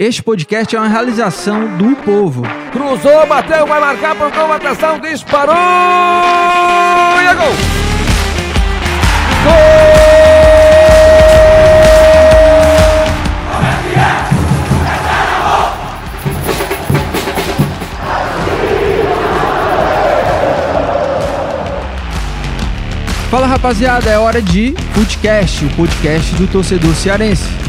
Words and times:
Este 0.00 0.22
podcast 0.22 0.74
é 0.74 0.78
uma 0.78 0.88
realização 0.88 1.76
do 1.76 1.94
povo. 1.94 2.42
Cruzou, 2.72 3.26
bateu, 3.26 3.66
vai 3.66 3.78
marcar, 3.78 4.16
procurou 4.16 4.50
atenção, 4.50 4.98
disparou! 4.98 5.54
E 5.54 7.26
é 7.26 7.34
gol! 7.34 7.52
Fala 23.30 23.46
rapaziada, 23.46 24.08
é 24.08 24.18
hora 24.18 24.40
de 24.40 24.72
podcast, 24.94 25.62
o 25.62 25.68
podcast 25.76 26.34
do 26.36 26.46
torcedor 26.46 26.94
cearense. 26.94 27.59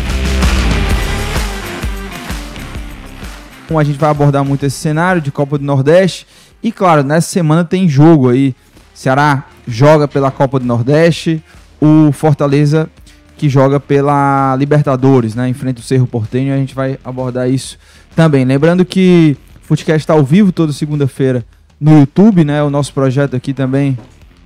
A 3.80 3.84
gente 3.84 3.98
vai 3.98 4.10
abordar 4.10 4.44
muito 4.44 4.66
esse 4.66 4.78
cenário 4.78 5.22
de 5.22 5.32
Copa 5.32 5.58
do 5.58 5.64
Nordeste 5.64 6.28
e 6.64 6.72
claro, 6.72 7.04
nessa 7.04 7.28
semana 7.30 7.64
tem 7.64 7.88
jogo 7.88 8.30
aí. 8.30 8.56
Ceará 8.94 9.46
joga 9.68 10.08
pela 10.08 10.30
Copa 10.30 10.60
do 10.60 10.66
Nordeste, 10.66 11.44
o 11.80 12.12
Fortaleza 12.12 12.90
que 13.38 13.50
joga 13.50 13.80
pela 13.80 14.56
Libertadores, 14.56 15.34
né? 15.34 15.50
Enfrenta 15.50 15.80
o 15.80 15.84
Cerro 15.84 16.06
Portenho, 16.06 16.54
a 16.54 16.58
gente 16.58 16.76
vai 16.76 17.00
abordar 17.04 17.50
isso 17.50 17.76
também. 18.16 18.46
Lembrando 18.46 18.86
que 18.86 19.36
o 19.64 19.66
Footcast 19.66 20.02
está 20.02 20.14
ao 20.14 20.24
vivo 20.24 20.52
toda 20.52 20.72
segunda-feira 20.72 21.44
no 21.80 22.02
YouTube, 22.02 22.44
né? 22.44 22.62
O 22.62 22.70
nosso 22.70 22.94
projeto 22.94 23.36
aqui 23.36 23.52
também 23.52 23.98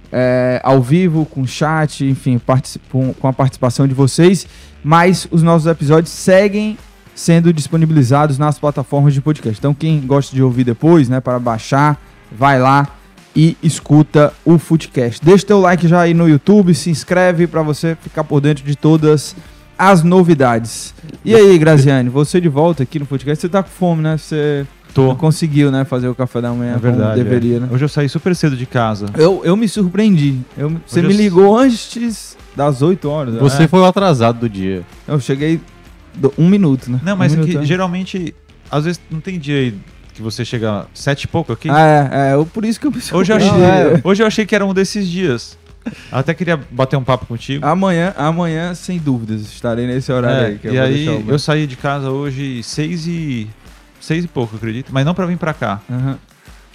é, 0.10 0.62
ao 0.64 0.82
vivo, 0.82 1.26
com 1.26 1.46
chat, 1.46 2.06
enfim, 2.06 2.40
com 2.90 3.28
a 3.28 3.34
participação 3.34 3.86
de 3.86 3.94
vocês. 3.94 4.48
Mas 4.82 5.28
os 5.30 5.44
nossos 5.44 5.68
episódios 5.68 6.14
seguem 6.14 6.78
sendo 7.16 7.54
disponibilizados 7.54 8.38
nas 8.38 8.60
plataformas 8.60 9.14
de 9.14 9.22
podcast. 9.22 9.58
Então, 9.58 9.74
quem 9.74 10.02
gosta 10.02 10.36
de 10.36 10.44
ouvir 10.44 10.66
depois, 10.66 11.08
né, 11.10 11.20
para 11.22 11.40
baixar, 11.40 12.00
vai 12.32 12.60
lá 12.60 12.88
e 13.36 13.58
escuta 13.64 14.34
o 14.44 14.58
Footcast. 14.60 15.24
Deixa 15.24 15.46
teu 15.46 15.60
like 15.62 15.88
já 15.88 16.02
aí 16.02 16.14
no 16.14 16.28
YouTube, 16.28 16.76
se 16.76 16.90
inscreve 16.90 17.48
para 17.48 17.62
você 17.62 17.98
ficar 18.02 18.24
por 18.26 18.42
dentro 18.42 18.64
de 18.66 18.76
todas 18.76 19.36
as 19.78 20.04
novidades. 20.04 20.94
E 21.24 21.34
aí, 21.36 21.58
Graziane, 21.58 22.10
você 22.10 22.40
de 22.40 22.50
volta 22.50 22.84
aqui 22.84 23.00
no 23.00 23.06
Footcast, 23.06 23.42
você 23.42 23.50
tá 23.50 23.64
com 23.64 23.70
fome, 23.70 24.02
né? 24.02 24.18
Você 24.18 24.66
Tô. 24.94 25.08
não 25.08 25.16
conseguiu, 25.16 25.70
né, 25.72 25.84
fazer 25.84 26.08
o 26.08 26.16
café 26.16 26.40
da 26.40 26.52
manhã 26.52 26.76
É 26.76 26.78
verdade. 26.78 27.22
deveria, 27.22 27.58
é. 27.58 27.60
né? 27.62 27.68
Hoje 27.72 27.84
eu 27.84 27.90
saí 27.90 28.08
super 28.08 28.34
cedo 28.36 28.56
de 28.56 28.66
casa. 28.66 29.08
Eu, 29.18 29.42
eu 29.44 29.56
me 29.58 29.68
surpreendi. 29.68 30.40
Eu, 30.58 30.70
você 30.86 31.00
Hoje 31.00 31.08
me 31.10 31.14
eu- 31.14 31.18
ligou 31.18 31.58
antes 31.58 32.38
das 32.56 32.82
8 32.82 33.10
horas. 33.10 33.36
Você 33.36 33.64
né? 33.64 33.68
foi 33.68 33.82
o 33.82 33.86
atrasado 33.86 34.40
do 34.40 34.50
dia. 34.50 34.84
Eu 35.06 35.20
cheguei 35.20 35.60
um 36.38 36.48
minuto, 36.50 36.92
né? 36.92 37.00
Não, 37.04 37.16
mas 37.16 37.32
um 37.34 37.36
é 37.36 37.40
que 37.42 37.48
minuto, 37.50 37.64
é. 37.64 37.66
geralmente, 37.66 38.36
às 38.72 38.86
vezes 38.86 39.00
não 39.10 39.20
tem 39.20 39.38
dia 39.40 39.56
aí 39.58 39.76
que 40.14 40.22
você 40.22 40.46
chega 40.46 40.86
sete 40.94 41.24
e 41.24 41.28
pouco 41.28 41.52
aqui. 41.52 41.70
Ah, 41.70 42.10
é, 42.12 42.32
é, 42.32 42.34
eu- 42.34 42.46
por 42.46 42.64
isso 42.64 42.80
que 42.80 42.88
eu 42.88 42.92
me 42.92 42.98
hoje, 43.12 43.32
eu 43.32 43.36
achei, 43.38 43.52
Não, 43.52 43.64
é. 43.64 44.02
hoje 44.04 44.24
eu 44.24 44.28
achei 44.28 44.46
que 44.46 44.56
era 44.56 44.66
um 44.66 44.74
desses 44.74 45.08
dias. 45.10 45.58
Até 46.12 46.34
queria 46.34 46.60
bater 46.72 46.96
um 46.98 47.04
papo 47.04 47.26
contigo. 47.28 47.64
Amanhã, 47.66 48.14
amanhã, 48.18 48.74
sem 48.74 48.98
dúvidas, 48.98 49.42
estarei 49.42 49.86
nesse 49.86 50.12
horário 50.12 50.38
É, 50.44 50.46
aí. 50.48 50.58
Que 50.58 50.68
eu 50.68 50.74
e 50.74 50.78
vou 50.78 50.86
aí 51.18 51.26
eu 51.28 51.38
saí 51.38 51.68
de 51.68 51.76
casa 51.76 52.10
hoje 52.10 52.64
seis 52.64 53.06
e 53.06 53.48
seis 54.00 54.24
e 54.24 54.28
pouco, 54.28 54.56
acredito. 54.56 54.92
Mas 54.92 55.06
não 55.06 55.14
pra 55.14 55.26
vir 55.28 55.38
pra 55.38 55.54
cá. 55.54 55.80
Aham. 55.90 56.18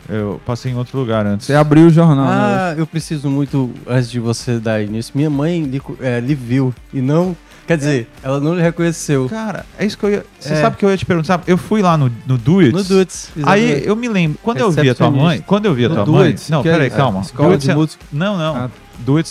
Eu 0.09 0.41
passei 0.47 0.73
em 0.73 0.75
outro 0.77 0.99
lugar 0.99 1.25
antes. 1.27 1.47
Você 1.47 1.55
abriu 1.55 1.87
o 1.87 1.91
jornal, 1.91 2.25
né? 2.27 2.33
Ah, 2.33 2.75
eu 2.77 2.87
preciso 2.87 3.29
muito, 3.31 3.71
antes 3.87 4.11
de 4.11 4.19
você 4.19 4.59
dar 4.59 4.83
início, 4.83 5.13
minha 5.15 5.31
mãe 5.31 5.63
lhe, 5.63 5.81
é, 6.01 6.19
lhe 6.21 6.35
viu 6.35 6.75
e 6.93 7.01
não. 7.01 7.37
Quer 7.71 7.77
dizer, 7.77 8.09
ela 8.21 8.41
não 8.41 8.53
lhe 8.57 8.61
reconheceu. 8.61 9.29
Cara, 9.29 9.65
é 9.79 9.87
isso 9.87 9.97
que 9.97 10.03
eu 10.05 10.11
ia. 10.11 10.27
Você 10.41 10.55
É. 10.55 10.61
sabe 10.61 10.77
que 10.77 10.85
eu 10.85 10.91
ia 10.91 10.97
te 10.97 11.07
perguntar? 11.07 11.41
Eu 11.47 11.57
fui 11.57 11.81
lá 11.81 11.97
no, 11.97 12.11
no 12.27 12.37
Do 12.37 12.59
It. 12.59 12.73
No 12.73 12.83
Dudes. 12.83 13.31
Aí 13.45 13.85
eu 13.87 13.95
me 13.95 14.09
lembro, 14.09 14.37
quando 14.43 14.59
eu 14.59 14.73
vi 14.73 14.91
a 14.91 14.95
tua 14.97 15.09
mãe, 15.09 15.41
quando 15.47 15.67
eu 15.67 15.75
vi 15.75 15.85
a 15.85 15.89
tua 15.89 16.05
mãe, 16.05 16.35
não, 16.49 16.59
é- 16.59 16.63
peraí, 16.65 16.87
é, 16.89 16.91
calma. 16.91 17.21
escola 17.21 17.57
de 17.57 17.71
é- 17.71 17.75
música. 17.77 18.05
Não, 18.13 18.37
não. 18.37 18.57
Ah. 18.57 18.71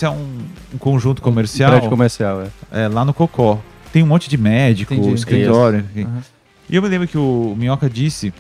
É 0.02 0.10
um, 0.10 0.38
um 0.74 0.78
conjunto 0.78 1.22
comercial 1.22 1.70
Prédio 1.72 1.90
comercial, 1.90 2.42
é. 2.72 2.84
é, 2.86 2.88
lá 2.88 3.04
no 3.04 3.14
Cocó. 3.14 3.60
Tem 3.92 4.04
um 4.04 4.08
monte 4.08 4.30
de 4.30 4.38
médico, 4.38 4.94
Entendi. 4.94 5.14
escritório. 5.16 5.80
enfim. 5.80 6.06
Aham. 6.06 6.22
E 6.70 6.76
eu 6.78 6.82
me 6.82 6.88
lembro 6.88 7.10
que 7.10 7.18
o 7.18 7.54
Minhoca 7.58 7.90
disse, 7.90 8.34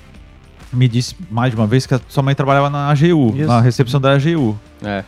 me 0.71 0.87
disse 0.87 1.13
mais 1.29 1.51
de 1.51 1.57
uma 1.57 1.67
vez 1.67 1.85
que 1.85 1.93
a 1.93 1.99
sua 2.07 2.23
mãe 2.23 2.33
trabalhava 2.33 2.69
na 2.69 2.89
AGU, 2.89 3.33
Isso. 3.35 3.47
na 3.47 3.59
recepção 3.59 3.99
da 3.99 4.13
AGU. 4.13 4.57
É. 4.81 5.03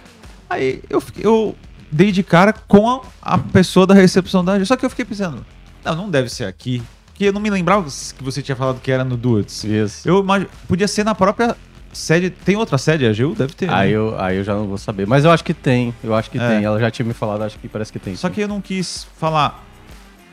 Aí 0.50 0.82
eu, 0.90 1.00
fiquei- 1.00 1.26
eu 1.26 1.56
dei 1.92 2.12
de 2.12 2.24
cara 2.24 2.54
com 2.54 2.90
a, 2.90 3.02
a 3.22 3.38
pessoa 3.38 3.86
da 3.86 3.94
recepção 3.94 4.44
da 4.44 4.54
AGU. 4.54 4.66
Só 4.66 4.76
que 4.76 4.86
eu 4.86 4.90
fiquei 4.90 5.06
pensando, 5.06 5.46
não, 5.84 5.96
não 5.96 6.10
deve 6.10 6.30
ser 6.30 6.46
aqui. 6.46 6.82
Porque 7.08 7.26
eu 7.26 7.34
não 7.34 7.42
me 7.42 7.50
lembrava 7.50 7.84
que 7.84 8.24
você 8.24 8.42
tinha 8.42 8.56
falado 8.56 8.80
que 8.80 8.92
era 8.92 9.04
no 9.04 9.18
Duets. 9.18 9.64
Isso. 9.64 10.08
Eu 10.08 10.20
imag... 10.22 10.48
podia 10.68 10.88
ser 10.88 11.04
na 11.04 11.14
própria 11.14 11.56
sede. 11.94 12.30
Tem 12.30 12.56
outra 12.56 12.78
sede, 12.78 13.06
a 13.06 13.10
AGU? 13.10 13.36
Deve 13.36 13.54
ter. 13.54 13.68
né? 13.68 13.74
Aí, 13.74 13.92
eu, 13.92 14.20
aí 14.20 14.38
eu 14.38 14.44
já 14.44 14.56
não 14.56 14.68
vou 14.68 14.78
saber. 14.78 15.06
Mas 15.06 15.26
eu 15.26 15.32
acho 15.32 15.44
que 15.44 15.54
tem. 15.54 15.94
Eu 16.04 16.16
acho 16.16 16.32
que 16.32 16.40
É. 16.40 16.48
tem. 16.48 16.64
Ela 16.64 16.80
já 16.80 16.90
tinha 16.90 17.06
me 17.06 17.14
falado, 17.14 17.44
acho 17.44 17.60
que 17.60 17.68
parece 17.68 17.92
que 17.92 18.00
tem. 18.00 18.16
Só 18.16 18.28
sim. 18.28 18.34
que 18.34 18.42
eu 18.42 18.48
não 18.48 18.62
quis 18.62 19.06
falar. 19.18 19.64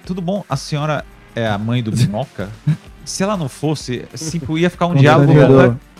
Tudo 0.07 0.23
bom? 0.23 0.45
A 0.49 0.57
senhora 0.57 1.05
é 1.35 1.47
a 1.47 1.59
mãe 1.59 1.83
do 1.83 1.93
Minhoca? 1.93 2.49
Se 3.05 3.23
ela 3.23 3.37
não 3.39 3.49
fosse, 3.49 4.05
assim, 4.13 4.41
ia 4.57 4.69
ficar 4.69 4.87
um 4.87 4.95
diálogo. 4.95 5.33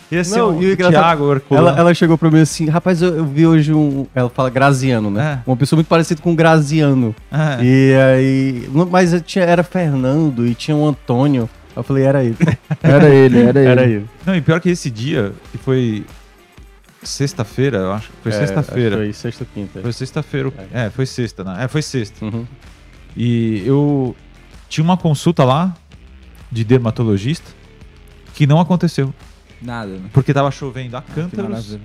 Ser 0.09 0.39
Não, 0.39 0.57
um 0.57 0.61
e 0.61 0.71
o 0.73 0.77
Thiago. 0.77 1.41
Ela, 1.51 1.77
ela 1.77 1.93
chegou 1.93 2.17
pra 2.17 2.31
mim 2.31 2.39
assim, 2.39 2.67
rapaz, 2.67 2.99
eu, 3.01 3.15
eu 3.17 3.25
vi 3.25 3.45
hoje 3.45 3.73
um. 3.73 4.07
Ela 4.15 4.29
fala 4.29 4.49
Graziano, 4.49 5.11
né? 5.11 5.41
É. 5.45 5.49
Uma 5.49 5.55
pessoa 5.55 5.77
muito 5.77 5.87
parecida 5.87 6.19
com 6.19 6.31
o 6.31 6.35
Graziano. 6.35 7.15
É. 7.31 7.63
E 7.63 7.93
aí. 7.95 8.69
não, 8.73 8.87
Mas 8.87 9.13
tinha, 9.25 9.45
era 9.45 9.63
Fernando 9.63 10.47
e 10.47 10.55
tinha 10.55 10.75
o 10.75 10.87
Antônio. 10.87 11.47
Eu 11.75 11.83
falei, 11.83 12.03
era 12.03 12.23
ele. 12.23 12.35
Era 12.81 13.07
ele, 13.09 13.39
era 13.41 13.59
ele. 13.59 13.69
era 13.69 13.83
ele. 13.83 14.05
Não, 14.25 14.35
e 14.35 14.41
pior 14.41 14.59
que 14.59 14.69
esse 14.69 14.89
dia, 14.89 15.31
que 15.51 15.57
foi 15.57 16.03
sexta-feira, 17.03 17.77
eu 17.77 17.93
acho. 17.93 18.09
Foi 18.21 18.31
É, 18.31 18.35
sexta-feira. 18.35 18.97
Foi 18.97 19.13
sexta 19.13 19.43
ou 19.43 19.49
quinta. 19.53 19.81
Foi 19.81 19.93
sexta-feira. 19.93 20.51
É. 20.73 20.89
foi 20.89 21.05
sexta, 21.05 21.43
né? 21.43 21.63
É, 21.63 21.67
foi 21.67 21.81
sexta. 21.81 22.25
Uhum. 22.25 22.45
E 23.15 23.63
eu 23.65 24.15
tinha 24.67 24.83
uma 24.83 24.97
consulta 24.97 25.43
lá 25.43 25.73
de 26.51 26.63
dermatologista 26.63 27.51
que 28.33 28.47
não 28.47 28.59
aconteceu. 28.59 29.13
Nada, 29.61 29.89
né? 29.91 30.09
Porque 30.13 30.33
tava 30.33 30.49
chovendo 30.51 30.95
a 30.97 31.01
cântaros 31.01 31.77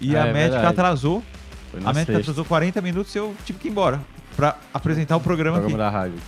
e 0.00 0.14
É, 0.16 0.20
a 0.20 0.26
é 0.26 0.32
médica 0.32 0.52
verdade. 0.56 0.66
atrasou. 0.80 1.22
Foi 1.70 1.80
A 1.80 1.92
médica 1.92 2.06
sexta. 2.14 2.20
atrasou 2.30 2.44
40 2.44 2.80
minutos 2.80 3.14
e 3.14 3.18
eu 3.18 3.34
tive 3.44 3.58
que 3.58 3.68
ir 3.68 3.70
embora 3.70 4.00
pra 4.36 4.56
apresentar 4.72 5.16
o 5.16 5.20
programa, 5.20 5.58
Programa 5.60 5.84
aqui. 5.86 5.92
da 5.92 5.98
rádio. 5.98 6.18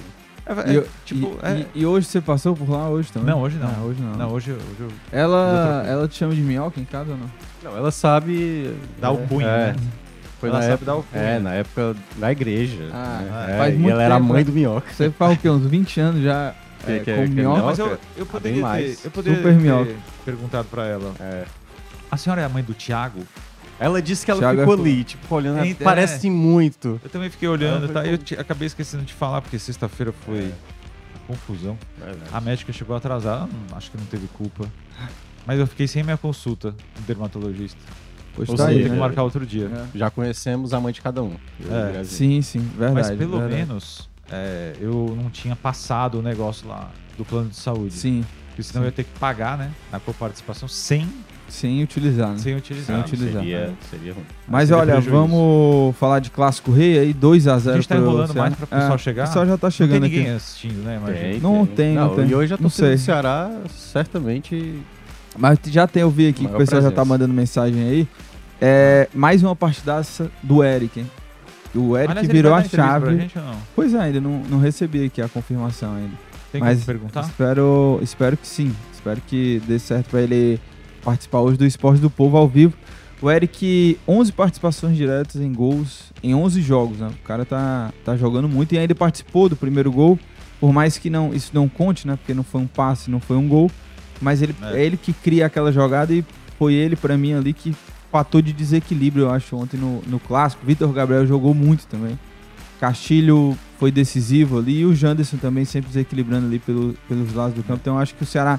É, 0.45 0.53
E, 0.71 0.75
é, 0.75 0.79
eu- 0.79 0.89
tipo, 1.05 1.39
e- 1.43 1.47
é- 1.47 1.67
e- 1.75 1.81
e 1.81 1.87
hoje 1.87 2.07
você 2.07 2.21
passou 2.21 2.55
por 2.55 2.69
lá 2.69 2.89
hoje 2.89 3.11
também? 3.13 3.31
Não, 3.33 3.41
hoje 3.41 3.57
não. 3.59 3.69
Ah, 3.69 3.83
hoje 3.85 4.03
não. 4.03 4.13
Não, 4.17 4.29
hoje, 4.33 4.51
hoje 4.53 4.61
eu 4.81 4.89
Ela, 5.13 5.85
ela 5.87 6.09
te 6.09 6.17
chama 6.17 6.35
de 6.35 6.41
minhoca 6.41 6.81
em 6.81 6.85
casa 6.85 7.13
ou 7.13 7.17
não? 7.17 7.31
Não, 7.63 7.77
ela 7.79 7.91
sabe. 7.93 8.75
Dá 9.01 9.11
o 9.11 9.19
punho, 9.19 9.47
é, 9.47 9.69
né? 9.73 9.77
Foi 10.41 10.49
Ela 10.49 10.59
na 10.59 10.63
sabe 10.65 10.75
época, 10.75 10.87
dar 10.87 10.97
o 10.97 11.03
punho. 11.05 11.23
É, 11.25 11.39
na 11.39 11.55
época 11.55 11.97
da 12.17 12.33
igreja. 12.33 12.89
Ah, 12.93 13.21
né? 13.47 13.57
faz 13.59 13.75
É, 13.75 13.77
muito 13.77 13.89
e 13.89 13.91
ela 13.93 14.03
era 14.03 14.15
a 14.15 14.19
tempo, 14.19 14.29
mãe 14.33 14.39
né? 14.39 14.45
do 14.45 14.53
minhoca. 14.53 14.93
Você 14.93 15.11
faz 15.11 15.33
o 15.39 15.41
quê? 15.41 15.49
Uns 15.49 15.65
20 15.67 16.01
anos 16.01 16.23
já 16.23 16.53
Que- 16.85 16.93
é, 16.93 16.99
que- 17.01 17.15
com 17.15 17.23
que- 17.23 17.29
minhoca? 17.31 17.59
Não, 17.59 17.67
mas 17.67 17.79
eu, 17.79 17.87
Minhoca? 17.87 18.03
eu 18.17 18.23
Ah, 18.25 18.27
poderia, 18.33 18.57
ter, 18.57 18.63
mais. 18.63 19.05
eu 19.05 19.11
poderia 19.11 19.39
Super 19.39 19.55
ter 19.55 19.61
minhoca. 19.61 19.95
perguntado 20.25 20.69
pra 20.69 20.87
ela. 20.87 21.15
É. 21.21 21.45
A 22.11 22.17
senhora 22.17 22.43
é 22.43 22.45
a 22.45 22.49
mãe 22.49 22.63
do 22.63 22.75
Thiago? 22.75 23.21
Ela 23.81 24.01
disse 24.03 24.25
que 24.25 24.31
ela 24.31 24.41
Thiago 24.41 24.61
ficou 24.61 24.77
é 24.77 24.81
ali, 24.81 25.05
tipo, 25.05 25.35
olhando. 25.35 25.65
É, 25.65 25.75
Parece 25.75 26.29
muito. 26.31 27.01
Eu 27.03 27.11
também 27.11 27.29
fiquei 27.31 27.49
olhando, 27.49 27.87
Ah, 27.87 27.93
tá? 28.03 28.07
Eu 28.07 28.17
te- 28.19 28.35
acabei 28.39 28.67
esquecendo 28.67 29.03
de 29.05 29.13
falar, 29.13 29.41
porque 29.41 29.59
sexta-feira 29.59 30.13
foi 30.25 30.39
É. 30.39 30.53
confusão. 31.27 31.77
A 32.33 32.41
médica 32.41 32.73
chegou 32.73 32.95
atrasada, 32.95 33.45
hum, 33.45 33.49
acho 33.75 33.91
que 33.91 33.97
não 33.99 34.05
teve 34.07 34.29
culpa. 34.29 34.67
Mas 35.47 35.59
eu 35.59 35.67
fiquei 35.67 35.89
sem 35.89 36.03
minha 36.05 36.17
consulta 36.17 36.71
do 36.73 37.03
dermatologista. 37.07 37.81
Pois 38.37 38.49
Ou 38.49 38.57
tá 38.57 38.63
Vou 38.65 38.71
aí, 38.71 38.77
ter 38.77 38.83
seja, 38.85 38.89
que 38.91 38.95
né? 38.95 39.01
marcar 39.01 39.23
outro 39.25 39.45
dia. 39.45 39.67
É. 39.95 39.99
Já 39.99 40.11
conhecemos 40.11 40.73
a 40.73 40.81
mãe 40.81 40.93
de 40.93 41.03
cada 41.03 41.23
um. 41.23 41.35
É. 41.99 42.05
Sim, 42.05 42.41
sim, 42.41 42.61
verdade. 42.61 43.09
Mas 43.09 43.19
pelo 43.19 43.39
verdade. 43.41 43.55
menos 43.55 44.09
é, 44.33 44.73
eu 44.81 45.17
não 45.21 45.31
tinha 45.31 45.55
passado 45.55 46.19
o 46.19 46.23
negócio 46.23 46.67
lá 46.67 46.91
do 47.19 47.25
plano 47.25 47.51
de 47.51 47.57
saúde. 47.57 47.93
Sim, 47.95 48.25
Porque 48.49 48.63
senão 48.63 48.83
eu 48.83 48.87
ia 48.87 48.93
ter 48.93 49.05
que 49.05 49.19
pagar, 49.19 49.57
né? 49.59 49.71
Na 49.93 50.01
coparticipação 50.01 50.67
sem, 50.69 51.07
sem 51.49 51.83
utilizar, 51.83 52.31
né? 52.31 52.39
sem 52.39 52.55
utilizar. 52.57 52.87
Sem 52.97 53.01
utilizar. 53.15 53.43
Seria, 53.43 53.73
seria 53.91 54.13
ruim. 54.15 54.25
Mas 54.49 54.69
Seria 54.69 54.81
olha, 54.83 54.93
prejuízo. 54.95 55.17
vamos 55.17 55.97
falar 55.97 56.19
de 56.21 56.31
Clássico 56.31 56.73
Rei 56.73 56.99
aí, 56.99 57.15
2x0 57.15 57.71
A 57.71 57.75
gente 57.75 57.89
tá 57.89 57.97
enrolando 57.97 58.35
mais 58.35 58.55
pra 58.55 58.67
pessoal 58.67 58.95
É, 58.95 58.99
chegar? 58.99 59.25
O 59.25 59.27
pessoal 59.27 59.47
já 59.47 59.57
tá 59.59 59.67
Não 59.67 59.71
tem 59.71 59.77
chegando 59.87 60.03
ninguém 60.03 60.21
aqui. 60.23 60.31
assistindo, 60.31 60.83
né? 60.83 61.01
Tem, 61.07 61.41
Não 61.41 61.67
tem, 61.67 61.95
não 61.95 62.15
tem. 62.17 62.29
E 62.29 62.35
hoje 62.35 62.55
a 62.55 62.59
torcida 62.59 62.87
sei. 62.89 62.97
do 62.97 63.01
Ceará 63.01 63.51
certamente. 63.69 64.81
Mas 65.39 65.59
já 65.67 65.87
tem, 65.87 66.03
eu 66.03 66.11
vi 66.11 66.29
aqui 66.29 66.47
que 66.47 66.55
o 66.55 66.59
pessoal 66.59 66.83
já 66.83 66.89
tá 66.89 66.95
presença. 66.97 67.05
mandando 67.09 67.33
mensagem 67.35 67.83
aí. 67.83 68.09
É, 68.61 69.09
mais 69.15 69.43
uma 69.43 69.57
partidaça 69.57 70.31
do 70.43 70.63
Eric, 70.63 71.01
hein? 71.01 71.11
O 71.75 71.97
Eric 71.97 72.11
Aliás, 72.11 72.29
virou 72.29 72.55
a 72.55 72.63
chave. 72.65 73.17
gente? 73.17 73.35
Pois 73.75 73.95
é, 73.95 73.99
ainda 74.01 74.21
não, 74.21 74.43
não 74.49 74.59
recebi 74.59 75.07
aqui 75.07 75.23
a 75.23 75.29
confirmação 75.29 75.95
ainda. 75.95 76.13
Tem 76.51 76.61
Mas 76.61 76.75
como 76.75 76.87
perguntar? 76.87 77.23
Espero, 77.23 77.99
espero 78.03 78.37
que 78.37 78.47
sim. 78.47 78.75
Espero 78.93 79.21
que 79.27 79.63
dê 79.67 79.79
certo 79.79 80.11
pra 80.11 80.21
ele 80.21 80.61
participar 81.03 81.41
hoje 81.41 81.57
do 81.57 81.65
Esporte 81.65 82.01
do 82.01 82.11
Povo 82.11 82.37
ao 82.37 82.47
vivo. 82.47 82.75
O 83.23 83.31
Eric, 83.31 83.99
11 84.07 84.33
participações 84.33 84.97
diretas 84.97 85.37
em 85.41 85.53
gols 85.53 86.13
em 86.23 86.35
11 86.35 86.61
jogos, 86.61 86.99
né? 86.99 87.09
O 87.09 87.27
cara 87.27 87.45
tá, 87.45 87.93
tá 88.05 88.17
jogando 88.17 88.49
muito 88.49 88.75
e 88.75 88.79
ainda 88.79 88.95
participou 88.95 89.49
do 89.49 89.55
primeiro 89.57 89.91
gol 89.93 90.19
Por 90.61 90.73
mais 90.73 90.99
que 90.99 91.09
não, 91.09 91.33
isso 91.33 91.53
não 91.55 91.69
conte, 91.69 92.07
né? 92.07 92.17
Porque 92.17 92.35
não 92.35 92.43
foi 92.45 92.61
um 92.61 92.67
passe, 92.67 93.11
não 93.11 93.21
foi 93.21 93.37
um 93.37 93.49
gol. 93.49 93.71
Mas 94.21 94.43
ele, 94.43 94.55
É. 94.63 94.77
é. 94.79 94.85
ele 94.85 94.97
que 94.97 95.13
cria 95.13 95.47
aquela 95.47 95.73
jogada 95.73 96.13
e 96.13 96.25
foi 96.59 96.75
ele, 96.75 96.97
pra 96.97 97.17
mim, 97.17 97.33
ali 97.33 97.53
que 97.53 97.75
patou 98.13 98.43
de 98.43 98.53
desequilíbrio, 98.53 99.25
eu 99.25 99.31
acho, 99.31 99.57
ontem 99.57 99.79
no, 99.79 100.03
no 100.07 100.21
clássico. 100.21 100.65
Vitor 100.67 100.93
Gabriel 100.93 101.27
jogou 101.27 101.55
muito 101.55 101.87
também. 101.87 102.19
Castilho 102.79 103.57
foi 103.79 103.91
decisivo 103.91 104.59
ali 104.59 104.81
e 104.81 104.85
o 104.85 104.95
Janderson 104.95 105.37
também 105.39 105.65
sempre 105.65 105.89
desequilibrando 105.89 106.47
ali 106.47 106.59
pelo- 106.59 106.95
pelos 107.09 107.33
lados 107.33 107.55
do 107.55 107.63
campo. 107.63 107.81
Então 107.83 107.95
eu 107.95 108.01
acho 108.01 108.15
que 108.15 108.23
o 108.23 108.27
Ceará, 108.27 108.59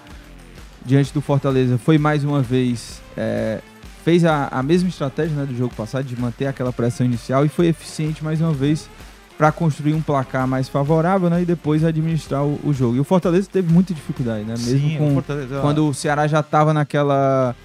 diante 0.86 1.14
do 1.14 1.22
Fortaleza, 1.22 1.78
foi 1.78 1.98
mais 1.98 2.24
uma 2.24 2.42
vez. 2.42 3.02
é, 3.16 3.60
fez 4.04 4.26
a, 4.26 4.48
a 4.50 4.62
mesma 4.62 4.90
estratégia 4.90 5.34
né, 5.34 5.46
do 5.46 5.56
jogo 5.56 5.74
passado, 5.76 6.04
de 6.04 6.20
manter 6.20 6.46
aquela 6.48 6.74
pressão 6.74 7.06
inicial 7.06 7.46
e 7.46 7.48
foi 7.50 7.68
eficiente 7.68 8.22
mais 8.22 8.42
uma 8.42 8.52
vez 8.52 8.90
para 9.38 9.50
construir 9.50 9.94
um 9.94 10.02
placar 10.02 10.46
mais 10.46 10.68
favorável 10.68 11.30
né, 11.30 11.42
e 11.42 11.46
depois 11.46 11.86
administrar 11.86 12.44
o, 12.44 12.60
o 12.66 12.74
jogo. 12.74 12.98
E 12.98 13.00
o 13.00 13.04
Fortaleza 13.06 13.48
teve 13.52 13.72
muita 13.72 13.94
dificuldade, 13.94 14.44
né? 14.44 14.56
Mesmo 14.58 14.80
Sim, 14.90 14.96
o 14.96 15.00
com, 15.00 15.14
Fortaleza- 15.14 15.60
quando 15.62 15.88
o 15.88 15.94
Ceará 15.94 16.28
já 16.28 16.42
estava 16.42 16.74
naquela 16.74 17.56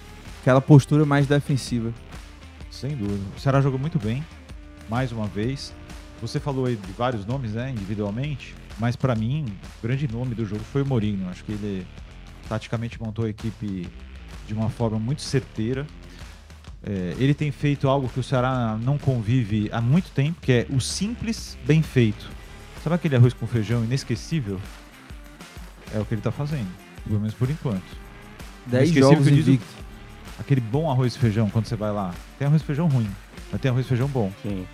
aquela 0.40 0.60
postura 0.60 1.04
mais 1.04 1.26
defensiva. 1.26 1.92
Sem 2.70 2.96
dúvida. 2.96 3.20
O 3.36 3.40
Ceará 3.40 3.60
jogou 3.60 3.78
muito 3.78 3.98
bem, 3.98 4.24
mais 4.88 5.12
uma 5.12 5.26
vez. 5.26 5.72
Você 6.20 6.40
falou 6.40 6.66
aí 6.66 6.76
de 6.76 6.92
vários 6.92 7.24
nomes, 7.24 7.52
né, 7.52 7.70
individualmente, 7.70 8.54
mas 8.78 8.96
pra 8.96 9.14
mim, 9.14 9.46
o 9.78 9.82
grande 9.86 10.08
nome 10.08 10.34
do 10.34 10.44
jogo 10.44 10.62
foi 10.72 10.82
o 10.82 10.86
Mourinho. 10.86 11.28
Acho 11.28 11.44
que 11.44 11.52
ele 11.52 11.86
taticamente 12.48 13.00
montou 13.00 13.24
a 13.24 13.28
equipe 13.28 13.88
de 14.46 14.54
uma 14.54 14.68
forma 14.68 14.98
muito 14.98 15.22
certeira. 15.22 15.86
É, 16.82 17.14
ele 17.18 17.34
tem 17.34 17.50
feito 17.50 17.88
algo 17.88 18.08
que 18.08 18.20
o 18.20 18.22
Ceará 18.22 18.78
não 18.82 18.98
convive 18.98 19.68
há 19.72 19.80
muito 19.80 20.10
tempo, 20.10 20.40
que 20.40 20.52
é 20.52 20.66
o 20.70 20.80
simples 20.80 21.58
bem 21.66 21.82
feito. 21.82 22.30
Sabe 22.82 22.96
aquele 22.96 23.16
arroz 23.16 23.34
com 23.34 23.46
feijão 23.46 23.84
inesquecível? 23.84 24.60
É 25.94 25.98
o 25.98 26.04
que 26.04 26.14
ele 26.14 26.22
tá 26.22 26.30
fazendo, 26.30 26.68
pelo 27.04 27.18
menos 27.18 27.34
por 27.34 27.50
enquanto. 27.50 27.82
10 28.66 28.88
esqueci 28.88 29.00
jogos 29.00 29.26
o 29.26 29.58
Aquele 30.38 30.60
bom 30.60 30.90
arroz 30.90 31.14
e 31.14 31.18
feijão 31.18 31.50
quando 31.50 31.66
você 31.66 31.76
vai 31.76 31.90
lá. 31.92 32.12
Tem 32.38 32.46
arroz 32.46 32.62
e 32.62 32.64
feijão 32.64 32.86
ruim, 32.88 33.08
mas 33.50 33.60
tem 33.60 33.70
arroz 33.70 33.84
e 33.84 33.88
feijão 33.88 34.06
bom. 34.08 34.30
Sim. 34.42 34.66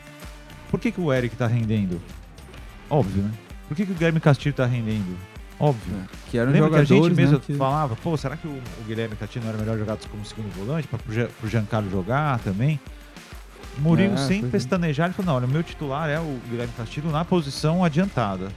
Por 0.70 0.78
que, 0.80 0.92
que 0.92 1.00
o 1.00 1.12
Eric 1.12 1.34
tá 1.36 1.46
rendendo? 1.46 2.00
Óbvio, 2.90 3.22
né? 3.22 3.30
Por 3.68 3.76
que, 3.76 3.86
que 3.86 3.92
o 3.92 3.94
Guilherme 3.94 4.20
Castilho 4.20 4.54
tá 4.54 4.66
rendendo? 4.66 5.16
Óbvio. 5.58 5.94
Que 6.30 6.36
eram 6.36 6.52
Lembra 6.52 6.68
que 6.70 6.76
a 6.76 6.84
jogadores, 6.84 7.16
gente 7.16 7.16
mesmo 7.16 7.38
né, 7.38 7.42
que- 7.46 7.54
falava, 7.54 7.96
pô, 7.96 8.16
será 8.16 8.36
que 8.36 8.46
o, 8.46 8.50
o 8.50 8.84
Guilherme 8.86 9.16
Castilho 9.16 9.44
não 9.44 9.50
era 9.52 9.58
melhor 9.58 9.78
jogado 9.78 10.06
como 10.08 10.24
segundo 10.24 10.52
volante 10.54 10.86
para 10.88 10.98
pro, 10.98 11.12
Gia- 11.14 11.28
pro 11.40 11.48
Giancarlo 11.48 11.90
jogar 11.90 12.38
também? 12.40 12.78
O 13.78 13.80
Mourinho, 13.80 14.14
É, 14.14 14.16
sem 14.18 14.44
é. 14.44 14.48
pestanejar, 14.48 15.06
ele 15.06 15.14
falou, 15.14 15.26
não, 15.32 15.36
olha, 15.38 15.46
o 15.46 15.50
meu 15.50 15.62
titular 15.62 16.10
é 16.10 16.18
o 16.20 16.38
Guilherme 16.50 16.72
Castilho 16.76 17.10
na 17.10 17.24
posição 17.24 17.82
adiantada. 17.84 18.48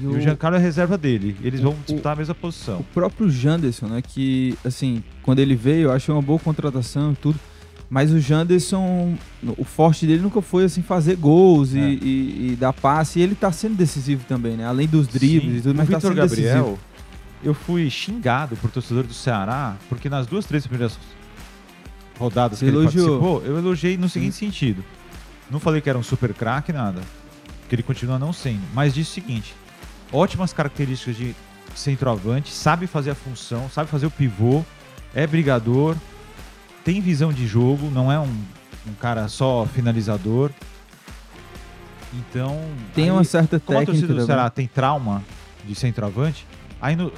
E 0.00 0.04
E 0.04 0.06
o, 0.06 0.10
o 0.12 0.20
Giancarlo 0.20 0.56
é 0.56 0.60
reserva 0.60 0.96
dele. 0.96 1.36
Eles 1.42 1.60
vão 1.60 1.72
o- 1.72 1.76
disputar 1.86 2.12
a 2.14 2.16
mesma 2.16 2.32
o 2.32 2.34
posição. 2.36 2.84
próprio 2.94 3.28
Janderson, 3.30 3.86
né? 3.86 4.00
Que, 4.02 4.56
assim, 4.64 5.02
quando 5.22 5.38
ele 5.40 5.54
veio, 5.54 5.84
eu 5.88 5.92
achei 5.92 6.12
uma 6.14 6.22
boa 6.22 6.38
contratação 6.38 7.12
e 7.12 7.16
tudo. 7.16 7.38
Mas 7.88 8.12
o 8.12 8.20
Janderson, 8.20 9.16
o 9.58 9.64
forte 9.64 10.06
dele 10.06 10.22
nunca 10.22 10.40
foi, 10.40 10.64
assim, 10.64 10.80
fazer 10.80 11.16
gols 11.16 11.74
e, 11.74 11.78
É. 11.80 11.88
e- 11.90 12.50
e 12.52 12.56
dar 12.58 12.72
passe. 12.72 13.18
E 13.18 13.22
ele 13.22 13.34
tá 13.34 13.50
sendo 13.50 13.74
decisivo 13.74 14.24
também, 14.28 14.56
né? 14.56 14.64
Além 14.64 14.86
dos 14.86 15.08
dribles 15.08 15.50
Sim, 15.52 15.58
e 15.58 15.60
tudo, 15.62 15.72
o 15.72 15.76
mas 15.76 15.88
tá 15.88 15.96
Vitor 15.98 16.10
sendo 16.12 16.14
Gabriel, 16.20 16.54
decisivo. 16.64 16.78
eu 17.42 17.52
fui 17.52 17.90
xingado 17.90 18.54
por 18.56 18.70
torcedor 18.70 19.02
do 19.02 19.12
Ceará, 19.12 19.76
porque 19.88 20.08
nas 20.08 20.26
duas, 20.28 20.44
três 20.46 20.64
primeiras 20.66 20.96
rodadas 22.18 22.58
Você 22.58 22.66
que 22.66 22.70
ele 22.70 22.76
elogiou. 22.78 23.20
participou, 23.20 23.42
eu 23.44 23.58
elogiei 23.58 23.96
no 23.96 24.08
seguinte 24.08 24.36
sentido. 24.36 24.84
Não 25.50 25.58
falei 25.58 25.80
que 25.80 25.88
era 25.90 25.98
um 25.98 26.02
super 26.02 26.32
craque, 26.32 26.72
nada. 26.72 27.00
Que 27.68 27.74
ele 27.74 27.82
continua 27.82 28.18
não 28.18 28.32
sendo. 28.32 28.60
Mas 28.74 28.94
disse 28.94 29.10
o 29.10 29.14
seguinte: 29.14 29.54
ótimas 30.12 30.52
características 30.52 31.16
de 31.16 31.34
centroavante, 31.74 32.52
sabe 32.52 32.86
fazer 32.86 33.10
a 33.10 33.14
função, 33.14 33.68
sabe 33.70 33.88
fazer 33.88 34.06
o 34.06 34.10
pivô, 34.10 34.64
é 35.14 35.26
brigador, 35.26 35.96
tem 36.84 37.00
visão 37.00 37.32
de 37.32 37.46
jogo, 37.46 37.90
não 37.90 38.10
é 38.10 38.18
um, 38.18 38.32
um 38.88 38.94
cara 39.00 39.28
só 39.28 39.66
finalizador. 39.66 40.50
Então. 42.12 42.60
Tem 42.94 43.04
aí- 43.04 43.10
uma 43.10 43.24
certa 43.24 43.60
como 43.60 43.78
a 43.78 43.80
técnica 43.82 44.00
torcida 44.06 44.20
do. 44.20 44.26
Ceará 44.26 44.50
tem 44.50 44.66
trauma 44.66 45.22
de 45.64 45.74
centroavante, 45.74 46.44
aí 46.80 46.96
no- 46.96 47.12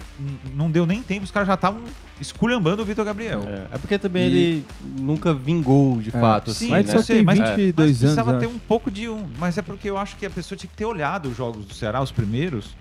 não 0.55 0.71
deu 0.71 0.85
nem 0.85 1.03
tempo, 1.03 1.25
os 1.25 1.31
caras 1.31 1.47
já 1.49 1.55
estavam 1.55 1.81
esculhambando 2.21 2.83
o 2.83 2.85
Vitor 2.85 3.05
Gabriel. 3.05 3.43
É, 3.47 3.75
é 3.75 3.79
porque 3.79 3.99
também 3.99 4.25
E- 4.25 4.27
ele 4.27 4.67
nunca 4.99 5.33
vingou 5.33 5.99
de 6.01 6.11
É. 6.11 6.13
fato, 6.21 6.53
Sim, 6.53 6.67
assim, 6.67 6.71
mas 6.71 6.87
né? 6.87 6.93
só 6.99 7.03
tem 7.07 7.23
mas- 7.25 7.39
22 7.39 7.75
Mas 7.77 8.05
anos, 8.05 8.15
precisava 8.15 8.39
ter 8.39 8.47
um 8.47 8.59
pouco 8.59 8.91
de 8.91 9.09
um. 9.09 9.27
Mas 9.39 9.57
é 9.57 9.63
porque 9.63 9.89
eu 9.89 9.97
acho 9.97 10.17
que 10.17 10.27
a 10.27 10.31
pessoa 10.31 10.59
tinha 10.59 10.69
que 10.69 10.77
ter 10.77 10.85
olhado 10.85 11.31
os 11.31 11.37
jogos 11.37 11.65
do 11.65 11.73
Ceará, 11.73 12.03
os 12.03 12.13
primeiros, 12.13 12.77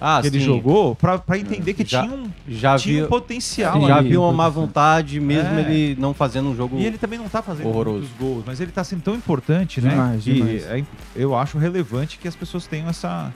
Ah, 0.00 0.18
que 0.20 0.26
ele 0.26 0.38
sim. 0.38 0.44
jogou, 0.44 0.94
pra, 0.94 1.18
pra 1.18 1.38
entender 1.38 1.72
que 1.72 1.84
Já- 1.84 2.02
tinha 2.02 2.14
um, 2.14 2.30
Já 2.46 2.76
tinha 2.78 2.94
um 2.96 2.98
viu, 3.00 3.08
potencial 3.08 3.86
já 3.86 4.00
viu 4.02 4.22
uma 4.22 4.32
má 4.32 4.48
vontade, 4.48 5.18
mesmo 5.18 5.54
É. 5.58 5.60
ele 5.62 5.98
não 5.98 6.12
fazendo 6.12 6.50
um 6.50 6.54
jogo. 6.56 6.78
E 6.78 6.84
ele 6.84 6.98
também 6.98 7.18
não 7.18 7.28
tá 7.30 7.40
fazendo 7.42 7.68
Horroroso. 7.68 8.00
muitos 8.00 8.16
gols, 8.18 8.44
mas 8.46 8.60
ele 8.60 8.70
tá 8.72 8.84
sendo 8.84 9.00
tão 9.02 9.14
importante, 9.14 9.80
né? 9.80 9.90
Demais, 9.90 10.22
que 10.24 10.34
demais. 10.34 10.66
é 10.66 10.84
eu 11.14 11.34
acho 11.34 11.56
relevante 11.56 12.18
que 12.18 12.28
as 12.28 12.36
pessoas 12.36 12.66
tenham 12.66 12.88
essa. 12.88 13.32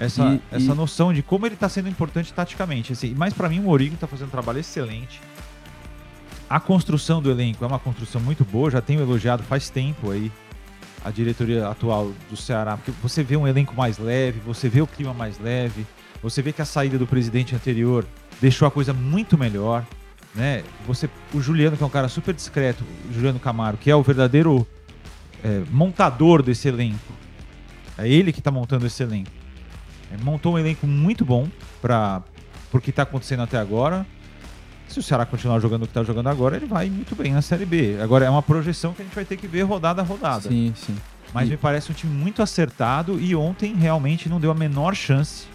Essa, 0.00 0.34
E- 0.34 0.40
essa 0.56 0.72
e- 0.72 0.76
noção 0.76 1.12
de 1.12 1.22
como 1.22 1.44
ele 1.46 1.56
tá 1.56 1.68
sendo 1.68 1.88
importante 1.88 2.32
taticamente. 2.32 2.92
Assim, 2.92 3.14
mas 3.16 3.32
pra 3.34 3.48
mim 3.48 3.58
o 3.58 3.62
Mourinho 3.62 3.96
tá 3.98 4.06
fazendo 4.06 4.28
um 4.28 4.30
trabalho 4.30 4.58
excelente. 4.60 5.20
A 6.48 6.60
construção 6.60 7.20
do 7.20 7.30
elenco 7.30 7.64
é 7.64 7.66
uma 7.66 7.78
construção 7.78 8.20
muito 8.20 8.44
boa, 8.44 8.70
já 8.70 8.80
tenho 8.80 9.00
elogiado 9.00 9.42
faz 9.42 9.68
tempo 9.70 10.10
aí 10.10 10.30
a 11.04 11.10
diretoria 11.10 11.68
atual 11.68 12.12
do 12.28 12.36
Ceará, 12.36 12.76
porque 12.76 12.92
você 13.02 13.22
vê 13.22 13.36
um 13.36 13.46
elenco 13.46 13.74
mais 13.74 13.98
leve, 13.98 14.40
você 14.40 14.68
vê 14.68 14.80
o 14.80 14.86
clima 14.86 15.14
mais 15.14 15.38
leve, 15.38 15.86
você 16.22 16.42
vê 16.42 16.52
que 16.52 16.60
a 16.60 16.64
saída 16.64 16.98
do 16.98 17.06
presidente 17.06 17.54
anterior 17.54 18.04
deixou 18.40 18.66
a 18.66 18.70
coisa 18.70 18.92
muito 18.92 19.38
melhor, 19.38 19.84
né? 20.34 20.64
Você, 20.86 21.08
o 21.32 21.40
Juliano, 21.40 21.76
que 21.76 21.82
é 21.82 21.86
um 21.86 21.90
cara 21.90 22.08
super 22.08 22.34
discreto, 22.34 22.84
Juliano 23.12 23.38
Camaro, 23.38 23.76
que 23.76 23.90
é 23.90 23.96
o 23.96 24.02
verdadeiro 24.02 24.66
é, 25.42 25.62
montador 25.70 26.42
desse 26.42 26.68
elenco, 26.68 27.12
é 27.96 28.08
ele 28.08 28.32
que 28.32 28.40
está 28.40 28.50
montando 28.50 28.86
esse 28.86 29.02
elenco. 29.02 29.30
É, 30.12 30.22
montou 30.22 30.54
um 30.54 30.58
elenco 30.58 30.86
muito 30.86 31.24
bom 31.24 31.48
para 31.80 32.22
o 32.72 32.80
que 32.80 32.90
está 32.90 33.02
acontecendo 33.02 33.42
até 33.42 33.58
agora. 33.58 34.06
Se 34.88 34.98
o 34.98 35.02
Ceará 35.02 35.26
continuar 35.26 35.60
jogando 35.60 35.82
o 35.82 35.86
que 35.86 35.90
está 35.90 36.02
jogando 36.02 36.28
agora, 36.28 36.56
ele 36.56 36.66
vai 36.66 36.88
muito 36.88 37.14
bem 37.14 37.32
na 37.32 37.42
Série 37.42 37.66
B. 37.66 37.98
Agora 38.00 38.24
é 38.24 38.30
uma 38.30 38.42
projeção 38.42 38.92
que 38.94 39.02
a 39.02 39.04
gente 39.04 39.14
vai 39.14 39.24
ter 39.24 39.36
que 39.36 39.46
ver 39.46 39.62
rodada 39.62 40.00
a 40.00 40.04
rodada. 40.04 40.48
Sim, 40.48 40.72
sim. 40.74 40.96
Mas 41.32 41.48
me 41.48 41.58
parece 41.58 41.92
um 41.92 41.94
time 41.94 42.12
muito 42.12 42.40
acertado 42.40 43.20
e 43.20 43.36
ontem 43.36 43.74
realmente 43.74 44.30
não 44.30 44.40
deu 44.40 44.50
a 44.50 44.54
menor 44.54 44.94
chance 44.94 45.46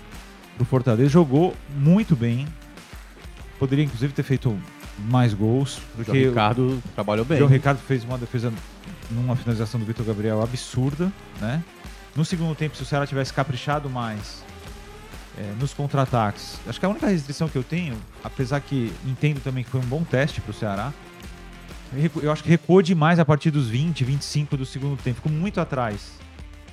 pro 0.56 0.64
Fortaleza. 0.66 1.10
Jogou 1.10 1.56
muito 1.76 2.16
bem. 2.16 2.48
Poderia 3.58 3.84
inclusive 3.84 4.14
ter 4.14 4.24
feito 4.24 4.56
mais 5.10 5.34
gols. 5.34 5.78
O 5.78 5.82
Porque 5.96 6.12
João 6.12 6.30
Ricardo 6.30 6.84
trabalhou 6.94 7.26
o 7.26 7.28
bem. 7.28 7.40
João 7.40 7.50
Ricardo 7.50 7.80
fez 7.80 8.04
uma 8.04 8.20
defesa 8.20 8.54
numa 9.10 9.36
finalização 9.36 9.80
do 9.80 9.86
Vitor 9.86 10.06
Gabriel 10.06 10.44
absurda, 10.44 11.12
né? 11.42 11.64
No 12.16 12.24
segundo 12.24 12.54
tempo, 12.54 12.76
se 12.76 12.84
o 12.84 12.86
Ceará 12.86 13.08
tivesse 13.08 13.34
caprichado 13.34 13.90
mais 13.90 14.44
é, 15.38 15.54
nos 15.60 15.74
contra-ataques, 15.74 16.60
acho 16.68 16.80
que 16.80 16.86
a 16.86 16.90
única 16.90 17.08
restrição 17.08 17.48
que 17.50 17.56
eu 17.58 17.64
tenho, 17.64 17.96
apesar 18.24 18.60
que 18.60 18.92
entendo 19.06 19.40
também 19.42 19.64
que 19.64 19.70
foi 19.70 19.80
um 19.80 19.86
bom 19.86 20.04
teste 20.04 20.40
pro 20.42 20.54
Ceará, 20.54 20.94
recu- 21.96 22.20
eu 22.22 22.32
acho 22.32 22.44
que 22.44 22.50
recuou 22.50 22.82
demais 22.82 23.20
a 23.20 23.26
partir 23.26 23.50
dos 23.52 23.68
20, 23.68 24.04
25 24.04 24.58
do 24.58 24.66
segundo 24.66 24.96
tempo, 25.02 25.18
ficou 25.18 25.32
muito 25.32 25.60
atrás. 25.60 26.22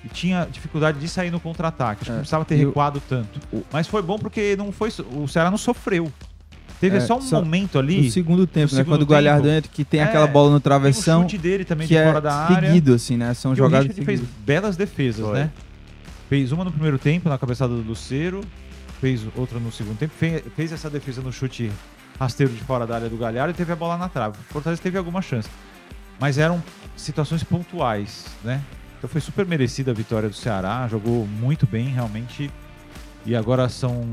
E 0.04 0.08
tinha 0.08 0.48
dificuldade 0.50 0.98
de 0.98 1.06
sair 1.08 1.30
no 1.30 1.38
contra-ataque. 1.38 2.00
Acho 2.00 2.04
que 2.04 2.10
É, 2.10 2.12
não 2.14 2.20
precisava 2.20 2.44
ter 2.46 2.54
o- 2.54 2.68
recuado 2.68 3.02
tanto. 3.06 3.38
o- 3.52 3.62
Mas 3.70 3.86
foi 3.86 4.00
bom 4.00 4.18
porque 4.18 4.56
não 4.56 4.72
foi, 4.72 4.90
o 5.12 5.28
Ceará 5.28 5.50
não 5.50 5.58
sofreu. 5.58 6.10
Teve 6.80 6.96
É, 6.96 7.00
só 7.00 7.18
um 7.18 7.20
só- 7.20 7.36
momento 7.38 7.78
ali. 7.78 8.04
No 8.04 8.10
segundo 8.10 8.46
tempo, 8.46 8.72
no 8.72 8.78
né? 8.78 8.82
segundo 8.84 8.94
Quando 8.96 9.02
o 9.02 9.06
Galhardo 9.06 9.42
tempo, 9.42 9.54
entra, 9.58 9.70
que 9.70 9.84
tem 9.84 10.00
é, 10.00 10.04
aquela 10.04 10.26
bola 10.26 10.46
no 10.46 10.52
Tem 10.52 10.56
um 10.58 10.60
travessão, 10.62 11.22
chute 11.22 11.36
dele 11.36 11.66
também 11.66 11.86
que 11.86 11.92
de 11.92 12.00
é 12.00 12.06
fora 12.06 12.20
da 12.22 12.34
área. 12.34 12.68
seguido, 12.68 12.94
assim, 12.94 13.18
né? 13.18 13.34
São 13.34 13.50
E 13.50 13.54
o 13.54 13.56
jogadas 13.56 13.88
Richard 13.88 14.06
fez 14.06 14.20
belas 14.46 14.74
defesas, 14.78 15.26
Foi. 15.26 15.34
né? 15.38 15.50
Fez 16.30 16.52
uma 16.52 16.62
no 16.62 16.70
primeiro 16.70 16.96
tempo, 16.96 17.28
na 17.28 17.36
cabeçada 17.36 17.74
do 17.74 17.82
Luceiro. 17.82 18.40
Fez 19.00 19.20
outra 19.34 19.58
no 19.58 19.72
segundo 19.72 19.98
tempo. 19.98 20.14
Fez, 20.16 20.44
fez 20.54 20.70
essa 20.70 20.88
defesa 20.88 21.20
no 21.20 21.32
chute 21.32 21.72
rasteiro 22.20 22.52
de 22.52 22.60
fora 22.60 22.86
da 22.86 22.94
área 22.94 23.08
do 23.08 23.16
Galhardo 23.16 23.52
e 23.52 23.54
teve 23.54 23.72
a 23.72 23.76
bola 23.76 23.98
na 23.98 24.08
trave. 24.08 24.36
O 24.38 24.52
Fortaleza 24.52 24.80
teve 24.80 24.96
alguma 24.96 25.20
chance. 25.20 25.48
Mas 26.20 26.38
eram 26.38 26.62
situações 26.96 27.42
pontuais, 27.42 28.26
né? 28.44 28.62
Então 28.96 29.10
foi 29.10 29.20
super 29.20 29.44
merecida 29.44 29.90
a 29.90 29.94
vitória 29.94 30.28
do 30.28 30.34
Ceará. 30.36 30.86
Jogou 30.88 31.26
muito 31.26 31.66
bem, 31.66 31.88
realmente. 31.88 32.48
E 33.26 33.34
agora 33.34 33.68
são 33.68 34.06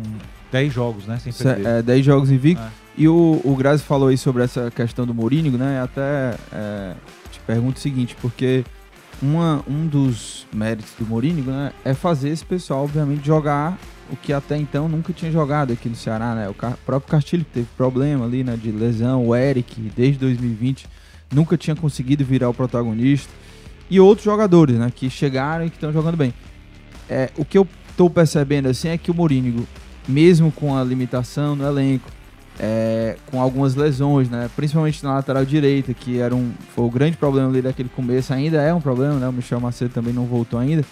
10 0.52 0.74
jogos, 0.74 1.06
né? 1.06 1.20
Sem 1.20 1.32
perder. 1.32 1.68
É, 1.68 1.82
10 1.84 2.04
jogos 2.04 2.32
invictos. 2.32 2.66
É. 2.66 2.72
E 2.98 3.08
o, 3.08 3.40
o 3.44 3.56
Grazi 3.56 3.84
falou 3.84 4.08
aí 4.08 4.18
sobre 4.18 4.44
essa 4.44 4.72
questão 4.72 5.06
do 5.06 5.14
Mourinho, 5.14 5.56
né? 5.56 5.84
Até 5.84 6.36
é, 6.52 6.96
te 7.30 7.40
pergunto 7.42 7.78
o 7.78 7.80
seguinte, 7.80 8.16
porque 8.20 8.66
uma, 9.22 9.64
um 9.68 9.88
dos 9.88 10.46
méritos 10.54 10.94
do 10.98 11.06
Mourinho 11.06 11.44
né, 11.44 11.72
é 11.84 11.94
fazer 11.94 12.30
esse 12.30 12.46
pessoal, 12.46 12.84
obviamente, 12.84 13.26
jogar 13.26 13.78
o 14.12 14.16
que 14.16 14.32
até 14.32 14.58
então 14.58 14.88
nunca 14.88 15.12
tinha 15.12 15.32
jogado 15.32 15.74
aqui 15.74 15.90
no 15.90 15.96
Ceará, 15.96 16.34
né? 16.34 16.50
O 16.50 16.54
próprio 16.54 17.12
Castilho 17.12 17.46
teve 17.54 17.68
problema 17.76 18.26
ali, 18.26 18.44
né? 18.44 18.56
De 18.56 18.72
lesão, 18.72 19.26
o 19.26 19.36
Eric, 19.36 19.82
desde 19.96 20.20
2020, 20.20 20.88
nunca 21.34 21.58
tinha 21.58 21.76
conseguido 21.76 22.24
virar 22.24 22.50
o 22.50 22.54
protagonista. 22.54 23.30
E 23.90 24.00
outros 24.00 24.26
jogadores, 24.26 24.78
né? 24.78 24.92
Que 24.96 25.10
chegaram 25.10 25.66
e 25.66 25.70
que 25.70 25.76
estão 25.76 25.92
jogando 25.92 26.16
bem. 26.16 26.34
É, 27.10 27.32
o 27.38 27.44
que 27.44 27.58
eu 27.58 27.68
tô 27.96 28.10
percebendo 28.10 28.68
assim 28.68 28.90
é 28.90 28.98
que 28.98 29.12
o 29.12 29.14
Mourinho, 29.14 29.68
mesmo 30.08 30.52
com 30.52 30.78
a 30.78 30.84
limitação 30.84 31.56
no 31.56 31.66
elenco, 31.66 32.10
é, 32.60 33.16
com 33.30 33.42
algumas 33.42 33.76
lesões, 33.76 34.30
né? 34.30 34.50
Principalmente 34.56 35.04
na 35.04 35.14
lateral 35.16 35.46
direita, 35.46 35.94
que 35.94 36.20
era 36.20 36.36
um, 36.36 36.52
foi 36.76 36.86
o 36.86 36.90
grande 36.90 37.18
problema 37.18 37.50
ali 37.50 37.62
daquele 37.62 37.90
começo, 37.90 38.34
ainda 38.34 38.62
é 38.62 38.74
um 38.74 38.82
problema, 38.82 39.16
né? 39.16 39.28
O 39.28 39.34
Michel 39.34 39.60
Macedo 39.60 39.94
também 39.94 40.14
não 40.14 40.26
voltou 40.26 40.60
ainda. 40.60 40.84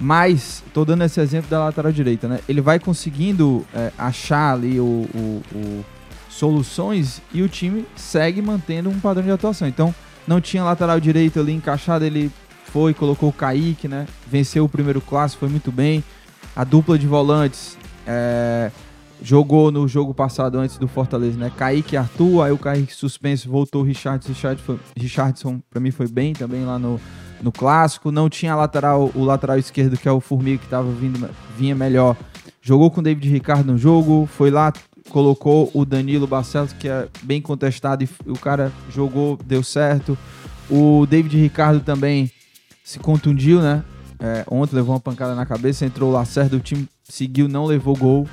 Mas, 0.00 0.64
tô 0.74 0.84
dando 0.84 1.04
esse 1.04 1.20
exemplo 1.20 1.48
da 1.50 1.60
lateral 1.64 1.92
direita, 1.92 2.26
né? 2.26 2.40
Ele 2.48 2.60
vai 2.60 2.78
conseguindo 2.78 3.64
é, 3.74 3.92
achar 3.96 4.54
ali 4.54 4.80
o, 4.80 5.06
o- 5.14 5.42
o- 5.54 5.84
soluções 6.28 7.20
e 7.32 7.42
o 7.42 7.48
time 7.48 7.84
segue 7.94 8.40
mantendo 8.40 8.88
um 8.90 8.98
padrão 8.98 9.22
de 9.24 9.30
atuação. 9.30 9.68
Então, 9.68 9.94
não 10.26 10.40
tinha 10.40 10.64
lateral 10.64 10.98
direito 10.98 11.38
ali 11.38 11.52
encaixado, 11.52 12.04
ele 12.04 12.30
foi, 12.72 12.94
colocou 12.94 13.28
o 13.28 13.32
Kaique, 13.32 13.86
né? 13.86 14.06
Venceu 14.26 14.64
o 14.64 14.68
primeiro 14.68 15.00
clássico, 15.00 15.40
foi 15.40 15.48
muito 15.50 15.70
bem. 15.70 16.02
A 16.56 16.64
dupla 16.64 16.98
de 16.98 17.06
volantes 17.06 17.76
é, 18.06 18.70
jogou 19.22 19.70
no 19.70 19.86
jogo 19.86 20.12
passado 20.12 20.58
antes 20.58 20.76
do 20.76 20.88
Fortaleza, 20.88 21.38
né? 21.38 21.50
Kaique 21.56 21.96
Arthur, 21.96 22.42
aí 22.42 22.52
o 22.52 22.58
Kaique 22.58 22.94
suspenso, 22.94 23.48
voltou 23.48 23.82
o 23.82 23.84
Richardson. 23.84 24.28
Richardson, 24.28 24.78
Richardson 24.96 25.60
pra 25.70 25.80
mim 25.80 25.90
foi 25.90 26.08
bem 26.08 26.32
também 26.32 26.64
lá 26.64 26.78
no, 26.78 27.00
no 27.40 27.52
clássico. 27.52 28.10
Não 28.10 28.28
tinha 28.28 28.54
lateral, 28.54 29.10
o 29.14 29.24
lateral 29.24 29.58
esquerdo, 29.58 29.96
que 29.96 30.08
é 30.08 30.12
o 30.12 30.20
Formiga, 30.20 30.58
que 30.58 30.68
tava 30.68 30.90
vindo, 30.90 31.28
vinha 31.56 31.74
melhor. 31.74 32.16
Jogou 32.60 32.90
com 32.90 33.00
o 33.00 33.02
David 33.02 33.28
Ricardo 33.28 33.72
no 33.72 33.78
jogo, 33.78 34.26
foi 34.26 34.50
lá, 34.50 34.72
colocou 35.10 35.70
o 35.74 35.84
Danilo 35.84 36.26
Barcelos, 36.26 36.72
que 36.72 36.88
é 36.88 37.08
bem 37.22 37.40
contestado, 37.40 38.04
e 38.04 38.08
o 38.26 38.38
cara 38.38 38.72
jogou, 38.90 39.38
deu 39.44 39.62
certo. 39.62 40.16
O 40.70 41.06
David 41.06 41.36
Ricardo 41.36 41.80
também 41.80 42.30
se 42.84 42.98
contundiu, 42.98 43.60
né? 43.60 43.84
É, 44.18 44.44
ontem 44.48 44.76
levou 44.76 44.94
uma 44.94 45.00
pancada 45.00 45.34
na 45.34 45.44
cabeça, 45.44 45.84
entrou 45.84 46.10
o 46.10 46.12
Lacerda, 46.12 46.56
o 46.56 46.60
time 46.60 46.88
seguiu, 47.02 47.48
não 47.48 47.66
levou 47.66 47.96
gol. 47.96 48.28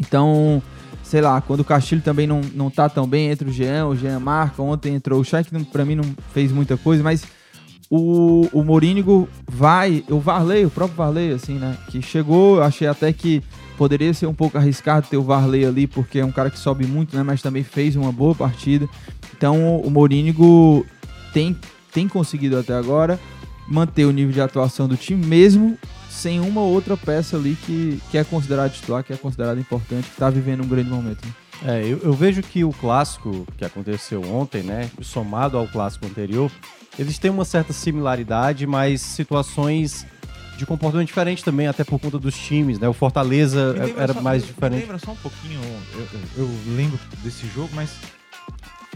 Então, 0.00 0.62
sei 1.02 1.20
lá, 1.20 1.40
quando 1.40 1.60
o 1.60 1.64
Castilho 1.64 2.00
também 2.00 2.26
não, 2.26 2.40
não 2.54 2.70
tá 2.70 2.88
tão 2.88 3.06
bem, 3.06 3.30
entra 3.30 3.48
o 3.48 3.52
Jean, 3.52 3.86
o 3.86 3.96
Jean 3.96 4.18
marca, 4.18 4.62
ontem 4.62 4.94
entrou 4.94 5.20
o 5.20 5.24
não- 5.52 5.64
pra 5.64 5.84
mim 5.84 5.94
não 5.94 6.04
fez 6.32 6.50
muita 6.50 6.76
coisa, 6.76 7.02
mas 7.02 7.24
o, 7.90 8.48
o 8.52 8.62
Morínigo 8.62 9.28
vai, 9.48 10.04
o 10.08 10.18
Varley, 10.20 10.64
o 10.64 10.70
próprio 10.70 10.96
Varley, 10.96 11.32
assim, 11.32 11.54
né, 11.54 11.76
que 11.88 12.00
chegou, 12.00 12.56
eu 12.56 12.62
achei 12.62 12.86
até 12.86 13.12
que 13.12 13.42
poderia 13.76 14.14
ser 14.14 14.26
um 14.26 14.34
pouco 14.34 14.56
arriscado 14.56 15.08
ter 15.08 15.16
o 15.16 15.22
Varley 15.22 15.64
ali, 15.66 15.86
porque 15.86 16.20
é 16.20 16.24
um 16.24 16.30
cara 16.30 16.50
que 16.50 16.58
sobe 16.58 16.86
muito, 16.86 17.16
né, 17.16 17.22
mas 17.22 17.42
também 17.42 17.64
fez 17.64 17.96
uma 17.96 18.12
boa 18.12 18.34
partida. 18.34 18.88
Então, 19.36 19.78
o 19.78 19.90
Morínigo 19.90 20.86
tem, 21.32 21.56
tem 21.92 22.06
conseguido 22.06 22.58
até 22.58 22.74
agora 22.74 23.18
manter 23.66 24.04
o 24.04 24.10
nível 24.12 24.32
de 24.32 24.40
atuação 24.40 24.86
do 24.86 24.96
time, 24.96 25.24
mesmo 25.26 25.76
sem 26.10 26.40
uma 26.40 26.60
outra 26.60 26.96
peça 26.96 27.36
ali 27.36 27.56
que, 27.64 27.98
que 28.10 28.18
é 28.18 28.24
considerada 28.24 28.68
titular, 28.68 29.02
que 29.04 29.12
é 29.12 29.16
considerada 29.16 29.58
importante, 29.60 30.10
que 30.10 30.16
tá 30.16 30.28
vivendo 30.28 30.62
um 30.62 30.68
grande 30.68 30.90
momento. 30.90 31.24
né? 31.24 31.32
É, 31.62 31.82
eu, 31.84 31.98
eu 32.02 32.12
vejo 32.12 32.42
que 32.42 32.64
o 32.64 32.72
clássico 32.72 33.46
que 33.56 33.64
aconteceu 33.64 34.22
ontem, 34.22 34.62
né, 34.62 34.90
somado 35.02 35.56
ao 35.56 35.68
clássico 35.68 36.06
anterior, 36.06 36.50
eles 36.98 37.18
têm 37.18 37.30
uma 37.30 37.44
certa 37.44 37.72
similaridade, 37.72 38.66
mas 38.66 39.00
situações 39.00 40.06
de 40.56 40.66
comportamento 40.66 41.06
diferente 41.06 41.42
também, 41.44 41.66
até 41.68 41.84
por 41.84 41.98
conta 41.98 42.18
dos 42.18 42.36
times, 42.36 42.78
né? 42.78 42.86
O 42.88 42.92
Fortaleza 42.92 43.72
Me 43.72 43.92
era 43.96 44.12
só- 44.12 44.20
mais 44.20 44.42
me 44.42 44.48
diferente. 44.48 44.80
Lembra 44.82 44.98
só 44.98 45.12
um 45.12 45.16
pouquinho, 45.16 45.58
eu, 45.94 46.00
eu- 46.00 46.20
eu 46.44 46.50
lembro 46.76 46.98
desse 47.22 47.46
jogo, 47.46 47.70
mas 47.72 47.90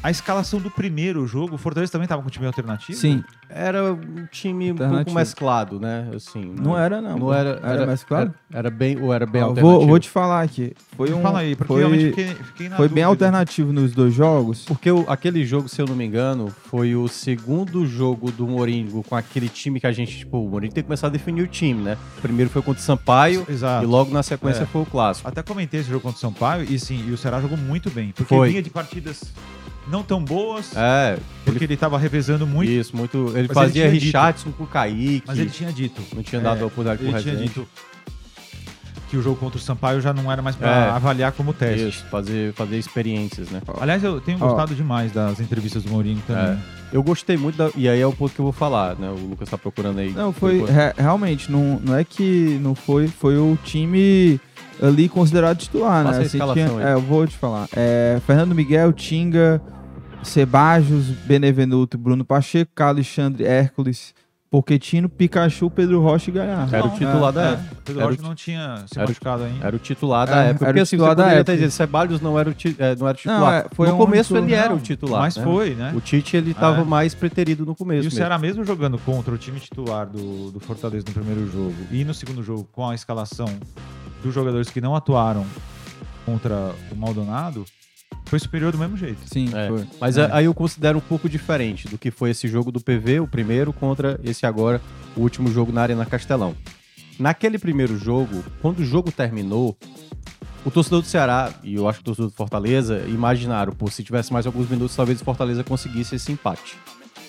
a 0.04 0.10
escalação 0.10 0.60
do 0.60 0.70
primeiro 0.70 1.26
jogo, 1.26 1.54
o 1.54 1.58
Fortaleza 1.58 1.90
também 1.90 2.06
tava 2.06 2.20
com 2.20 2.28
um 2.28 2.30
time 2.30 2.46
alternativo? 2.46 2.98
Sim, 2.98 3.24
Era 3.48 3.92
um 3.92 4.26
time 4.30 4.70
um 4.72 4.76
pouco 4.76 5.12
mesclado, 5.12 5.80
né? 5.80 6.10
Assim, 6.14 6.54
não 6.60 6.76
era 6.78 7.00
não. 7.00 7.18
Não 7.18 7.32
era, 7.34 7.58
era, 7.62 7.86
mais 7.86 8.04
claro. 8.04 8.34
Era, 8.50 8.58
era 8.68 8.70
bem, 8.70 9.00
ou 9.00 9.12
era 9.14 9.24
bem 9.26 9.42
Ó, 9.42 9.46
alternativo. 9.46 9.78
vou, 9.80 9.86
vou 9.88 9.98
te 9.98 10.10
falar 10.10 10.42
aqui. 10.42 10.72
Foi 10.96 11.12
um, 11.12 11.22
Fala 11.22 11.38
aí, 11.38 11.56
porque 11.56 11.72
foi, 11.72 11.78
realmente 11.80 12.06
fiquei, 12.10 12.26
fiquei 12.34 12.68
na 12.68 12.76
foi 12.76 12.86
bem 12.88 13.04
dúvida. 13.04 13.08
alternativo 13.08 13.72
nos 13.72 13.92
dois 13.92 14.12
jogos. 14.12 14.64
Porque 14.66 14.90
o- 14.90 15.04
aquele 15.08 15.44
jogo, 15.44 15.68
se 15.68 15.80
eu 15.80 15.86
não 15.86 15.94
me 15.96 16.04
engano, 16.04 16.48
foi 16.68 16.94
o 16.94 17.08
segundo 17.08 17.86
jogo 17.86 18.30
do 18.30 18.46
Moringo 18.46 19.02
com 19.04 19.16
aquele 19.16 19.48
time 19.48 19.80
que 19.80 19.86
a 19.86 19.92
gente, 19.92 20.18
tipo, 20.18 20.38
o 20.38 20.48
Moringo 20.50 20.74
tem 20.74 20.82
que 20.82 20.88
começar 20.88 21.06
a 21.06 21.10
definir 21.10 21.42
o 21.42 21.46
time, 21.48 21.82
né? 21.82 21.96
O 22.18 22.20
primeiro 22.20 22.50
foi 22.50 22.60
contra 22.60 22.80
o 22.80 22.84
Sampaio 22.84 23.46
Exato. 23.48 23.84
e 23.84 23.86
logo 23.86 24.12
na 24.12 24.22
sequência 24.22 24.64
É. 24.64 24.66
foi 24.66 24.82
o 24.82 24.86
clássico. 24.86 25.26
Até 25.28 25.42
comentei 25.42 25.80
esse 25.80 25.88
jogo 25.88 26.02
contra 26.02 26.16
o 26.18 26.20
São 26.20 26.32
Paulo 26.32 26.62
e 26.68 26.78
sim, 26.78 27.04
e 27.08 27.12
o 27.12 27.16
Ceará 27.16 27.40
jogou 27.40 27.56
muito 27.56 27.88
bem. 27.90 28.08
Porque 28.14 28.34
Foi. 28.34 28.50
vinha 28.50 28.62
de 28.62 28.70
partidas 28.70 29.22
não 29.88 30.02
tão 30.02 30.22
boas, 30.24 30.76
É, 30.76 31.18
porque 31.44 31.64
ele 31.64 31.76
tava 31.76 31.98
revezando 31.98 32.46
muito, 32.46 32.70
isso, 32.70 32.96
muito. 32.96 33.18
Ele 33.18 33.32
Mas 33.32 33.36
ele 33.36 33.48
fazia 33.54 33.72
tinha 33.82 33.92
dito. 33.92 34.04
Richardson 34.04 34.52
com 34.52 34.64
o 34.64 34.66
Kaique. 34.66 35.22
mas 35.26 35.38
ele 35.38 35.50
tinha 35.50 35.72
dito. 35.72 36.02
Não 36.14 36.22
tinha 36.22 36.40
dado 36.40 36.62
a 36.64 36.66
oportunidade 36.66 37.02
Ele 37.02 37.12
pro 37.12 37.20
tinha 37.22 37.32
Rezende. 37.34 37.48
dito 37.54 37.68
que 39.10 39.16
o 39.18 39.22
jogo 39.22 39.36
contra 39.36 39.58
o 39.58 39.62
Sampaio 39.62 40.00
já 40.00 40.12
não 40.12 40.32
era 40.32 40.40
mais 40.42 40.56
pra 40.56 40.68
É. 40.86 40.90
avaliar 40.90 41.30
como 41.32 41.52
teste. 41.52 41.86
Isso, 41.88 42.04
fazer, 42.10 42.52
fazer 42.54 42.78
experiências, 42.78 43.48
né? 43.50 43.60
Aliás, 43.80 44.02
eu 44.02 44.20
tenho 44.20 44.38
Ó. 44.40 44.46
gostado 44.48 44.74
demais 44.74 45.12
das 45.12 45.38
entrevistas 45.40 45.82
do 45.84 45.90
Mourinho 45.90 46.22
também. 46.26 46.44
É. 46.52 46.58
Eu 46.92 47.02
gostei 47.02 47.36
muito 47.36 47.56
da. 47.56 47.70
E 47.76 47.88
aí 47.88 48.00
é 48.00 48.06
o 48.06 48.12
ponto 48.12 48.32
que 48.34 48.40
eu 48.40 48.44
vou 48.44 48.52
falar, 48.52 48.96
né? 48.96 49.08
O 49.10 49.28
Lucas 49.28 49.48
tá 49.48 49.58
procurando 49.58 49.98
aí. 49.98 50.10
Não, 50.12 50.32
foi 50.32 50.58
re- 50.64 50.94
realmente, 50.96 51.50
não, 51.50 51.80
não 51.84 51.94
é 51.96 52.04
que 52.04 52.58
não 52.62 52.74
foi, 52.74 53.08
foi 53.08 53.36
o 53.36 53.58
time 53.64 54.40
ali 54.82 55.08
considerado 55.08 55.56
titular, 55.58 56.04
né? 56.04 56.10
Assim, 56.18 56.38
tinha- 56.38 56.66
aí. 56.68 56.82
é, 56.82 56.92
eu 56.94 57.00
vou 57.00 57.26
te 57.26 57.36
falar. 57.36 57.68
É, 57.74 58.20
Fernando 58.26 58.54
Miguel, 58.54 58.92
Tinga, 58.92 59.60
Sebajos, 60.22 61.06
Benevenuto, 61.26 61.98
Bruno 61.98 62.24
Pacheco, 62.24 62.70
Carlos 62.74 62.98
Alexandre, 63.06 63.44
Hércules, 63.44 64.14
Poquetino, 64.50 65.08
Pikachu, 65.08 65.68
Pedro 65.68 66.00
Rocha 66.00 66.30
e 66.30 66.32
Galhardo. 66.32 66.74
Era 66.76 66.86
o 66.86 66.90
titular 66.90 67.32
da 67.32 67.42
É, 67.42 67.52
época. 67.54 67.76
Pedro 67.84 68.00
Era 68.02 68.10
Rocha 68.12 68.22
não 68.22 68.34
tinha 68.36 68.84
se 68.86 68.98
machucado 68.98 69.42
ainda. 69.42 69.66
Era 69.66 69.74
o 69.74 69.78
titular 69.80 70.28
É, 70.28 70.30
da 70.30 70.36
época. 70.44 70.64
era 70.64 70.72
Porque 70.72 70.78
o 70.78 70.82
assim, 70.84 70.90
titular 70.96 71.10
você 71.10 71.16
da 71.16 71.22
poderia 71.24 71.40
época. 71.40 71.52
até 71.52 71.60
dizer, 71.60 71.70
Ceballos 71.72 72.20
não 72.20 72.38
era 72.38 72.48
o, 72.50 72.54
ti- 72.54 72.76
é, 72.78 72.94
não 72.94 73.08
era 73.08 73.16
o 73.16 73.18
titular. 73.18 73.40
Não, 73.40 73.52
é, 73.52 73.66
foi 73.72 73.88
no 73.88 73.94
um 73.94 73.98
começo 73.98 74.32
único- 74.32 74.48
ele 74.48 74.54
era 74.54 74.68
Não, 74.68 74.76
o 74.76 74.80
titular. 74.80 75.20
Mas 75.22 75.36
né? 75.36 75.42
foi, 75.42 75.74
né? 75.74 75.92
O 75.96 76.00
Tite, 76.00 76.36
ele 76.36 76.54
tava 76.54 76.82
É. 76.82 76.84
mais 76.84 77.14
preterido 77.14 77.66
no 77.66 77.74
começo 77.74 77.98
E 77.98 78.00
o 78.02 78.04
mesmo. 78.04 78.16
Ceará 78.16 78.38
mesmo 78.38 78.64
jogando 78.64 78.96
contra 78.98 79.34
o 79.34 79.36
time 79.38 79.58
titular 79.58 80.06
do, 80.06 80.52
do 80.52 80.60
Fortaleza 80.60 81.04
no 81.08 81.12
primeiro 81.14 81.50
jogo 81.50 81.74
e 81.90 82.04
no 82.04 82.14
segundo 82.14 82.40
jogo 82.40 82.64
com 82.70 82.88
a 82.88 82.94
escalação 82.94 83.48
dos 84.24 84.34
jogadores 84.34 84.70
que 84.70 84.80
não 84.80 84.96
atuaram 84.96 85.46
contra 86.24 86.74
o 86.90 86.96
Maldonado, 86.96 87.64
foi 88.24 88.38
superior 88.38 88.72
do 88.72 88.78
mesmo 88.78 88.96
jeito. 88.96 89.18
Sim, 89.26 89.50
É, 89.54 89.68
foi. 89.68 89.86
Mas 90.00 90.16
É. 90.16 90.28
aí 90.32 90.46
eu 90.46 90.54
considero 90.54 90.98
um 90.98 91.02
pouco 91.02 91.28
diferente 91.28 91.86
do 91.86 91.98
que 91.98 92.10
foi 92.10 92.30
esse 92.30 92.48
jogo 92.48 92.72
do 92.72 92.80
PV, 92.80 93.20
o 93.20 93.28
primeiro, 93.28 93.72
contra 93.72 94.18
esse 94.24 94.46
agora, 94.46 94.80
o 95.16 95.20
último 95.20 95.50
jogo 95.50 95.70
na 95.70 95.82
Arena 95.82 96.06
Castelão. 96.06 96.54
Naquele 97.18 97.58
primeiro 97.58 97.96
jogo, 97.98 98.42
quando 98.60 98.80
o 98.80 98.84
jogo 98.84 99.12
terminou, 99.12 99.76
o 100.64 100.70
torcedor 100.70 101.02
do 101.02 101.06
Ceará, 101.06 101.52
e 101.62 101.74
eu 101.74 101.86
acho 101.86 101.98
que 101.98 102.02
o 102.02 102.06
torcedor 102.06 102.30
do 102.30 102.36
Fortaleza, 102.36 103.04
imaginaram, 103.06 103.72
pô, 103.72 103.88
se 103.90 104.02
tivesse 104.02 104.32
mais 104.32 104.46
alguns 104.46 104.68
minutos, 104.68 104.96
talvez 104.96 105.20
o 105.20 105.24
Fortaleza 105.24 105.62
conseguisse 105.62 106.16
esse 106.16 106.32
empate. 106.32 106.76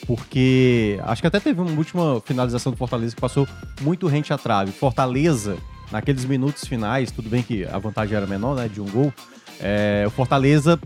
Porque 0.07 0.99
acho 1.03 1.21
que 1.21 1.27
até 1.27 1.39
teve 1.39 1.59
uma 1.59 1.71
última 1.71 2.21
finalização 2.21 2.71
do 2.71 2.77
Fortaleza 2.77 3.13
que 3.13 3.21
passou 3.21 3.47
muito 3.81 4.07
rente 4.07 4.31
à 4.31 4.37
trave. 4.37 4.71
Fortaleza, 4.71 5.57
naqueles 5.91 6.25
minutos 6.25 6.65
finais, 6.65 7.11
tudo 7.11 7.29
bem 7.29 7.41
que 7.43 7.65
a 7.65 7.77
vantagem 7.77 8.15
era 8.15 8.25
menor, 8.27 8.55
né, 8.55 8.67
de 8.67 8.81
um 8.81 8.85
gol, 8.85 9.13
é, 9.59 10.03
o 10.05 10.09
Fortaleza 10.09 10.79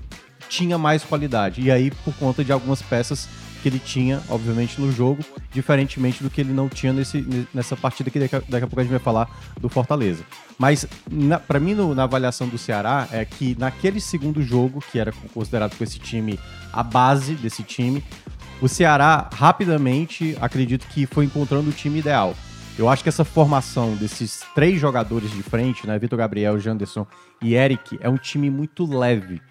tinha 0.47 0.77
mais 0.77 1.03
qualidade. 1.03 1.61
E 1.61 1.71
aí, 1.71 1.91
por 1.91 2.13
conta 2.15 2.43
de 2.43 2.51
algumas 2.51 2.81
peças 2.81 3.27
que 3.61 3.67
ele 3.67 3.77
tinha, 3.79 4.21
obviamente, 4.29 4.79
no 4.79 4.89
jogo, 4.91 5.23
diferentemente 5.51 6.23
do 6.23 6.29
que 6.29 6.39
ele 6.39 6.53
não 6.53 6.69
tinha 6.69 6.93
nesse, 6.93 7.45
nessa 7.53 7.75
partida 7.75 8.09
que 8.09 8.17
daqui 8.17 8.35
a, 8.35 8.39
daqui 8.39 8.63
a 8.63 8.67
pouco 8.67 8.79
a 8.79 8.83
gente 8.83 8.91
vai 8.91 8.99
falar 9.01 9.29
do 9.59 9.67
Fortaleza. 9.67 10.23
Mas, 10.57 10.87
para 11.45 11.59
mim, 11.59 11.73
no- 11.73 11.93
na 11.93 12.03
avaliação 12.03 12.47
do 12.47 12.57
Ceará, 12.57 13.07
é 13.11 13.25
que 13.25 13.55
naquele 13.59 13.99
segundo 13.99 14.41
jogo, 14.41 14.81
que 14.91 14.97
era 14.97 15.11
considerado 15.33 15.75
com 15.77 15.83
esse 15.83 15.99
time 15.99 16.39
a 16.71 16.81
base 16.81 17.33
desse 17.35 17.61
time, 17.63 18.01
o 18.61 18.67
Ceará 18.69 19.29
rapidamente, 19.33 20.37
acredito 20.39 20.85
que 20.87 21.05
foi 21.05 21.25
encontrando 21.25 21.69
o 21.69 21.73
time 21.73 21.99
ideal. 21.99 22.33
Eu 22.79 22.87
acho 22.87 23.03
que 23.03 23.09
essa 23.09 23.25
formação 23.25 23.93
desses 23.97 24.41
três 24.55 24.79
jogadores 24.79 25.29
de 25.31 25.43
frente, 25.43 25.85
né, 25.85 25.99
Vitor 25.99 26.17
Gabriel, 26.17 26.57
Janderson 26.57 27.05
e 27.41 27.53
Eric, 27.53 27.99
é 27.99 28.07
um 28.07 28.15
time 28.15 28.49
muito 28.49 28.85
leve. 28.85 29.41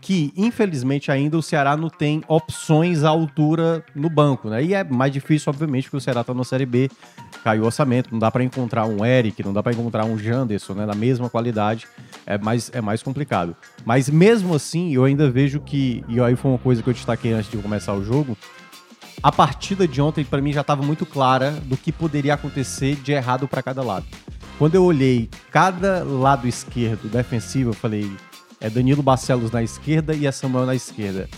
Que, 0.00 0.32
infelizmente, 0.34 1.12
ainda 1.12 1.36
o 1.36 1.42
Ceará 1.42 1.76
não 1.76 1.90
tem 1.90 2.22
opções 2.26 3.04
à 3.04 3.10
altura 3.10 3.84
no 3.94 4.08
banco, 4.08 4.48
né? 4.48 4.64
E 4.64 4.72
é 4.72 4.82
mais 4.82 5.12
difícil, 5.12 5.50
obviamente, 5.50 5.84
porque 5.84 5.98
o 5.98 6.00
Ceará 6.00 6.24
tá 6.24 6.32
na 6.32 6.42
Série 6.42 6.64
B, 6.64 6.90
caiu 7.44 7.64
o 7.64 7.66
orçamento, 7.66 8.08
não 8.10 8.18
dá 8.18 8.30
para 8.30 8.42
encontrar 8.42 8.86
um 8.86 9.04
Eric, 9.04 9.44
não 9.44 9.52
dá 9.52 9.62
para 9.62 9.72
encontrar 9.72 10.06
um 10.06 10.18
Janderson, 10.18 10.72
né? 10.72 10.86
Na 10.86 10.94
mesma 10.94 11.28
qualidade, 11.28 11.86
é 12.24 12.38
mais, 12.38 12.70
é 12.72 12.80
mais 12.80 13.02
complicado. 13.02 13.54
Mas 13.84 14.08
mesmo 14.08 14.54
assim, 14.54 14.90
eu 14.94 15.04
ainda 15.04 15.30
vejo 15.30 15.60
que, 15.60 16.02
e 16.08 16.18
aí 16.18 16.34
foi 16.34 16.50
uma 16.50 16.58
coisa 16.58 16.82
que 16.82 16.88
eu 16.88 16.94
destaquei 16.94 17.34
antes 17.34 17.50
de 17.50 17.58
começar 17.58 17.92
o 17.92 18.02
jogo, 18.02 18.38
a 19.22 19.30
partida 19.30 19.86
de 19.86 20.00
ontem, 20.00 20.24
pra 20.24 20.40
mim, 20.40 20.52
já 20.52 20.62
estava 20.62 20.82
muito 20.82 21.04
clara 21.04 21.50
do 21.64 21.76
que 21.76 21.92
poderia 21.92 22.34
acontecer 22.34 22.96
de 22.96 23.12
errado 23.12 23.46
para 23.46 23.62
cada 23.62 23.82
lado. 23.82 24.06
Quando 24.58 24.74
eu 24.74 24.84
olhei 24.84 25.28
cada 25.50 26.02
lado 26.04 26.48
esquerdo 26.48 27.08
defensivo, 27.08 27.70
eu 27.70 27.74
falei: 27.74 28.10
é 28.60 28.70
Danilo 28.70 29.02
Barcelos 29.02 29.50
na 29.50 29.62
esquerda 29.62 30.14
e 30.14 30.26
é 30.26 30.32
Samuel 30.32 30.66
na 30.66 30.74
esquerda. 30.74 31.28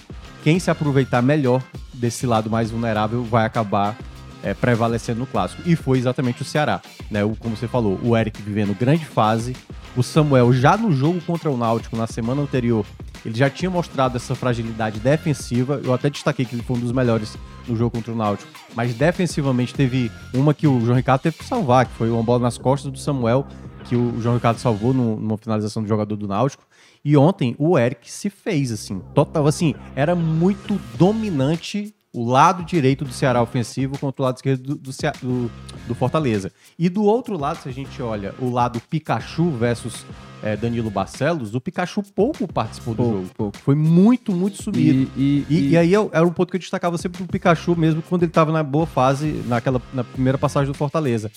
Quem 0.42 0.58
se 0.58 0.70
aproveitar 0.70 1.22
melhor 1.22 1.62
desse 1.94 2.26
lado 2.26 2.50
mais 2.50 2.70
vulnerável 2.70 3.22
vai 3.22 3.46
acabar 3.46 3.96
é, 4.42 4.54
prevalecendo 4.54 5.20
no 5.20 5.26
clássico. 5.26 5.62
E 5.64 5.76
foi 5.76 5.98
exatamente 5.98 6.42
o 6.42 6.44
Ceará, 6.44 6.80
né? 7.10 7.24
O, 7.24 7.36
como 7.36 7.56
você 7.56 7.68
falou, 7.68 7.98
o 8.02 8.16
Eric 8.16 8.42
vivendo 8.42 8.76
grande 8.76 9.04
fase, 9.04 9.56
o 9.96 10.02
Samuel 10.02 10.52
já 10.52 10.76
no 10.76 10.92
jogo 10.92 11.20
contra 11.20 11.50
o 11.50 11.56
Náutico 11.56 11.96
na 11.96 12.06
semana 12.06 12.42
anterior, 12.42 12.84
ele 13.24 13.36
já 13.36 13.48
tinha 13.48 13.70
mostrado 13.70 14.16
essa 14.16 14.34
fragilidade 14.34 14.98
defensiva. 14.98 15.80
Eu 15.82 15.92
até 15.92 16.10
destaquei 16.10 16.44
que 16.44 16.54
ele 16.54 16.62
foi 16.62 16.76
um 16.76 16.80
dos 16.80 16.92
melhores 16.92 17.36
no 17.68 17.76
jogo 17.76 17.96
contra 17.96 18.12
o 18.12 18.16
Náutico, 18.16 18.50
mas 18.74 18.94
defensivamente 18.94 19.74
teve 19.74 20.10
uma 20.34 20.52
que 20.52 20.66
o 20.66 20.80
João 20.80 20.96
Ricardo 20.96 21.22
teve 21.22 21.38
que 21.38 21.44
salvar, 21.44 21.86
que 21.86 21.92
foi 21.92 22.10
uma 22.10 22.22
bola 22.22 22.40
nas 22.40 22.58
costas 22.58 22.90
do 22.90 22.98
Samuel, 22.98 23.46
que 23.84 23.94
o 23.94 24.20
João 24.20 24.34
Ricardo 24.36 24.58
salvou 24.58 24.92
numa 24.92 25.36
finalização 25.36 25.82
do 25.82 25.88
jogador 25.88 26.16
do 26.16 26.26
Náutico. 26.26 26.64
E 27.04 27.16
ontem 27.16 27.54
o 27.58 27.78
Eric 27.78 28.10
se 28.10 28.30
fez 28.30 28.72
assim, 28.72 29.00
total 29.14 29.46
assim, 29.46 29.74
era 29.94 30.14
muito 30.14 30.80
dominante 30.96 31.94
o 32.14 32.24
lado 32.28 32.62
direito 32.64 33.04
do 33.04 33.12
Ceará 33.12 33.40
ofensivo 33.42 33.98
contra 33.98 34.20
o 34.22 34.24
lado 34.26 34.36
esquerdo 34.36 34.62
do, 34.62 34.74
do, 34.76 34.90
do- 35.22 35.50
do 35.88 35.94
Fortaleza. 35.94 36.52
E 36.78 36.88
do 36.88 37.02
outro 37.04 37.38
lado, 37.38 37.62
se 37.62 37.68
a 37.68 37.72
gente 37.72 38.02
olha 38.02 38.34
o 38.38 38.50
lado 38.50 38.80
Pikachu 38.80 39.50
versus 39.50 40.04
eh, 40.42 40.54
Danilo 40.56 40.90
Barcelos, 40.90 41.54
o 41.54 41.60
Pikachu 41.60 42.02
pouco 42.14 42.46
participou 42.46 42.92
do 42.94 43.02
Pouco, 43.02 43.16
jogo. 43.18 43.30
pouco. 43.36 43.58
Foi 43.58 43.74
muito, 43.74 44.30
muito 44.32 44.62
sumido. 44.62 45.10
E, 45.16 45.44
e, 45.48 45.54
E, 45.54 45.68
e 45.70 45.76
aí 45.76 45.92
eu- 45.92 46.10
era 46.12 46.26
um 46.26 46.32
ponto 46.32 46.50
que 46.50 46.56
eu 46.56 46.60
destacava 46.60 46.98
sempre 46.98 47.18
pro 47.18 47.26
Pikachu, 47.32 47.74
mesmo 47.76 48.02
quando 48.02 48.24
ele 48.24 48.32
tava 48.32 48.52
na 48.52 48.62
boa 48.62 48.86
fase, 48.86 49.42
naquela, 49.46 49.80
na 49.94 50.04
primeira 50.04 50.36
passagem 50.36 50.70
do 50.70 50.76
Fortaleza. 50.76 51.30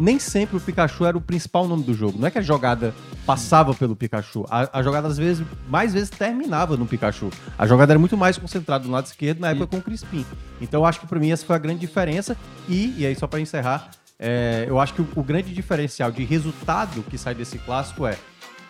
Nem 0.00 0.18
sempre 0.18 0.56
o 0.56 0.60
Pikachu 0.60 1.04
era 1.04 1.18
o 1.18 1.20
principal 1.20 1.68
nome 1.68 1.82
do 1.82 1.92
jogo. 1.92 2.18
Não 2.18 2.26
é 2.26 2.30
que 2.30 2.38
a 2.38 2.42
jogada 2.42 2.94
passava 3.26 3.74
pelo 3.74 3.94
Pikachu. 3.94 4.46
A, 4.48 4.78
a 4.78 4.82
jogada, 4.82 5.06
às 5.06 5.18
vezes, 5.18 5.46
mais 5.68 5.92
vezes 5.92 6.08
terminava 6.08 6.74
no 6.74 6.86
Pikachu. 6.86 7.28
A 7.58 7.66
jogada 7.66 7.92
era 7.92 7.98
muito 7.98 8.16
mais 8.16 8.38
concentrada 8.38 8.84
do 8.84 8.90
lado 8.90 9.04
esquerdo, 9.04 9.40
na 9.40 9.50
época 9.50 9.66
com 9.66 9.76
o 9.76 9.82
Crispim. 9.82 10.24
Então 10.58 10.80
eu 10.80 10.86
acho 10.86 11.00
que 11.00 11.06
pra 11.06 11.20
mim 11.20 11.30
essa 11.30 11.44
foi 11.44 11.54
a 11.54 11.58
grande 11.58 11.80
diferença. 11.80 12.34
E, 12.66 12.94
e 12.96 13.06
aí, 13.06 13.14
só 13.14 13.26
pra 13.26 13.40
encerrar, 13.40 13.90
é, 14.18 14.64
eu 14.66 14.80
acho 14.80 14.94
que 14.94 15.02
o, 15.02 15.08
o 15.16 15.22
grande 15.22 15.52
diferencial 15.52 16.10
de 16.10 16.24
resultado 16.24 17.02
que 17.02 17.18
sai 17.18 17.34
desse 17.34 17.58
clássico 17.58 18.06
é, 18.06 18.16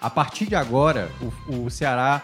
a 0.01 0.11
partir 0.11 0.47
de 0.47 0.57
agora, 0.57 1.09
o, 1.49 1.67
o 1.67 1.71
Ceará 1.71 2.23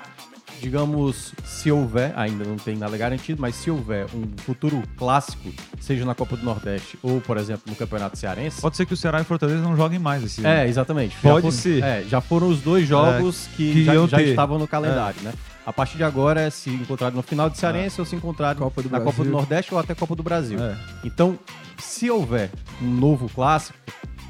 digamos, 0.61 1.33
se 1.45 1.71
houver, 1.71 2.13
ainda 2.17 2.45
não 2.45 2.57
tem 2.57 2.77
nada 2.77 2.97
garantido, 2.97 3.41
mas 3.41 3.55
se 3.55 3.71
houver 3.71 4.07
um 4.15 4.25
futuro 4.39 4.83
clássico, 4.97 5.53
seja 5.81 6.05
na 6.05 6.15
Copa 6.15 6.37
do 6.37 6.45
Nordeste 6.45 6.99
ou, 7.03 7.21
por 7.21 7.37
exemplo, 7.37 7.63
no 7.67 7.75
Campeonato 7.75 8.19
Cearense. 8.19 8.61
Pode 8.61 8.77
ser 8.77 8.87
que 8.87 8.95
o 8.95 8.97
Ceará 8.97 9.19
e 9.19 9.23
o 9.23 9.25
Fortaleza 9.25 9.61
não 9.61 9.77
joguem 9.77 9.99
mais 9.99 10.23
esse 10.23 10.41
ano. 10.41 10.49
É, 10.49 10.69
exatamente. 10.69 11.17
Pode 11.17 11.43
foram, 11.43 11.51
ser. 11.51 11.83
É, 11.83 12.03
já 12.05 12.21
foram 12.21 12.49
os 12.49 12.61
dois 12.61 12.87
jogos 12.87 13.49
que, 13.57 13.73
que 13.73 13.85
já, 13.85 13.95
já 14.07 14.23
estavam 14.23 14.59
no 14.59 14.67
calendário, 14.67 15.21
né? 15.23 15.33
A 15.65 15.73
partir 15.73 15.97
de 15.97 16.05
agora 16.05 16.43
é 16.43 16.51
se 16.51 16.71
encontrar 16.71 17.11
no 17.11 17.23
final 17.23 17.51
de 17.51 17.59
Cearense 17.59 18.01
ou 18.01 18.07
se 18.07 18.15
encontrar 18.15 18.55
Copa 18.55 18.83
na 18.83 18.89
Brasil. 18.89 19.07
Copa 19.07 19.25
do 19.25 19.31
Nordeste 19.31 19.75
ou 19.75 19.81
até 19.81 19.95
Copa 19.95 20.15
do 20.15 20.23
Brasil. 20.23 20.63
É. 20.63 20.77
Então, 21.03 21.37
se 21.79 22.09
houver 22.09 22.51
um 22.81 22.87
novo 22.87 23.29
clássico, 23.29 23.77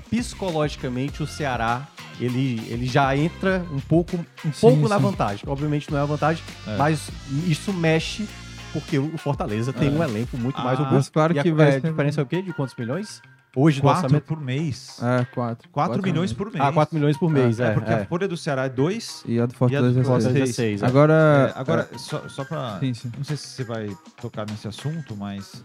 psicologicamente 0.08 1.22
o 1.22 1.26
Ceará 1.26 1.86
ele, 2.20 2.60
ele 2.68 2.86
já 2.86 3.16
entra 3.16 3.64
um 3.72 3.80
pouco, 3.80 4.16
um 4.44 4.50
pouco 4.60 4.88
na 4.88 4.96
sim. 4.96 5.02
vantagem. 5.02 5.44
Obviamente 5.46 5.90
não 5.90 5.98
é 5.98 6.02
a 6.02 6.06
vantagem, 6.06 6.42
É. 6.66 6.76
mas 6.76 7.10
isso 7.46 7.72
mexe 7.72 8.26
porque 8.72 8.98
o 8.98 9.16
Fortaleza 9.16 9.72
tem 9.72 9.88
um 9.90 10.02
elenco 10.02 10.36
muito 10.36 10.56
mais 10.60 10.78
Ah, 10.78 10.82
robusto. 10.82 10.94
mas 10.96 11.08
claro 11.08 11.34
E 11.34 11.38
a, 11.38 11.42
que 11.42 11.52
vai 11.52 11.68
é, 11.68 11.72
ser- 11.80 11.86
a 11.86 11.90
diferença 11.90 12.20
é 12.20 12.24
o 12.24 12.26
quê? 12.26 12.42
De 12.42 12.52
quantos 12.52 12.74
milhões? 12.76 13.22
Hoje 13.58 13.78
do 13.80 13.84
Quatro 13.84 14.04
orçamento? 14.04 14.24
por 14.24 14.38
mês. 14.38 14.98
É, 15.02 15.24
quatro. 15.34 15.66
4 15.70 16.02
milhões 16.02 16.12
milhões. 16.12 16.32
por 16.34 16.52
mês. 16.52 16.60
Ah, 16.62 16.72
4 16.72 16.94
milhões 16.94 17.16
por 17.16 17.30
mês, 17.30 17.58
é. 17.58 17.68
É, 17.68 17.70
porque 17.70 17.90
é. 17.90 17.94
a 18.02 18.04
folha 18.04 18.28
do 18.28 18.36
Ceará 18.36 18.64
é 18.66 18.68
2. 18.68 19.24
E 19.26 19.40
a 19.40 19.46
do 19.46 19.52
E 19.52 19.54
a 19.54 19.56
Fortaleza 19.56 19.94
do 19.94 20.00
é 20.00 20.04
Fortaleza 20.04 20.04
seis. 20.04 20.36
Fortaleza 20.36 20.50
é 20.50 20.52
seis, 20.52 20.82
é. 20.82 20.86
Agora, 20.86 21.52
agora, 21.56 21.88
só, 21.96 22.28
só 22.28 22.44
pra. 22.44 22.78
Sim, 22.80 22.92
sim. 22.92 23.10
Não 23.16 23.24
sei 23.24 23.36
se 23.38 23.46
você 23.46 23.64
vai 23.64 23.88
tocar 24.20 24.44
nesse 24.50 24.68
assunto, 24.68 25.16
mas. 25.16 25.64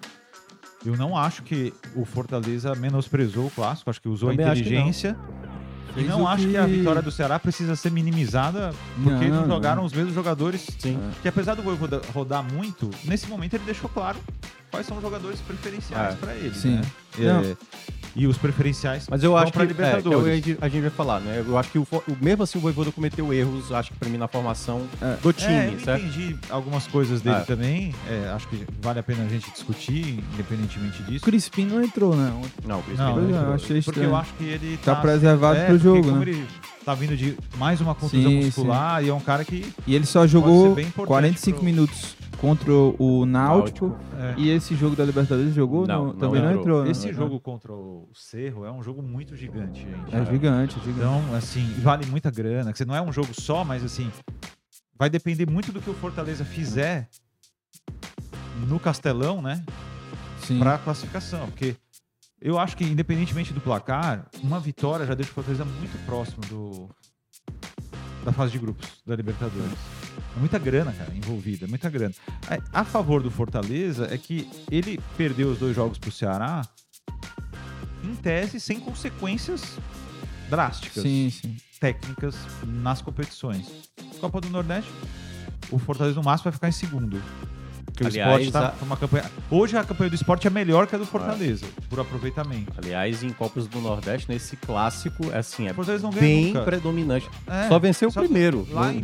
Eu 0.85 0.95
não 0.95 1.17
acho 1.17 1.43
que 1.43 1.73
o 1.93 2.05
Fortaleza 2.05 2.73
menosprezou 2.75 3.47
o 3.47 3.51
clássico, 3.51 3.89
acho 3.89 4.01
que 4.01 4.07
usou 4.07 4.29
Também 4.31 4.45
a 4.45 4.51
acho 4.53 4.63
que 4.63 4.69
não. 4.69 4.75
inteligência. 4.77 5.17
E 5.95 6.03
não 6.03 6.27
acho 6.27 6.43
que... 6.45 6.51
que- 6.51 6.57
a 6.57 6.65
vitória 6.65 7.01
do 7.01 7.11
Ceará 7.11 7.37
precisa 7.39 7.75
ser 7.75 7.91
minimizada 7.91 8.73
porque 9.03 9.25
Não, 9.25 9.41
não, 9.41 9.47
não. 9.47 9.55
jogaram 9.55 9.83
os 9.83 9.91
mesmos 9.93 10.13
jogadores. 10.13 10.67
Sim. 10.79 10.99
Que 11.21 11.27
apesar 11.27 11.55
do 11.55 11.61
Voivoda 11.61 12.01
rodar 12.13 12.43
muito, 12.43 12.89
nesse 13.03 13.27
momento 13.27 13.55
ele 13.55 13.63
deixou 13.65 13.89
claro 13.89 14.17
quais 14.71 14.85
são 14.87 14.97
os 14.97 15.03
jogadores 15.03 15.39
preferenciais 15.41 16.13
É. 16.13 16.17
para 16.17 16.33
ele. 16.35 16.53
Sim. 16.55 16.75
Né? 16.77 16.81
Não. 17.19 17.41
É, 17.41 17.55
e 18.15 18.27
os 18.27 18.37
preferenciais 18.37 19.05
Mas 19.09 19.23
eu 19.23 19.35
acho 19.37 19.51
que, 19.51 19.57
pra 19.57 19.63
é, 19.63 19.67
que 19.67 19.73
é 19.73 19.75
o 19.75 19.87
Libertadores. 19.87 20.57
a 20.61 20.67
gente- 20.69 20.81
vai 20.81 20.89
falar, 20.89 21.19
né? 21.21 21.43
Eu 21.45 21.57
acho 21.57 21.69
que 21.71 21.77
o, 21.79 21.83
o- 21.91 22.03
mesmo 22.21 22.43
assim 22.43 22.57
o 22.57 22.61
Voivoda 22.61 22.91
cometeu 22.91 23.33
erros, 23.33 23.71
acho 23.71 23.91
que 23.91 23.97
pra 23.97 24.09
mim, 24.09 24.17
na 24.17 24.27
formação 24.27 24.85
É. 25.01 25.15
do 25.21 25.31
time, 25.33 25.53
é, 25.53 25.73
eu 25.73 25.79
certo? 25.79 26.01
entendi 26.05 26.35
algumas 26.49 26.87
coisas 26.87 27.21
dele 27.21 27.37
É. 27.37 27.39
também. 27.41 27.93
É, 28.09 28.31
acho 28.33 28.47
que 28.49 28.65
vale 28.81 28.99
a 28.99 29.03
pena 29.03 29.23
a 29.23 29.27
gente 29.29 29.49
discutir, 29.51 30.19
independentemente 30.33 31.01
o 31.01 31.05
disso. 31.05 31.23
Crispim 31.25 31.65
não 31.65 31.83
entrou, 31.83 32.15
né? 32.15 32.31
Ontem. 32.37 32.49
Não, 32.65 32.79
o 32.79 32.83
Crispim 32.83 33.01
Não, 33.03 33.09
é, 33.19 33.23
entrou. 33.23 33.29
eu 33.29 33.53
achei 33.53 33.67
porque 33.67 33.77
estranho. 33.91 34.09
eu 34.09 34.15
acho 34.15 34.33
que 34.33 34.43
ele 34.43 34.77
Tá 34.83 34.95
tá, 34.95 35.01
preservado 35.01 35.55
pro 35.59 35.65
porque 35.67 35.83
jogo, 35.83 36.11
né? 36.11 36.21
ele 36.29 36.47
tá 36.85 36.93
vindo 36.95 37.15
de 37.15 37.37
mais 37.57 37.79
uma 37.81 37.93
contusão 37.95 38.29
Sim, 38.31 38.45
muscular 38.45 39.03
e 39.03 39.09
é 39.09 39.13
um 39.13 39.19
cara 39.19 39.45
que 39.45 39.65
E 39.87 39.95
ele 39.95 40.05
só 40.05 40.25
jogou 40.27 40.73
bem 40.75 40.87
importante 40.87 41.07
45 41.07 41.57
pro- 41.57 41.65
minutos 41.65 42.15
contra 42.41 42.71
o 42.73 43.25
Náutico. 43.25 43.95
é, 44.17 44.33
E 44.37 44.49
esse 44.49 44.75
jogo 44.75 44.95
da 44.95 45.05
Libertadores 45.05 45.53
jogou? 45.53 45.85
Não, 45.87 45.97
Não, 45.99 46.05
não 46.07 46.13
também 46.19 46.41
não 46.41 46.49
entrou. 46.49 46.61
entrou. 46.61 46.83
né? 46.85 46.91
esse 46.91 47.13
jogo 47.13 47.39
contra 47.39 47.71
o 47.71 48.09
Cerro 48.15 48.65
é 48.65 48.71
um 48.71 48.81
jogo 48.81 49.01
muito 49.03 49.35
gigante, 49.35 49.81
gente. 49.81 50.15
É 50.15 50.25
gigante, 50.25 50.77
é 50.79 50.83
gigante. 50.83 50.99
Então, 50.99 51.35
assim, 51.35 51.63
vale 51.79 52.05
muita 52.07 52.31
grana. 52.31 52.71
Que 52.71 52.77
você 52.79 52.85
não 52.85 52.95
é 52.95 53.01
um 53.01 53.13
jogo 53.13 53.29
só, 53.39 53.63
mas 53.63 53.83
assim, 53.83 54.11
vai 54.97 55.07
depender 55.09 55.47
muito 55.49 55.71
do 55.71 55.79
que 55.79 55.89
o 55.89 55.93
Fortaleza 55.93 56.43
fizer 56.43 57.07
no 58.67 58.79
Castelão, 58.79 59.41
né? 59.41 59.63
Sim. 60.39 60.57
Pra 60.59 60.77
classificação. 60.79 61.45
Porque 61.47 61.75
eu 62.41 62.57
acho 62.57 62.75
que, 62.75 62.83
independentemente 62.83 63.53
do 63.53 63.61
placar, 63.61 64.27
uma 64.41 64.59
vitória 64.59 65.05
já 65.05 65.13
deixa 65.13 65.31
o 65.31 65.35
Fortaleza 65.35 65.63
muito 65.63 65.95
próximo 66.07 66.41
do 66.49 66.89
da 68.23 68.31
fase 68.31 68.51
de 68.51 68.59
grupos 68.59 68.87
da 69.05 69.15
Libertadores. 69.15 69.71
É 70.35 70.39
muita 70.39 70.59
grana, 70.59 70.91
cara, 70.91 71.13
envolvida, 71.15 71.67
muita 71.67 71.89
grana. 71.89 72.13
É, 72.49 72.61
A 72.71 72.83
favor 72.83 73.21
do 73.23 73.31
Fortaleza 73.31 74.07
é 74.11 74.17
que 74.17 74.49
ele 74.69 74.99
perdeu 75.17 75.49
os 75.51 75.57
dois 75.59 75.75
jogos 75.75 75.97
pro 75.97 76.11
Ceará, 76.11 76.61
em 78.03 78.15
tese, 78.15 78.59
sem 78.59 78.79
consequências 78.79 79.77
drásticas 80.49 81.03
Sim, 81.03 81.29
sim. 81.29 81.57
técnicas 81.79 82.35
nas 82.65 83.01
competições. 83.01 83.67
Copa 84.19 84.41
do 84.41 84.49
Nordeste, 84.49 84.91
o 85.71 85.79
Fortaleza 85.79 86.15
no 86.17 86.23
máximo 86.23 86.45
vai 86.45 86.53
ficar 86.53 86.69
em 86.69 86.73
segundo. 86.73 87.21
Porque 88.03 88.19
Aliás, 88.19 88.41
o 88.41 88.43
esporte 88.45 88.51
tá 88.79 88.85
uma 88.85 88.97
campanha. 88.97 89.25
Hoje 89.49 89.77
a 89.77 89.83
campanha 89.83 90.09
do 90.09 90.15
esporte 90.15 90.47
é 90.47 90.49
melhor 90.49 90.87
que 90.87 90.95
a 90.95 90.97
do 90.97 91.05
Fortaleza, 91.05 91.65
por 91.89 91.99
aproveitamento. 91.99 92.71
Aliás, 92.77 93.21
em 93.23 93.29
Copas 93.29 93.67
do 93.67 93.79
Nordeste, 93.79 94.27
nesse 94.29 94.55
clássico, 94.55 95.31
é 95.31 95.37
assim, 95.37 95.67
é 95.67 95.71
O 95.71 95.75
Fortaleza 95.75 96.03
não 96.03 96.11
bem 96.11 96.47
nunca. 96.47 96.61
predominante. 96.63 97.29
É, 97.47 97.67
Só 97.67 97.77
venceu 97.79 98.09
o 98.09 98.11
só 98.11 98.21
primeiro. 98.21 98.67
Lá 98.71 98.87
no- 98.87 98.93
em. 98.93 98.97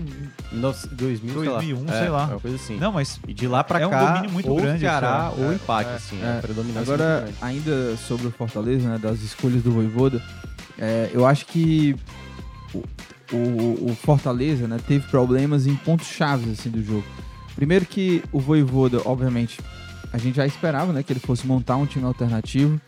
em 0.52 0.56
no- 0.58 0.74
2000, 0.92 1.34
2001, 1.34 1.78
sei 1.78 1.86
lá. 1.88 2.00
sei 2.00 2.10
lá. 2.10 2.22
É, 2.22 2.26
uma 2.34 2.40
coisa 2.40 2.56
assim. 2.56 2.78
Não, 2.78 2.92
mas 2.92 3.20
E 3.28 3.34
de 3.34 3.48
lá 3.48 3.64
pra 3.64 3.80
É 3.82 3.88
um 3.88 3.90
cá, 3.90 4.06
domínio 4.14 4.32
muito 4.32 4.50
ou 4.50 4.58
grande, 4.58 4.80
Ceará 4.80 5.32
esse, 5.34 5.42
ou 5.44 5.52
é, 5.52 5.56
empate, 5.56 5.90
é, 5.90 5.94
assim. 5.96 6.20
é. 6.24 6.38
É, 6.38 6.42
predominância 6.42 6.80
muito 6.92 7.04
Agora, 7.04 7.30
ainda 7.42 7.96
sobre 7.98 8.28
o 8.28 8.32
Fortaleza, 8.32 8.90
né, 8.90 8.98
das 8.98 9.22
escolhas 9.22 9.62
do 9.62 9.72
Voivoda, 9.72 10.22
é, 10.80 11.10
eu 11.14 11.26
acho 11.26 11.46
que 11.46 11.96
o, 12.74 12.84
o- 13.34 13.92
o 13.92 13.96
Fortaleza 13.96 14.68
né, 14.68 14.78
teve 14.88 15.08
problemas 15.08 15.68
em 15.68 15.76
pontos 15.76 16.08
chaves 16.08 16.48
assim, 16.60 16.70
do 16.70 16.82
jogo. 16.84 17.06
Primeiro 17.58 17.86
que 17.86 18.24
o 18.32 18.40
Voivoda, 18.40 19.02
obviamente, 19.04 19.60
a 20.14 20.18
gente 20.20 20.36
já 20.36 20.46
esperava 20.46 20.94
né, 20.94 21.02
que 21.02 21.12
ele 21.12 21.20
fosse 21.20 21.46
montar 21.48 21.76
um 21.76 21.88
time 21.88 22.06
alternativo 22.06 22.80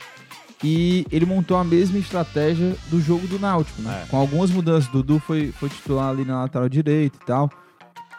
e 0.64 1.08
ele 1.12 1.26
montou 1.26 1.58
a 1.58 1.64
mesma 1.64 1.98
estratégia 1.98 2.76
do 2.88 3.02
jogo 3.02 3.26
do 3.28 3.40
Náutico, 3.40 3.82
né? 3.82 4.04
É. 4.04 4.08
Com 4.08 4.18
algumas 4.18 4.52
mudanças. 4.52 4.88
Dudu 4.92 5.18
foi, 5.20 5.52
foi 5.54 5.70
titular 5.70 6.10
ali 6.12 6.24
na 6.24 6.42
lateral 6.44 6.70
direita 6.70 7.18
e 7.20 7.26
tal. 7.26 7.50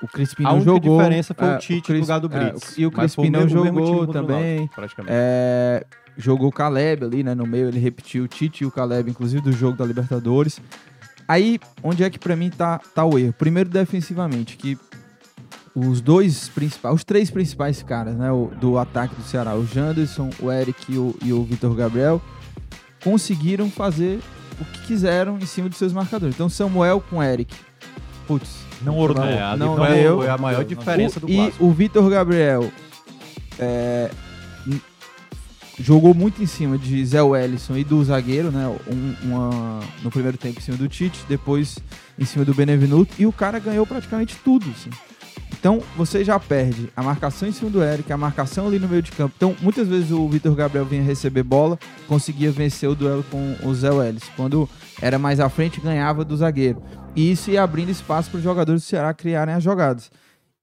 O 0.02 0.08
Crispim 0.08 0.42
A 0.44 0.48
não 0.48 0.54
única 0.56 0.70
jogou. 0.72 0.98
diferença 0.98 1.34
foi 1.34 1.46
é, 1.46 1.54
o 1.54 1.58
Tite 1.58 1.82
Cris- 1.86 1.96
no 2.00 2.00
lugar 2.02 2.20
do 2.20 2.34
é, 2.34 2.50
Brits. 2.50 2.78
e 2.78 2.84
o 2.86 2.90
Crispim 2.90 3.30
não 3.30 3.48
jogou 3.48 4.02
o 4.02 4.06
também. 4.08 4.56
Náutico, 4.56 4.74
praticamente. 4.74 5.14
É, 5.16 5.86
jogou 6.16 6.48
o 6.48 6.52
Caleb 6.52 7.04
ali, 7.04 7.22
né? 7.22 7.32
No 7.34 7.46
meio 7.46 7.68
ele 7.68 7.78
repetiu 7.78 8.24
o 8.24 8.28
Tite 8.28 8.64
e 8.64 8.66
o 8.66 8.72
Caleb, 8.72 9.08
inclusive 9.10 9.40
do 9.40 9.52
jogo 9.52 9.76
da 9.76 9.84
Libertadores. 9.84 10.60
Aí, 11.28 11.60
onde 11.82 12.02
é 12.02 12.10
que 12.10 12.18
pra 12.18 12.34
mim 12.34 12.50
tá, 12.50 12.80
tá 12.92 13.04
o 13.04 13.16
erro? 13.18 13.32
Primeiro, 13.34 13.70
defensivamente, 13.70 14.56
que 14.56 14.76
os 15.88 16.00
dois 16.00 16.48
principais, 16.48 16.94
os 16.94 17.04
três 17.04 17.30
principais 17.30 17.82
caras, 17.82 18.16
né? 18.16 18.30
o- 18.32 18.50
do 18.60 18.76
ataque 18.78 19.14
do 19.14 19.22
Ceará, 19.22 19.54
o 19.54 19.64
Janderson, 19.66 20.30
o 20.40 20.50
Eric 20.50 20.92
e 20.92 20.98
o, 20.98 21.14
e 21.24 21.32
o 21.32 21.42
Vitor 21.44 21.74
Gabriel, 21.74 22.20
conseguiram 23.02 23.70
fazer 23.70 24.20
o 24.60 24.64
que 24.64 24.80
quiseram 24.86 25.38
em 25.38 25.46
cima 25.46 25.68
dos 25.68 25.78
seus 25.78 25.92
marcadores. 25.92 26.34
Então, 26.34 26.48
Samuel 26.48 27.00
com 27.08 27.22
Eric. 27.22 27.54
Putz, 28.26 28.58
não 28.82 28.98
ornou. 28.98 29.24
É, 29.24 29.42
ali 29.42 29.58
não 29.58 29.76
foi, 29.76 29.88
deu. 29.94 30.16
foi 30.18 30.28
a 30.28 30.38
maior 30.38 30.64
diferença 30.64 31.18
o- 31.18 31.20
do 31.22 31.30
e 31.30 31.36
clássico. 31.36 31.64
o 31.64 31.72
Vitor 31.72 32.10
Gabriel 32.10 32.70
é, 33.58 34.10
jogou 35.78 36.12
muito 36.14 36.42
em 36.42 36.46
cima 36.46 36.76
de 36.76 37.04
Zé 37.06 37.22
Wellison 37.22 37.76
e 37.76 37.84
do 37.84 38.04
zagueiro, 38.04 38.50
né? 38.50 38.66
Um- 38.86 39.14
uma- 39.22 39.80
no 40.02 40.10
primeiro 40.10 40.36
tempo 40.36 40.58
em 40.58 40.62
cima 40.62 40.76
do 40.76 40.86
Tite, 40.88 41.24
depois 41.28 41.78
em 42.18 42.24
cima 42.24 42.44
do 42.44 42.52
Benevenuto, 42.54 43.14
e 43.18 43.26
o 43.26 43.32
cara 43.32 43.58
ganhou 43.58 43.86
praticamente 43.86 44.36
tudo. 44.44 44.66
assim. 44.76 44.90
Então 45.53 45.83
você 45.96 46.24
já 46.24 46.38
perde 46.38 46.90
a 46.96 47.03
marcação 47.03 47.48
em 47.48 47.53
cima 47.53 47.70
do 47.70 47.83
Eric, 47.83 48.11
a 48.12 48.16
marcação 48.16 48.66
ali 48.66 48.79
no 48.79 48.88
meio 48.88 49.03
de 49.03 49.12
campo. 49.12 49.35
Então 49.37 49.55
muitas 49.61 49.87
vezes 49.87 50.11
o 50.11 50.29
Vitor 50.29 50.55
Gabriel 50.55 50.87
vinha 50.87 51.03
receber 51.03 51.42
bola, 51.42 51.79
conseguia 52.09 52.50
vencer 52.50 52.88
o 52.88 52.94
duelo 52.94 53.24
com 53.31 53.57
o 53.62 53.74
Zé 53.74 53.90
Welles. 53.90 54.24
Quando 54.37 54.68
era 55.03 55.18
mais 55.18 55.38
à 55.38 55.48
frente, 55.48 55.81
ganhava 55.81 56.24
do 56.24 56.37
zagueiro. 56.37 56.83
E 57.14 57.31
isso 57.31 57.50
ia 57.50 57.62
abrindo 57.62 57.90
espaço 57.90 58.31
para 58.31 58.38
os 58.38 58.44
jogadores 58.44 58.83
do 58.83 58.87
Ceará 58.87 59.12
criarem 59.12 59.55
as 59.55 59.62
jogadas. 59.62 60.11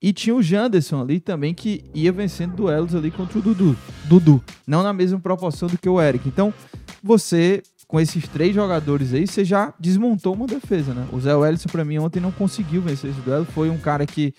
E 0.02 0.14
tinha 0.14 0.36
o 0.36 0.44
Janderson 0.44 1.02
ali 1.02 1.20
também 1.20 1.54
que 1.54 1.84
ia 1.94 2.12
vencendo 2.12 2.56
duelos 2.56 2.94
ali 2.94 3.10
contra 3.10 3.40
o 3.40 3.42
Dudu. 3.42 3.76
Dudu. 4.06 4.44
Não 4.66 4.84
na 4.84 4.94
mesma 4.94 5.20
proporção 5.20 5.68
do 5.68 5.78
que 5.78 5.90
o 5.90 6.00
Eric. 6.00 6.28
Então, 6.28 6.54
você, 7.04 7.64
com 7.88 8.00
esses 8.00 8.28
três 8.28 8.54
jogadores 8.54 9.12
aí, 9.12 9.26
você 9.26 9.44
já 9.44 9.74
desmontou 9.80 10.36
uma 10.36 10.46
defesa, 10.46 10.94
né? 10.94 11.08
O 11.12 11.20
Zé 11.20 11.36
Wellison, 11.36 11.68
pra 11.70 11.84
mim, 11.84 11.98
ontem 11.98 12.20
não 12.20 12.32
conseguiu 12.32 12.80
vencer 12.82 13.10
esse 13.10 13.20
duelo. 13.22 13.46
Foi 13.46 13.72
um 13.72 13.78
cara 13.78 14.06
que 14.06 14.36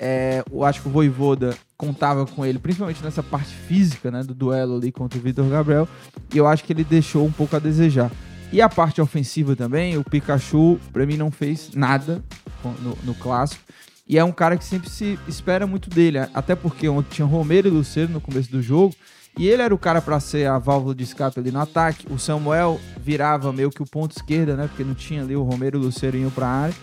é, 0.00 0.42
eu 0.50 0.64
acho 0.64 0.80
que 0.80 0.88
o 0.88 0.90
Voivoda 0.90 1.54
contava 1.76 2.24
com 2.24 2.44
ele, 2.44 2.58
principalmente 2.58 3.04
nessa 3.04 3.22
parte 3.22 3.54
física, 3.54 4.10
né? 4.10 4.22
Do 4.22 4.34
duelo 4.34 4.76
ali 4.76 4.90
contra 4.90 5.18
o 5.18 5.22
Vitor 5.22 5.46
Gabriel. 5.46 5.86
E 6.32 6.38
eu 6.38 6.46
acho 6.46 6.64
que 6.64 6.72
ele 6.72 6.84
deixou 6.84 7.26
um 7.26 7.30
pouco 7.30 7.54
a 7.54 7.58
desejar. 7.58 8.10
E 8.50 8.62
a 8.62 8.68
parte 8.68 9.00
ofensiva 9.00 9.54
também, 9.54 9.98
o 9.98 10.02
Pikachu, 10.02 10.80
pra 10.90 11.04
mim, 11.04 11.18
não 11.18 11.30
fez 11.30 11.72
nada 11.74 12.24
no, 12.64 12.98
no 13.04 13.14
clássico. 13.14 13.62
E 14.08 14.18
é 14.18 14.24
um 14.24 14.32
cara 14.32 14.56
que 14.56 14.64
sempre 14.64 14.88
se 14.88 15.18
espera 15.28 15.66
muito 15.66 15.88
dele, 15.90 16.18
até 16.34 16.56
porque 16.56 16.88
ontem 16.88 17.14
tinha 17.16 17.26
Romero 17.26 17.68
e 17.68 17.70
Luceiro 17.70 18.10
no 18.10 18.20
começo 18.20 18.50
do 18.50 18.60
jogo, 18.60 18.92
e 19.38 19.46
ele 19.46 19.62
era 19.62 19.72
o 19.72 19.78
cara 19.78 20.02
para 20.02 20.18
ser 20.18 20.48
a 20.48 20.58
válvula 20.58 20.94
de 20.94 21.04
escape 21.04 21.38
ali 21.38 21.52
no 21.52 21.60
ataque. 21.60 22.06
O 22.10 22.18
Samuel 22.18 22.80
virava 22.98 23.52
meio 23.52 23.70
que 23.70 23.82
o 23.82 23.86
ponto 23.86 24.16
esquerda, 24.16 24.56
né? 24.56 24.66
Porque 24.66 24.82
não 24.82 24.94
tinha 24.94 25.22
ali 25.22 25.36
o 25.36 25.42
Romero 25.42 25.78
e 25.78 25.80
o 25.80 25.84
Luceiro 25.84 26.16
indo 26.16 26.30
pra 26.32 26.48
área. 26.48 26.74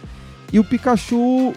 E 0.54 0.58
o 0.58 0.64
Pikachu, 0.64 1.54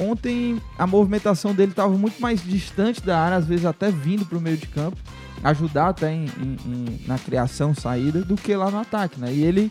ontem 0.00 0.60
a 0.78 0.86
movimentação 0.86 1.54
dele 1.54 1.72
estava 1.72 1.96
muito 1.96 2.20
mais 2.20 2.42
distante 2.42 3.00
da 3.00 3.18
área, 3.18 3.36
às 3.36 3.46
vezes 3.46 3.64
até 3.64 3.90
vindo 3.90 4.24
pro 4.24 4.40
meio 4.40 4.56
de 4.56 4.66
campo, 4.66 4.96
ajudar 5.42 5.88
até 5.88 6.12
em, 6.12 6.26
em, 6.26 6.56
em, 6.66 7.00
na 7.06 7.18
criação, 7.18 7.74
saída, 7.74 8.22
do 8.22 8.36
que 8.36 8.54
lá 8.54 8.70
no 8.70 8.78
ataque, 8.78 9.20
né? 9.20 9.32
E 9.32 9.44
ele 9.44 9.70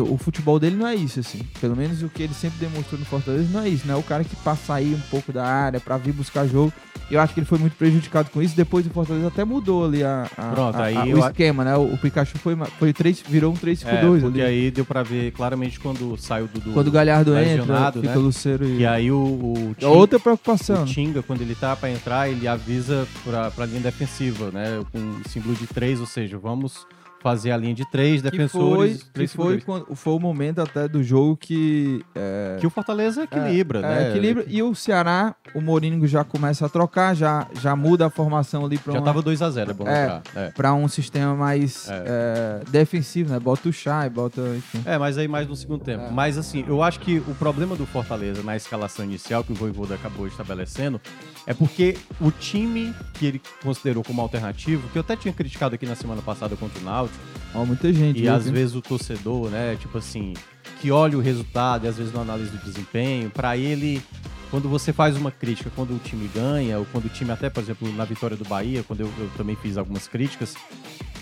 o 0.00 0.18
futebol 0.18 0.58
dele 0.58 0.76
não 0.76 0.86
é 0.86 0.94
isso, 0.94 1.20
assim. 1.20 1.40
Pelo 1.60 1.76
menos 1.76 2.02
o 2.02 2.08
que 2.08 2.22
ele 2.22 2.34
sempre 2.34 2.58
demonstrou 2.58 2.98
no 2.98 3.06
Fortaleza 3.06 3.48
não 3.52 3.60
é 3.60 3.68
isso, 3.68 3.86
não 3.86 3.94
é 3.94 3.98
o 3.98 4.02
cara 4.02 4.24
que 4.24 4.34
passa 4.36 4.74
aí 4.74 4.92
um 4.94 5.00
pouco 5.10 5.32
da 5.32 5.46
área 5.46 5.78
para 5.78 5.96
vir 5.96 6.12
buscar 6.12 6.46
jogo. 6.46 6.72
Eu 7.10 7.20
acho 7.20 7.34
que 7.34 7.40
ele 7.40 7.46
foi 7.46 7.58
muito 7.58 7.76
prejudicado 7.76 8.30
com 8.30 8.42
isso. 8.42 8.56
Depois 8.56 8.86
o 8.86 8.90
Fortaleza 8.90 9.28
até 9.28 9.44
mudou 9.44 9.84
ali 9.84 10.02
a, 10.02 10.28
a, 10.36 10.50
Pronto, 10.50 10.76
a, 10.76 10.88
a, 10.88 11.04
o 11.04 11.18
esquema, 11.18 11.64
né? 11.64 11.76
O, 11.76 11.94
o, 11.94 11.98
Pikachu 11.98 12.38
foi, 12.38 12.56
foi 12.78 12.92
três, 12.92 13.22
virou 13.26 13.52
um 13.52 13.56
3-5-2 13.56 13.86
é, 13.86 14.20
porque 14.20 14.40
ali. 14.40 14.42
aí 14.42 14.70
deu 14.70 14.84
para 14.84 15.02
ver 15.02 15.32
claramente 15.32 15.78
quando 15.78 16.16
saiu 16.16 16.48
do, 16.48 16.60
do 16.60 16.72
Quando 16.72 16.88
o 16.88 16.90
Galhardo 16.90 17.36
entra, 17.36 17.92
fica 17.92 18.08
né? 18.08 18.14
Lucero 18.16 18.64
e... 18.64 18.78
E 18.78 18.86
aí 18.86 19.10
o, 19.10 19.16
o 19.16 19.74
Tinga, 19.78 19.90
Outra 19.90 20.18
preocupação. 20.18 20.82
O 20.82 20.86
né? 20.86 20.86
Tinga, 20.86 21.22
quando 21.22 21.42
ele 21.42 21.54
tá 21.54 21.76
para 21.76 21.90
entrar, 21.90 22.28
ele 22.28 22.48
avisa 22.48 23.06
para 23.24 23.52
a 23.56 23.66
linha 23.66 23.80
defensiva, 23.80 24.50
né? 24.50 24.80
Com 24.90 25.20
símbolo 25.28 25.54
de 25.54 25.66
3, 25.66 26.00
ou 26.00 26.06
seja, 26.06 26.38
vamos 26.38 26.86
fazer 27.24 27.52
a 27.52 27.56
linha 27.56 27.72
de 27.72 27.90
três 27.90 28.20
defensores. 28.20 29.02
Que 29.02 29.26
foi, 29.26 29.26
que 29.26 29.28
foi, 29.28 29.60
quando, 29.62 29.96
foi 29.96 30.12
o 30.12 30.20
momento 30.20 30.60
até 30.60 30.86
do 30.86 31.02
jogo 31.02 31.38
que. 31.38 32.04
É, 32.14 32.58
que 32.60 32.66
o 32.66 32.70
Fortaleza 32.70 33.22
equilibra, 33.22 33.78
é, 33.78 33.82
né? 33.82 34.04
É, 34.04 34.10
equilibra. 34.10 34.44
E 34.46 34.62
o 34.62 34.74
Ceará, 34.74 35.34
o 35.54 35.60
Mourinho 35.62 36.06
já 36.06 36.22
começa 36.22 36.66
a 36.66 36.68
trocar, 36.68 37.14
já, 37.14 37.46
já 37.62 37.74
muda 37.74 38.06
a 38.06 38.10
formação 38.10 38.66
ali 38.66 38.76
para 38.76 38.92
Já 38.92 38.98
uma, 38.98 39.04
tava 39.06 39.22
2x0, 39.22 39.70
é 39.70 39.72
bom 39.72 39.88
é, 39.88 40.22
é. 40.36 40.50
Para 40.50 40.74
um 40.74 40.86
sistema 40.86 41.34
mais 41.34 41.88
é. 41.88 42.60
é. 42.62 42.70
defensivo, 42.70 43.32
né? 43.32 43.40
Bota 43.40 43.70
o 43.70 43.72
chá 43.72 44.06
e 44.06 44.10
bota. 44.10 44.42
Enfim. 44.54 44.82
É, 44.84 44.98
mas 44.98 45.16
aí 45.16 45.26
mais 45.26 45.48
no 45.48 45.56
segundo 45.56 45.82
tempo. 45.82 46.04
É. 46.04 46.10
Mas 46.10 46.36
assim, 46.36 46.62
eu 46.68 46.82
acho 46.82 47.00
que 47.00 47.22
o 47.26 47.34
problema 47.36 47.74
do 47.74 47.86
Fortaleza 47.86 48.42
na 48.42 48.54
escalação 48.54 49.02
inicial 49.02 49.42
que 49.42 49.52
o 49.52 49.54
Voivoda 49.54 49.94
acabou 49.94 50.26
estabelecendo 50.26 51.00
é 51.46 51.54
porque 51.54 51.96
o 52.20 52.30
time 52.30 52.94
que 53.14 53.24
ele 53.24 53.42
considerou 53.62 54.04
como 54.04 54.20
alternativo, 54.20 54.86
que 54.90 54.98
eu 54.98 55.00
até 55.00 55.16
tinha 55.16 55.32
criticado 55.32 55.74
aqui 55.74 55.86
na 55.86 55.94
semana 55.94 56.20
passada 56.20 56.54
contra 56.56 56.78
o 56.80 56.82
Náutico, 56.82 57.13
Ó, 57.54 57.64
muita 57.64 57.92
gente. 57.92 58.22
E 58.22 58.28
às 58.28 58.48
vezes 58.48 58.74
o 58.74 58.82
torcedor, 58.82 59.48
né, 59.48 59.76
tipo 59.78 59.96
assim, 59.98 60.34
que 60.80 60.90
olha 60.90 61.16
o 61.16 61.20
resultado 61.20 61.86
e 61.86 61.88
às 61.88 61.96
vezes 61.96 62.12
não 62.12 62.22
analisa 62.22 62.54
o 62.54 62.58
desempenho, 62.58 63.30
para 63.30 63.56
ele, 63.56 64.02
quando 64.50 64.68
você 64.68 64.92
faz 64.92 65.16
uma 65.16 65.30
crítica, 65.30 65.70
quando 65.74 65.94
o 65.94 65.98
time 65.98 66.28
ganha, 66.34 66.78
ou 66.78 66.86
quando 66.92 67.06
o 67.06 67.08
time, 67.08 67.30
até, 67.30 67.48
por 67.48 67.62
exemplo, 67.62 67.92
na 67.92 68.04
vitória 68.04 68.36
do 68.36 68.44
Bahia, 68.44 68.82
quando 68.82 69.00
eu, 69.00 69.12
eu 69.18 69.30
também 69.36 69.56
fiz 69.56 69.76
algumas 69.76 70.06
críticas, 70.08 70.54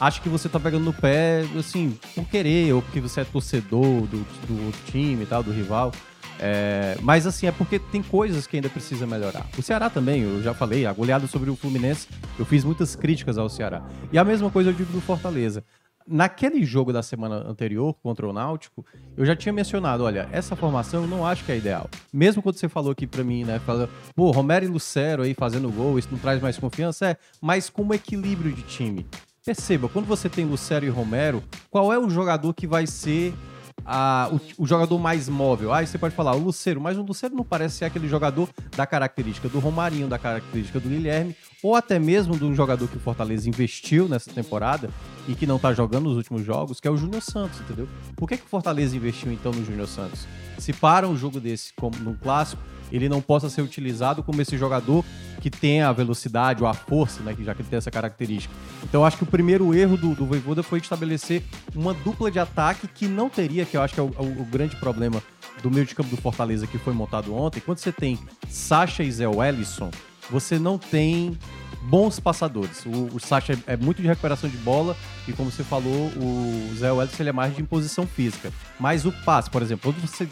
acho 0.00 0.20
que 0.20 0.28
você 0.28 0.48
tá 0.48 0.58
pegando 0.58 0.84
no 0.84 0.92
pé, 0.92 1.44
assim, 1.58 1.98
por 2.14 2.24
querer, 2.26 2.72
ou 2.72 2.82
porque 2.82 3.00
você 3.00 3.20
é 3.20 3.24
torcedor 3.24 4.02
do, 4.06 4.18
do 4.46 4.72
time 4.90 5.22
e 5.22 5.26
tal, 5.26 5.42
do 5.42 5.52
rival. 5.52 5.92
É, 6.44 6.96
mas 7.00 7.24
assim, 7.24 7.46
é 7.46 7.52
porque 7.52 7.78
tem 7.78 8.02
coisas 8.02 8.48
que 8.48 8.56
ainda 8.56 8.68
precisa 8.68 9.06
melhorar. 9.06 9.46
O 9.56 9.62
Ceará 9.62 9.88
também, 9.88 10.22
eu 10.22 10.42
já 10.42 10.52
falei, 10.52 10.84
a 10.86 10.92
goleada 10.92 11.28
sobre 11.28 11.48
o 11.48 11.54
Fluminense, 11.54 12.08
eu 12.36 12.44
fiz 12.44 12.64
muitas 12.64 12.96
críticas 12.96 13.38
ao 13.38 13.48
Ceará. 13.48 13.86
E 14.12 14.18
a 14.18 14.24
mesma 14.24 14.50
coisa 14.50 14.70
eu 14.70 14.74
digo 14.74 14.92
do 14.92 15.00
Fortaleza. 15.00 15.62
Naquele 16.06 16.64
jogo 16.64 16.92
da 16.92 17.02
semana 17.02 17.36
anterior 17.48 17.94
contra 18.02 18.26
o 18.26 18.32
Náutico, 18.32 18.84
eu 19.16 19.24
já 19.24 19.36
tinha 19.36 19.52
mencionado, 19.52 20.04
olha, 20.04 20.28
essa 20.32 20.56
formação 20.56 21.02
eu 21.02 21.08
não 21.08 21.26
acho 21.26 21.44
que 21.44 21.52
é 21.52 21.56
ideal. 21.56 21.88
Mesmo 22.12 22.42
quando 22.42 22.56
você 22.56 22.68
falou 22.68 22.92
aqui 22.92 23.06
para 23.06 23.24
mim, 23.24 23.44
né, 23.44 23.58
falando, 23.60 23.88
pô, 24.14 24.30
Romero 24.30 24.64
e 24.64 24.68
Lucero 24.68 25.22
aí 25.22 25.34
fazendo 25.34 25.70
gol, 25.70 25.98
isso 25.98 26.08
não 26.10 26.18
traz 26.18 26.40
mais 26.40 26.58
confiança, 26.58 27.10
é, 27.10 27.16
mas 27.40 27.70
como 27.70 27.94
equilíbrio 27.94 28.52
de 28.52 28.62
time. 28.62 29.06
Perceba, 29.44 29.88
quando 29.88 30.06
você 30.06 30.28
tem 30.28 30.44
Lucero 30.44 30.86
e 30.86 30.88
Romero, 30.88 31.42
qual 31.68 31.92
é 31.92 31.98
o 31.98 32.08
jogador 32.08 32.54
que 32.54 32.66
vai 32.66 32.86
ser 32.86 33.34
a, 33.84 34.30
o, 34.32 34.62
o, 34.62 34.66
jogador 34.66 34.98
mais 34.98 35.28
móvel. 35.28 35.72
Aí 35.72 35.86
você 35.86 35.98
pode 35.98 36.14
falar 36.14 36.34
o 36.34 36.38
Luceiro, 36.38 36.80
mas 36.80 36.96
o 36.96 37.02
Luceiro 37.02 37.34
não 37.34 37.44
parece 37.44 37.78
ser 37.78 37.84
aquele 37.84 38.08
jogador 38.08 38.48
da 38.76 38.86
característica 38.86 39.48
do 39.48 39.58
Romarinho, 39.58 40.08
da 40.08 40.18
característica 40.18 40.80
do 40.80 40.88
Guilherme, 40.88 41.36
ou 41.62 41.74
até 41.76 41.98
mesmo 41.98 42.36
de 42.36 42.44
um 42.44 42.54
jogador 42.54 42.88
que 42.88 42.96
o 42.96 43.00
Fortaleza 43.00 43.48
investiu 43.48 44.08
nessa 44.08 44.30
temporada 44.30 44.90
e 45.28 45.34
que 45.34 45.46
não 45.46 45.58
tá 45.58 45.72
jogando 45.72 46.04
nos 46.04 46.16
últimos 46.16 46.44
jogos, 46.44 46.80
que 46.80 46.88
é 46.88 46.90
o 46.90 46.96
Júnior 46.96 47.22
Santos, 47.22 47.60
entendeu? 47.60 47.88
Por 48.16 48.28
que, 48.28 48.36
que 48.36 48.44
o 48.44 48.48
Fortaleza 48.48 48.96
investiu 48.96 49.32
então 49.32 49.52
no 49.52 49.64
Júnior 49.64 49.88
Santos? 49.88 50.26
Se 50.58 50.72
para 50.72 51.08
um 51.08 51.16
jogo 51.16 51.40
desse 51.40 51.72
como 51.74 51.96
no 51.98 52.14
clássico, 52.14 52.62
ele 52.92 53.08
não 53.08 53.20
possa 53.20 53.48
ser 53.48 53.62
utilizado 53.62 54.22
como 54.22 54.40
esse 54.40 54.56
jogador 54.56 55.04
que 55.40 55.50
tem 55.50 55.82
a 55.82 55.90
velocidade 55.92 56.62
ou 56.62 56.68
a 56.68 56.74
força, 56.74 57.22
né, 57.22 57.34
já 57.40 57.54
que 57.54 57.62
ele 57.62 57.68
tem 57.68 57.78
essa 57.78 57.90
característica. 57.90 58.54
Então 58.84 59.04
acho 59.04 59.16
que 59.16 59.24
o 59.24 59.26
primeiro 59.26 59.74
erro 59.74 59.96
do, 59.96 60.14
do 60.14 60.26
Voivoda 60.26 60.62
foi 60.62 60.78
estabelecer 60.78 61.42
uma 61.74 61.94
dupla 61.94 62.30
de 62.30 62.38
ataque 62.38 62.86
que 62.86 63.08
não 63.08 63.28
teria, 63.28 63.64
que 63.64 63.76
eu 63.76 63.82
acho 63.82 63.94
que 63.94 64.00
é 64.00 64.02
o, 64.02 64.12
o, 64.18 64.42
o 64.42 64.44
grande 64.44 64.76
problema 64.76 65.22
do 65.62 65.70
meio 65.70 65.86
de 65.86 65.94
campo 65.94 66.10
do 66.10 66.16
Fortaleza 66.16 66.66
que 66.66 66.78
foi 66.78 66.92
montado 66.92 67.34
ontem. 67.34 67.60
Quando 67.60 67.78
você 67.78 67.90
tem 67.90 68.18
Sacha 68.48 69.02
e 69.02 69.10
Zé 69.10 69.26
Wellison, 69.26 69.90
você 70.30 70.58
não 70.58 70.78
tem 70.78 71.36
bons 71.82 72.20
passadores. 72.20 72.84
O, 72.86 73.16
o 73.16 73.20
Sacha 73.20 73.54
é, 73.54 73.72
é 73.72 73.76
muito 73.76 74.00
de 74.00 74.08
recuperação 74.08 74.48
de 74.48 74.56
bola 74.58 74.96
e, 75.26 75.32
como 75.32 75.50
você 75.50 75.62
falou, 75.62 76.10
o 76.16 76.74
Zé 76.76 76.90
Wellison 76.90 77.16
ele 77.20 77.28
é 77.30 77.32
mais 77.32 77.54
de 77.54 77.62
imposição 77.62 78.06
física. 78.06 78.52
Mas 78.78 79.04
o 79.04 79.12
passe, 79.12 79.48
por 79.48 79.62
exemplo, 79.62 79.92
quando 79.92 80.06
você 80.06 80.28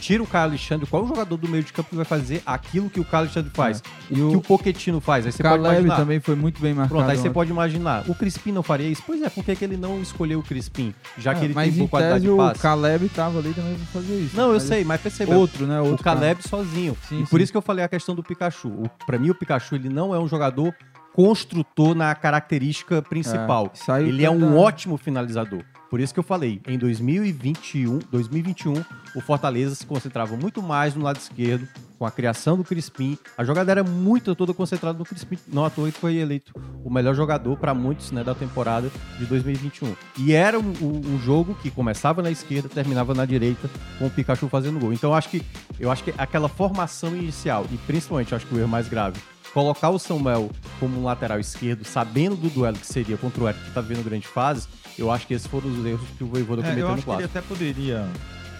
tira 0.00 0.22
o 0.22 0.26
Caio 0.26 0.44
Alexandre, 0.50 0.86
qual 0.86 1.02
o 1.02 1.08
jogador 1.08 1.36
do 1.36 1.48
meio 1.48 1.64
de 1.64 1.72
campo 1.72 1.88
que 1.88 1.96
vai 1.96 2.04
fazer 2.04 2.42
aquilo 2.44 2.90
que 2.90 3.00
o 3.00 3.04
Caio 3.04 3.22
Alexandre 3.24 3.50
faz? 3.54 3.82
É. 4.10 4.14
E 4.14 4.22
o 4.22 4.30
que 4.30 4.36
o 4.36 4.40
Poquetino 4.40 5.00
faz? 5.00 5.24
Aí 5.24 5.32
você 5.32 5.42
Caleb 5.42 5.62
pode 5.62 5.76
imaginar. 5.76 5.96
também 5.96 6.20
foi 6.20 6.34
muito 6.34 6.60
bem 6.60 6.74
marcado. 6.74 6.94
Pronto, 6.94 7.10
aí 7.10 7.16
você 7.16 7.30
pode 7.30 7.50
imaginar. 7.50 8.04
O 8.06 8.14
Crispim 8.14 8.52
não 8.52 8.62
faria 8.62 8.88
isso? 8.88 9.02
Pois 9.06 9.22
é, 9.22 9.30
por 9.30 9.42
que, 9.42 9.56
que 9.56 9.64
ele 9.64 9.78
não 9.78 10.02
escolheu 10.02 10.40
o 10.40 10.42
Crispim? 10.42 10.94
Já 11.16 11.32
é, 11.32 11.34
que 11.34 11.44
ele 11.46 11.54
mas 11.54 11.70
tem 11.70 11.78
boa 11.78 11.88
qualidade 11.88 12.26
de 12.26 12.36
passe. 12.36 12.58
o 12.58 12.62
Caleb 12.62 13.08
tava 13.08 13.38
ali 13.38 13.54
também 13.54 13.74
pra 13.76 13.86
fazer 13.86 14.14
isso. 14.14 14.36
Não, 14.36 14.52
eu 14.52 14.60
sei, 14.60 14.84
mas 14.84 15.00
perceba. 15.00 15.34
Outro, 15.34 15.66
né? 15.66 15.80
Outro 15.80 16.02
o 16.02 16.04
Caleb 16.04 16.42
cara. 16.42 16.48
sozinho. 16.48 16.96
Sim, 17.08 17.22
e 17.22 17.26
por 17.26 17.38
sim. 17.38 17.44
isso 17.44 17.52
que 17.52 17.56
eu 17.56 17.62
falei 17.62 17.84
a 17.84 17.88
questão 17.88 18.14
do 18.14 18.22
Pikachu. 18.22 18.68
O, 18.68 18.90
pra 19.06 19.18
mim, 19.18 19.30
o 19.30 19.34
Pikachu 19.34 19.74
ele 19.74 19.88
não 19.88 20.14
é 20.14 20.18
um 20.18 20.28
jogador 20.28 20.74
construtor 21.14 21.94
na 21.94 22.12
característica 22.14 23.00
principal. 23.00 23.72
É, 23.88 24.02
ele 24.02 24.24
é 24.24 24.30
um 24.30 24.58
ótimo 24.58 24.96
finalizador. 24.96 25.62
Por 25.88 26.00
isso 26.00 26.12
que 26.12 26.18
eu 26.18 26.24
falei, 26.24 26.60
em 26.66 26.76
2021, 26.76 28.00
2021, 28.10 28.84
o 29.14 29.20
Fortaleza 29.20 29.76
se 29.76 29.86
concentrava 29.86 30.36
muito 30.36 30.60
mais 30.60 30.96
no 30.96 31.04
lado 31.04 31.18
esquerdo, 31.18 31.68
com 31.96 32.04
a 32.04 32.10
criação 32.10 32.56
do 32.56 32.64
Crispim. 32.64 33.16
A 33.38 33.44
jogada 33.44 33.70
era 33.70 33.84
muito 33.84 34.34
toda 34.34 34.52
concentrada 34.52 34.98
no 34.98 35.04
Crispim. 35.04 35.38
Não 35.46 35.64
à 35.64 35.70
toa 35.70 35.84
ele 35.84 35.92
foi 35.92 36.16
eleito 36.16 36.52
o 36.84 36.90
melhor 36.90 37.14
jogador 37.14 37.56
para 37.56 37.72
muitos 37.72 38.10
né, 38.10 38.24
da 38.24 38.34
temporada 38.34 38.90
de 39.20 39.24
2021. 39.26 39.94
E 40.18 40.32
era 40.32 40.58
um, 40.58 40.72
um, 40.82 41.16
jogo 41.20 41.54
que 41.62 41.70
começava 41.70 42.22
na 42.22 42.30
esquerda, 42.32 42.68
terminava 42.68 43.14
na 43.14 43.24
direita, 43.24 43.70
com 43.96 44.06
o 44.06 44.10
Pikachu 44.10 44.48
fazendo 44.48 44.80
gol. 44.80 44.92
Então 44.92 45.10
eu 45.10 45.14
acho 45.14 45.28
que 45.28 45.42
eu 45.78 45.92
acho 45.92 46.02
que 46.02 46.12
aquela 46.18 46.48
formação 46.48 47.14
inicial, 47.14 47.66
e 47.70 47.76
principalmente 47.76 48.34
acho 48.34 48.46
que 48.46 48.54
o 48.54 48.58
erro 48.58 48.68
mais 48.68 48.88
grave, 48.88 49.20
colocar 49.54 49.90
o 49.90 49.98
Samuel 50.00 50.50
como 50.80 51.00
um 51.00 51.04
lateral 51.04 51.38
esquerdo, 51.38 51.84
sabendo 51.84 52.34
do 52.34 52.50
duelo 52.50 52.76
que 52.76 52.86
seria 52.86 53.16
contra 53.16 53.44
o 53.44 53.48
Eric, 53.48 53.64
que 53.64 53.70
tá 53.70 53.80
vivendo 53.80 54.04
grande 54.04 54.26
fase, 54.26 54.66
eu 54.98 55.12
acho 55.12 55.28
que 55.28 55.32
esses 55.32 55.46
foram 55.46 55.70
os 55.70 55.86
erros 55.86 56.06
que 56.18 56.24
o 56.24 56.26
Voivoda 56.26 56.60
é, 56.60 56.64
cometeu 56.64 56.88
no 56.88 57.02
clássico. 57.02 57.12
Ele 57.12 57.24
até 57.24 57.40
poderia 57.40 58.04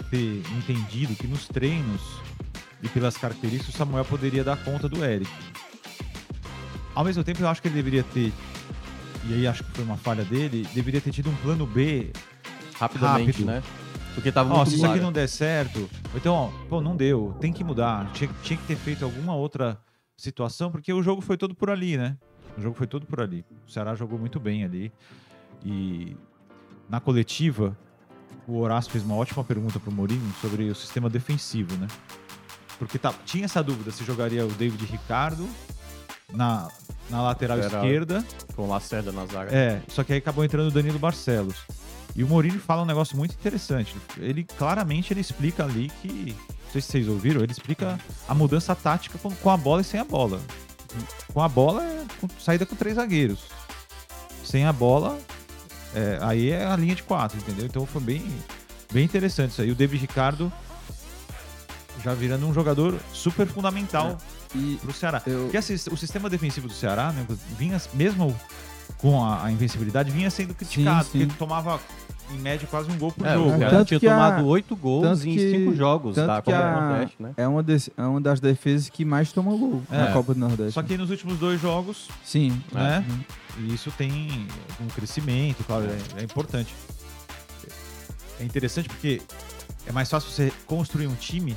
ter 0.09 0.42
entendido 0.57 1.16
que 1.16 1.26
nos 1.26 1.48
treinos 1.48 2.00
e 2.80 2.88
pelas 2.88 3.16
características 3.16 3.74
o 3.74 3.76
Samuel 3.76 4.04
poderia 4.04 4.44
dar 4.44 4.57
conta 4.57 4.88
do 4.88 5.04
Eric. 5.04 5.28
Ao 6.94 7.04
mesmo 7.04 7.24
tempo, 7.24 7.42
eu 7.42 7.48
acho 7.48 7.61
que 7.61 7.66
ele 7.66 7.74
deveria 7.74 8.04
ter, 8.04 8.33
e 9.24 9.35
aí 9.35 9.46
acho 9.48 9.64
que 9.64 9.70
foi 9.72 9.85
uma 9.85 9.96
falha 9.96 10.24
dele, 10.24 10.64
deveria 10.72 11.00
ter 11.00 11.11
tido 11.11 11.28
um 11.28 11.35
plano 11.37 11.66
B 11.66 12.12
rapidamente, 12.78 13.42
rápido, 13.42 13.46
né? 13.46 13.62
Porque 14.14 14.30
tava 14.30 14.52
Ó, 14.52 14.59
muito 14.59 14.70
se 14.70 14.76
isso 14.76 14.87
aqui 14.87 15.00
não 15.00 15.11
der 15.11 15.28
certo, 15.28 15.90
então, 16.14 16.33
ó, 16.33 16.50
pô, 16.68 16.80
não 16.80 16.94
deu, 16.94 17.37
tem 17.40 17.52
que 17.52 17.64
mudar. 17.64 18.12
Tinha, 18.12 18.30
tinha 18.44 18.57
que 18.57 18.64
ter 18.64 18.76
feito 18.76 19.04
alguma 19.04 19.35
outra 19.35 19.76
situação, 20.16 20.70
porque 20.70 20.92
o 20.92 21.03
jogo 21.03 21.20
foi 21.20 21.37
todo 21.37 21.55
por 21.55 21.70
ali, 21.70 21.96
né? 21.96 22.16
O 22.57 22.61
jogo 22.61 22.77
foi 22.77 22.87
todo 22.87 23.07
por 23.07 23.20
ali. 23.20 23.44
O 23.66 23.70
Ceará 23.70 23.94
jogou 23.94 24.18
muito 24.18 24.38
bem 24.38 24.64
ali. 24.64 24.92
E 25.64 26.16
na 26.88 27.00
coletiva, 27.00 27.77
o 28.46 28.59
Horácio 28.59 28.90
fez 28.92 29.03
uma 29.05 29.16
ótima 29.16 29.42
pergunta 29.42 29.81
pro 29.81 29.90
Mourinho 29.90 30.33
sobre 30.40 30.70
o 30.70 30.74
sistema 30.74 31.09
defensivo, 31.11 31.77
né? 31.77 31.88
Porque 32.79 32.98
tá, 32.98 33.12
tinha 33.24 33.44
essa 33.44 33.62
dúvida 33.62 33.90
se 33.90 34.05
jogaria 34.05 34.44
o 34.44 34.50
David 34.50 34.85
Ricardo 34.87 35.48
na, 36.33 36.68
na 37.11 37.22
lateral 37.22 37.57
Lateral. 37.59 37.85
esquerda 37.85 38.24
Com 38.55 38.62
o 38.62 38.68
Lacerda 38.68 39.12
na 39.12 39.27
zaga. 39.27 39.55
é, 39.55 39.83
só 39.88 40.03
que 40.05 40.12
aí 40.12 40.18
acabou 40.18 40.44
entrando 40.44 40.68
o 40.68 40.70
Danilo 40.70 40.98
Barcelos. 40.98 41.57
E 42.16 42.22
o 42.22 42.29
Mourinho 42.29 42.61
fala 42.61 42.83
um 42.83 42.87
negócio 42.87 43.16
muito 43.16 43.33
interessante. 43.35 43.96
Ele 44.18 44.44
claramente 44.44 45.12
ele 45.12 45.20
explica 45.20 45.64
ali 45.64 45.90
que, 46.00 46.35
não 46.64 46.70
sei 46.72 46.81
se 46.81 46.88
vocês 46.88 47.09
ouviram, 47.09 47.42
ele 47.42 47.50
explica 47.53 47.98
a 48.29 48.35
mudança 48.35 48.74
tática 48.74 49.18
com, 49.18 49.31
com 49.35 49.50
a 49.50 49.57
bola 49.57 49.81
e 49.81 49.85
sem 49.85 49.98
a 49.98 50.05
bola. 50.05 50.40
Com 51.33 51.42
a 51.42 51.48
bola 51.48 51.83
é 51.83 52.05
com- 52.20 52.29
saída 52.38 52.64
com 52.64 52.77
três 52.77 52.94
zagueiros. 52.96 53.40
Sem 54.44 54.64
a 54.64 54.72
bola, 54.72 55.18
é, 55.94 56.18
aí 56.22 56.50
é 56.50 56.64
a 56.64 56.77
linha 56.77 56.94
de 56.94 57.03
quatro, 57.03 57.37
entendeu? 57.37 57.66
Então 57.66 57.85
foi 57.85 58.00
bem, 58.00 58.24
bem 58.92 59.05
interessante 59.05 59.50
isso 59.50 59.62
aí. 59.62 59.70
O 59.72 59.74
David 59.74 60.00
Ricardo 60.00 60.53
já 62.05 62.14
virando 62.14 62.46
um 62.46 62.53
jogador 62.55 62.98
super 63.12 63.46
fundamental 63.46 64.18
E 64.55 64.79
pro 64.83 64.92
Ceará. 64.92 65.22
eu, 65.27 65.44
Porque 65.44 65.57
assim, 65.57 65.74
o 65.90 65.96
sistema 65.96 66.29
defensivo 66.31 66.68
do 66.68 66.74
Ceará, 66.74 67.11
né, 67.12 67.27
vinha, 67.59 67.81
mesmo 67.94 68.38
com 68.99 69.23
a, 69.25 69.44
a 69.44 69.53
invencibilidade, 69.53 70.11
vinha 70.11 70.31
sendo 70.31 70.55
criticado, 70.55 71.05
Sim, 71.05 71.11
sim. 71.20 71.27
porque 71.27 71.38
tomava, 71.38 71.81
em 72.31 72.38
média, 72.38 72.66
quase 72.70 72.90
um 72.90 72.97
gol 72.99 73.12
por 73.12 73.27
É, 73.27 73.35
jogo. 73.35 73.51
o 73.55 73.59
Tanto 73.70 73.85
tinha 73.99 74.01
tomado 74.01 74.47
oito 74.47 74.75
gols 74.75 75.03
tanto 75.07 75.29
em 75.29 75.37
que- 75.37 75.51
cinco 75.51 75.75
jogos 75.77 76.14
tanto 76.14 76.27
da 76.29 76.42
Copa 76.42 76.57
do 76.59 76.81
Nordeste, 76.81 77.16
né? 77.20 77.33
é 77.37 77.47
uma, 77.49 77.62
des- 77.62 77.90
é 77.97 78.03
uma 78.03 78.20
das 78.20 78.40
defesas 78.40 78.88
que 78.88 79.05
mais 79.05 79.31
toma 79.33 79.51
gol 79.57 79.83
na 79.90 80.09
É. 80.09 80.12
Copa 80.12 80.33
do 80.35 80.40
Nordeste. 80.40 80.73
Só 80.73 80.83
que 80.83 80.97
nos 80.97 81.11
últimos 81.11 81.38
dois 81.38 81.61
jogos, 81.61 82.09
Sim. 82.25 82.61
né? 82.73 83.05
Uhum. 83.09 83.66
E 83.66 83.75
isso 83.75 83.90
tem 83.97 84.47
um 84.81 84.87
crescimento, 84.88 85.62
claro, 85.64 85.85
é, 85.85 86.20
é 86.20 86.25
importante. 86.25 86.75
É 88.40 88.44
interessante 88.44 88.88
porque 88.88 89.23
é 89.87 89.92
mais 89.92 90.09
fácil 90.11 90.31
você 90.31 90.53
construir 90.66 91.07
um 91.07 91.14
time 91.14 91.57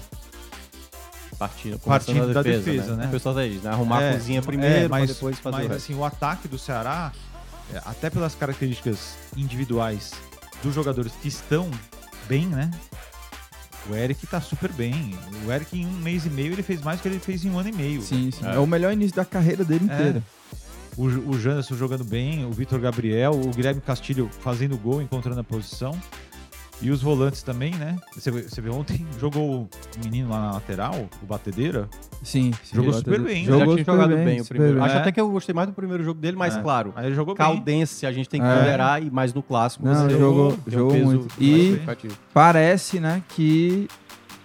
Partindo, 1.37 1.77
Partindo 1.79 2.33
da 2.33 2.39
a 2.39 2.43
defesa, 2.43 2.63
defesa, 2.71 2.95
né? 2.95 3.05
O 3.05 3.09
pessoal 3.09 3.35
tá 3.35 3.41
aí, 3.41 3.59
né? 3.63 3.69
Arrumar 3.69 4.01
É, 4.01 4.09
a 4.09 4.13
cozinha 4.13 4.39
é, 4.39 4.41
primeiro, 4.41 4.89
mas- 4.89 5.05
pra 5.05 5.13
depois 5.13 5.39
fazer 5.39 5.57
Mas 5.63 5.71
o 5.71 5.73
assim, 5.75 5.95
o 5.95 6.03
ataque 6.03 6.47
do 6.47 6.57
Ceará, 6.57 7.11
é, 7.73 7.77
até 7.85 8.09
pelas 8.09 8.33
características 8.33 9.15
individuais 9.35 10.13
dos 10.63 10.73
jogadores 10.73 11.11
que 11.21 11.27
estão 11.27 11.69
bem, 12.27 12.47
né? 12.47 12.71
O 13.89 13.95
Eric 13.95 14.25
tá 14.27 14.41
super 14.41 14.71
bem. 14.73 15.15
O 15.45 15.51
Eric, 15.51 15.79
em 15.79 15.85
um 15.85 15.91
mês 15.99 16.25
e 16.25 16.29
meio, 16.29 16.51
ele 16.53 16.63
fez 16.63 16.81
mais 16.81 16.99
do 16.99 17.03
que 17.03 17.07
ele 17.07 17.19
fez 17.19 17.45
em 17.45 17.49
um 17.51 17.59
ano 17.59 17.69
e 17.69 17.71
meio. 17.71 18.01
Sim, 18.01 18.31
sim. 18.31 18.45
É. 18.45 18.55
É. 18.55 18.59
o 18.59 18.65
melhor 18.67 18.91
início 18.91 19.15
da 19.15 19.23
carreira 19.23 19.63
dele 19.63 19.87
É. 19.89 19.93
inteira. 19.93 20.23
O, 20.97 21.03
o 21.03 21.39
Janderson 21.39 21.75
jogando 21.75 22.03
bem, 22.03 22.43
o 22.45 22.51
Vitor 22.51 22.79
Gabriel, 22.79 23.31
o 23.31 23.51
Guilherme 23.53 23.79
Castilho 23.79 24.29
fazendo 24.41 24.75
gol, 24.77 25.01
encontrando 25.01 25.39
a 25.39 25.43
posição. 25.43 25.91
E 26.79 26.91
os 26.91 27.01
volantes 27.01 27.41
também, 27.41 27.73
né? 27.73 27.95
Você, 28.15 28.29
vê 28.61 28.69
ontem, 28.69 29.03
jogou 29.19 29.61
o 29.63 29.69
menino 30.03 30.29
lá 30.29 30.39
na 30.39 30.51
lateral, 30.53 30.93
o 31.23 31.25
Batedeira. 31.25 31.89
Sim, 32.21 32.51
sim. 32.63 32.75
Jogou 32.75 32.93
super 32.93 33.19
bem? 33.19 33.45
Jogou 33.45 33.75
já 33.77 33.83
tinha 33.83 33.95
jogado 33.95 34.15
bem, 34.15 34.35
o 34.39 34.43
super 34.43 34.47
primeiro. 34.57 34.75
bem. 34.75 34.85
Acho 34.85 34.95
É. 34.95 34.99
até 34.99 35.11
que 35.11 35.19
eu 35.19 35.29
gostei 35.31 35.55
mais 35.55 35.67
do 35.67 35.73
primeiro 35.73 36.03
jogo 36.03 36.19
dele, 36.21 36.37
mas 36.37 36.55
É. 36.55 36.61
claro, 36.61 36.93
Aí 36.95 37.07
ele 37.07 37.15
jogou 37.15 37.33
bem. 37.33 37.43
Caldense 37.45 38.05
a 38.05 38.11
gente 38.11 38.29
tem 38.29 38.39
que 38.39 38.45
É. 38.45 38.55
ponderar, 38.59 39.01
e 39.01 39.09
mais 39.09 39.33
no 39.33 39.41
clássico 39.41 39.83
Não, 39.85 39.93
você 40.07 40.17
jogou- 40.19 40.57
jogou 40.67 40.91
peso 40.91 41.05
muito. 41.05 41.27
E-. 41.41 41.81
Parece, 42.31 42.99
né, 42.99 43.23
que 43.29 43.87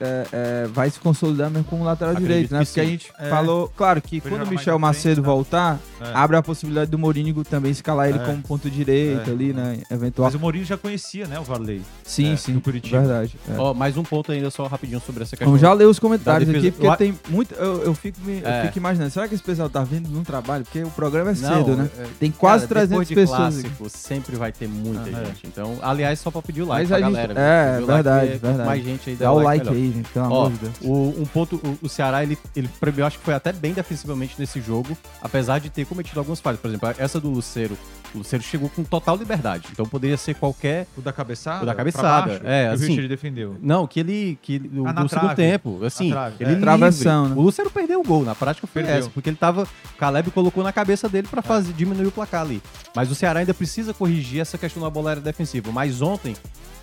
é, 0.02 0.26
é, 0.32 0.66
vai 0.68 0.90
se 0.90 0.98
consolidar 0.98 1.50
mesmo 1.50 1.64
como 1.64 1.84
lateral 1.84 2.12
Acredito 2.12 2.28
direito, 2.32 2.52
né? 2.54 2.60
que 2.60 2.66
Porque 2.66 2.80
a 2.80 2.84
sim. 2.84 2.90
gente 2.90 3.12
É. 3.18 3.28
falou, 3.28 3.72
claro, 3.76 4.00
que 4.02 4.16
Ele 4.16 4.22
quando 4.22 4.42
o 4.42 4.46
Michel 4.50 4.78
na 4.78 4.88
frente, 4.92 4.96
Macedo 4.96 5.20
né? 5.22 5.26
voltar, 5.26 5.78
É. 6.00 6.10
abre 6.14 6.36
a 6.36 6.42
possibilidade 6.42 6.90
do 6.90 6.98
Mourinho 6.98 7.44
também 7.44 7.70
escalar 7.70 8.08
ele 8.08 8.18
É. 8.18 8.24
como 8.24 8.42
ponto 8.42 8.68
direito 8.68 9.30
É. 9.30 9.32
ali, 9.32 9.52
né? 9.52 9.78
Eventual. 9.90 10.26
Mas 10.26 10.34
o 10.34 10.38
Mourinho 10.40 10.64
já 10.64 10.76
conhecia, 10.76 11.26
né, 11.26 11.38
o 11.38 11.44
Varley. 11.44 11.82
sim, 12.04 12.32
é, 12.32 12.36
sim. 12.36 12.52
do 12.54 12.60
Curitiba. 12.60 12.98
Verdade. 13.00 13.36
é. 13.48 13.58
Ó, 13.58 13.72
mais 13.74 13.96
um 13.96 14.02
ponto 14.02 14.32
ainda 14.32 14.50
só 14.50 14.66
rapidinho 14.66 15.00
sobre 15.00 15.22
essa 15.22 15.30
questão. 15.36 15.46
Vamos 15.46 15.60
já 15.60 15.72
ler 15.72 15.86
os 15.86 15.98
comentários 15.98 16.48
aqui, 16.50 16.70
porque 16.70 16.86
a- 16.86 16.96
tem 16.96 17.14
muito. 17.28 17.54
Eu, 17.54 17.82
eu 17.84 17.94
fico 17.94 18.20
me, 18.22 18.38
eu 18.40 18.66
fico 18.66 18.78
imaginando, 18.78 19.10
será 19.10 19.28
que 19.28 19.34
esse 19.34 19.42
pessoal 19.42 19.70
tá 19.70 19.82
vindo 19.84 20.08
num 20.08 20.24
trabalho? 20.24 20.64
Porque 20.64 20.82
o 20.82 20.90
programa 20.90 21.30
é 21.30 21.34
Não, 21.34 21.56
cedo, 21.64 21.76
né? 21.76 21.88
é- 21.98 22.06
Tem 22.18 22.30
quase 22.30 22.66
Cara, 22.66 22.80
300 22.86 22.88
depois 22.90 23.08
de 23.08 23.14
pessoas 23.14 23.58
aqui. 23.58 23.68
clássico, 23.76 23.90
sempre 23.98 24.36
vai 24.36 24.52
ter 24.52 24.68
muita 24.68 25.02
Ah, 25.04 25.22
é. 25.22 25.24
gente. 25.26 25.46
Então, 25.46 25.78
aliás, 25.82 26.18
só 26.20 26.30
pra 26.30 26.42
pedir 26.42 26.62
o 26.62 26.66
like 26.66 26.82
Mas 26.82 26.88
pra 26.88 26.96
a 26.96 27.00
galera. 27.00 27.34
é, 27.40 27.80
o 27.82 27.86
verdade, 27.86 28.26
verdade. 28.38 28.66
mais 28.68 28.84
gente 28.84 29.10
aí 29.10 29.16
Dá 29.16 29.32
o 29.32 29.38
like 29.42 29.68
aí, 29.68 29.91
gente, 29.92 30.08
pelo 30.10 30.24
Ó, 30.26 30.46
amor 30.46 30.52
de 30.52 30.58
Deus. 30.58 30.74
O, 30.82 31.20
um 31.22 31.24
ponto, 31.26 31.56
o, 31.56 31.86
o 31.86 31.88
Ceará, 31.88 32.22
ele, 32.22 32.36
ele, 32.56 32.68
eu 32.96 33.06
acho 33.06 33.18
que 33.18 33.24
foi 33.24 33.34
até 33.34 33.52
bem 33.52 33.72
defensivamente 33.72 34.34
nesse 34.38 34.60
jogo, 34.60 34.96
apesar 35.20 35.58
de 35.58 35.70
ter 35.70 35.84
cometido 35.86 36.18
algumas 36.20 36.40
falhas. 36.40 36.60
Por 36.60 36.68
exemplo, 36.68 36.88
essa 36.98 37.20
do 37.20 37.28
Luceiro, 37.30 37.76
o 38.14 38.18
Luceiro 38.18 38.44
chegou 38.44 38.68
com 38.68 38.82
total 38.84 39.16
liberdade. 39.16 39.68
Então 39.72 39.86
poderia 39.86 40.16
ser 40.16 40.34
qualquer. 40.34 40.86
O 40.96 41.00
da 41.00 41.12
cabeçada? 41.12 41.62
O 41.62 41.66
da 41.66 41.74
cabeçada, 41.74 42.28
baixo, 42.32 42.46
é, 42.46 42.68
assim, 42.68 42.84
O 42.84 42.88
Richard 42.88 43.08
defendeu. 43.08 43.56
Não, 43.60 43.86
que 43.86 44.00
ele. 44.00 44.38
Que 44.42 44.54
ele- 44.56 44.80
o, 44.80 44.86
Ah, 44.86 44.92
na 44.92 45.02
do 45.02 45.08
segundo 45.08 45.34
tempo. 45.34 45.84
Assim, 45.84 46.10
trave, 46.10 46.36
ele 46.40 46.52
é. 46.52 46.56
Travessão, 46.56 47.28
né? 47.28 47.34
O 47.36 47.40
Luceiro 47.42 47.70
perdeu 47.70 48.00
o 48.00 48.04
gol. 48.04 48.24
Na 48.24 48.34
prática 48.34 48.66
foi 48.66 48.82
Perdeu. 48.82 48.98
essa. 49.00 49.10
Porque 49.10 49.30
ele 49.30 49.36
tava. 49.36 49.62
O 49.62 49.98
Caleb 49.98 50.30
colocou 50.30 50.62
na 50.62 50.72
cabeça 50.72 51.08
dele 51.08 51.26
pra 51.28 51.42
fazer, 51.42 51.72
diminuir 51.72 52.06
o 52.06 52.12
placar 52.12 52.42
ali. 52.42 52.62
Mas 52.94 53.10
o 53.10 53.14
Ceará 53.14 53.40
ainda 53.40 53.54
precisa 53.54 53.94
corrigir 53.94 54.40
essa 54.40 54.58
questão 54.58 54.82
da 54.82 54.90
bola 54.90 55.16
defensiva. 55.16 55.72
Mas 55.72 56.02
ontem. 56.02 56.34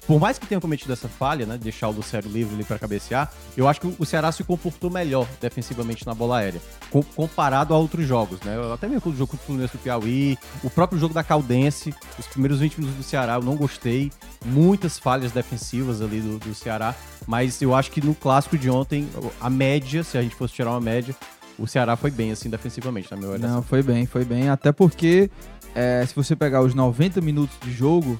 Por 0.09 0.19
mais 0.19 0.39
que 0.39 0.47
tenha 0.47 0.59
cometido 0.59 0.91
essa 0.91 1.07
falha, 1.07 1.45
né, 1.45 1.55
deixar 1.55 1.87
o 1.87 1.91
Lucero 1.91 2.27
livre 2.27 2.55
ali 2.55 2.63
para 2.63 2.79
cabecear, 2.79 3.31
eu 3.55 3.67
acho 3.67 3.79
que 3.79 3.93
o 3.99 4.03
Ceará 4.07 4.31
se 4.31 4.43
comportou 4.43 4.89
melhor 4.89 5.27
defensivamente 5.39 6.03
na 6.03 6.15
bola 6.15 6.39
aérea, 6.39 6.59
com- 6.89 7.03
comparado 7.03 7.75
a 7.75 7.77
outros 7.77 8.07
jogos, 8.07 8.41
né? 8.41 8.55
Até 8.73 8.87
mesmo 8.87 9.11
o 9.11 9.15
jogo 9.15 9.27
contra 9.29 9.43
o 9.43 9.45
Fluminense 9.45 9.77
do 9.77 9.83
Piauí, 9.83 10.35
o 10.63 10.69
próprio 10.71 10.99
jogo 10.99 11.13
da 11.13 11.23
Caldense, 11.23 11.93
os 12.17 12.25
primeiros 12.25 12.59
20 12.59 12.79
minutos 12.79 12.97
do 12.97 13.03
Ceará 13.03 13.35
eu 13.35 13.43
não 13.43 13.55
gostei, 13.55 14.11
muitas 14.43 14.97
falhas 14.97 15.31
defensivas 15.31 16.01
ali 16.01 16.21
do, 16.21 16.39
do 16.39 16.55
Ceará, 16.55 16.95
mas 17.27 17.61
eu 17.61 17.75
acho 17.75 17.91
que 17.91 18.03
no 18.03 18.15
clássico 18.15 18.57
de 18.57 18.67
ontem, 18.67 19.07
a 19.39 19.47
média, 19.47 20.03
se 20.03 20.17
a 20.17 20.23
gente 20.23 20.33
fosse 20.33 20.55
tirar 20.55 20.71
uma 20.71 20.81
média, 20.81 21.15
o 21.55 21.67
Ceará 21.67 21.95
foi 21.95 22.09
bem 22.09 22.31
assim 22.31 22.49
defensivamente, 22.49 23.11
na 23.11 23.15
minha 23.17 23.29
olhada. 23.29 23.47
Não, 23.47 23.61
foi 23.61 23.83
bem, 23.83 24.07
foi 24.07 24.25
bem. 24.25 24.49
Até 24.49 24.71
porque, 24.71 25.29
é, 25.75 26.03
se 26.07 26.15
você 26.15 26.35
pegar 26.35 26.61
os 26.63 26.73
90 26.73 27.21
minutos 27.21 27.55
de 27.63 27.71
jogo, 27.71 28.19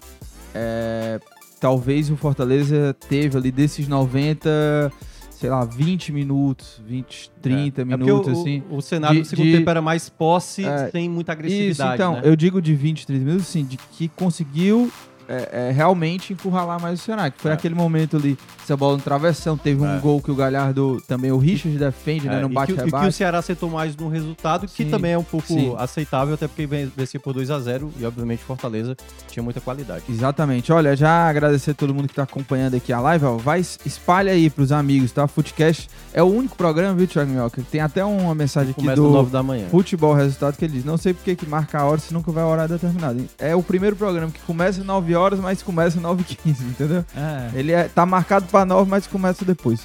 é, 0.54 1.20
talvez 1.60 2.10
o 2.10 2.16
Fortaleza 2.16 2.96
teve 3.08 3.38
ali 3.38 3.52
desses 3.52 3.88
90, 3.88 4.92
sei 5.32 5.50
lá, 5.50 5.66
20 5.66 6.12
minutos, 6.12 6.82
20, 6.88 7.32
30 7.42 7.82
É 7.82 7.86
porque 7.86 7.98
minutos, 8.04 8.38
o, 8.38 8.42
assim. 8.42 8.64
O, 8.70 8.78
o 8.78 8.82
cenário 8.82 9.18
de- 9.18 9.22
do 9.24 9.28
segundo 9.30 9.46
de- 9.46 9.58
tempo 9.58 9.70
era 9.70 9.82
mais 9.82 10.10
posse, 10.10 10.66
É, 10.66 10.90
sem 10.90 11.10
muita 11.10 11.34
Isso, 11.34 11.40
agressividade. 11.40 11.94
então, 11.96 12.14
né? 12.16 12.22
eu 12.24 12.36
digo 12.36 12.62
de 12.62 12.74
20, 12.76 13.06
30 13.08 13.24
minutos, 13.26 13.48
assim, 13.50 13.66
de 13.66 13.78
que 13.78 14.08
conseguiu 14.10 14.92
é, 15.30 15.68
é, 15.70 15.72
realmente 15.72 16.34
encurralar 16.34 16.82
mais 16.82 17.00
o 17.00 17.04
Ceará. 17.04 17.30
Que 17.30 17.40
foi 17.40 17.52
É. 17.52 17.54
aquele 17.54 17.76
momento 17.76 18.18
ali, 18.18 18.38
essa 18.64 18.76
bola 18.76 18.98
no 18.98 19.04
travessão, 19.04 19.56
teve 19.56 19.82
um 19.82 19.96
É. 19.98 20.00
gol 20.00 20.20
que 20.22 20.32
o 20.32 20.36
Galhardo, 20.36 21.02
também 21.08 21.32
o 21.32 21.38
Richard 21.38 21.78
defende, 21.78 22.28
né, 22.28 22.38
É, 22.38 22.42
no 22.42 22.48
e, 22.48 22.50
que, 22.50 22.56
bate 22.56 22.72
e 22.72 22.76
que 22.76 22.82
o 22.82 22.86
rebate. 22.86 23.12
Ceará 23.14 23.38
acertou 23.38 23.70
mais 23.70 23.96
no 23.96 24.10
resultado, 24.10 24.68
que 24.68 24.84
Sim, 24.84 24.90
também 24.90 25.12
é 25.14 25.18
um 25.18 25.24
pouco 25.24 25.48
sim. 25.48 25.74
aceitável, 25.78 26.34
até 26.34 26.48
porque 26.48 26.66
ven- 26.66 26.92
vencia 26.98 27.20
por 27.20 27.34
2 27.34 27.52
a 27.52 27.60
0 27.60 27.92
e 28.00 28.06
obviamente 28.06 28.44
Fortaleza 28.44 28.96
tinha 29.30 29.44
muita 29.44 29.62
qualidade. 29.62 30.04
Exatamente. 30.10 30.72
Olha, 30.74 30.96
já 30.96 31.30
agradecer 31.30 31.72
a 31.72 31.74
todo 31.76 31.94
mundo 31.94 32.08
que 32.08 32.16
tá 32.16 32.24
acompanhando 32.24 32.76
aqui 32.76 32.92
a 32.92 33.00
live, 33.00 33.26
ó. 33.26 33.38
Vai, 33.38 33.60
espalha 33.86 34.32
aí 34.32 34.50
pros 34.50 34.72
amigos, 34.72 35.12
tá? 35.12 35.28
Footcast 35.28 35.90
é 36.14 36.24
o 36.24 36.26
único 36.28 36.56
programa, 36.56 36.96
viu, 36.96 37.06
Thiago 37.08 37.30
Minhoca? 37.30 37.62
Tem 37.72 37.82
até 37.82 38.04
uma 38.04 38.34
mensagem 38.34 38.72
aqui 38.72 38.82
Começa 38.82 39.02
do 39.02 39.10
9 39.10 39.30
da 39.32 39.44
manhã. 39.44 39.68
Futebol 39.70 40.14
Resultado 40.14 40.58
que 40.58 40.66
ele 40.66 40.74
diz: 40.74 40.86
Não 40.86 40.98
sei 40.98 41.14
porque 41.14 41.36
que 41.36 41.46
marca 41.46 41.80
a 41.80 41.86
hora 41.86 42.00
se 42.00 42.14
nunca 42.14 42.32
vai 42.32 42.44
a 42.44 42.48
hora 42.48 42.68
determinada. 42.68 43.20
É 43.38 43.56
o 43.56 43.62
primeiro 43.62 43.96
programa 43.96 44.32
que 44.32 44.40
começa 44.42 44.80
às 44.82 44.86
9 44.88 45.14
horas, 45.16 45.19
mas 45.40 45.62
começa 45.62 45.98
às 45.98 46.04
9 46.04 46.24
h 46.24 46.36
15 46.44 46.64
entendeu? 46.64 47.06
É. 47.16 47.50
Ele 47.54 47.72
é, 47.72 47.84
tá 47.88 48.06
marcado 48.06 48.46
pra 48.48 48.66
9, 48.66 48.90
mas 48.90 49.08
começa 49.08 49.44
depois. 49.46 49.82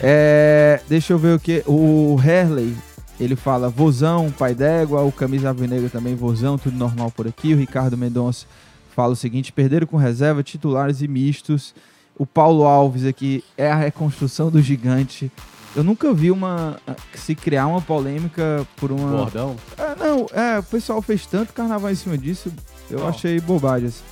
É, 0.00 0.80
deixa 0.88 1.12
eu 1.12 1.18
ver 1.18 1.34
o 1.36 1.40
que. 1.40 1.62
O 1.66 2.18
Herley, 2.24 2.74
ele 3.18 3.36
fala: 3.36 3.68
Vozão, 3.68 4.30
pai 4.30 4.54
d'égua. 4.54 5.02
O 5.02 5.12
Camisa 5.12 5.48
Alvinegra 5.48 5.88
também, 5.88 6.14
Vozão, 6.14 6.56
tudo 6.56 6.76
normal 6.76 7.10
por 7.10 7.26
aqui. 7.26 7.54
O 7.54 7.56
Ricardo 7.56 7.96
Mendonça 7.96 8.46
fala 8.94 9.12
o 9.12 9.16
seguinte: 9.16 9.52
perderam 9.52 9.86
com 9.86 9.96
reserva, 9.96 10.42
titulares 10.42 11.02
e 11.02 11.08
mistos. 11.08 11.74
O 12.16 12.26
Paulo 12.26 12.64
Alves 12.64 13.04
aqui 13.04 13.44
é 13.56 13.70
a 13.70 13.76
reconstrução 13.76 14.50
do 14.50 14.60
gigante. 14.60 15.30
Eu 15.76 15.84
nunca 15.84 16.12
vi 16.12 16.30
uma 16.30 16.80
se 17.14 17.34
criar 17.34 17.66
uma 17.66 17.80
polêmica 17.80 18.66
por 18.76 18.90
uma. 18.90 19.18
Bordão. 19.18 19.56
É, 19.76 19.94
não, 19.94 20.26
é, 20.32 20.58
o 20.58 20.62
pessoal 20.62 21.00
fez 21.02 21.26
tanto 21.26 21.52
carnaval 21.52 21.90
em 21.90 21.94
cima 21.94 22.18
disso, 22.18 22.52
eu 22.90 23.06
achei 23.06 23.38
bobagem. 23.40 23.88
assim. 23.88 24.02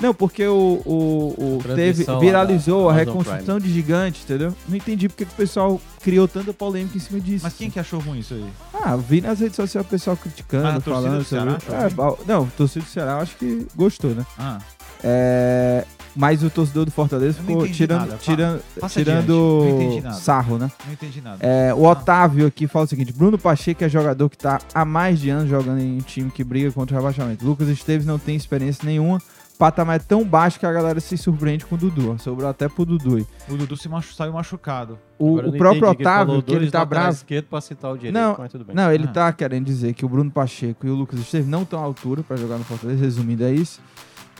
Não, 0.00 0.14
porque 0.14 0.46
o, 0.46 0.80
o, 0.84 1.58
o 1.58 1.74
teve, 1.74 2.04
viralizou 2.20 2.84
da 2.86 2.90
a 2.90 2.94
Amazon 2.94 3.16
reconstrução 3.18 3.58
de 3.60 3.72
gigante, 3.72 4.22
entendeu? 4.24 4.54
Não 4.68 4.76
entendi 4.76 5.08
porque 5.08 5.24
que 5.24 5.32
o 5.32 5.36
pessoal 5.36 5.80
criou 6.02 6.26
tanta 6.26 6.52
polêmica 6.52 6.96
em 6.96 7.00
cima 7.00 7.20
disso. 7.20 7.44
Mas 7.44 7.54
quem 7.54 7.70
que 7.70 7.78
achou 7.78 8.00
ruim 8.00 8.20
isso 8.20 8.34
aí? 8.34 8.46
Ah, 8.72 8.96
vi 8.96 9.20
nas 9.20 9.40
redes 9.40 9.56
sociais 9.56 9.86
o 9.86 9.88
pessoal 9.90 10.16
criticando, 10.16 10.66
Ah, 10.66 10.70
a 10.76 10.80
torcida 10.80 10.94
falando 10.94 11.18
do 11.18 11.24
Ceará 11.24 11.58
sobre... 11.60 11.74
É, 11.74 12.16
não, 12.26 12.44
a 12.44 12.56
torcida 12.56 12.84
do 12.84 12.88
Ceará 12.88 13.12
eu 13.12 13.18
acho 13.18 13.36
que 13.36 13.66
gostou, 13.76 14.10
né? 14.14 14.24
Ah, 14.38 14.58
É, 15.02 15.84
Mas 16.16 16.42
o 16.42 16.50
torcedor 16.50 16.84
do 16.84 16.90
Fortaleza 16.90 17.38
ficou 17.40 17.66
tirando, 17.68 18.00
nada. 18.00 18.16
Tirando, 18.20 18.62
passa 18.80 18.98
tirando 19.00 19.60
adiante. 19.62 19.72
Não 19.72 19.82
entendi 19.82 20.00
nada. 20.02 20.16
sarro, 20.16 20.58
né? 20.58 20.70
Não 20.86 20.92
entendi 20.92 21.20
nada. 21.20 21.38
É, 21.40 21.72
o 21.72 21.84
Otávio 21.84 22.46
aqui 22.46 22.66
fala 22.66 22.84
o 22.84 22.88
seguinte: 22.88 23.12
Bruno 23.12 23.38
Pacheco 23.38 23.84
é 23.84 23.88
jogador 23.88 24.28
que 24.28 24.36
tá 24.36 24.58
há 24.74 24.84
mais 24.84 25.20
de 25.20 25.30
anos 25.30 25.48
jogando 25.48 25.80
em 25.80 25.96
um 25.96 26.00
time 26.00 26.30
que 26.30 26.42
briga 26.42 26.70
contra 26.72 26.94
o 26.96 26.98
rebaixamento. 26.98 27.46
Lucas 27.46 27.68
Esteves 27.68 28.04
não 28.06 28.18
tem 28.18 28.34
experiência 28.36 28.84
nenhuma. 28.84 29.20
O 29.60 29.66
patamar 29.70 29.96
é 29.96 29.98
tão 29.98 30.24
baixo 30.24 30.58
que 30.58 30.64
a 30.64 30.72
galera 30.72 30.98
se 31.00 31.18
surpreende 31.18 31.66
com 31.66 31.74
o 31.74 31.78
Dudu. 31.78 32.16
Sobrou 32.18 32.48
até 32.48 32.66
pro 32.66 32.86
Dudu. 32.86 33.26
O 33.46 33.56
Dudu 33.58 33.76
se 33.76 33.90
machu... 33.90 34.14
saiu 34.14 34.32
machucado. 34.32 34.98
O, 35.18 35.36
o 35.36 35.52
próprio 35.52 35.90
Otávio, 35.90 36.26
falou 36.28 36.42
que 36.42 36.50
ele 36.52 36.60
dois 36.60 36.72
tá 36.72 36.82
bravo. 36.82 37.10
esquerdo 37.10 37.44
pra 37.44 37.60
citar 37.60 37.92
o 37.92 37.94
direito, 37.98 38.14
Não, 38.14 38.36
mas 38.38 38.50
tudo 38.50 38.64
bem. 38.64 38.74
Não, 38.74 38.90
ele 38.90 39.04
Ah. 39.04 39.12
tá 39.12 39.32
querendo 39.34 39.66
dizer 39.66 39.92
que 39.92 40.02
o 40.02 40.08
Bruno 40.08 40.30
Pacheco 40.30 40.86
e 40.86 40.90
o 40.90 40.94
Lucas 40.94 41.20
Esteves 41.20 41.46
não 41.46 41.60
estão 41.60 41.78
à 41.78 41.82
altura 41.82 42.22
pra 42.22 42.38
jogar 42.38 42.56
no 42.56 42.64
Fortaleza, 42.64 43.04
resumindo, 43.04 43.44
é 43.44 43.52
isso. 43.52 43.82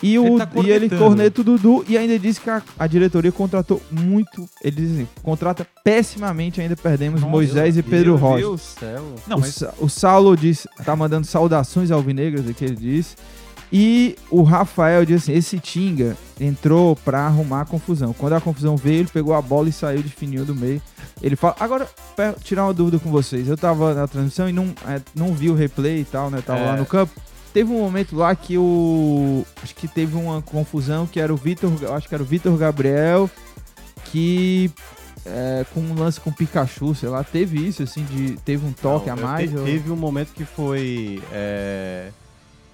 E, 0.03 0.19
o, 0.19 0.25
Ele 0.27 0.39
tá 0.39 0.49
e 0.65 0.71
ele 0.71 0.89
corneta 0.89 1.43
o 1.43 1.45
Dudu 1.45 1.85
e 1.87 1.99
ainda 1.99 2.19
disse 2.19 2.41
que 2.41 2.49
a, 2.49 2.63
a 2.79 2.87
diretoria 2.87 3.31
contratou 3.31 3.83
muito. 3.91 4.49
Ele 4.65 4.77
diz 4.77 4.93
assim: 4.93 5.09
contrata 5.23 5.67
pessimamente, 5.85 6.63
ainda 6.63 6.75
perdemos 6.75 7.21
Nossa, 7.21 7.31
Moisés 7.31 7.77
e 7.77 7.83
Pedro 7.83 8.13
meu 8.15 8.17
Rocha. 8.17 8.39
Deus. 8.39 8.61
Céu. 8.63 9.15
Não, 9.27 9.37
o, 9.37 9.41
mas 9.41 9.63
o 9.79 9.87
Saulo 9.91 10.35
diz, 10.35 10.67
tá 10.83 10.97
mandando 10.97 11.27
saudações 11.27 11.91
alvinegras, 11.91 12.49
aqui 12.49 12.65
ele 12.65 12.77
diz. 12.77 13.15
E 13.73 14.17
o 14.31 14.43
Rafael 14.43 15.05
diz 15.05 15.23
assim: 15.23 15.33
esse 15.33 15.59
Tinga 15.61 16.17
entrou 16.41 16.97
pra 16.97 17.21
arrumar 17.27 17.61
a 17.61 17.65
confusão. 17.65 18.13
Quando 18.13 18.33
a 18.33 18.41
confusão 18.41 18.77
veio, 18.77 19.01
ele 19.01 19.09
pegou 19.13 19.33
a 19.35 19.41
bola 19.41 19.69
e 19.69 19.73
saiu 19.73 20.03
de 20.03 20.09
fininho 20.09 20.45
do 20.45 20.55
meio. 20.55 20.83
Ele 21.23 21.37
fala. 21.37 21.55
Agora, 21.61 21.89
pra 22.17 22.33
tirar 22.33 22.65
uma 22.65 22.75
dúvida 22.75 22.99
com 22.99 23.11
vocês. 23.11 23.47
Eu 23.47 23.57
tava 23.57 23.95
na 23.95 24.09
transmissão 24.09 24.49
e 24.49 24.53
não, 24.53 24.75
é, 24.89 25.01
não 25.15 25.33
vi 25.35 25.49
o 25.51 25.55
replay 25.55 26.01
e 26.01 26.05
tal, 26.05 26.31
né? 26.31 26.43
Tava 26.45 26.61
É. 26.61 26.67
lá 26.67 26.77
no 26.77 26.85
campo. 26.87 27.13
Teve 27.53 27.71
um 27.73 27.79
momento 27.79 28.17
lá 28.17 28.35
que 28.35 28.57
o. 28.59 29.45
Acho 29.63 29.75
que 29.75 29.87
teve 29.87 30.17
uma 30.17 30.43
confusão 30.43 31.07
que 31.07 31.21
era 31.21 31.33
o 31.33 31.37
Vitor. 31.37 31.71
Acho 31.95 32.09
que 32.09 32.15
era 32.15 32.23
o 32.23 32.27
Vitor 32.27 32.57
Gabriel. 32.57 33.31
Que. 34.07 34.71
é, 35.27 35.65
com 35.75 35.81
um 35.81 35.95
lance 35.95 36.19
com 36.19 36.31
o 36.31 36.33
Pikachu, 36.33 36.95
sei 36.95 37.09
lá, 37.09 37.23
teve 37.23 37.59
isso, 37.67 37.83
assim, 37.83 38.03
de. 38.05 38.33
Teve 38.45 38.65
um 38.67 38.73
toque 38.73 39.07
Não, 39.09 39.15
a 39.15 39.17
mais. 39.17 39.51
te- 39.51 39.57
ou- 39.57 39.65
Teve 39.65 39.91
um 39.93 39.97
momento 39.97 40.33
que 40.33 40.45
foi 40.45 41.21
é, 41.33 42.09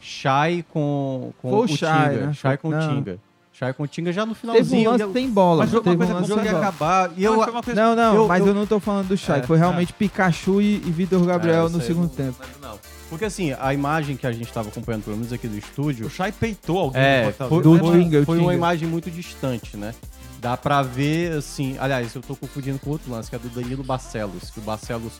Shai 0.07 0.64
com, 0.73 1.33
com 1.42 1.51
Foi 1.51 1.59
o 1.59 1.62
o 1.64 1.69
Shai, 1.69 2.11
Tinga. 2.14 2.27
né? 2.27 2.33
Shai 2.33 2.57
com 2.57 2.69
o 2.69 2.71
Não. 2.71 2.88
Tinga. 2.97 3.19
Shai 3.53 3.73
com 3.73 3.83
o 3.83 3.87
Tinga 3.88 4.12
já 4.12 4.25
no 4.25 4.35
Teve 4.35 4.49
um 4.49 4.53
finalzinho. 4.53 4.90
lance 4.90 5.03
eu- 5.03 5.12
tem 5.12 5.29
bola. 5.31 5.62
Mas 5.64 5.71
foi 5.71 5.79
uma 5.81 5.85
teve 5.85 5.97
coisa 5.97 6.12
um 6.12 6.16
o 6.16 6.21
lance 6.21 6.35
que 6.35 6.45
ia 6.45 6.59
acabar. 6.59 7.11
E 7.16 7.23
Não, 7.25 7.33
eu, 7.35 7.42
foi 7.53 7.62
coisa- 7.62 7.83
Não, 7.83 7.97
não, 7.97 8.14
eu- 8.14 8.29
mas 8.29 8.40
eu- 8.42 8.47
eu, 8.49 8.55
não 8.55 8.66
tô 8.66 8.79
falando 8.79 9.09
do 9.09 9.16
Shai. 9.16 9.40
É, 9.40 9.42
foi 9.42 9.59
realmente 9.59 9.92
Pikachu 9.92 10.61
e, 10.61 10.77
e 10.77 10.90
Vitor 10.92 11.25
Gabriel 11.25 11.66
É, 11.66 11.69
no 11.71 11.81
segundo 11.81 12.05
não- 12.05 12.09
tempo. 12.14 12.37
Não, 12.62 12.71
não. 12.71 12.79
Porque 13.11 13.25
assim, 13.25 13.53
a 13.59 13.73
imagem 13.75 14.16
que 14.16 14.27
a 14.27 14.33
gente 14.33 14.53
tava 14.53 14.69
acompanhando, 14.69 15.05
pelo 15.05 15.16
menos 15.16 15.33
aqui 15.33 15.49
do 15.49 15.55
o 15.55 15.59
estúdio, 15.59 16.09
Shai 16.11 16.31
peitou 16.33 16.79
alguém 16.79 17.01
do 17.03 17.07
é, 17.07 17.33
foi, 17.33 17.62
Do 17.62 17.79
foi- 17.79 17.92
Tinga, 18.03 18.21
o 18.21 18.25
foi 18.25 18.37
uma 18.38 18.42
Tinga. 18.45 18.55
imagem 18.55 18.88
muito 18.88 19.11
distante, 19.11 19.77
né? 19.77 19.92
Dá 20.40 20.57
pra 20.57 20.83
ver, 20.83 21.33
assim... 21.38 21.77
Aliás, 21.81 22.14
eu 22.14 22.21
tô 22.21 22.37
confundindo 22.37 22.79
com 22.79 22.90
outro 22.90 23.11
lance, 23.11 23.29
que 23.31 23.35
é 23.35 23.38
do 23.38 23.49
Danilo 23.49 23.83
Barcelos. 23.83 24.51
Que 24.51 24.59
o 24.61 24.62
Barcelos 24.62 25.14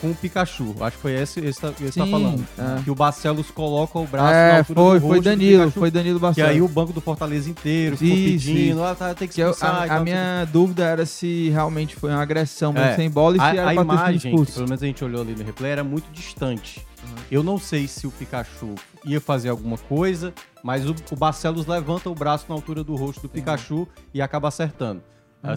com 0.00 0.10
o 0.10 0.14
Pikachu. 0.14 0.74
Acho 0.80 0.96
que 0.96 1.02
foi 1.02 1.12
esse 1.14 1.40
esse 1.40 1.60
tá, 1.60 1.68
esse 1.80 1.98
tá 1.98 2.04
Sim, 2.04 2.10
falando. 2.10 2.44
é. 2.58 2.82
Que 2.82 2.90
o 2.90 2.94
Barcelos 2.94 3.50
coloca 3.50 3.98
o 3.98 4.06
braço 4.06 4.26
na 4.30 4.36
É, 4.36 4.58
altura 4.58 4.64
foi, 4.64 4.74
do 4.74 5.00
foi 5.00 5.08
rosto 5.08 5.14
do 5.22 5.24
Danilo, 5.24 5.58
Pikachu, 5.64 5.78
foi 5.80 5.90
Danilo 5.90 6.18
Que 6.18 6.22
Barcelos. 6.22 6.50
aí 6.50 6.62
o 6.62 6.68
banco 6.68 6.92
do 6.92 7.00
Fortaleza 7.00 7.50
inteiro 7.50 7.96
ficou 7.96 8.16
Isso, 8.16 8.46
pedindo, 8.48 8.84
ah, 8.84 8.94
tá, 8.94 9.14
tem 9.14 9.28
que 9.28 9.34
Que 9.34 9.40
eu- 9.40 9.50
e 9.50 9.64
a, 9.64 9.96
a 9.96 10.00
minha 10.00 10.44
dúvida 10.52 10.84
era 10.84 11.04
se 11.06 11.50
realmente 11.50 11.94
foi 11.96 12.10
uma 12.10 12.22
agressão, 12.22 12.72
mas 12.72 12.92
É. 12.92 12.96
sem 12.96 13.10
bola, 13.10 13.36
e 13.36 13.38
se 13.40 13.44
a, 13.44 13.54
era 13.54 13.68
a 13.68 13.74
imagem, 13.74 14.36
que 14.44 14.52
pelo 14.52 14.66
menos 14.66 14.82
a 14.82 14.86
gente 14.86 15.04
olhou 15.04 15.22
ali 15.22 15.34
no 15.34 15.44
replay, 15.44 15.72
era 15.72 15.84
muito 15.84 16.10
distante. 16.12 16.84
Eu 17.30 17.42
não 17.42 17.58
sei 17.58 17.88
se 17.88 18.06
o 18.06 18.10
Pikachu 18.10 18.74
ia 19.04 19.20
fazer 19.20 19.48
alguma 19.48 19.78
coisa, 19.78 20.32
mas 20.62 20.86
o, 20.88 20.94
o 21.10 21.16
Barcelos 21.16 21.66
levanta 21.66 22.10
o 22.10 22.14
braço 22.14 22.44
na 22.48 22.54
altura 22.54 22.84
do 22.84 22.94
rosto 22.94 23.22
do 23.22 23.28
Pikachu 23.28 23.88
e 24.12 24.20
acaba 24.20 24.48
acertando. 24.48 25.00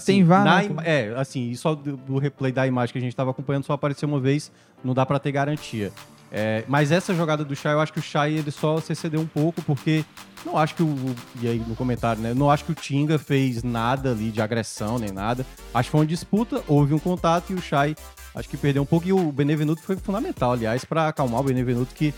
Tem 0.05 0.23
VAR, 0.23 0.45
na 0.45 0.61
É, 0.83 1.13
assim, 1.17 1.49
e 1.49 1.55
só 1.55 1.75
do, 1.75 1.97
do 1.97 2.17
replay 2.17 2.51
da 2.51 2.65
imagem 2.65 2.93
que 2.93 2.99
a 2.99 3.01
gente 3.01 3.15
tava 3.15 3.31
acompanhando 3.31 3.65
só 3.65 3.73
apareceu 3.73 4.07
uma 4.07 4.19
vez, 4.19 4.51
não 4.83 4.93
dá 4.93 5.05
pra 5.05 5.19
ter 5.19 5.31
garantia. 5.31 5.91
É, 6.35 6.63
mas 6.67 6.91
essa 6.91 7.13
jogada 7.13 7.45
do 7.45 7.55
Chay, 7.55 7.73
eu 7.73 7.79
acho 7.79 7.93
que 7.93 7.99
o 7.99 8.01
Chay 8.01 8.33
ele 8.33 8.49
só 8.49 8.79
se 8.81 8.91
excedeu 8.91 9.21
um 9.21 9.27
pouco, 9.27 9.61
porque 9.61 10.03
não 10.43 10.57
acho 10.57 10.73
que 10.73 10.81
o. 10.81 10.95
E 11.39 11.47
aí 11.47 11.59
no 11.59 11.75
comentário, 11.75 12.21
né? 12.21 12.33
Não 12.33 12.49
acho 12.49 12.65
que 12.65 12.71
o 12.71 12.75
Tinga 12.75 13.19
fez 13.19 13.61
nada 13.61 14.11
ali 14.11 14.31
de 14.31 14.41
agressão 14.41 14.97
nem 14.97 15.11
nada. 15.11 15.45
Acho 15.71 15.87
que 15.87 15.91
foi 15.91 15.99
uma 16.01 16.07
disputa, 16.07 16.63
houve 16.67 16.91
um 16.93 16.99
contato 16.99 17.51
e 17.51 17.53
o 17.53 17.61
Chay 17.61 17.95
acho 18.33 18.49
que 18.49 18.57
perdeu 18.57 18.81
um 18.81 18.85
pouco. 18.85 19.07
E 19.07 19.13
o 19.13 19.31
Benevenuto 19.31 19.83
foi 19.83 19.95
fundamental, 19.95 20.53
aliás, 20.53 20.83
pra 20.83 21.09
acalmar 21.09 21.41
o 21.41 21.43
Benevenuto 21.43 21.93
que 21.93 22.11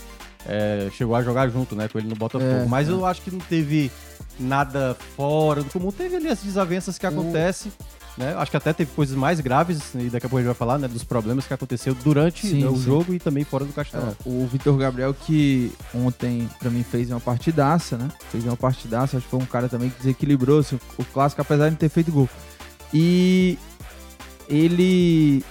é, 0.46 0.88
chegou 0.92 1.14
a 1.14 1.22
jogar 1.22 1.48
junto, 1.48 1.74
né, 1.76 1.86
com 1.86 1.98
ele 1.98 2.08
no 2.08 2.16
Botafogo. 2.16 2.50
É, 2.50 2.66
Mas 2.66 2.88
é. 2.88 2.92
eu 2.92 3.04
acho 3.04 3.20
que 3.20 3.30
não 3.30 3.40
teve 3.40 3.90
nada 4.38 4.96
fora 5.16 5.62
do 5.62 5.70
comum. 5.70 5.90
Teve 5.90 6.16
ali 6.16 6.28
as 6.28 6.40
desavenças 6.40 6.98
que 6.98 7.06
acontecem. 7.06 7.72
Né? 8.18 8.34
Acho 8.38 8.50
que 8.50 8.56
até 8.56 8.72
teve 8.72 8.90
coisas 8.92 9.14
mais 9.14 9.40
graves, 9.40 9.94
e 9.94 10.08
daqui 10.08 10.24
a 10.24 10.28
pouco 10.30 10.38
a 10.38 10.40
gente 10.40 10.46
vai 10.46 10.54
falar, 10.54 10.78
né? 10.78 10.88
Dos 10.88 11.04
problemas 11.04 11.46
que 11.46 11.52
aconteceu 11.52 11.94
durante 11.94 12.46
Sim, 12.46 12.62
né, 12.62 12.66
o 12.66 12.74
sim. 12.74 12.82
jogo 12.82 13.12
e 13.12 13.18
também 13.18 13.44
fora 13.44 13.62
do 13.62 13.74
castelo. 13.74 14.06
É, 14.08 14.14
o 14.24 14.46
Vitor 14.46 14.74
Gabriel, 14.78 15.12
que 15.12 15.70
ontem, 15.94 16.48
pra 16.58 16.70
mim, 16.70 16.82
fez 16.82 17.10
uma 17.10 17.20
partidaça, 17.20 17.98
né? 17.98 18.08
Fez 18.32 18.42
uma 18.42 18.56
partidaça, 18.56 19.18
acho 19.18 19.26
que 19.26 19.30
foi 19.30 19.38
um 19.38 19.44
cara 19.44 19.68
também 19.68 19.90
que 19.90 19.98
desequilibrou 19.98 20.60
assim, 20.60 20.78
o 20.96 21.04
clássico, 21.04 21.42
apesar 21.42 21.66
de 21.66 21.72
não 21.72 21.76
ter 21.76 21.90
feito 21.90 22.10
gol. 22.10 22.26
E 22.94 23.58
ele 24.48 25.44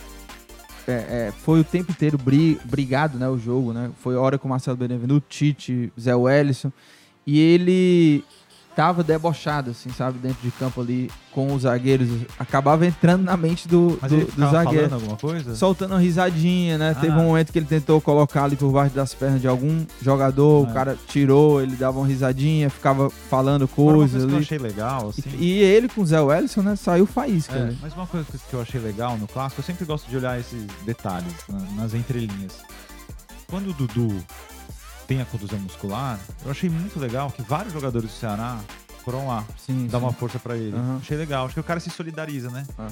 é, 0.88 0.92
é, 1.28 1.34
foi 1.44 1.60
o 1.60 1.64
tempo 1.64 1.92
inteiro 1.92 2.18
bri- 2.18 2.60
brigado, 2.66 3.20
né? 3.20 3.30
O 3.30 3.38
jogo, 3.38 3.74
né? 3.74 3.92
Foi 4.02 4.16
hora 4.16 4.40
com 4.40 4.48
o 4.48 4.50
Marcelo 4.50 4.76
Benevenuto, 4.76 5.28
Tite, 5.30 5.94
Zé 6.00 6.16
Wellison. 6.16 6.72
E 7.28 7.40
ele 7.40 8.24
tava 8.76 9.04
debochado, 9.04 9.72
assim, 9.72 9.90
sabe? 9.92 10.20
Dentro 10.20 10.38
de 10.44 10.52
campo 10.52 10.82
ali 10.82 11.10
com 11.32 11.54
os 11.54 11.62
zagueiros. 11.64 12.10
Acabava 12.38 12.86
entrando 12.86 13.24
na 13.24 13.36
mente 13.38 13.68
do, 13.68 13.98
Mas 14.02 14.12
do, 14.12 14.18
ele 14.18 14.26
do 14.36 14.50
zagueiro 14.52 14.94
alguma 14.94 15.16
coisa? 15.18 15.56
soltando 15.56 15.92
uma 15.92 16.00
risadinha, 16.00 16.78
né? 16.78 16.94
Ah. 16.96 17.00
Teve 17.00 17.14
um 17.14 17.24
momento 17.26 17.52
que 17.52 17.60
ele 17.60 17.66
tentou 17.66 18.00
colocar 18.02 18.44
ali 18.44 18.56
por 18.56 18.72
baixo 18.72 18.94
das 18.96 19.14
pernas 19.14 19.40
de 19.42 19.48
algum 19.48 19.86
jogador, 20.02 20.66
Ah. 20.68 20.70
o 20.70 20.74
cara 20.74 20.98
tirou, 21.08 21.62
ele 21.62 21.76
dava 21.76 21.98
uma 22.00 22.08
risadinha, 22.08 22.70
ficava 22.70 23.10
falando 23.10 23.68
coisas 23.68 24.12
coisa 24.24 24.28
que 24.28 24.34
eu 24.34 24.38
ali. 24.38 24.46
achei 24.46 24.58
legal, 24.58 25.10
assim... 25.10 25.24
E, 25.40 25.46
e 25.46 25.64
ele 25.64 25.88
com 25.88 26.02
o 26.02 26.06
Zé 26.06 26.20
Wellison, 26.22 26.62
né? 26.62 26.76
Saiu 26.76 27.06
faísca. 27.06 27.56
É, 27.56 27.64
né? 27.66 27.78
mas 27.82 27.94
uma 27.94 28.06
coisa 28.08 28.26
que 28.50 28.54
eu 28.54 28.62
achei 28.62 28.80
legal 28.82 29.18
no 29.18 29.28
clássico, 29.28 29.62
eu 29.62 29.66
sempre 29.66 29.86
gosto 29.86 30.10
de 30.10 30.18
olhar 30.18 30.40
esses 30.40 30.66
detalhes 30.86 31.34
na- 31.48 31.82
nas 31.84 31.94
entrelinhas. 31.94 32.54
Quando 33.48 33.70
o 33.70 33.74
Dudu 33.74 34.12
tem 35.08 35.22
a 35.22 35.26
contusão 35.26 35.60
muscular, 35.60 36.20
eu 36.44 36.52
achei 36.52 36.70
muito 36.70 37.00
legal 37.00 37.30
que 37.32 37.42
vários 37.42 37.74
jogadores 37.74 38.10
do 38.10 38.14
Ceará 38.16 38.58
foram 39.04 39.28
lá 39.28 39.44
Sim, 39.58 39.88
dar 39.88 40.00
sim. 40.00 40.04
uma 40.06 40.12
força 40.14 40.40
pra 40.40 40.58
ele. 40.58 40.76
Aham. 40.76 40.98
Achei 41.02 41.16
legal, 41.18 41.46
acho 41.46 41.54
que 41.54 41.60
o 41.60 41.64
cara 41.64 41.80
se 41.80 41.90
solidariza, 41.90 42.50
né? 42.50 42.66
Ah. 42.78 42.88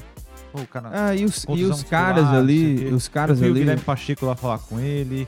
Pô, 0.52 0.62
o 0.62 0.68
cara. 0.68 0.90
Ah, 0.94 1.16
e 1.16 1.26
os, 1.26 1.44
e 1.50 1.64
os 1.64 1.82
caras 1.84 2.26
o 2.28 2.36
ali, 2.36 2.86
os 2.94 3.08
caras 3.08 3.40
eu 3.40 3.46
vi 3.46 3.50
o 3.50 3.52
ali. 3.54 3.60
Guilherme 3.62 3.82
Pacheco 3.84 4.26
lá 4.26 4.36
falar 4.36 4.60
com 4.60 4.80
ele. 4.80 5.28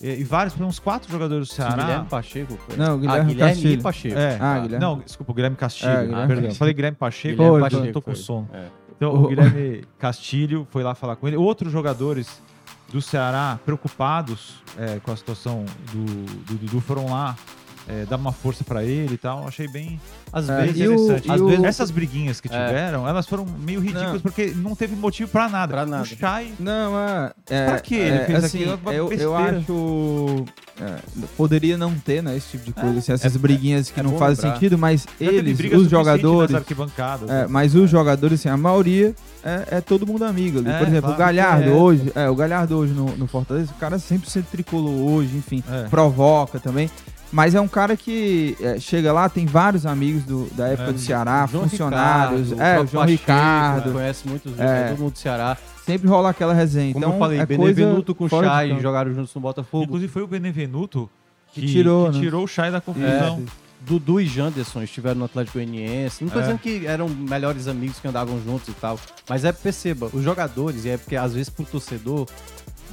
E, 0.00 0.08
e 0.10 0.24
vários, 0.24 0.60
uns 0.60 0.78
quatro 0.80 1.10
jogadores 1.10 1.46
do 1.48 1.54
Ceará. 1.54 1.76
Guilherme 1.84 2.06
Pacheco. 2.08 2.58
foi? 2.66 2.76
Não, 2.76 2.98
Guilherme 2.98 3.20
ah, 3.20 3.24
Guilherme 3.34 3.52
Castilho. 3.54 3.72
e 3.80 3.82
Pacheco. 3.82 4.18
É, 4.18 4.38
Ah, 4.40 4.58
Guilherme. 4.58 4.84
Não, 4.84 4.98
desculpa, 4.98 5.30
o 5.32 5.34
Guilherme 5.34 5.56
Castilho. 5.56 5.90
É, 5.92 6.04
Guilherme 6.06 6.26
perdão. 6.34 6.54
Falei 6.56 6.74
Guilherme 6.74 6.96
Pacheco, 6.98 7.36
Guilherme 7.36 7.56
eu 7.56 7.62
Pacheco, 7.62 7.92
tô 7.92 8.02
com 8.02 8.10
foi. 8.12 8.20
sono. 8.20 8.48
É. 8.52 8.66
Então, 8.96 9.12
O- 9.14 9.24
o 9.24 9.28
Guilherme 9.28 9.84
Castilho 9.98 10.66
foi 10.70 10.82
lá 10.82 10.94
falar 10.96 11.14
com 11.16 11.28
ele. 11.28 11.36
Outros 11.36 11.70
jogadores 11.70 12.42
do 12.88 13.00
Ceará 13.02 13.58
preocupados 13.64 14.62
é, 14.78 15.00
com 15.00 15.12
a 15.12 15.16
situação 15.16 15.64
do 15.92 16.26
do 16.46 16.54
Dudu 16.58 16.80
foram 16.80 17.10
lá 17.10 17.36
é, 17.88 18.04
dar 18.04 18.16
uma 18.16 18.32
força 18.32 18.64
pra 18.64 18.82
ele 18.84 19.14
e 19.14 19.18
tal. 19.18 19.46
Achei 19.46 19.68
bem 19.68 20.00
Às 20.32 20.48
É, 20.50 20.66
vezes, 20.66 20.76
o- 20.88 20.92
interessante. 20.92 21.28
e 21.28 21.32
Às 21.32 21.40
o- 21.40 21.46
vezes 21.46 21.64
essas 21.64 21.90
briguinhas 21.90 22.40
que 22.40 22.48
É. 22.52 22.66
tiveram, 22.66 23.08
elas 23.08 23.26
foram 23.26 23.46
meio 23.46 23.80
ridículas 23.80 24.14
Não. 24.14 24.20
porque 24.20 24.52
não 24.56 24.74
teve 24.74 24.94
motivo 24.96 25.30
pra 25.30 25.48
nada. 25.48 25.72
Pra 25.72 25.86
nada. 25.86 26.02
O 26.02 26.06
Chay 26.06 26.52
Não, 26.58 26.98
é. 26.98 27.32
é 27.48 27.66
Pra 27.66 27.80
que 27.80 27.94
ele 27.94 28.16
é, 28.18 28.24
fez 28.26 28.44
assim, 28.44 28.58
aquilo? 28.64 28.80
É 28.92 28.98
Eu, 28.98 29.12
eu 29.12 29.36
acho. 29.36 30.44
é, 30.80 30.96
poderia 31.36 31.78
não 31.78 31.94
ter, 31.94 32.22
né? 32.22 32.36
Esse 32.36 32.50
tipo 32.52 32.64
de 32.66 32.72
coisa, 32.72 32.98
assim, 32.98 33.12
essas 33.12 33.34
é- 33.34 33.38
briguinhas 33.38 33.90
que 33.90 33.98
é 34.00 34.02
não 34.02 34.18
fazem 34.18 34.44
lembrar. 34.44 34.54
sentido, 34.60 34.76
mas 34.78 35.06
já 35.20 35.32
eles, 35.32 35.58
os 35.72 35.88
jogadores. 35.88 36.54
É, 36.54 37.26
né? 37.26 37.46
mas 37.48 37.74
os 37.74 37.88
jogadores, 37.88 38.40
assim, 38.40 38.48
a 38.48 38.56
maioria 38.56 39.14
é, 39.44 39.76
é 39.76 39.80
todo 39.80 40.06
mundo 40.06 40.24
amigo 40.24 40.58
ali. 40.58 40.68
É, 40.68 40.78
Por 40.78 40.88
exemplo, 40.88 41.14
claro 41.14 41.14
o 41.14 41.18
Galhardo 41.18 41.68
é. 41.70 41.72
hoje, 41.72 42.12
é, 42.14 42.28
o 42.28 42.34
Galhardo 42.34 42.76
hoje 42.76 42.92
no, 42.92 43.16
no 43.16 43.26
Fortaleza, 43.26 43.70
o 43.70 43.78
cara 43.80 43.98
100% 43.98 44.44
tricolor 44.50 44.90
hoje, 45.12 45.36
enfim, 45.36 45.62
É. 45.70 45.84
provoca 45.88 46.58
também. 46.58 46.90
Mas 47.32 47.54
é 47.54 47.60
um 47.60 47.66
cara 47.68 47.96
que 47.96 48.56
é, 48.60 48.78
chega 48.78 49.12
lá, 49.12 49.28
tem 49.28 49.44
vários 49.46 49.84
amigos 49.84 50.22
do- 50.24 50.48
da 50.54 50.68
época 50.68 50.90
É, 50.90 50.92
do 50.92 50.98
Ceará, 50.98 51.46
João 51.50 51.68
funcionários, 51.68 52.50
Ricardo, 52.50 52.62
é, 52.62 52.80
o 52.80 52.86
João 52.86 53.02
Pacheco, 53.04 53.20
Ricardo, 53.22 53.92
Conhece 53.92 54.28
muitos, 54.28 54.60
É. 54.60 54.88
todo 54.90 54.98
mundo 55.00 55.12
do 55.12 55.18
Ceará. 55.18 55.56
sempre 55.84 56.08
rola 56.08 56.30
aquela 56.30 56.54
resenha. 56.54 56.92
Como 56.92 57.04
então, 57.04 57.14
eu 57.16 57.18
falei, 57.20 57.38
é 57.40 57.46
Benevenuto 57.46 58.14
com 58.14 58.24
de 58.26 58.30
Chay 58.30 58.68
campo. 58.70 58.80
jogaram 58.80 59.12
juntos 59.12 59.34
no 59.34 59.40
Botafogo. 59.40 59.84
Inclusive 59.84 60.12
foi 60.12 60.22
o 60.22 60.26
Benevenuto 60.26 61.10
que, 61.52 61.60
Que 61.62 61.66
tirou, 61.66 62.10
que 62.10 62.16
né? 62.16 62.20
tirou 62.22 62.44
o 62.44 62.48
Chay 62.48 62.70
da 62.70 62.80
confusão. 62.80 63.42
Dudu 63.80 64.20
e 64.20 64.26
Janderson 64.26 64.82
estiveram 64.82 65.18
no 65.20 65.24
Atlético 65.26 65.58
Goianiense. 65.58 66.24
Não 66.24 66.30
tô 66.30 66.38
É. 66.38 66.42
dizendo 66.42 66.58
que 66.58 66.86
eram 66.86 67.08
melhores 67.08 67.68
amigos 67.68 67.98
que 68.00 68.08
andavam 68.08 68.40
juntos 68.42 68.68
e 68.68 68.72
tal. 68.72 68.98
Mas 69.28 69.44
é, 69.44 69.52
perceba, 69.52 70.08
os 70.12 70.24
jogadores, 70.24 70.84
e 70.84 70.88
é 70.90 70.96
porque 70.96 71.14
às 71.14 71.34
vezes 71.34 71.48
pro 71.50 71.64
torcedor 71.64 72.26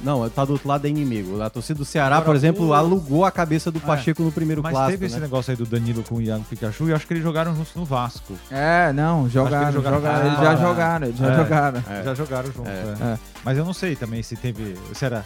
Não, 0.02 0.28
tá 0.28 0.44
do 0.44 0.52
outro 0.52 0.68
lado 0.68 0.86
é 0.86 0.90
inimigo. 0.90 1.40
A 1.40 1.48
torcida 1.48 1.78
do 1.78 1.84
Ceará, 1.84 2.16
Agora, 2.16 2.24
por 2.30 2.36
exemplo, 2.36 2.66
o- 2.68 2.74
alugou 2.74 3.24
a 3.24 3.30
cabeça 3.30 3.70
do 3.70 3.80
Pacheco 3.80 4.22
no 4.22 4.30
primeiro 4.32 4.62
Mas 4.62 4.72
clássico. 4.72 4.90
teve 4.92 5.06
esse 5.06 5.14
né? 5.16 5.22
negócio 5.22 5.50
aí 5.50 5.56
do 5.56 5.64
Danilo 5.64 6.02
com 6.02 6.16
o 6.16 6.22
Iago 6.22 6.44
Pikachu 6.44 6.88
e 6.88 6.92
acho 6.92 7.06
que 7.06 7.14
eles 7.14 7.22
jogaram 7.22 7.54
juntos 7.54 7.74
no 7.74 7.84
Vasco. 7.84 8.34
É, 8.50 8.92
não, 8.92 9.28
jogaram, 9.28 9.62
eles 9.62 9.74
jogaram- 9.74 9.96
jogaram, 9.96 10.26
eles 10.26 10.38
já 10.40 10.56
jogaram, 10.56 11.06
eles 11.06 11.18
já 11.18 11.32
é. 11.32 11.36
jogaram. 11.36 11.84
É. 11.88 12.02
Já 12.02 12.14
jogaram 12.14 12.52
juntos, 12.52 12.66
É. 12.72 12.94
é. 13.00 13.04
É. 13.14 13.18
Mas 13.44 13.56
eu 13.58 13.64
não 13.64 13.72
sei 13.72 13.96
também 13.96 14.22
se 14.22 14.36
teve. 14.36 14.76
Se 14.94 15.04
era. 15.04 15.24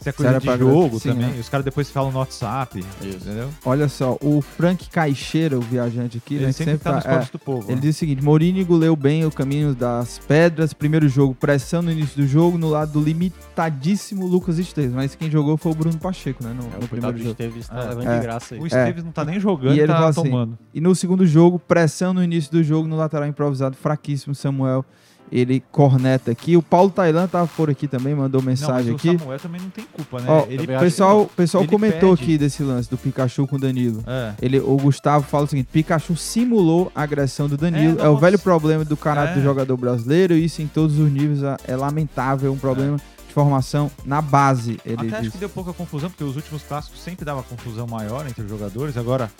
Se 0.00 0.08
é 0.08 0.12
Se 0.12 0.16
coisa 0.16 0.30
era 0.30 0.38
de 0.40 0.46
pra- 0.46 0.56
jogo 0.56 0.98
sim, 0.98 1.10
também. 1.10 1.36
é. 1.36 1.40
Os 1.40 1.48
caras 1.48 1.64
depois 1.64 1.90
falam 1.90 2.10
no 2.10 2.18
WhatsApp. 2.18 2.78
Isso. 3.02 3.16
Entendeu? 3.18 3.50
Olha 3.64 3.86
só, 3.88 4.16
o 4.22 4.40
Frank 4.40 4.88
Caixeira, 4.88 5.58
o 5.58 5.60
viajante 5.60 6.16
aqui, 6.18 6.36
Ele 6.36 6.46
né, 6.46 6.52
que 6.52 6.54
sempre 6.54 6.78
tá 6.78 6.94
nos 6.94 7.04
é, 7.04 7.08
cortes 7.10 7.30
do 7.30 7.38
povo. 7.38 7.66
Ele 7.68 7.74
né? 7.76 7.80
diz 7.82 7.96
o 7.96 7.98
seguinte: 7.98 8.22
Mourinho 8.24 8.66
leu 8.76 8.96
bem 8.96 9.26
o 9.26 9.30
caminho 9.30 9.74
das 9.74 10.18
pedras. 10.18 10.72
Primeiro 10.72 11.08
jogo, 11.08 11.34
pressão 11.34 11.82
no 11.82 11.92
início 11.92 12.16
do 12.16 12.26
jogo, 12.26 12.56
no 12.56 12.68
lado 12.70 12.92
do 12.92 13.00
limitadíssimo 13.02 14.26
Lucas 14.26 14.58
Esteves. 14.58 14.92
Mas 14.92 15.14
quem 15.14 15.30
jogou 15.30 15.56
foi 15.56 15.72
o 15.72 15.74
Bruno 15.74 15.98
Pacheco, 15.98 16.42
né? 16.42 16.54
No, 16.54 16.62
É, 16.74 16.78
no 16.78 16.84
o 16.84 16.88
primeiro 16.88 17.18
jogo. 17.18 17.30
Esteves 17.30 17.68
tá 17.68 17.80
É. 17.80 17.88
levando 17.88 18.08
É. 18.08 18.16
de 18.16 18.22
graça 18.22 18.54
aí. 18.54 18.60
O 18.60 18.66
Esteves 18.66 19.04
não 19.04 19.12
tá 19.12 19.24
nem 19.24 19.38
jogando 19.38 19.74
E 19.74 19.80
ele 19.80 19.86
tá 19.92 20.08
assim, 20.08 20.22
tomando. 20.22 20.58
E 20.72 20.80
no 20.80 20.94
segundo 20.94 21.26
jogo, 21.26 21.58
pressão 21.58 22.14
no 22.14 22.24
início 22.24 22.50
do 22.50 22.62
jogo, 22.62 22.88
no 22.88 22.96
lateral 22.96 23.28
improvisado, 23.28 23.76
fraquíssimo. 23.76 24.34
Samuel, 24.34 24.84
ele 25.32 25.62
corneta 25.70 26.30
aqui. 26.30 26.56
O 26.56 26.62
Paulo 26.62 26.90
Tailan 26.90 27.26
tava 27.28 27.46
por 27.56 27.70
aqui 27.70 27.86
também, 27.86 28.14
mandou 28.14 28.40
Não, 28.40 28.46
mas 28.50 28.60
mensagem 28.60 28.92
o 28.92 28.96
aqui. 28.96 29.16
Samuel 29.18 29.38
também 29.38 29.60
não 29.60 29.70
tem 29.70 29.84
culpa, 29.92 30.20
né? 30.20 30.26
Ó, 30.28 30.44
ele 30.46 30.58
também 30.58 30.74
o 30.74 30.78
acho 30.78 30.84
pessoal, 30.86 31.26
pessoal 31.36 31.62
Ele 31.64 31.70
comentou 31.70 32.10
pede. 32.16 32.22
aqui 32.22 32.38
desse 32.38 32.62
lance 32.62 32.90
do 32.90 32.96
Pikachu 32.98 33.46
com 33.46 33.56
o 33.56 33.58
Danilo. 33.58 34.02
É. 34.06 34.34
Ele, 34.42 34.58
o 34.58 34.76
Gustavo 34.76 35.24
fala 35.24 35.44
o 35.44 35.46
seguinte: 35.46 35.68
Pikachu 35.72 36.16
simulou 36.16 36.90
a 36.94 37.02
agressão 37.02 37.48
do 37.48 37.56
Danilo. 37.56 38.00
É, 38.00 38.04
É, 38.04 38.08
o 38.08 38.16
velho 38.16 38.38
problema 38.38 38.84
do 38.84 38.96
caráter 38.96 39.32
É. 39.32 39.34
do 39.36 39.42
jogador 39.42 39.76
brasileiro. 39.76 40.34
E 40.34 40.44
isso 40.44 40.62
em 40.62 40.66
todos 40.66 40.98
os 40.98 41.10
níveis 41.10 41.42
é- 41.42 41.56
é 41.68 41.76
lamentável. 41.76 42.52
Um 42.52 42.58
problema 42.58 42.96
de 42.96 43.32
formação 43.34 43.90
na 44.04 44.20
base. 44.20 44.80
Ele 44.84 44.94
Até 45.06 45.12
acho 45.14 45.22
diz. 45.22 45.32
que 45.32 45.38
deu 45.38 45.48
pouca 45.48 45.72
confusão, 45.72 46.10
porque 46.10 46.24
os 46.24 46.34
últimos 46.34 46.62
clássicos 46.64 47.00
sempre 47.00 47.24
dava 47.24 47.42
confusão 47.44 47.86
maior 47.86 48.26
entre 48.26 48.42
os 48.42 48.48
jogadores. 48.50 48.96
Agora, 48.96 49.30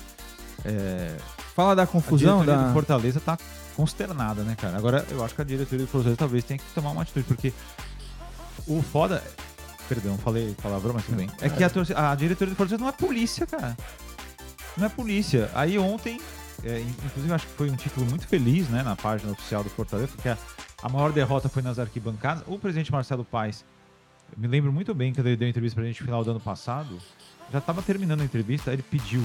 é, 0.64 1.16
Fala 1.57 1.74
da 1.74 1.86
confusão 1.86 2.45
da. 2.45 2.68
do 2.68 2.72
Fortaleza 2.72 3.18
tá 3.20 3.36
consternada, 3.76 4.42
né, 4.42 4.54
cara? 4.56 4.76
Agora, 4.76 5.06
eu 5.10 5.24
acho 5.24 5.34
que 5.34 5.40
a 5.42 5.44
diretoria 5.44 5.84
do 5.86 5.90
Fortaleza 5.90 6.16
talvez 6.16 6.44
tenha 6.44 6.58
que 6.58 6.64
tomar 6.74 6.90
uma 6.90 7.02
atitude, 7.02 7.26
porque 7.26 7.52
o 8.66 8.82
foda... 8.82 9.22
Perdão, 9.88 10.16
falei 10.18 10.54
palavrão, 10.62 10.94
mas 10.94 11.04
tudo 11.04 11.16
bem. 11.16 11.28
É 11.40 11.48
que 11.48 11.64
a, 11.64 12.10
a 12.12 12.14
diretoria 12.14 12.54
do 12.54 12.56
Fortaleza 12.56 12.80
não 12.80 12.88
é 12.88 12.92
polícia, 12.92 13.44
cara. 13.44 13.76
Não 14.76 14.86
é 14.86 14.88
polícia. 14.88 15.50
Aí 15.52 15.76
ontem, 15.80 16.20
é, 16.62 16.78
in- 16.78 16.94
inclusive 17.04 17.32
acho 17.34 17.46
que 17.48 17.54
foi 17.54 17.68
um 17.68 17.74
título 17.74 18.06
muito 18.06 18.24
feliz, 18.28 18.68
né, 18.68 18.84
na 18.84 18.94
página 18.94 19.32
oficial 19.32 19.64
do 19.64 19.70
Fortaleza, 19.70 20.12
porque 20.14 20.28
a, 20.28 20.38
a 20.80 20.88
maior 20.88 21.10
derrota 21.10 21.48
foi 21.48 21.60
nas 21.60 21.80
arquibancadas. 21.80 22.44
O 22.46 22.56
presidente 22.56 22.92
Marcelo 22.92 23.24
Paes, 23.24 23.64
me 24.36 24.46
lembro 24.46 24.72
muito 24.72 24.94
bem 24.94 25.12
quando 25.12 25.26
ele 25.26 25.36
deu 25.36 25.48
entrevista 25.48 25.74
pra 25.74 25.84
gente 25.84 26.00
no 26.00 26.06
final 26.06 26.22
do 26.22 26.30
ano 26.30 26.40
passado, 26.40 26.96
já 27.52 27.58
estava 27.58 27.82
terminando 27.82 28.20
a 28.20 28.24
entrevista, 28.24 28.72
ele 28.72 28.82
pediu, 28.82 29.24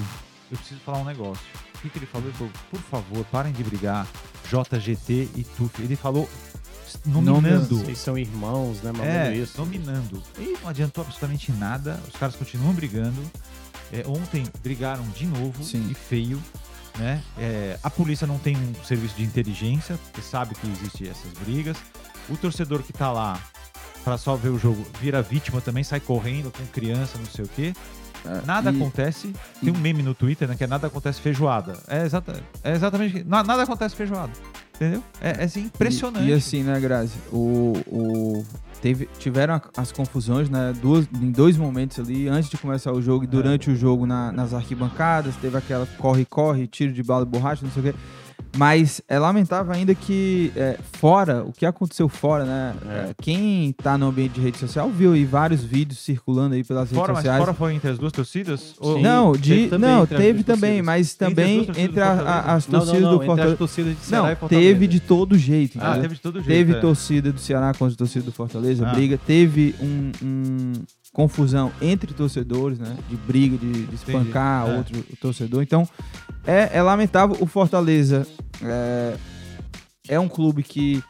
eu 0.50 0.58
preciso 0.58 0.80
falar 0.80 0.98
um 0.98 1.04
negócio. 1.04 1.44
O 1.76 1.82
que, 1.82 1.90
que 1.90 1.98
ele 1.98 2.06
falou? 2.06 2.28
Ele 2.28 2.36
falou, 2.36 2.52
por 2.70 2.80
favor, 2.80 3.24
parem 3.26 3.52
de 3.52 3.62
brigar, 3.62 4.06
JGT 4.50 5.28
e 5.34 5.44
TUF. 5.44 5.82
Ele 5.82 5.96
falou 5.96 6.28
nominando. 7.04 7.78
Vocês 7.78 7.98
são 7.98 8.16
irmãos, 8.16 8.80
né? 8.82 8.92
É, 9.30 9.36
isso. 9.36 9.56
dominando. 9.56 10.22
E 10.38 10.56
não 10.62 10.68
adiantou 10.68 11.02
absolutamente 11.02 11.52
nada. 11.52 12.00
Os 12.08 12.16
caras 12.18 12.34
continuam 12.36 12.72
brigando. 12.72 13.20
É, 13.92 14.04
ontem 14.06 14.44
brigaram 14.62 15.04
de 15.10 15.26
novo 15.26 15.62
Sim. 15.62 15.86
e 15.90 15.94
feio. 15.94 16.42
Né? 16.98 17.22
É, 17.38 17.78
a 17.82 17.90
polícia 17.90 18.26
não 18.26 18.38
tem 18.38 18.56
um 18.56 18.84
serviço 18.84 19.16
de 19.16 19.22
inteligência, 19.22 19.98
porque 20.04 20.22
sabe 20.22 20.54
que 20.54 20.66
existem 20.66 21.08
essas 21.08 21.30
brigas. 21.44 21.76
O 22.28 22.36
torcedor 22.36 22.82
que 22.82 22.92
tá 22.92 23.12
lá 23.12 23.38
pra 24.02 24.16
só 24.16 24.34
ver 24.36 24.48
o 24.50 24.58
jogo 24.58 24.86
vira 25.00 25.20
vítima 25.20 25.60
também, 25.60 25.84
sai 25.84 26.00
correndo 26.00 26.50
com 26.50 26.64
criança, 26.66 27.18
não 27.18 27.26
sei 27.26 27.44
o 27.44 27.48
quê. 27.48 27.74
É, 28.26 28.46
Nada 28.46 28.70
e- 28.70 28.76
acontece. 28.76 29.32
Tem 29.62 29.72
um 29.72 29.78
meme 29.78 30.02
no 30.02 30.14
Twitter, 30.14 30.48
né? 30.48 30.54
Que 30.56 30.64
é 30.64 30.66
nada 30.66 30.86
acontece 30.86 31.20
feijoada. 31.20 31.74
É, 31.88 32.04
exata, 32.04 32.34
é 32.64 32.72
exatamente. 32.72 33.24
na- 33.24 33.42
Nada 33.44 33.62
acontece 33.62 33.94
feijoada. 33.94 34.32
Entendeu? 34.74 35.02
É, 35.22 35.40
é 35.40 35.44
assim, 35.44 35.62
impressionante. 35.64 36.26
E, 36.26 36.30
e 36.30 36.32
assim, 36.34 36.62
né, 36.62 36.78
Grazi? 36.78 37.14
O, 37.32 37.72
o, 37.86 38.44
teve, 38.82 39.08
tiveram 39.18 39.58
as 39.74 39.90
confusões, 39.90 40.50
né? 40.50 40.74
Duas, 40.82 41.08
em 41.14 41.30
dois 41.30 41.56
momentos 41.56 41.98
ali, 41.98 42.28
antes 42.28 42.50
de 42.50 42.58
começar 42.58 42.92
o 42.92 43.00
jogo 43.00 43.24
e 43.24 43.26
durante 43.26 43.70
o 43.70 43.74
jogo 43.76 44.04
na- 44.06 44.30
nas 44.32 44.52
arquibancadas. 44.52 45.34
Teve 45.36 45.56
aquela 45.56 45.86
corre-corre, 45.98 46.66
tiro 46.66 46.92
de 46.92 47.02
bala 47.02 47.22
e 47.22 47.26
borracha, 47.26 47.64
não 47.64 47.72
sei 47.72 47.80
o 47.88 47.92
quê. 47.92 47.98
Mas 48.56 49.00
é 49.08 49.18
lamentável 49.18 49.72
ainda 49.72 49.94
que 49.94 50.50
é, 50.56 50.78
fora, 50.94 51.44
o 51.44 51.52
que 51.52 51.66
aconteceu 51.66 52.08
fora, 52.08 52.44
né? 52.44 52.74
É. 52.88 53.10
é, 53.10 53.14
quem 53.20 53.72
tá 53.72 53.98
no 53.98 54.08
ambiente 54.08 54.32
de 54.32 54.40
rede 54.40 54.58
social 54.58 54.88
viu 54.90 55.12
aí 55.12 55.24
vários 55.24 55.62
vídeos 55.62 55.98
circulando 56.00 56.54
aí 56.54 56.64
pelas 56.64 56.88
Fora, 56.90 57.12
redes 57.12 57.14
mas 57.14 57.16
sociais. 57.24 57.38
fora 57.44 57.54
foi 57.54 57.74
entre 57.74 57.90
as 57.90 57.98
duas 57.98 58.12
torcidas? 58.12 58.74
Ou- 58.80 59.00
não, 59.00 59.32
de, 59.32 59.54
teve 59.54 59.68
também 59.68 59.90
não, 59.90 60.06
teve 60.06 60.42
também, 60.42 60.82
mas 60.82 61.12
Entre 61.14 61.24
as 61.26 61.30
também 61.30 61.60
entre 61.76 62.00
as 62.00 62.66
Não, 62.68 62.78
não, 62.78 62.86
torcidas 62.86 63.02
não. 63.02 63.10
do 63.10 63.14
Entre 63.16 63.26
Fortaleza. 63.26 63.52
as 63.52 63.58
torcidas 63.58 63.94
de 63.96 64.00
Ceará 64.04 64.38
Não, 64.40 64.48
teve 64.48 64.86
de 64.86 65.00
todo 65.00 65.36
jeito. 65.38 65.78
Ah, 65.80 65.98
teve 65.98 66.14
de 66.14 66.20
todo 66.20 66.34
jeito. 66.42 66.48
Teve 66.48 66.72
é. 66.72 66.80
torcida 66.80 67.32
do 67.32 67.40
Ceará 67.40 67.72
contra 67.74 67.94
a 67.94 67.98
torcida 67.98 68.24
do 68.24 68.32
Fortaleza, 68.32 68.86
Ah. 68.88 68.92
briga. 68.94 69.18
Teve 69.18 69.74
um, 69.80 70.12
um 70.22 70.72
confusão 71.12 71.72
entre 71.80 72.12
torcedores, 72.12 72.78
né? 72.78 72.96
De 73.08 73.16
briga, 73.16 73.56
de, 73.56 73.86
de 73.86 73.94
espancar 73.94 74.68
É. 74.68 74.76
outro 74.76 75.02
torcedor. 75.20 75.62
Então, 75.62 75.88
é, 76.46 76.70
é 76.74 76.82
lamentável. 76.82 77.36
O 77.40 77.46
Fortaleza 77.46 78.26
é, 78.62 79.16
é 80.08 80.20
um 80.20 80.28
clube 80.28 80.62
que 80.62 81.02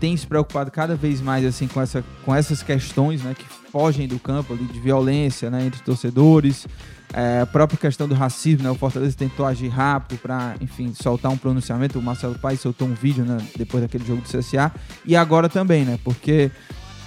tem 0.00 0.16
se 0.16 0.26
preocupado 0.26 0.70
cada 0.70 0.96
vez 0.96 1.20
mais 1.20 1.44
assim 1.44 1.68
com, 1.68 1.80
essa, 1.80 2.02
com 2.24 2.34
essas 2.34 2.62
questões, 2.62 3.22
né? 3.22 3.34
Que 3.38 3.44
fogem 3.70 4.08
do 4.08 4.18
campo 4.18 4.52
ali, 4.52 4.64
de 4.64 4.80
violência, 4.80 5.50
né? 5.50 5.64
Entre 5.66 5.80
torcedores. 5.82 6.66
É, 7.14 7.40
a 7.42 7.46
própria 7.46 7.78
questão 7.78 8.08
do 8.08 8.14
racismo, 8.14 8.64
né? 8.64 8.70
O 8.70 8.74
Fortaleza 8.74 9.14
tentou 9.16 9.44
agir 9.44 9.68
rápido 9.68 10.18
para, 10.18 10.54
enfim, 10.62 10.94
soltar 10.94 11.30
um 11.30 11.36
pronunciamento. 11.36 11.98
O 11.98 12.02
Marcelo 12.02 12.38
Paes 12.38 12.58
soltou 12.60 12.88
um 12.88 12.94
vídeo, 12.94 13.22
né? 13.24 13.36
Depois 13.56 13.82
daquele 13.82 14.04
jogo 14.04 14.22
do 14.22 14.28
CSA. 14.28 14.72
E 15.04 15.14
agora 15.14 15.48
também, 15.48 15.84
né? 15.84 15.98
Porque 16.02 16.50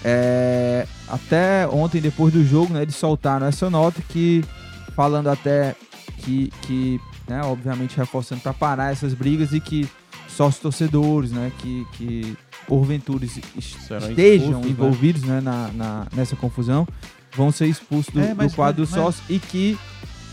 é, 0.08 0.88
até 1.08 1.68
ontem, 1.68 2.00
depois 2.00 2.32
do 2.32 2.46
jogo, 2.46 2.72
né? 2.74 2.84
Eles 2.84 2.96
soltaram 2.96 3.48
essa 3.48 3.70
nota 3.72 4.00
que, 4.08 4.46
falando 4.96 5.30
até 5.30 5.76
que, 6.20 6.52
que 6.62 7.02
né? 7.28 7.42
Obviamente 7.44 7.98
reforçando 7.98 8.42
para 8.42 8.54
parar 8.54 8.92
essas 8.92 9.16
brigas 9.16 9.52
e 9.52 9.60
que 9.60 9.90
sócios 10.28 10.62
torcedores, 10.62 11.32
né? 11.32 11.52
Que, 11.58 11.86
que 11.94 12.38
porventura 12.68 13.26
estejam 13.26 13.60
expulsos, 13.60 14.50
né? 14.52 14.70
envolvidos 14.70 15.24
né? 15.24 15.42
na, 15.42 15.70
na- 15.74 16.08
nessa 16.14 16.36
confusão 16.36 16.88
vão 17.36 17.52
ser 17.52 17.66
expulsos 17.68 18.14
do, 18.14 18.20
É, 18.22 18.34
mas- 18.34 18.52
do 18.52 18.56
quadro 18.56 18.82
mas- 18.82 18.90
dos 18.92 18.98
sócios 19.00 19.24
e 19.30 19.40
que 19.40 19.78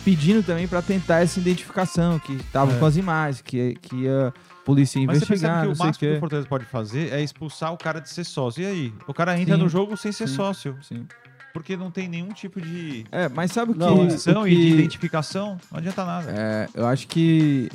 pedindo 0.05 0.43
também 0.43 0.67
para 0.69 0.83
tentar 0.83 1.21
essa 1.21 1.39
identificação, 1.41 2.19
que 2.19 2.33
estavam 2.35 2.75
É. 2.75 2.79
com 2.79 2.85
as 2.87 2.97
imagens, 2.97 3.41
que, 3.41 3.75
que 3.81 4.07
a 4.09 4.33
polícia 4.65 4.99
ia 4.99 5.07
Mas 5.07 5.19
você 5.19 5.27
percebe 5.27 5.53
investigar, 5.53 5.63
que 5.77 5.83
o 5.83 5.87
máximo 5.87 5.99
que 6.13 6.17
o 6.17 6.21
Fortaleza 6.21 6.49
pode 6.49 6.65
fazer 6.67 7.13
é 7.13 7.23
expulsar 7.23 7.73
o 7.73 7.77
cara 7.79 8.01
de 8.01 8.09
ser 8.09 8.25
sócio. 8.25 8.63
E 8.63 8.67
aí? 8.67 8.95
O 9.07 9.15
cara 9.15 9.39
entra 9.39 9.57
Sim. 9.57 9.63
no 9.63 9.69
jogo 9.69 9.97
sem 9.97 10.13
ser 10.13 10.29
Sim. 10.29 10.35
sócio. 10.37 10.77
Sim. 10.83 11.07
Porque 11.53 11.77
não 11.77 11.91
tem 11.91 12.09
nenhum 12.09 12.31
tipo 12.31 12.61
de 12.61 13.05
É, 13.13 13.29
mas 13.29 13.53
sabe 13.53 13.73
o 13.73 13.75
que... 13.75 13.81
Não, 13.81 14.05
é. 14.05 14.39
o 14.39 14.47
e 14.49 14.51
de 14.55 14.57
que- 14.57 14.69
identificação. 14.71 15.59
Não 15.71 15.79
adianta 15.79 16.05
nada. 16.05 16.31
É, 16.35 16.69
eu 16.75 16.87
acho 16.87 17.07
que 17.09 17.69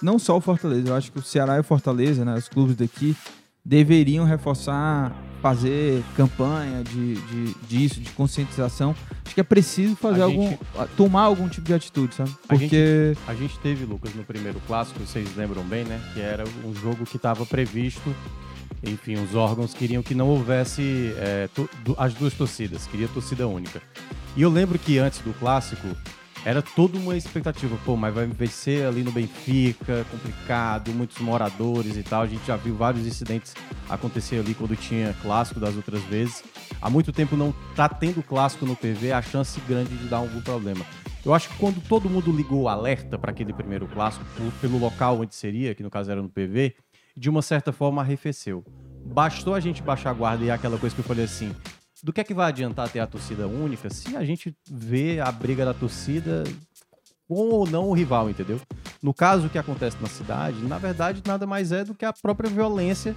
não 0.00 0.18
só 0.18 0.36
o 0.36 0.40
Fortaleza, 0.40 0.88
eu 0.88 0.94
acho 0.94 1.12
que 1.12 1.18
o 1.18 1.22
Ceará 1.22 1.56
e 1.56 1.60
o 1.60 1.64
Fortaleza, 1.64 2.24
né, 2.24 2.34
os 2.34 2.48
clubes 2.48 2.76
daqui, 2.76 3.14
deveriam 3.68 4.24
reforçar, 4.24 5.14
fazer 5.42 6.02
campanha 6.16 6.82
de, 6.82 7.14
de, 7.16 7.54
disso, 7.68 8.00
de 8.00 8.10
conscientização. 8.12 8.94
Acho 9.24 9.34
que 9.34 9.40
é 9.42 9.44
preciso 9.44 9.94
fazer 9.94 10.22
A 10.22 10.24
algum. 10.24 10.48
gente- 10.48 10.60
tomar 10.96 11.22
algum 11.22 11.48
tipo 11.50 11.66
de 11.66 11.74
atitude, 11.74 12.14
sabe? 12.14 12.30
A 12.48 12.54
Porque. 12.56 13.14
A 13.26 13.34
gente 13.34 13.58
teve, 13.58 13.84
Lucas, 13.84 14.14
no 14.14 14.24
primeiro 14.24 14.58
clássico, 14.66 14.98
vocês 15.00 15.28
lembram 15.36 15.62
bem, 15.64 15.84
né? 15.84 16.00
Que 16.14 16.20
era 16.20 16.44
um 16.64 16.74
jogo 16.74 17.04
que 17.04 17.16
estava 17.16 17.44
previsto. 17.44 18.14
Enfim, 18.82 19.16
os 19.22 19.34
órgãos 19.34 19.74
queriam 19.74 20.02
que 20.02 20.14
não 20.14 20.28
houvesse 20.28 21.12
é, 21.18 21.48
as 21.98 22.14
duas 22.14 22.32
torcidas, 22.32 22.86
queria 22.86 23.08
torcida 23.08 23.46
única. 23.46 23.82
E 24.36 24.40
eu 24.42 24.48
lembro 24.48 24.78
que 24.78 24.98
antes 24.98 25.18
do 25.20 25.32
clássico 25.34 25.86
era 26.44 26.62
toda 26.62 26.96
uma 26.98 27.16
expectativa, 27.16 27.76
pô, 27.84 27.96
mas 27.96 28.14
vai 28.14 28.26
vencer 28.26 28.86
ali 28.86 29.02
no 29.02 29.12
Benfica, 29.12 30.06
complicado, 30.10 30.92
muitos 30.92 31.18
moradores 31.18 31.96
e 31.96 32.02
tal. 32.02 32.22
A 32.22 32.26
gente 32.26 32.46
já 32.46 32.56
viu 32.56 32.76
vários 32.76 33.06
incidentes 33.06 33.54
acontecer 33.88 34.38
ali 34.38 34.54
quando 34.54 34.76
tinha 34.76 35.14
clássico 35.22 35.60
das 35.60 35.76
outras 35.76 36.02
vezes. 36.04 36.42
Há 36.80 36.88
muito 36.88 37.12
tempo 37.12 37.36
não 37.36 37.52
tá 37.74 37.88
tendo 37.88 38.22
clássico 38.22 38.64
no 38.64 38.76
PV, 38.76 39.12
a 39.12 39.22
chance 39.22 39.60
grande 39.66 39.94
de 39.96 40.08
dar 40.08 40.18
algum 40.18 40.40
problema. 40.40 40.84
Eu 41.24 41.34
acho 41.34 41.48
que 41.48 41.56
quando 41.58 41.80
todo 41.86 42.08
mundo 42.08 42.30
ligou 42.30 42.62
o 42.62 42.68
alerta 42.68 43.18
para 43.18 43.32
aquele 43.32 43.52
primeiro 43.52 43.86
clássico, 43.88 44.24
pelo 44.60 44.78
local 44.78 45.20
onde 45.20 45.34
seria, 45.34 45.74
que 45.74 45.82
no 45.82 45.90
caso 45.90 46.10
era 46.10 46.22
no 46.22 46.28
PV, 46.28 46.74
de 47.16 47.28
uma 47.28 47.42
certa 47.42 47.72
forma 47.72 48.00
arrefeceu. 48.00 48.64
Bastou 49.04 49.54
a 49.54 49.60
gente 49.60 49.82
baixar 49.82 50.10
a 50.10 50.14
guarda 50.14 50.44
e 50.44 50.50
aquela 50.50 50.78
coisa 50.78 50.94
que 50.94 51.00
eu 51.00 51.04
falei 51.04 51.24
assim: 51.24 51.54
do 52.02 52.12
que 52.12 52.20
é 52.20 52.24
que 52.24 52.34
vai 52.34 52.48
adiantar 52.48 52.88
ter 52.88 53.00
a 53.00 53.06
torcida 53.06 53.46
única 53.46 53.90
se 53.90 54.16
a 54.16 54.24
gente 54.24 54.54
vê 54.70 55.20
a 55.20 55.30
briga 55.30 55.64
da 55.64 55.74
torcida 55.74 56.44
com 57.28 57.50
ou 57.50 57.66
não 57.68 57.88
o 57.88 57.92
rival, 57.92 58.30
entendeu? 58.30 58.60
No 59.02 59.12
caso, 59.12 59.46
o 59.46 59.50
que 59.50 59.58
acontece 59.58 59.96
na 60.00 60.08
cidade, 60.08 60.60
na 60.62 60.78
verdade, 60.78 61.22
nada 61.26 61.46
mais 61.46 61.70
é 61.72 61.84
do 61.84 61.94
que 61.94 62.04
a 62.04 62.12
própria 62.12 62.48
violência 62.48 63.14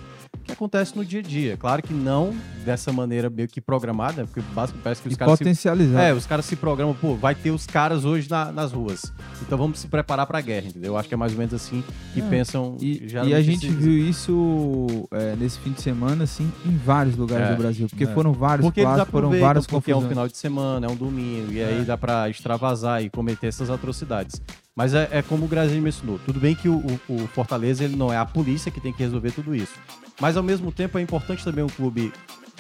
que 0.52 0.56
acontece 0.56 0.95
no 0.95 1.04
dia 1.06 1.20
a 1.20 1.24
dia. 1.24 1.58
Claro 1.58 1.82
que 1.82 1.93
não 1.93 2.34
dessa 2.66 2.91
maneira 2.91 3.30
meio 3.30 3.47
que 3.47 3.60
programada, 3.60 4.26
porque 4.26 4.41
basicamente 4.54 4.84
parece 4.84 5.02
que 5.02 5.08
os 5.08 5.14
E 5.16 5.18
caras 5.18 5.34
se 5.34 5.38
potencializar. 5.39 6.02
é, 6.04 6.14
os 6.14 6.26
caras 6.26 6.45
se 6.45 6.56
programam, 6.56 6.93
pô, 6.93 7.16
vai 7.16 7.34
ter 7.36 7.52
os 7.52 7.66
caras 7.66 8.06
hoje 8.06 8.30
na- 8.30 8.52
nas 8.52 8.72
ruas. 8.72 9.12
Então 9.41 9.58
vamos 9.58 9.80
se 9.80 9.88
preparar 9.88 10.28
pra 10.28 10.39
guerra, 10.41 10.68
entendeu? 10.68 10.93
Eu 10.93 10.97
acho 10.97 11.08
que 11.08 11.14
é 11.14 11.18
mais 11.18 11.32
ou 11.32 11.38
menos 11.39 11.54
assim 11.54 11.84
que 12.14 12.22
É. 12.22 12.30
pensam. 12.30 12.78
E, 12.80 13.08
e 13.26 13.34
a 13.34 13.41
gente 13.41 13.68
viu 13.70 13.97
isso 13.97 15.08
é, 15.12 15.36
nesse 15.36 15.60
fim 15.60 15.72
de 15.72 15.82
semana, 15.82 16.24
assim, 16.24 16.52
em 16.66 16.78
vários 16.78 17.16
lugares 17.16 17.47
É. 17.47 17.52
do 17.52 17.58
Brasil. 17.58 17.88
Porque 17.89 18.04
É. 18.04 18.08
foram 18.08 18.34
vários 18.34 18.66
Porque 18.66 18.82
clássicos, 18.82 19.12
foram 19.12 19.30
várias 19.39 19.66
porque 19.68 19.91
é 19.91 19.95
um 19.95 20.08
final 20.08 20.28
de 20.28 20.38
semana, 20.38 20.86
é 20.86 20.89
um 20.89 20.95
domingo, 20.95 21.52
e 21.52 21.64
aí 21.64 21.82
É. 21.82 21.84
dá 21.84 21.97
pra 21.97 22.30
extravasar 22.30 23.04
e 23.04 23.10
cometer 23.10 23.47
essas 23.47 23.70
atrocidades. 23.70 24.41
Mas 24.76 24.94
é, 24.94 25.08
é 25.12 25.22
como 25.22 25.46
o 25.46 25.48
Grazinho 25.48 25.82
mencionou. 25.82 26.18
Tudo 26.20 26.40
bem 26.40 26.56
que 26.56 26.70
o, 26.70 26.78
o- 27.10 27.28
Fortaleza 27.28 27.84
ele 27.84 27.96
não 27.96 28.12
é 28.12 28.18
a 28.18 28.26
polícia 28.26 28.72
que 28.72 28.80
tem 28.80 28.94
que 28.94 29.04
resolver 29.04 29.32
tudo 29.32 29.54
isso. 29.56 29.74
Mas 30.20 30.38
ao 30.38 30.44
mesmo 30.44 30.72
tempo 30.72 30.98
é 30.98 31.02
importante 31.02 31.44
também 31.44 31.64
o 31.64 31.68
clube 31.70 32.12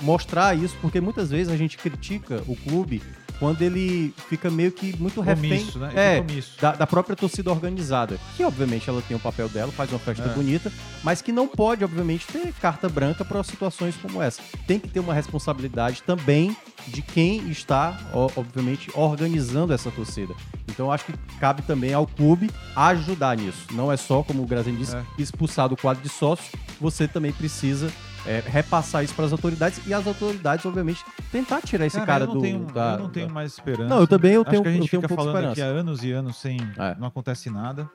mostrar 0.01 0.55
isso, 0.57 0.75
porque 0.81 0.99
muitas 0.99 1.29
vezes 1.29 1.51
a 1.53 1.55
gente 1.57 1.77
critica 1.77 2.43
o 2.47 2.55
clube 2.55 3.01
quando 3.41 3.63
ele 3.63 4.13
fica 4.29 4.51
meio 4.51 4.71
que 4.71 4.95
muito 5.01 5.19
refém 5.19 5.61
Comisso, 5.61 5.79
né? 5.79 5.91
é, 5.95 6.23
da, 6.61 6.73
da 6.73 6.85
própria 6.85 7.15
torcida 7.15 7.49
organizada. 7.49 8.19
Que 8.37 8.43
obviamente 8.43 8.87
ela 8.87 9.01
tem 9.01 9.17
o 9.17 9.19
papel 9.19 9.49
dela, 9.49 9.71
faz 9.71 9.89
uma 9.91 9.97
festa 9.97 10.23
É. 10.25 10.27
bonita, 10.35 10.71
mas 11.03 11.23
que 11.23 11.31
não 11.31 11.47
pode, 11.47 11.83
obviamente, 11.83 12.27
ter 12.27 12.53
carta 12.61 12.87
branca 12.87 13.25
para 13.25 13.43
situações 13.43 13.95
como 13.99 14.21
essa. 14.21 14.43
Tem 14.67 14.77
que 14.77 14.87
ter 14.87 14.99
uma 14.99 15.11
responsabilidade 15.15 16.03
também 16.03 16.55
de 16.87 17.01
quem 17.01 17.49
está, 17.49 17.99
obviamente, 18.35 18.91
organizando 18.93 19.73
essa 19.73 19.89
torcida. 19.89 20.35
Então 20.69 20.91
acho 20.91 21.05
que 21.05 21.13
cabe 21.39 21.63
também 21.63 21.95
ao 21.95 22.05
clube 22.05 22.47
ajudar 22.75 23.35
nisso. 23.37 23.65
Não 23.71 23.91
é 23.91 23.97
só, 23.97 24.21
como 24.21 24.43
o 24.43 24.45
Grazen 24.45 24.75
disse, 24.75 24.95
É. 24.95 25.03
expulsar 25.17 25.67
do 25.67 25.75
quadro 25.75 26.03
de 26.03 26.09
sócio, 26.09 26.45
você 26.79 27.07
também 27.07 27.31
precisa 27.31 27.91
é, 28.25 28.41
repassar 28.45 29.03
isso 29.03 29.13
para 29.15 29.25
as 29.25 29.31
autoridades 29.31 29.81
e 29.85 29.93
as 29.93 30.05
autoridades, 30.05 30.65
obviamente, 30.65 31.03
tentar 31.31 31.61
tirar 31.61 31.85
esse 31.85 31.99
cara, 32.01 32.25
não 32.25 32.35
do. 32.35 32.41
tenho, 32.41 32.59
da- 32.65 32.93
eu 32.93 32.99
não 32.99 33.09
tenho 33.09 33.29
mais 33.29 33.53
esperança. 33.53 33.89
Não, 33.89 33.99
eu 34.01 34.07
também 34.07 34.33
eu 34.33 34.41
Acho 34.41 34.49
tenho, 34.51 34.63
que 34.63 34.69
a 34.69 34.71
gente 34.71 34.81
eu 34.83 34.89
tenho 34.89 35.01
fica 35.01 35.13
um 35.13 35.15
pouco 35.17 35.31
falando 35.31 35.51
aqui 35.51 35.61
há 35.61 35.65
anos 35.65 36.03
e 36.03 36.11
anos 36.11 36.37
sem. 36.37 36.57
É. 36.77 36.95
Não 36.99 37.07
acontece 37.07 37.49
nada. 37.49 37.89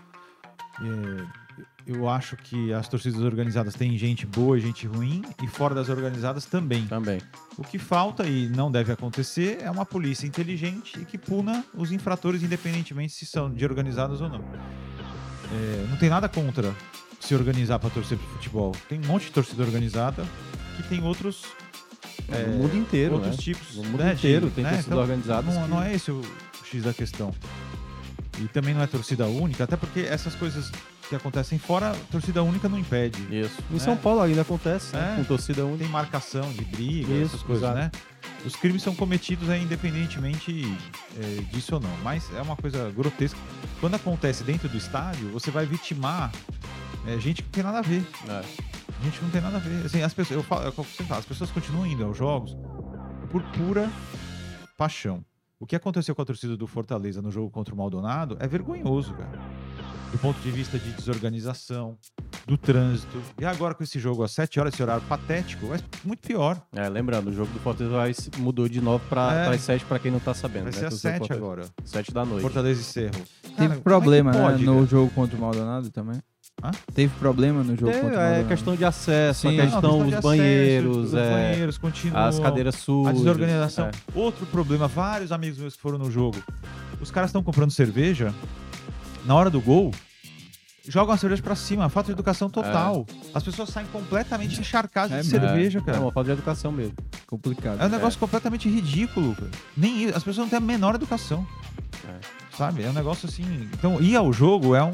É, 0.80 1.46
eu 1.86 2.08
acho 2.08 2.36
que 2.36 2.72
as 2.72 2.88
torcidas 2.88 3.20
organizadas 3.22 3.74
têm 3.74 3.96
gente 3.96 4.26
boa 4.26 4.58
e 4.58 4.60
gente 4.60 4.86
ruim, 4.88 5.22
e 5.42 5.46
fora 5.46 5.72
das 5.74 5.88
organizadas 5.88 6.44
também. 6.44 6.84
Também. 6.86 7.20
O 7.56 7.62
que 7.62 7.78
falta 7.78 8.24
e 8.26 8.48
não 8.48 8.70
deve 8.72 8.92
acontecer 8.92 9.58
é 9.62 9.70
uma 9.70 9.86
polícia 9.86 10.26
inteligente 10.26 10.98
e 11.00 11.04
que 11.04 11.16
puna 11.16 11.64
os 11.72 11.92
infratores, 11.92 12.42
independentemente 12.42 13.12
se 13.12 13.24
são 13.24 13.52
de 13.52 13.64
organizadas 13.64 14.20
ou 14.20 14.28
não. 14.28 14.40
É, 15.52 15.86
não 15.88 15.96
tem 15.96 16.10
nada 16.10 16.28
contra 16.28 16.74
se 17.26 17.34
organizar 17.34 17.78
para 17.78 17.90
torcer 17.90 18.16
pro 18.18 18.26
futebol. 18.28 18.72
Tem 18.88 18.98
um 19.00 19.06
monte 19.06 19.24
de 19.26 19.32
torcida 19.32 19.62
organizada 19.62 20.24
que 20.76 20.82
tem 20.84 21.02
outros, 21.02 21.42
É, 22.28 22.42
no 22.46 22.58
mundo 22.58 22.76
inteiro, 22.76 23.14
outros 23.14 23.36
né? 23.36 23.42
tipos. 23.42 23.76
No 23.76 23.84
mundo 23.84 23.98
né, 24.02 24.10
de- 24.12 24.18
inteiro 24.18 24.50
tem 24.50 24.64
né, 24.64 24.70
torcidas 24.70 24.86
então, 24.86 24.98
organizadas. 25.00 25.54
Não, 25.54 25.62
que- 25.64 25.68
não 25.70 25.82
é 25.82 25.94
esse 25.94 26.10
o 26.10 26.22
X 26.64 26.82
da 26.82 26.92
questão. 26.94 27.34
E 28.38 28.48
também 28.48 28.74
não 28.74 28.82
é 28.82 28.86
torcida 28.86 29.26
única, 29.26 29.64
até 29.64 29.76
porque 29.76 30.00
essas 30.00 30.34
coisas 30.34 30.70
que 31.08 31.14
acontecem 31.14 31.58
fora, 31.58 31.94
torcida 32.10 32.42
única 32.42 32.68
não 32.68 32.78
impede. 32.78 33.18
Isso. 33.34 33.54
Em 33.70 33.76
É. 33.76 33.78
São 33.78 33.96
Paulo 33.96 34.20
ainda 34.20 34.42
acontece, 34.42 34.94
né? 34.94 35.12
É. 35.14 35.16
Com 35.16 35.24
torcida 35.24 35.64
única. 35.64 35.84
Tem 35.84 35.88
marcação 35.88 36.52
de 36.52 36.64
briga, 36.64 37.12
Isso, 37.12 37.34
essas 37.36 37.42
coisas, 37.42 37.62
exato. 37.64 37.78
né? 37.78 37.90
Os 38.44 38.54
crimes 38.56 38.82
são 38.82 38.94
cometidos 38.94 39.48
aí, 39.48 39.62
independentemente 39.62 40.64
é, 41.18 41.42
disso 41.52 41.74
ou 41.76 41.80
não. 41.80 41.96
Mas 42.02 42.28
é 42.36 42.42
uma 42.42 42.56
coisa 42.56 42.90
grotesca. 42.94 43.38
Quando 43.80 43.94
acontece 43.94 44.44
dentro 44.44 44.68
do 44.68 44.76
estádio, 44.76 45.30
você 45.30 45.50
vai 45.50 45.64
vitimar 45.64 46.30
é, 47.06 47.18
gente 47.18 47.42
que 47.42 47.48
não 47.48 47.52
tem 47.52 47.62
nada 47.64 47.78
a 47.78 47.82
ver. 47.82 48.04
É. 48.28 48.42
Gente 49.04 49.18
que 49.18 49.24
não 49.24 49.30
tem 49.30 49.40
nada 49.40 49.56
a 49.56 49.60
ver. 49.60 49.84
Assim, 49.86 50.02
as 50.02 50.14
pessoas, 50.14 50.38
eu 50.38 50.42
falo, 50.42 50.64
eu 50.64 50.72
falo, 50.72 51.18
as 51.20 51.26
pessoas 51.26 51.50
continuam 51.50 51.86
indo 51.86 52.04
aos 52.04 52.16
jogos 52.16 52.56
por 53.30 53.42
pura 53.42 53.90
paixão. 54.76 55.24
O 55.58 55.66
que 55.66 55.74
aconteceu 55.76 56.14
com 56.14 56.22
a 56.22 56.24
torcida 56.24 56.56
do 56.56 56.66
Fortaleza 56.66 57.22
no 57.22 57.30
jogo 57.30 57.50
contra 57.50 57.74
o 57.74 57.78
Maldonado 57.78 58.36
é 58.40 58.46
vergonhoso, 58.46 59.14
cara. 59.14 59.40
Do 60.12 60.18
ponto 60.18 60.38
de 60.40 60.50
vista 60.50 60.78
de 60.78 60.92
desorganização, 60.92 61.98
do 62.46 62.56
trânsito. 62.56 63.20
E 63.40 63.44
agora 63.44 63.74
com 63.74 63.82
esse 63.82 63.98
jogo 63.98 64.22
às 64.22 64.30
7 64.32 64.60
horas, 64.60 64.72
esse 64.74 64.82
horário 64.82 65.02
patético, 65.06 65.66
vai 65.66 65.78
ser 65.78 65.84
muito 66.04 66.20
pior. 66.26 66.60
É, 66.72 66.88
lembrando, 66.88 67.28
o 67.28 67.32
jogo 67.32 67.52
do 67.52 67.58
Fortaleza 67.58 67.96
vai- 67.96 68.12
mudou 68.38 68.68
de 68.68 68.80
9 68.80 69.04
para 69.08 69.32
É. 69.46 69.48
as 69.54 69.60
7 69.62 69.84
para 69.84 69.98
quem 69.98 70.10
não 70.12 70.20
tá 70.20 70.32
sabendo. 70.32 70.64
Vai 70.64 70.72
né? 70.72 70.78
ser 70.78 70.86
às 70.86 70.92
Torcedor 71.00 71.18
do 71.18 71.18
7 71.18 71.28
Fortaleza. 71.28 71.44
agora. 71.46 71.68
7 71.84 72.12
da 72.14 72.24
noite. 72.24 72.42
Fortaleza 72.42 72.80
e 72.80 72.84
Cerro. 72.84 73.10
Teve 73.42 73.56
Cara, 73.56 73.74
é 73.74 73.80
problema, 73.80 74.32
pode, 74.32 74.64
né? 74.64 74.72
No 74.72 74.86
jogo 74.86 75.10
contra 75.12 75.36
o 75.36 75.40
Maldonado 75.40 75.90
também. 75.90 76.20
Hã? 76.62 76.70
Teve 76.94 77.12
problema 77.18 77.62
no 77.62 77.76
jogo 77.76 77.92
É, 77.92 78.02
o 78.02 78.40
é 78.40 78.44
questão 78.44 78.74
de 78.74 78.84
acesso, 78.84 79.42
Sim. 79.42 79.60
a 79.60 79.64
Não, 79.64 79.70
questão, 79.72 79.90
de 79.98 80.02
os 80.04 80.08
acesso, 80.08 80.22
banheiros, 80.22 80.96
os 81.08 81.14
é, 81.14 81.30
banheiros 81.50 81.78
continuam. 81.78 82.24
as 82.26 82.38
cadeiras 82.38 82.74
A 82.74 82.78
sujas. 82.78 83.14
desorganização. 83.18 83.86
é. 83.88 83.90
Outro 84.14 84.46
problema, 84.46 84.88
vários 84.88 85.32
amigos 85.32 85.58
meus 85.58 85.76
que 85.76 85.82
foram 85.82 85.98
no 85.98 86.10
jogo. 86.10 86.38
Os 87.00 87.10
caras 87.10 87.28
estão 87.28 87.42
comprando 87.42 87.70
cerveja, 87.70 88.32
na 89.26 89.34
hora 89.34 89.50
do 89.50 89.60
gol, 89.60 89.90
jogam 90.88 91.14
a 91.14 91.18
cerveja 91.18 91.42
pra 91.42 91.54
cima, 91.54 91.90
falta 91.90 92.06
de 92.06 92.12
educação 92.12 92.48
total. 92.48 93.04
As 93.34 93.42
pessoas 93.42 93.68
saem 93.68 93.86
completamente 93.88 94.58
encharcadas 94.58 95.12
É 95.12 95.20
de 95.20 95.28
cerveja, 95.28 95.78
É 95.80 95.82
cara. 95.82 96.00
uma 96.00 96.10
falta 96.10 96.28
de 96.28 96.32
educação 96.38 96.72
mesmo. 96.72 96.94
Complicado. 97.26 97.82
É 97.82 97.86
um 97.86 97.90
negócio 97.90 98.18
completamente 98.18 98.66
ridículo, 98.66 99.34
cara. 99.34 99.50
Nem 99.76 100.04
isso, 100.04 100.16
as 100.16 100.24
pessoas 100.24 100.38
não 100.46 100.48
têm 100.48 100.56
a 100.56 100.60
menor 100.60 100.94
educação. 100.94 101.46
Sabe? 102.56 102.82
É 102.84 102.88
um 102.88 102.92
negócio 102.92 103.28
assim. 103.28 103.68
Então, 103.74 104.00
ir 104.00 104.16
ao 104.16 104.32
jogo 104.32 104.74
é 104.74 104.82
um 104.82 104.92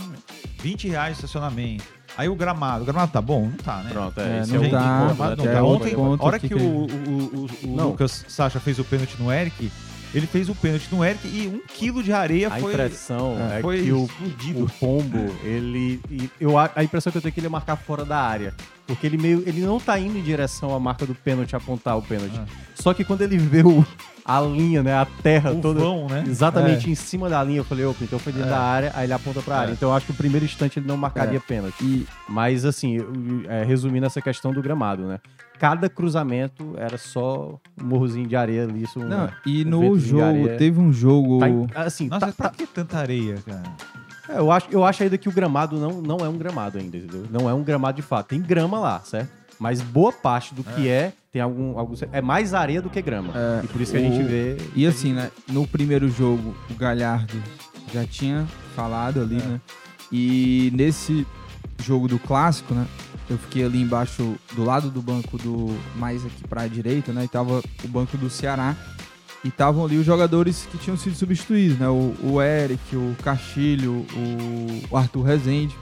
20 0.60 0.88
reais 0.88 1.16
de 1.16 1.24
estacionamento. 1.24 1.84
Aí 2.16 2.28
o 2.28 2.34
gramado. 2.34 2.82
O 2.82 2.84
gramado 2.86 3.12
tá 3.12 3.22
bom? 3.22 3.46
Não 3.46 3.52
tá, 3.56 3.78
né? 3.82 3.90
Pronto, 3.90 4.20
É, 4.20 4.22
é, 4.42 4.46
não 4.46 4.64
é 4.64 4.66
o 4.66 4.70
dá, 4.70 4.78
único 4.80 5.06
ponto, 5.06 5.14
Gramado 5.16 5.30
né? 5.30 5.44
não 5.44 5.50
é 5.50 5.54
tá. 5.54 5.62
Ontem, 5.64 5.94
a 5.94 6.24
hora 6.26 6.38
que 6.38 6.48
que, 6.48 6.54
o, 6.54 6.58
o, 6.58 6.84
o- 6.84 7.48
o 7.64 7.76
Não. 7.76 7.88
Lucas 7.90 8.24
Sacha 8.28 8.60
fez 8.60 8.78
o 8.78 8.84
pênalti 8.84 9.16
no 9.18 9.32
Eric, 9.32 9.72
ele 10.14 10.26
fez 10.26 10.50
o 10.50 10.54
pênalti 10.54 10.88
no 10.92 11.02
Eric 11.02 11.26
e 11.26 11.46
um 11.48 11.60
quilo 11.74 12.02
de 12.02 12.12
areia 12.12 12.48
A 12.48 12.58
foi, 12.60 12.72
impressão 12.74 13.38
é, 13.50 13.58
é, 13.58 13.62
foi 13.62 13.82
que 13.82 13.92
o, 13.92 14.02
o 14.56 14.70
pombo, 14.78 15.34
ele. 15.42 16.02
Eu, 16.38 16.58
a 16.58 16.70
a 16.76 16.84
impressão 16.84 17.10
que 17.10 17.16
eu 17.16 17.22
tenho 17.22 17.30
é 17.30 17.32
que 17.32 17.40
ele 17.40 17.46
ia 17.46 17.50
marcar 17.50 17.76
fora 17.76 18.04
da 18.04 18.18
área. 18.18 18.52
Porque 18.86 19.06
ele 19.06 19.16
meio. 19.16 19.42
Ele 19.46 19.62
não 19.62 19.80
tá 19.80 19.98
indo 19.98 20.18
em 20.18 20.22
direção 20.22 20.74
à 20.74 20.78
marca 20.80 21.06
do 21.06 21.14
pênalti, 21.14 21.56
apontar 21.56 21.96
o 21.96 22.02
pênalti. 22.02 22.38
Ah. 22.38 22.44
Só 22.74 22.92
que 22.92 23.04
quando 23.04 23.22
ele 23.22 23.38
vê 23.38 23.62
o, 23.62 23.86
a 24.24 24.40
linha, 24.40 24.82
né? 24.82 24.94
A 24.94 25.04
terra 25.04 25.50
O 25.52 25.60
toda. 25.60 25.80
vão, 25.80 26.06
né? 26.08 26.24
Exatamente 26.26 26.90
em 26.90 26.94
cima 26.94 27.28
da 27.28 27.42
linha, 27.42 27.58
eu 27.60 27.64
falei, 27.64 27.84
opa, 27.84 28.02
então 28.04 28.18
foi 28.18 28.32
dentro 28.32 28.48
É. 28.48 28.50
da 28.52 28.60
área, 28.60 28.92
aí 28.94 29.04
ele 29.06 29.12
aponta 29.12 29.40
pra 29.42 29.56
área. 29.58 29.70
É. 29.70 29.74
Então 29.74 29.88
eu 29.90 29.94
acho 29.94 30.06
que 30.06 30.12
o 30.12 30.14
primeiro 30.16 30.44
instante 30.44 30.78
ele 30.78 30.86
não 30.86 30.96
marcaria 30.96 31.40
pênalti. 31.40 31.74
E 31.82 32.06
Mas 32.28 32.64
assim, 32.64 32.96
eu- 32.96 33.12
é, 33.48 33.64
resumindo 33.64 34.06
essa 34.06 34.20
questão 34.22 34.52
do 34.52 34.62
gramado, 34.62 35.02
né? 35.04 35.18
Cada 35.58 35.88
cruzamento 35.88 36.74
era 36.76 36.98
só 36.98 37.58
um 37.80 37.84
morrozinho 37.84 38.26
de 38.26 38.34
areia 38.34 38.64
ali. 38.64 38.82
Isso, 38.82 38.98
Não, 38.98 39.08
né? 39.26 39.32
e 39.46 39.64
Um 39.64 39.68
no 39.68 39.98
jogo, 39.98 40.48
teve 40.58 40.80
um 40.80 40.92
jogo. 40.92 41.40
Tá 41.72 41.82
assim, 41.82 42.08
Nossa, 42.08 42.20
tá- 42.20 42.26
mas 42.26 42.34
pra 42.34 42.48
tá- 42.48 42.54
que 42.56 42.66
tanta 42.66 42.98
areia, 42.98 43.36
cara? 43.46 43.62
é, 44.28 44.38
eu, 44.38 44.50
acho, 44.50 44.66
eu 44.72 44.84
acho 44.84 45.02
ainda 45.04 45.16
que 45.18 45.28
o 45.28 45.32
gramado 45.32 45.76
não, 45.78 46.00
não 46.02 46.16
é 46.24 46.28
um 46.28 46.36
gramado 46.36 46.78
ainda, 46.78 46.96
entendeu? 46.96 47.26
Não 47.30 47.48
é 47.48 47.54
um 47.54 47.62
gramado 47.62 47.96
de 47.96 48.02
fato. 48.02 48.28
Tem 48.28 48.40
grama 48.40 48.78
lá, 48.80 49.00
certo? 49.00 49.30
Mas 49.62 49.80
boa 49.80 50.12
parte 50.12 50.52
do 50.54 50.64
que 50.64 50.88
é, 50.88 51.12
tem 51.32 51.40
algum. 51.40 51.74
É 52.10 52.20
mais 52.20 52.52
areia 52.52 52.82
do 52.82 52.90
que 52.90 53.00
grama. 53.00 53.32
É, 53.32 53.64
e 53.64 53.68
por 53.68 53.80
isso 53.80 53.92
que 53.92 53.98
a 53.98 54.00
o- 54.00 54.04
gente 54.04 54.22
vê. 54.24 54.56
E 54.74 54.84
assim, 54.84 55.12
né? 55.12 55.30
No 55.48 55.68
primeiro 55.68 56.08
jogo, 56.10 56.52
o 56.68 56.74
Galhardo 56.74 57.40
já 57.94 58.04
tinha 58.04 58.44
falado 58.74 59.20
ali, 59.20 59.36
É. 59.36 59.46
né? 59.46 59.60
E 60.10 60.72
nesse 60.74 61.24
jogo 61.80 62.08
do 62.08 62.18
clássico, 62.18 62.74
né? 62.74 62.84
Eu 63.30 63.38
fiquei 63.38 63.64
ali 63.64 63.80
embaixo, 63.80 64.34
do 64.54 64.64
lado 64.64 64.90
do 64.90 65.00
banco 65.00 65.38
do. 65.38 65.74
Mais 65.94 66.26
aqui 66.26 66.42
pra 66.48 66.66
direita, 66.66 67.12
né? 67.12 67.22
E 67.24 67.28
tava 67.28 67.62
o 67.84 67.88
banco 67.88 68.16
do 68.18 68.28
Ceará. 68.28 68.74
E 69.44 69.48
estavam 69.48 69.84
ali 69.84 69.96
os 69.96 70.04
jogadores 70.04 70.66
que 70.70 70.76
tinham 70.78 70.96
sido 70.96 71.14
substituídos, 71.14 71.78
né? 71.78 71.88
O, 71.88 72.14
o 72.20 72.42
Eric, 72.42 72.96
o 72.96 73.14
Castilho, 73.22 74.04
o, 74.12 74.82
o 74.90 74.96
Arthur 74.96 75.22
Rezende. 75.22 75.74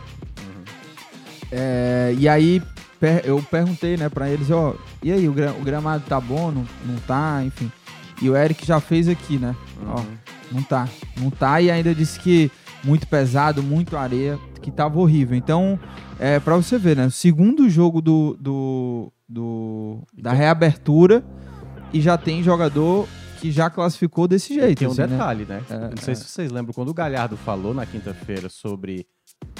É, 1.51 2.15
e 2.19 2.29
aí 2.29 2.63
per- 3.01 3.23
eu 3.25 3.43
perguntei, 3.51 3.97
né, 3.97 4.09
pra 4.09 4.29
eles, 4.31 4.51
ó, 4.51 4.75
e 5.03 5.11
aí, 5.11 5.29
o, 5.29 5.33
gra- 5.33 5.53
o 5.59 5.65
gramado 5.65 6.05
tá 6.07 6.21
bom, 6.21 6.51
não, 6.53 6.65
não 6.87 6.97
tá, 7.07 7.43
enfim. 7.45 7.71
E 8.23 8.29
o 8.29 8.37
Eric 8.37 8.67
já 8.67 8.79
fez 8.81 9.09
aqui, 9.09 9.39
né? 9.39 9.57
Ó, 9.87 9.99
Uhum. 10.01 10.07
não 10.53 10.63
tá. 10.63 10.87
Não 11.19 11.31
tá 11.31 11.61
e 11.61 11.71
ainda 11.71 11.95
disse 11.95 12.21
que 12.21 12.51
muito 12.85 13.07
pesado, 13.07 13.63
muito 13.63 13.97
areia, 13.97 14.39
que 14.61 14.71
tava 14.71 14.99
horrível. 15.01 15.37
Então, 15.37 15.79
é 16.19 16.39
pra 16.39 16.55
você 16.57 16.79
ver, 16.79 16.97
né? 16.97 17.07
O 17.07 17.11
segundo 17.11 17.69
jogo 17.71 18.03
do, 18.03 18.37
do, 18.39 19.13
do- 19.29 20.03
da 20.17 20.33
reabertura 20.33 21.25
e 21.93 22.01
já 22.01 22.19
tem 22.19 22.43
jogador 22.43 23.09
que 23.41 23.51
já 23.51 23.71
classificou 23.71 24.29
desse 24.29 24.53
jeito. 24.53 24.81
Tem 24.81 24.89
um 24.89 24.91
assim, 24.91 25.01
né? 25.01 25.07
detalhe, 25.07 25.47
né? 25.47 25.63
É, 25.71 25.79
não 25.79 25.97
sei 25.97 26.15
se 26.15 26.25
vocês 26.25 26.53
lembram, 26.53 26.75
quando 26.75 26.91
o 26.91 26.95
Galhardo 26.95 27.39
falou 27.39 27.73
na 27.73 27.87
quinta-feira 27.87 28.51
sobre 28.51 29.07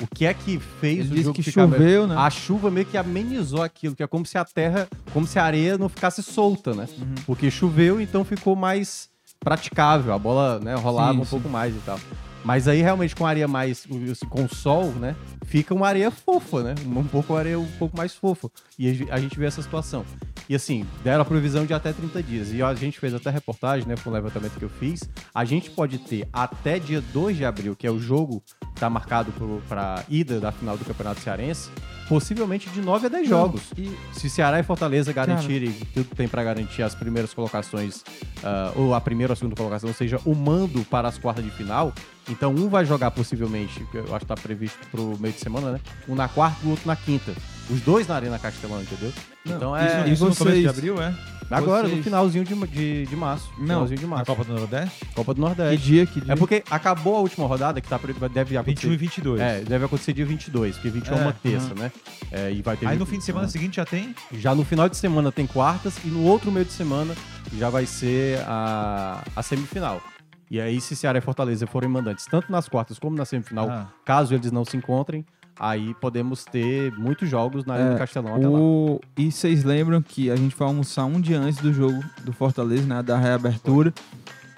o 0.01 0.07
que 0.07 0.25
é 0.25 0.33
que 0.33 0.59
fez 0.81 1.11
Ele 1.11 1.21
o 1.21 1.23
jogo 1.25 1.35
que 1.35 1.43
ficar 1.43 1.69
choveu, 1.69 2.07
né? 2.07 2.17
A 2.17 2.31
chuva 2.31 2.71
meio 2.71 2.87
que 2.87 2.97
amenizou 2.97 3.63
aquilo, 3.63 3.95
que 3.95 4.03
é 4.03 4.07
como 4.07 4.25
se 4.25 4.39
a 4.39 4.45
terra, 4.45 4.89
como 5.13 5.27
se 5.27 5.39
a 5.39 5.45
areia 5.45 5.77
não 5.77 5.89
ficasse 5.89 6.23
solta, 6.23 6.75
né? 6.75 6.89
Uhum. 6.99 7.15
Porque 7.27 7.51
choveu, 7.51 8.01
então 8.01 8.25
ficou 8.25 8.57
mais 8.57 9.11
praticável, 9.39 10.13
a 10.13 10.19
bola 10.19 10.59
né, 10.61 10.75
rolava 10.75 11.15
Sim, 11.15 11.21
um 11.21 11.25
sim. 11.25 11.31
pouco 11.31 11.49
mais 11.49 11.75
e 11.75 11.79
tal. 11.81 11.99
Mas 12.45 12.67
aí 12.67 12.81
realmente 12.81 13.15
com 13.15 13.27
areia 13.27 13.47
mais. 13.47 13.87
com 14.29 14.49
sol, 14.49 14.87
né? 14.93 15.15
Fica 15.45 15.75
uma 15.75 15.87
areia 15.87 16.11
fofa, 16.11 16.63
né? 16.63 16.75
Um 16.87 17.05
pouco 17.05 17.35
areia 17.37 17.59
um 17.59 17.71
pouco 17.79 17.97
mais 17.97 18.15
fofa. 18.15 18.51
E 18.79 19.07
a 19.11 19.21
gente 19.21 19.39
vê 19.39 19.45
essa 19.45 19.61
situação. 19.61 20.05
E 20.51 20.55
assim, 20.57 20.85
deram 21.05 21.23
a 21.23 21.25
previsão 21.25 21.65
de 21.65 21.73
até 21.73 21.93
30 21.93 22.21
dias. 22.25 22.53
E 22.53 22.61
a 22.61 22.75
gente 22.75 22.99
fez 22.99 23.15
até 23.15 23.31
reportagem, 23.31 23.87
né? 23.87 23.95
Com 24.03 24.11
o 24.11 24.13
levantamento 24.13 24.59
que 24.59 24.65
eu 24.65 24.69
fiz. 24.69 25.09
A 25.33 25.45
gente 25.45 25.71
pode 25.71 25.97
ter 25.99 26.29
até 26.33 26.81
dia 26.81 27.01
2 27.01 27.37
de 27.37 27.45
abril, 27.45 27.77
que 27.77 27.87
é 27.87 27.91
o 27.91 28.01
jogo 28.01 28.43
que 28.59 28.81
tá 28.81 28.91
marcado 28.91 29.33
para 29.69 30.05
ida 30.09 30.41
da 30.41 30.51
final 30.51 30.77
do 30.77 30.85
Campeonato 30.85 31.21
Cearense, 31.21 31.71
possivelmente 32.09 32.69
de 32.71 32.81
9 32.81 33.07
a 33.07 33.09
10 33.09 33.29
jogos. 33.29 33.63
E 33.79 33.97
Se 34.13 34.29
Ceará 34.29 34.59
e 34.59 34.65
Fortaleza 34.65 35.13
garantirem 35.13 35.71
tudo 35.95 36.17
tem 36.17 36.27
para 36.27 36.43
garantir 36.43 36.83
as 36.83 36.97
primeiras 36.97 37.33
colocações, 37.33 38.03
ah, 38.43 38.73
ou 38.75 38.93
a 38.93 39.01
primeira 39.01 39.31
ou 39.31 39.35
a 39.35 39.37
segunda 39.37 39.55
colocação, 39.55 39.89
ou 39.89 39.95
seja, 39.95 40.19
o 40.25 40.35
mando 40.35 40.85
para 40.87 41.07
as 41.07 41.17
quartas 41.17 41.45
de 41.45 41.53
final, 41.53 41.95
então 42.29 42.53
um 42.53 42.69
vai 42.69 42.85
jogar 42.85 43.13
possivelmente, 43.13 43.85
que 43.93 43.99
eu 43.99 44.03
acho 44.17 44.27
que 44.27 44.33
está 44.33 44.35
previsto 44.35 44.85
para 44.91 45.01
o 45.01 45.17
meio 45.17 45.33
de 45.33 45.39
semana, 45.39 45.71
né? 45.71 45.81
Um 46.09 46.17
na 46.17 46.27
quarta 46.27 46.59
e 46.65 46.67
o 46.67 46.71
outro 46.71 46.89
na 46.89 46.97
quinta. 46.97 47.33
Os 47.71 47.81
dois 47.83 48.09
na 48.09 48.17
Arena 48.17 48.37
Castelão, 48.37 48.83
entendeu? 48.83 49.13
Então 49.45 49.77
é. 49.77 49.87
Isso, 50.05 50.13
isso 50.13 50.29
no 50.29 50.37
começo 50.37 50.57
de 50.57 50.63
vocês- 50.63 50.79
abril, 50.79 51.03
é? 51.03 51.15
agora, 51.51 51.85
vocês- 51.89 51.97
no 51.99 52.05
finalzinho 52.05 52.45
de, 52.45 52.55
de, 52.69 53.07
de 53.07 53.17
março. 53.17 53.51
Não, 53.59 53.65
finalzinho 53.67 53.99
de 54.01 54.07
março. 54.07 54.27
Copa 54.27 54.45
do 54.45 54.53
Nordeste? 54.55 55.05
Copa 55.15 55.35
do 55.35 55.37
que 55.37 55.41
Nordeste. 55.41 55.85
dia, 55.87 56.07
que 56.07 56.21
dia? 56.21 56.33
É 56.33 56.37
porque 56.37 56.63
acabou 56.71 57.17
a 57.17 57.21
última 57.21 57.47
rodada, 57.47 57.81
que 57.81 57.89
tá, 57.89 57.99
deve 58.33 58.57
acontecer. 58.57 58.87
21 58.89 58.93
e 58.93 58.97
22. 58.97 59.41
É, 59.41 59.61
deve 59.63 59.85
acontecer 59.85 60.13
dia 60.13 60.25
22, 60.27 60.77
porque 60.77 60.91
21 60.91 61.15
é, 61.15 61.19
É, 61.19 61.23
uma 61.23 61.33
terça, 61.33 61.75
né? 61.75 61.93
É, 62.31 62.53
e 62.53 62.63
vai 62.63 62.77
ter 62.77 62.87
Aí 62.87 62.97
no 62.97 63.05
20 63.05 63.13
fim 63.15 63.19
de 63.19 63.25
semana 63.25 63.47
né? 63.47 63.51
seguinte 63.53 63.77
já 63.77 63.85
tem? 63.85 64.15
Já 64.33 64.55
no 64.55 64.65
final 64.65 64.89
de 64.89 64.97
semana 64.97 65.33
tem 65.33 65.47
quartas 65.47 65.97
e 66.05 66.09
no 66.09 66.23
outro 66.25 66.53
meio 66.53 66.65
de 66.67 66.73
semana 66.73 67.15
já 67.59 67.69
vai 67.69 67.85
ser 67.87 68.39
a, 68.47 69.25
a 69.35 69.43
semifinal. 69.43 70.01
E 70.49 70.61
aí, 70.61 70.81
se 70.81 70.97
Ceará 70.97 71.19
e 71.19 71.21
Fortaleza 71.21 71.65
forem 71.67 71.89
mandantes, 71.89 72.27
tanto 72.27 72.51
nas 72.51 72.69
quartas 72.69 72.99
como 72.99 73.17
na 73.17 73.25
semifinal, 73.25 73.69
Ah. 73.71 73.87
caso 74.05 74.35
eles 74.35 74.51
não 74.51 74.65
se 74.65 74.77
encontrem, 74.77 75.25
aí 75.61 75.95
podemos 76.01 76.45
ter 76.47 76.91
muitos 76.99 77.29
jogos 77.29 77.67
na 77.67 77.75
Arena 77.75 77.95
É, 77.95 77.99
Castelão 77.99 78.35
até 78.35 78.49
lá. 78.49 78.59
O... 78.59 78.99
E 79.17 79.31
vocês 79.31 79.63
lembram 79.63 80.01
que 80.01 80.31
a 80.31 80.37
gente 80.37 80.55
foi 80.55 80.67
almoçar 80.67 81.05
um 81.05 81.21
dia 81.21 81.39
antes 81.39 81.61
do 81.61 81.71
jogo 81.73 82.03
do 82.25 82.33
Fortaleza, 82.33 82.87
né? 82.87 83.03
Da 83.03 83.19
reabertura. 83.19 83.93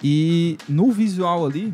E 0.01 0.57
no 0.67 0.91
visual 0.91 1.45
ali, 1.45 1.73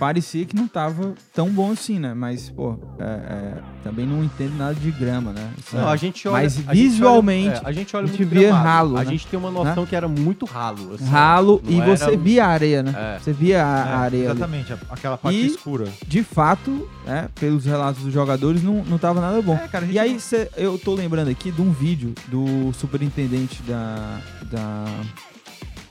parecia 0.00 0.44
que 0.46 0.56
não 0.56 0.66
tava 0.66 1.12
tão 1.34 1.50
bom 1.50 1.70
assim, 1.72 1.98
né? 1.98 2.14
Mas, 2.14 2.48
pô, 2.48 2.76
é, 2.98 3.04
é, 3.04 3.54
também 3.84 4.06
não 4.06 4.24
entendo 4.24 4.56
nada 4.56 4.74
de 4.74 4.90
grama, 4.90 5.32
né? 5.32 5.50
Assim, 5.58 5.76
Não, 5.76 5.88
a 5.88 5.96
gente 5.96 6.26
olha, 6.26 6.42
Mas 6.42 6.56
a 6.66 6.74
gente 6.74 6.88
visualmente, 6.88 7.48
olha, 7.50 7.56
é, 7.58 7.68
a 7.68 7.72
gente 7.72 7.94
olha 7.96 8.04
a 8.04 8.08
gente 8.08 8.18
muito 8.18 8.30
via 8.34 8.48
gramado. 8.48 8.64
ralo, 8.68 8.96
A 8.96 9.04
né? 9.04 9.10
gente 9.10 9.26
tem 9.26 9.38
uma 9.38 9.50
noção 9.50 9.84
que 9.86 9.94
era 9.94 10.08
muito 10.08 10.46
ralo. 10.46 10.94
assim. 10.94 11.04
ralo 11.04 11.62
e 11.68 11.78
era- 11.80 11.96
você 11.96 12.16
via 12.16 12.46
a 12.46 12.48
areia, 12.48 12.82
né? 12.82 12.94
É. 12.96 13.18
Você 13.18 13.32
via 13.32 13.62
a, 13.64 13.68
É, 13.78 13.92
areia 13.92 14.30
ali. 14.30 14.38
Exatamente, 14.38 14.72
a- 14.72 14.78
aquela 14.90 15.18
parte 15.18 15.36
E- 15.38 15.46
escura. 15.46 15.86
De 16.06 16.22
fato, 16.24 16.88
né, 17.06 17.28
pelos 17.38 17.66
relatos 17.66 18.02
dos 18.02 18.12
jogadores, 18.12 18.62
não, 18.62 18.82
não 18.84 18.96
tava 18.98 19.20
nada 19.20 19.40
bom. 19.42 19.54
É, 19.54 19.68
cara, 19.68 19.84
E 19.84 19.98
aí, 19.98 20.14
não- 20.14 20.18
cê- 20.18 20.48
eu 20.56 20.78
tô 20.78 20.94
lembrando 20.94 21.28
aqui 21.28 21.50
de 21.52 21.60
um 21.60 21.70
vídeo 21.72 22.14
do 22.28 22.72
superintendente 22.72 23.62
da, 23.64 24.18
da 24.50 24.84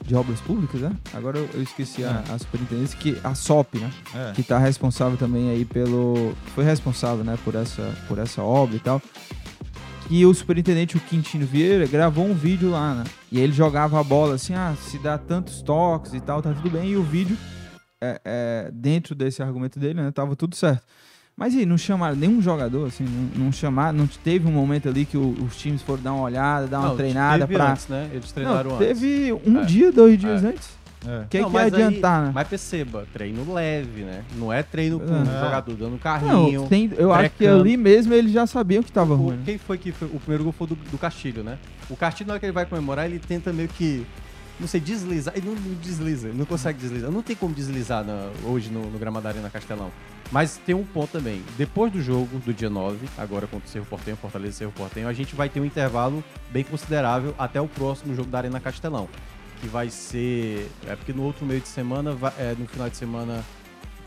de 0.09 0.15
obras 0.15 0.41
públicas, 0.41 0.81
né? 0.81 0.91
Agora 1.13 1.37
eu, 1.37 1.47
eu 1.53 1.61
esqueci 1.61 2.03
a, 2.03 2.23
a 2.33 2.39
superintendência, 2.39 2.97
que 2.97 3.15
a 3.23 3.35
SOP, 3.35 3.75
né? 3.75 3.91
É. 4.15 4.31
Que 4.33 4.41
tá 4.41 4.57
responsável 4.57 5.15
também 5.19 5.51
aí 5.51 5.63
pelo... 5.63 6.33
Foi 6.55 6.63
responsável, 6.63 7.23
né? 7.23 7.37
Por 7.45 7.53
essa, 7.53 7.95
por 8.07 8.17
essa 8.17 8.41
obra 8.41 8.75
e 8.75 8.79
tal. 8.79 8.99
E 10.09 10.25
o 10.25 10.33
superintendente, 10.33 10.97
o 10.97 10.99
Quintino 10.99 11.45
Vieira, 11.45 11.85
gravou 11.85 12.25
um 12.25 12.33
vídeo 12.33 12.71
lá, 12.71 12.95
né? 12.95 13.03
E 13.31 13.39
ele 13.39 13.53
jogava 13.53 13.99
a 13.99 14.03
bola 14.03 14.33
assim, 14.33 14.55
ah, 14.55 14.75
se 14.81 14.97
dá 14.97 15.15
tantos 15.15 15.61
toques 15.61 16.15
e 16.15 16.19
tal, 16.19 16.41
tá 16.41 16.51
tudo 16.53 16.71
bem. 16.71 16.89
E 16.89 16.97
o 16.97 17.03
vídeo, 17.03 17.37
é, 18.01 18.19
é, 18.25 18.71
dentro 18.73 19.13
desse 19.13 19.43
argumento 19.43 19.77
dele, 19.77 20.01
né? 20.01 20.09
Tava 20.09 20.35
tudo 20.35 20.55
certo. 20.55 20.83
Mas 21.39 21.53
e 21.53 21.59
aí, 21.59 21.65
não 21.65 21.77
chamaram 21.77 22.17
nenhum 22.17 22.41
jogador, 22.41 22.87
assim, 22.87 23.05
não, 23.05 23.45
não 23.45 23.51
chamaram, 23.51 23.97
não 23.97 24.07
teve 24.07 24.45
um 24.45 24.51
momento 24.51 24.89
ali 24.89 25.05
que 25.05 25.15
o- 25.17 25.37
os 25.45 25.55
times 25.55 25.81
foram 25.81 26.03
dar 26.03 26.11
uma 26.11 26.23
olhada, 26.23 26.67
dar 26.67 26.79
uma 26.79 26.89
Não, 26.89 26.97
treinada 26.97 27.47
teve 27.47 27.53
pra... 27.57 27.71
antes, 27.71 27.87
né? 27.87 28.09
Eles 28.11 28.29
treinaram 28.33 28.71
Não, 28.71 28.75
antes. 28.75 28.87
teve 28.87 29.31
um 29.47 29.61
É. 29.61 29.63
dia, 29.63 29.89
dois 29.89 30.17
dias 30.19 30.43
É. 30.43 30.47
antes. 30.49 30.69
É. 31.07 31.19
O 31.19 31.27
que, 31.29 31.39
Não, 31.39 31.49
que 31.49 31.55
ia 31.55 31.63
mas 31.63 31.73
aí- 31.73 31.83
adiantar, 31.83 32.25
né? 32.25 32.31
Mas 32.35 32.45
perceba, 32.49 33.07
treino 33.13 33.53
leve, 33.53 34.01
né? 34.01 34.23
Não 34.35 34.51
é 34.51 34.61
treino 34.61 34.99
com 34.99 35.15
É. 35.15 35.21
o 35.21 35.25
jogador 35.25 35.73
dando 35.77 35.97
carrinho. 35.97 36.61
Não, 36.63 36.67
tem- 36.67 36.91
eu 36.97 37.13
acho 37.13 37.29
que 37.37 37.47
ali 37.47 37.77
mesmo 37.77 38.13
eles 38.13 38.33
já 38.33 38.45
sabiam 38.45 38.83
que 38.83 38.91
tava 38.91 39.13
O- 39.13 39.15
ruim. 39.15 39.39
quem 39.45 39.57
foi 39.57 39.77
que 39.77 39.93
foi? 39.93 40.09
O 40.09 40.19
primeiro 40.19 40.43
gol 40.43 40.51
foi 40.51 40.67
do, 40.67 40.75
do 40.75 40.97
Castilho, 40.97 41.41
né? 41.41 41.57
O 41.89 41.95
Castilho, 41.95 42.27
na 42.27 42.33
hora 42.33 42.39
que 42.41 42.45
ele 42.47 42.51
vai 42.51 42.65
comemorar, 42.65 43.05
ele 43.05 43.17
tenta 43.17 43.53
meio 43.53 43.69
que. 43.69 44.05
Não 44.59 44.67
sei, 44.67 44.81
deslizar. 44.81 45.33
Ele 45.37 45.45
não, 45.47 45.55
não 45.55 45.73
desliza, 45.75 46.27
ele 46.27 46.37
não 46.37 46.45
consegue 46.45 46.77
deslizar. 46.77 47.09
Não 47.09 47.21
tem 47.21 47.33
como 47.33 47.55
deslizar 47.55 48.03
na- 48.03 48.27
hoje 48.43 48.69
no, 48.69 48.89
no 48.91 48.99
gramado 48.99 49.25
Arena 49.25 49.49
Castelão. 49.49 49.89
Mas 50.31 50.57
tem 50.57 50.75
um 50.75 50.83
ponto 50.85 51.11
também. 51.11 51.41
Depois 51.57 51.91
do 51.91 52.01
jogo, 52.01 52.37
do 52.39 52.53
dia 52.53 52.69
9, 52.69 53.07
agora 53.17 53.47
contra 53.47 53.67
o 53.67 53.69
Cerro 53.71 53.85
Portenho, 53.85 54.15
Fortaleza 54.17 54.53
e 54.53 54.57
Cerro 54.57 54.71
Portenho, 54.71 55.07
a 55.07 55.13
gente 55.13 55.35
vai 55.35 55.49
ter 55.49 55.59
um 55.59 55.65
intervalo 55.65 56.23
bem 56.51 56.63
considerável 56.63 57.33
até 57.37 57.59
o 57.59 57.67
próximo 57.67 58.15
jogo 58.15 58.29
da 58.29 58.37
Arena 58.37 58.59
Castelão. 58.59 59.09
Que 59.59 59.67
vai 59.67 59.89
ser. 59.89 60.69
É 60.87 60.95
porque 60.95 61.11
no 61.11 61.23
outro 61.23 61.45
meio 61.45 61.59
de 61.59 61.67
semana, 61.67 62.11
vai- 62.13 62.33
é, 62.37 62.55
no 62.57 62.67
final 62.67 62.89
de 62.89 62.95
semana, 62.95 63.43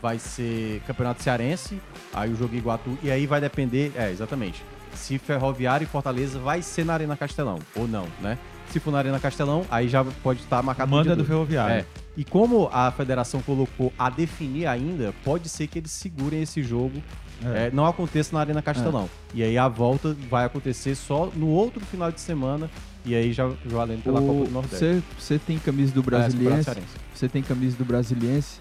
vai 0.01 0.17
ser 0.17 0.81
Campeonato 0.87 1.21
Cearense, 1.21 1.79
aí 2.13 2.31
o 2.31 2.35
jogo 2.35 2.55
Iguatu, 2.55 2.97
e 3.03 3.11
aí 3.11 3.27
vai 3.27 3.39
depender, 3.39 3.91
é, 3.95 4.09
exatamente, 4.09 4.63
se 4.95 5.17
Ferroviário 5.17 5.85
e 5.85 5.87
Fortaleza 5.87 6.39
vai 6.39 6.61
ser 6.61 6.85
na 6.85 6.93
Arena 6.93 7.15
Castelão, 7.15 7.59
ou 7.75 7.87
não, 7.87 8.07
né? 8.21 8.37
Se 8.69 8.79
for 8.79 8.91
na 8.91 8.97
Arena 8.97 9.19
Castelão, 9.19 9.65
aí 9.69 9.87
já 9.87 10.03
pode 10.23 10.39
estar 10.41 10.61
marcado 10.63 10.89
Manda 10.89 11.11
do 11.11 11.17
dois. 11.17 11.27
Ferroviário. 11.27 11.75
É. 11.75 12.02
E 12.15 12.23
como 12.23 12.69
a 12.71 12.91
federação 12.91 13.41
colocou 13.41 13.91
a 13.97 14.09
definir 14.09 14.67
ainda, 14.67 15.13
pode 15.23 15.49
ser 15.49 15.65
que 15.67 15.79
eles 15.79 15.91
segurem 15.91 16.41
esse 16.43 16.61
jogo, 16.61 17.01
É. 17.43 17.67
é, 17.67 17.71
não 17.71 17.85
aconteça 17.87 18.33
na 18.35 18.39
Arena 18.39 18.61
Castelão. 18.61 19.09
E 19.33 19.41
aí 19.41 19.57
a 19.57 19.67
volta 19.67 20.15
vai 20.29 20.45
acontecer 20.45 20.93
só 20.95 21.31
no 21.35 21.47
outro 21.47 21.83
final 21.85 22.11
de 22.11 22.21
semana, 22.21 22.69
e 23.03 23.15
aí 23.15 23.33
já 23.33 23.47
valendo 23.65 24.03
pela 24.03 24.21
O- 24.21 24.27
Copa 24.27 24.45
do 24.45 24.51
Nordeste. 24.51 25.03
Você, 25.19 25.39
tem 25.39 25.57
camisa 25.57 25.91
do 25.93 26.01
É, 26.01 26.03
Brasiliense? 26.03 26.71
Você 27.15 27.27
tem 27.27 27.41
camisa 27.41 27.75
do 27.77 27.83
Brasiliense? 27.83 28.59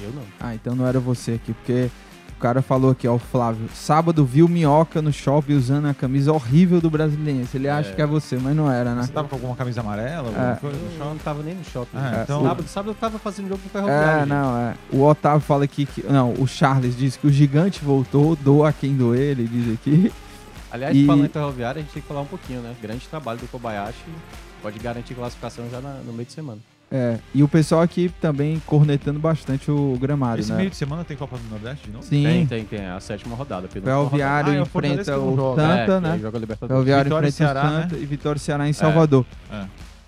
Eu 0.00 0.10
não. 0.12 0.22
Ah, 0.38 0.54
então 0.54 0.74
não 0.76 0.86
era 0.86 1.00
você 1.00 1.32
aqui, 1.32 1.54
porque 1.54 1.88
o 2.36 2.40
cara 2.40 2.60
falou 2.60 2.90
aqui, 2.90 3.08
ó, 3.08 3.14
o 3.14 3.18
Flávio. 3.18 3.66
Sábado 3.74 4.24
viu 4.24 4.46
Minhoca 4.46 5.00
no 5.00 5.10
shopping 5.12 5.54
usando 5.54 5.86
a 5.86 5.94
camisa 5.94 6.32
horrível 6.32 6.80
do 6.80 6.90
Brasiliense. 6.90 7.56
Ele 7.56 7.68
acha 7.68 7.90
É. 7.90 7.92
que 7.94 8.02
é 8.02 8.06
você, 8.06 8.36
mas 8.36 8.54
não 8.54 8.70
era, 8.70 8.94
né? 8.94 9.02
Você 9.02 9.12
tava 9.12 9.26
com 9.28 9.36
alguma 9.36 9.56
camisa 9.56 9.80
amarela? 9.80 10.28
alguma 10.28 10.52
É. 10.52 10.56
coisa 10.56 10.76
Eu 10.76 10.90
shopping? 10.92 11.08
não 11.10 11.16
tava 11.18 11.42
nem 11.42 11.54
no 11.54 11.64
shopping. 11.64 11.96
Ah, 11.96 12.18
É, 12.18 12.22
então- 12.24 12.42
sábado, 12.42 12.68
sábado 12.68 12.90
eu 12.90 12.94
tava 12.94 13.18
fazendo 13.18 13.48
jogo 13.48 13.60
com 13.62 13.68
o 13.68 13.70
Ferroviário. 13.70 14.10
É, 14.10 14.18
gente. 14.20 14.28
não, 14.28 14.58
é. 14.58 14.74
O 14.92 15.02
Otávio 15.02 15.40
fala 15.40 15.64
aqui 15.64 15.86
que. 15.86 16.02
Não, 16.06 16.34
o 16.34 16.46
Charles 16.46 16.96
diz 16.96 17.16
que 17.16 17.26
o 17.26 17.30
gigante 17.30 17.82
voltou, 17.82 18.36
doa 18.36 18.72
quem 18.72 18.94
doer, 18.94 19.30
ele 19.38 19.48
diz 19.48 19.72
aqui. 19.74 20.12
Aliás, 20.70 20.94
E- 20.96 21.06
falando 21.06 21.24
em 21.24 21.28
Ferroviário, 21.28 21.78
a 21.80 21.82
gente 21.82 21.92
tem 21.92 22.02
que 22.02 22.08
falar 22.08 22.20
um 22.20 22.26
pouquinho, 22.26 22.60
né? 22.60 22.74
Grande 22.82 23.08
trabalho 23.08 23.38
do 23.38 23.48
Kobayashi. 23.48 23.94
Pode 24.60 24.78
garantir 24.78 25.14
classificação 25.14 25.64
já 25.70 25.80
na- 25.80 26.00
no 26.04 26.12
meio 26.12 26.26
de 26.26 26.32
semana. 26.32 26.58
É. 26.90 27.18
E 27.34 27.42
o 27.42 27.48
pessoal 27.48 27.82
aqui 27.82 28.12
também 28.20 28.62
cornetando 28.64 29.18
bastante 29.18 29.70
o 29.70 29.98
gramado, 30.00 30.40
Esse 30.40 30.52
né? 30.52 30.58
meio 30.58 30.70
de 30.70 30.76
semana 30.76 31.04
tem 31.04 31.16
Copa 31.16 31.36
do 31.36 31.48
Nordeste 31.50 31.86
de 31.86 31.90
novo? 31.92 32.04
Sim. 32.04 32.22
Tem, 32.22 32.46
tem, 32.46 32.64
tem. 32.64 32.86
A 32.86 33.00
sétima 33.00 33.34
rodada. 33.34 33.66
Ferroviário 33.66 34.52
Ah, 34.52 34.54
é 34.54 34.58
o 34.60 34.62
enfrenta 34.62 35.16
não 35.16 35.32
o 35.32 35.36
joga. 35.36 35.62
Santa, 35.62 35.92
É, 35.92 36.00
né? 36.00 36.18
Joga 36.20 36.38
Libertadores. 36.38 36.68
Ferroviário 36.72 37.04
Vitória 37.04 37.26
e 37.26 37.30
enfrenta 37.30 37.52
Ceará, 37.52 37.68
o 37.68 37.82
Santa 37.82 37.96
né? 37.96 38.02
e 38.02 38.06
Vitória 38.06 38.38
Ceará 38.38 38.68
em 38.68 38.72
Salvador. 38.72 39.26
É. 39.50 39.64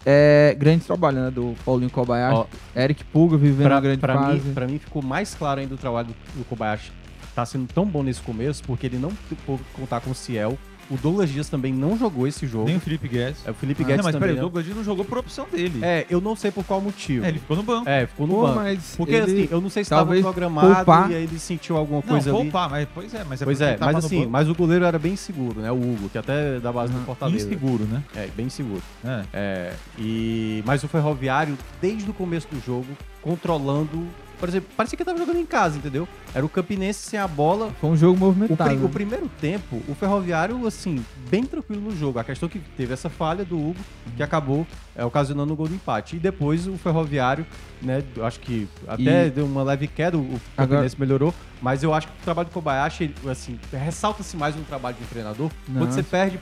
É. 0.06 0.54
grande 0.56 0.84
trabalho, 0.84 1.18
né? 1.20 1.30
Do 1.32 1.54
Paulinho 1.64 1.90
Kobayashi. 1.90 2.36
Ó, 2.36 2.46
Eric 2.80 3.02
Puga 3.06 3.36
vivendo 3.36 3.66
pra, 3.66 3.74
uma 3.74 3.80
grande 3.80 3.98
pra 4.00 4.14
fase. 4.14 4.40
mim, 4.40 4.54
pra 4.54 4.66
mim 4.68 4.78
ficou 4.78 5.02
mais 5.02 5.34
claro 5.34 5.60
ainda 5.60 5.74
o 5.74 5.78
trabalho 5.78 6.06
do, 6.08 6.38
do 6.38 6.44
Kobayashi. 6.44 6.92
Tá 7.34 7.44
sendo 7.44 7.66
tão 7.72 7.84
bom 7.84 8.04
nesse 8.04 8.20
começo, 8.22 8.62
porque 8.64 8.86
ele 8.86 8.98
não 8.98 9.10
pôde 9.44 9.62
contar 9.74 10.00
com 10.00 10.10
o 10.10 10.14
Ciel. 10.14 10.56
O 10.90 10.96
Douglas 10.96 11.28
Dias 11.28 11.48
também 11.48 11.72
não 11.72 11.98
jogou 11.98 12.26
esse 12.26 12.46
jogo. 12.46 12.64
Nem 12.66 12.76
o 12.76 12.80
Felipe 12.80 13.06
Guedes. 13.08 13.46
É, 13.46 13.50
o 13.50 13.54
Felipe 13.54 13.82
Ah, 13.82 13.86
Guedes 13.86 13.98
não, 13.98 14.04
mas 14.04 14.14
também. 14.14 14.20
peraí, 14.28 14.32
o 14.32 14.36
né? 14.36 14.40
Douglas 14.42 14.64
Dias 14.64 14.76
não 14.76 14.84
jogou 14.84 15.04
por 15.04 15.18
opção 15.18 15.46
dele. 15.52 15.80
É, 15.82 16.06
eu 16.08 16.20
não 16.20 16.34
sei 16.34 16.50
por 16.50 16.64
qual 16.64 16.80
motivo. 16.80 17.24
É, 17.24 17.28
ele 17.28 17.38
ficou 17.38 17.56
no 17.56 17.62
banco. 17.62 17.88
É, 17.88 18.06
ficou 18.06 18.26
no 18.26 18.34
Pô, 18.34 18.42
banco. 18.42 18.54
mas 18.56 18.94
Porque 18.96 19.14
ele- 19.14 19.42
assim, 19.42 19.48
eu 19.50 19.60
não 19.60 19.68
sei 19.68 19.84
se 19.84 19.86
estava 19.92 20.14
programado 20.20 20.74
poupar- 20.74 21.10
e 21.10 21.14
aí 21.14 21.22
ele 21.24 21.38
sentiu 21.38 21.76
alguma 21.76 22.00
não, 22.00 22.08
coisa 22.08 22.30
ali. 22.30 22.38
poupar, 22.42 22.70
mas 22.70 22.88
pois 22.94 23.12
é, 23.14 23.24
mas 23.28 23.42
é 23.42 23.44
Pois 23.44 23.60
é, 23.60 23.70
ele 23.74 23.78
mas 23.80 23.96
assim, 24.04 24.18
banco. 24.20 24.30
mas 24.30 24.48
o 24.48 24.54
goleiro 24.54 24.84
era 24.84 24.98
bem 24.98 25.14
seguro, 25.16 25.60
né? 25.60 25.70
O 25.70 25.76
Hugo, 25.76 26.08
que 26.08 26.16
até 26.18 26.58
da 26.58 26.72
base 26.72 26.92
do 26.92 27.00
Fortaleza. 27.04 27.46
inseguro, 27.46 27.84
né? 27.84 28.02
É, 28.16 28.26
bem 28.34 28.48
seguro. 28.48 28.82
É. 29.04 29.24
É, 29.32 29.72
e, 29.98 30.62
mas 30.66 30.82
o 30.84 30.88
Ferroviário, 30.88 31.56
desde 31.82 32.10
o 32.10 32.14
começo 32.14 32.48
do 32.50 32.58
jogo, 32.64 32.86
controlando. 33.20 34.06
Por 34.40 34.48
exemplo, 34.48 34.68
parecia 34.76 34.96
que 34.96 35.04
tava 35.04 35.18
jogando 35.18 35.38
em 35.40 35.44
casa, 35.44 35.76
entendeu? 35.78 36.06
Era 36.38 36.46
o 36.46 36.48
Campinense 36.48 37.00
sem 37.00 37.18
a 37.18 37.26
bola. 37.26 37.72
Foi 37.80 37.90
um 37.90 37.96
jogo 37.96 38.14
O, 38.14 38.20
movimentado. 38.20 38.70
pri- 38.70 38.84
o 38.84 38.88
primeiro 38.88 39.28
tempo, 39.40 39.82
o 39.88 39.94
Ferroviário, 39.96 40.64
assim, 40.68 41.04
bem 41.28 41.42
tranquilo 41.44 41.82
no 41.82 41.96
jogo. 41.96 42.20
A 42.20 42.22
questão 42.24 42.48
é 42.48 42.52
que 42.52 42.60
teve 42.76 42.92
essa 42.94 43.10
falha 43.10 43.44
do 43.44 43.56
Hugo, 43.58 43.80
que 44.16 44.22
acabou 44.22 44.64
é, 44.94 45.04
ocasionando 45.04 45.52
o 45.52 45.56
gol 45.56 45.66
do 45.68 45.74
empate. 45.74 46.16
E 46.16 46.18
depois 46.18 46.66
o 46.68 46.76
Ferroviário, 46.78 47.44
né, 47.82 48.02
acho 48.22 48.38
que 48.40 48.68
até 48.86 49.26
E- 49.26 49.30
deu 49.30 49.46
uma 49.46 49.62
leve 49.64 49.86
queda, 49.88 50.16
o 50.16 50.20
o 50.20 50.40
Agora- 50.56 50.80
Campinense 50.80 50.96
melhorou, 51.00 51.32
mas 51.62 51.82
eu 51.84 51.92
acho 51.94 52.06
que 52.08 52.12
o 52.20 52.24
trabalho 52.24 52.48
do 52.48 52.52
Kobayashi, 52.52 53.14
assim, 53.28 53.58
ressalta-se 53.72 54.36
mais 54.36 54.56
um 54.56 54.62
trabalho 54.62 54.96
de 55.00 55.04
treinador, 55.06 55.50
Não. 55.68 55.82
quando 55.82 55.92
você 55.92 56.02
perde 56.02 56.38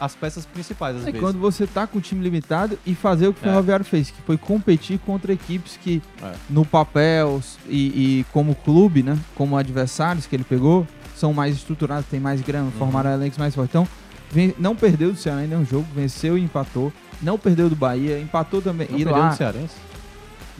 as 0.00 0.14
peças 0.16 0.44
principais, 0.46 0.96
às 0.96 1.02
É 1.02 1.06
vezes. 1.06 1.20
quando 1.20 1.38
você 1.38 1.64
tá 1.66 1.86
com 1.86 1.98
o 1.98 2.00
time 2.00 2.22
limitado 2.22 2.76
e 2.86 2.94
fazer 2.94 3.28
o 3.28 3.32
que 3.34 3.40
o 3.40 3.46
É. 3.46 3.50
Ferroviário 3.50 3.84
fez, 3.84 4.10
que 4.10 4.20
foi 4.22 4.36
competir 4.36 4.98
contra 5.00 5.32
equipes 5.32 5.76
que 5.82 6.00
É. 6.22 6.32
no 6.50 6.64
papel 6.64 6.86
papel 6.86 7.40
e, 7.68 8.20
e 8.20 8.26
como 8.32 8.54
clube, 8.54 9.02
né? 9.02 9.15
Como 9.34 9.56
adversários 9.56 10.26
que 10.26 10.34
ele 10.36 10.44
pegou, 10.44 10.86
são 11.14 11.32
mais 11.32 11.56
estruturados, 11.56 12.06
tem 12.10 12.20
mais 12.20 12.40
grana, 12.40 12.70
formaram 12.78 13.10
elencos 13.12 13.38
mais 13.38 13.54
fortes. 13.54 13.70
Então, 13.74 13.88
ven- 14.30 14.54
não 14.58 14.74
perdeu 14.76 15.12
do 15.12 15.18
Ceará 15.18 15.40
ainda 15.40 15.54
é 15.54 15.58
um 15.58 15.64
jogo, 15.64 15.86
venceu 15.94 16.36
e 16.36 16.42
empatou. 16.42 16.92
Não 17.22 17.38
perdeu 17.38 17.68
do 17.70 17.76
Bahia, 17.76 18.18
empatou 18.20 18.60
também. 18.60 18.86
Não 18.90 18.98
e 18.98 19.04
perdeu 19.04 19.22
lá, 19.22 19.30
no 19.30 19.36
Cearense? 19.36 19.74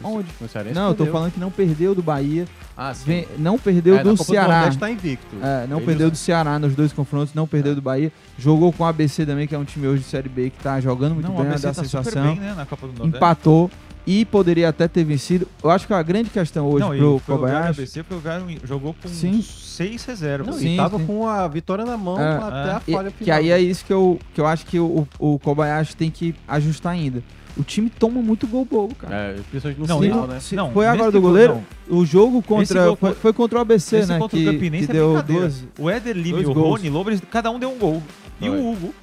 Onde? 0.03 0.27
Não, 0.75 0.89
eu 0.89 0.93
tô 0.93 0.97
perdeu. 0.97 1.13
falando 1.13 1.31
que 1.31 1.39
não 1.39 1.49
perdeu 1.49 1.95
do 1.95 2.03
Bahia, 2.03 2.45
Ah, 2.77 2.93
sim. 2.93 3.03
ven- 3.05 3.27
não 3.39 3.57
perdeu 3.57 3.97
É, 3.97 4.03
do 4.03 4.15
Ceará. 4.15 4.53
Nordeste 4.59 4.79
tá 4.79 4.91
invicto. 4.91 5.35
É, 5.41 5.65
não 5.67 5.81
perdeu 5.81 6.05
usa- 6.07 6.11
do 6.11 6.17
Ceará 6.17 6.59
nos 6.59 6.75
dois 6.75 6.93
confrontos, 6.93 7.33
não 7.33 7.47
perdeu 7.47 7.73
do 7.73 7.81
Bahia. 7.81 8.11
Jogou 8.37 8.71
com 8.71 8.83
o 8.83 8.85
ABC 8.85 9.25
também, 9.25 9.47
que 9.47 9.55
é 9.55 9.57
um 9.57 9.63
time 9.65 9.87
hoje 9.87 10.03
de 10.03 10.09
Série 10.09 10.29
B 10.29 10.51
que 10.51 10.59
tá 10.63 10.79
jogando 10.79 11.15
muito 11.15 11.27
Não, 11.27 11.35
bem, 11.35 11.45
dá 11.49 11.73
tá 11.73 11.73
sensação. 11.73 12.23
bem, 12.27 12.39
né, 12.39 12.53
do. 12.55 13.07
Empatou 13.07 13.71
e 14.07 14.23
poderia 14.23 14.69
até 14.69 14.87
ter 14.87 15.03
vencido. 15.03 15.45
Eu 15.61 15.69
acho 15.69 15.85
que 15.85 15.93
a 15.93 16.01
grande 16.01 16.29
questão 16.29 16.65
hoje 16.67 16.85
Não, 16.85 16.97
pro 16.97 17.15
o 17.17 17.19
Kobayashi... 17.19 17.81
ABC, 17.81 18.03
porque 18.03 18.15
o 18.15 18.21
Ferroviário 18.21 18.59
jogou 18.65 18.95
com 18.99 19.07
Sim. 19.09 19.41
seis 19.41 20.05
reservas. 20.05 20.47
Não, 20.47 20.53
Sim, 20.53 20.73
e 20.75 20.77
tava 20.77 20.97
sim. 20.97 21.05
com 21.05 21.27
a 21.27 21.45
vitória 21.47 21.83
na 21.83 21.97
mão 21.97 22.17
É, 22.19 22.37
até 22.37 22.71
a 22.71 22.81
E- 22.87 22.91
falha 22.93 23.11
que 23.11 23.17
final. 23.25 23.37
aí 23.37 23.51
é 23.51 23.59
isso 23.59 23.83
que 23.83 23.91
eu, 23.91 24.17
que 24.33 24.39
eu 24.39 24.47
acho 24.47 24.65
que 24.65 24.79
o, 24.79 25.05
o 25.19 25.37
Kobayashi 25.39 25.93
tem 25.95 26.09
que 26.09 26.33
ajustar 26.47 26.93
ainda. 26.93 27.21
O 27.57 27.63
time 27.63 27.89
toma 27.89 28.21
muito 28.21 28.45
gol 28.47 28.63
bobo, 28.63 28.95
cara. 28.95 29.13
É, 29.15 29.33
principalmente 29.49 29.79
no 29.79 29.87
Não, 29.87 29.99
final, 29.99 30.39
Se- 30.39 30.55
né? 30.55 30.61
Não, 30.61 30.71
foi 30.71 30.85
agora 30.87 31.11
do 31.11 31.19
gol, 31.19 31.31
goleiro? 31.31 31.61
não. 31.89 31.97
O 31.99 32.05
jogo 32.05 32.41
contra. 32.43 32.83
Foi, 32.85 32.95
contra- 32.95 33.15
foi 33.19 33.33
contra 33.33 33.57
o 33.57 33.61
ABC, 33.61 33.97
Esse 33.97 34.09
né? 34.11 34.19
contra 34.19 34.37
o 34.37 34.39
Que, 34.39 34.45
Campinense 34.45 34.85
que 34.85 34.91
é 34.91 34.93
deu 34.93 35.21
duas. 35.23 35.65
O 35.79 35.89
Éder 35.89 36.15
Lima 36.15 36.39
e 36.39 36.45
o. 36.45 36.53
Rony 36.53 36.89
Lobo, 36.89 37.09
eles- 37.09 37.21
cada 37.31 37.49
um 37.51 37.57
deu 37.59 37.71
um 37.71 37.77
gol. 37.77 38.01
E 38.39 38.47
Foi. 38.47 38.57
o 38.59 38.71
Hugo 38.71 38.93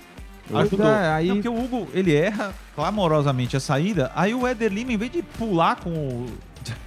ajudou. 0.53 0.87
É, 0.87 1.09
aí- 1.13 1.29
Não, 1.29 1.37
porque 1.37 1.49
o 1.49 1.59
Hugo, 1.59 1.89
ele 1.95 2.15
erra 2.15 2.53
clamorosamente 2.75 3.57
a 3.57 3.61
saída, 3.61 4.11
aí 4.15 4.35
o 4.35 4.47
Éder 4.47 4.73
Lima, 4.73 4.93
em 4.93 4.97
vez 4.97 5.11
de 5.13 5.23
pular 5.23 5.77
com 5.77 5.91
o, 5.91 6.27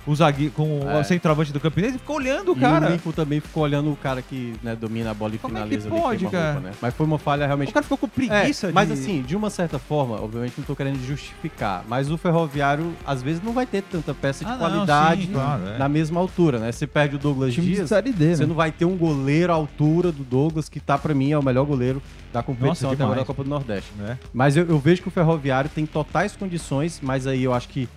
o 0.05 0.15
zagueiro, 0.15 0.51
com 0.53 0.79
É. 0.89 0.99
o 0.99 1.03
centroavante 1.03 1.51
do 1.53 1.59
Campinense, 1.59 1.97
ficou 1.97 2.15
olhando 2.17 2.53
o 2.53 2.57
E 2.57 2.59
cara. 2.59 2.87
o 2.87 2.91
Lincoln 2.91 3.11
também 3.11 3.39
ficou 3.39 3.63
olhando 3.63 3.91
o 3.91 3.95
cara 3.95 4.21
que 4.21 4.53
né, 4.63 4.75
domina 4.75 5.11
a 5.11 5.13
bola 5.13 5.35
e 5.35 5.37
Como 5.37 5.57
é 5.57 5.61
que 5.61 5.65
finaliza 5.67 5.89
ali, 5.89 6.01
pode, 6.01 6.17
queima-roupa, 6.25 6.53
cara? 6.59 6.59
né? 6.59 6.71
Mas 6.81 6.93
foi 6.93 7.05
uma 7.05 7.17
falha 7.19 7.45
realmente 7.45 7.69
O 7.69 7.73
cara 7.73 7.83
ficou 7.83 7.97
com 7.97 8.07
preguiça 8.07 8.67
É, 8.67 8.69
de... 8.69 8.73
mas 8.75 8.91
assim, 8.91 9.21
de 9.21 9.35
uma 9.35 9.49
certa 9.49 9.77
forma, 9.79 10.21
obviamente 10.21 10.53
não 10.57 10.65
tô 10.65 10.75
querendo 10.75 11.03
justificar, 11.05 11.83
mas 11.87 12.09
o 12.11 12.17
ferroviário 12.17 12.93
às 13.05 13.21
vezes 13.21 13.41
não 13.41 13.53
vai 13.53 13.65
ter 13.65 13.81
tanta 13.83 14.13
peça 14.13 14.43
de 14.45 14.51
Ah, 14.51 14.53
não, 14.53 14.59
qualidade 14.59 15.25
sim, 15.27 15.31
claro, 15.33 15.67
é. 15.67 15.77
na 15.77 15.89
mesma 15.89 16.19
altura, 16.19 16.59
né? 16.59 16.71
Você 16.71 16.87
perde 16.87 17.15
o 17.15 17.19
Douglas 17.19 17.53
Time 17.53 17.67
Dias, 17.67 17.89
D, 17.89 18.35
você 18.35 18.41
né? 18.43 18.47
não 18.47 18.55
vai 18.55 18.71
ter 18.71 18.85
um 18.85 18.95
goleiro 18.97 19.51
à 19.51 19.55
altura 19.55 20.11
do 20.11 20.23
Douglas, 20.23 20.69
que 20.69 20.79
tá 20.79 20.97
pra 20.97 21.13
mim 21.13 21.31
é 21.31 21.37
o 21.37 21.43
melhor 21.43 21.65
goleiro 21.65 22.01
da 22.33 22.43
competição 22.43 22.69
Nossa, 22.69 22.87
até 22.87 23.03
agora 23.03 23.07
da 23.09 23.23
demais. 23.23 23.27
Copa 23.27 23.43
do 23.43 23.49
Nordeste. 23.49 23.91
né? 23.97 24.17
Mas 24.33 24.55
eu, 24.57 24.65
eu 24.67 24.79
vejo 24.79 25.01
que 25.01 25.07
o 25.07 25.11
ferroviário 25.11 25.69
tem 25.73 25.85
totais 25.85 26.35
condições, 26.35 26.99
mas 27.01 27.25
aí 27.27 27.43
eu 27.43 27.53
acho 27.53 27.67
que 27.69 27.87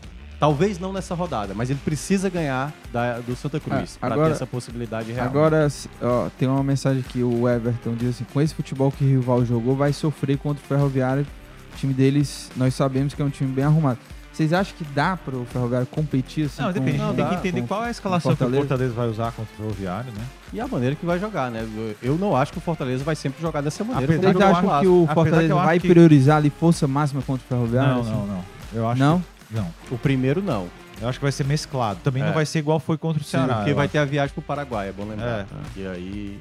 Talvez 0.41 0.78
não 0.78 0.91
nessa 0.93 1.14
rodada, 1.14 1.53
mas 1.55 1.68
ele 1.68 1.78
precisa 1.84 2.30
ganhar 2.30 2.72
da- 2.91 3.18
do 3.18 3.36
Santa 3.36 3.61
Cruz 3.61 3.97
É, 3.97 3.99
pra 4.01 4.14
agora- 4.14 4.28
ter 4.30 4.34
essa 4.36 4.47
possibilidade 4.47 5.12
real. 5.12 5.26
Agora, 5.26 5.68
ó, 6.01 6.28
tem 6.38 6.49
uma 6.49 6.64
mensagem 6.64 7.03
que 7.03 7.22
o 7.22 7.47
Everton 7.47 7.95
diz 7.95 8.09
assim: 8.16 8.24
com 8.32 8.41
esse 8.41 8.55
futebol 8.55 8.91
que 8.91 9.05
o 9.05 9.07
rival 9.07 9.45
jogou, 9.45 9.76
vai 9.76 9.93
sofrer 9.93 10.38
contra 10.38 10.64
o 10.64 10.66
Ferroviário. 10.66 11.26
O 11.74 11.76
time 11.76 11.93
deles, 11.93 12.51
nós 12.57 12.74
sabemos 12.74 13.12
que 13.12 13.20
é 13.20 13.24
um 13.24 13.28
time 13.30 13.53
bem 13.53 13.64
arrumado. 13.66 13.99
Vocês 14.32 14.53
acham 14.55 14.74
que 14.78 14.84
dá 14.95 15.14
para 15.16 15.36
o 15.36 15.45
Ferroviário 15.45 15.86
competir 15.88 16.47
assim? 16.47 16.62
Não, 16.62 16.68
com- 16.68 16.78
depende. 16.80 16.97
não, 16.99 17.14
tem 17.14 17.28
que 17.28 17.34
entender 17.34 17.61
com- 17.61 17.66
qual 17.66 17.84
é 17.84 17.88
a 17.88 17.91
escalação 17.91 18.34
que 18.34 18.43
o 18.43 18.51
Fortaleza. 18.51 18.95
Vai 18.95 19.09
usar 19.09 19.32
contra 19.32 19.53
o 19.53 19.57
Ferroviário, 19.59 20.11
né? 20.12 20.24
E 20.55 20.61
a 20.61 20.66
maneira 20.66 20.97
que 20.97 21.05
vai 21.05 21.18
jogar, 21.18 21.51
né? 21.51 21.66
Eu- 21.76 21.97
Eu 22.14 22.16
não 22.18 22.34
acho 22.34 22.51
que 22.53 22.57
o 22.59 22.61
Fortaleza 22.62 23.05
vai 23.05 23.14
sempre 23.14 23.43
jogar 23.43 23.61
dessa 23.61 23.84
maneira. 23.84 24.07
Vocês 24.11 24.36
acham 24.41 24.80
que 24.80 24.86
o 24.86 25.07
Fortaleza 25.12 25.55
vai 25.55 25.78
que- 25.78 25.88
priorizar 25.88 26.38
ali 26.38 26.49
força 26.49 26.86
máxima 26.88 27.20
contra 27.20 27.45
o 27.45 27.49
Ferroviário? 27.49 27.93
Não, 27.95 28.01
assim? 28.01 28.11
não, 28.11 28.26
não. 28.26 28.45
Eu 28.72 28.88
acho 28.88 28.99
Não? 28.99 29.18
que- 29.20 29.26
não. 29.51 29.66
O 29.90 29.98
primeiro 29.98 30.42
não. 30.42 30.68
Eu 31.01 31.09
acho 31.09 31.18
que 31.18 31.24
vai 31.24 31.32
ser 31.32 31.44
mesclado. 31.44 32.01
Também 32.05 32.22
É. 32.22 32.26
não 32.26 32.32
vai 32.34 32.44
ser 32.44 32.59
igual 32.59 32.78
foi 32.78 32.98
contra 32.98 33.22
o 33.22 33.24
Ceará. 33.24 33.57
porque 33.57 33.72
vai 33.72 33.86
acho. 33.86 33.92
ter 33.92 33.98
a 33.98 34.05
viagem 34.05 34.32
pro 34.34 34.42
Paraguai, 34.42 34.88
é 34.88 34.92
bom 34.92 35.05
lembrar. 35.05 35.40
É. 35.40 35.42
tá? 35.44 35.57
E 35.76 35.86
aí. 35.86 36.38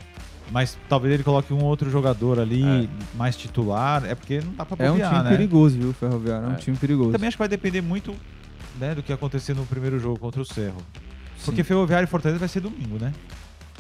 Mas 0.52 0.78
talvez 0.90 1.14
ele 1.14 1.24
coloque 1.24 1.54
um 1.54 1.64
outro 1.64 1.90
jogador 1.92 2.40
ali 2.40 2.64
É. 2.64 2.88
mais 3.16 3.36
titular. 3.38 4.04
É 4.06 4.16
porque 4.16 4.42
não 4.42 4.54
dá 4.54 4.66
pra 4.66 4.84
É 4.86 4.90
um 4.90 4.94
bobear, 4.96 5.12
time 5.12 5.24
né? 5.24 5.30
perigoso, 5.30 5.78
viu, 5.78 5.90
o 5.90 5.94
Ferroviário? 5.94 6.46
É 6.46 6.50
um 6.50 6.54
É. 6.54 6.56
time 6.56 6.76
perigoso. 6.76 7.12
Também 7.12 7.28
acho 7.28 7.38
que 7.38 7.42
vai 7.42 7.48
depender 7.48 7.82
muito 7.82 8.14
né, 8.80 8.96
do 8.96 9.04
que 9.04 9.14
acontecer 9.14 9.54
no 9.54 9.66
primeiro 9.66 10.00
jogo 10.00 10.18
contra 10.20 10.42
o 10.42 10.46
Cerro. 10.46 10.78
Sim. 11.38 11.46
Porque 11.46 11.64
Ferroviário 11.64 12.06
e 12.06 12.10
Fortaleza 12.10 12.40
vai 12.40 12.50
ser 12.50 12.60
domingo, 12.62 12.98
né? 13.00 13.14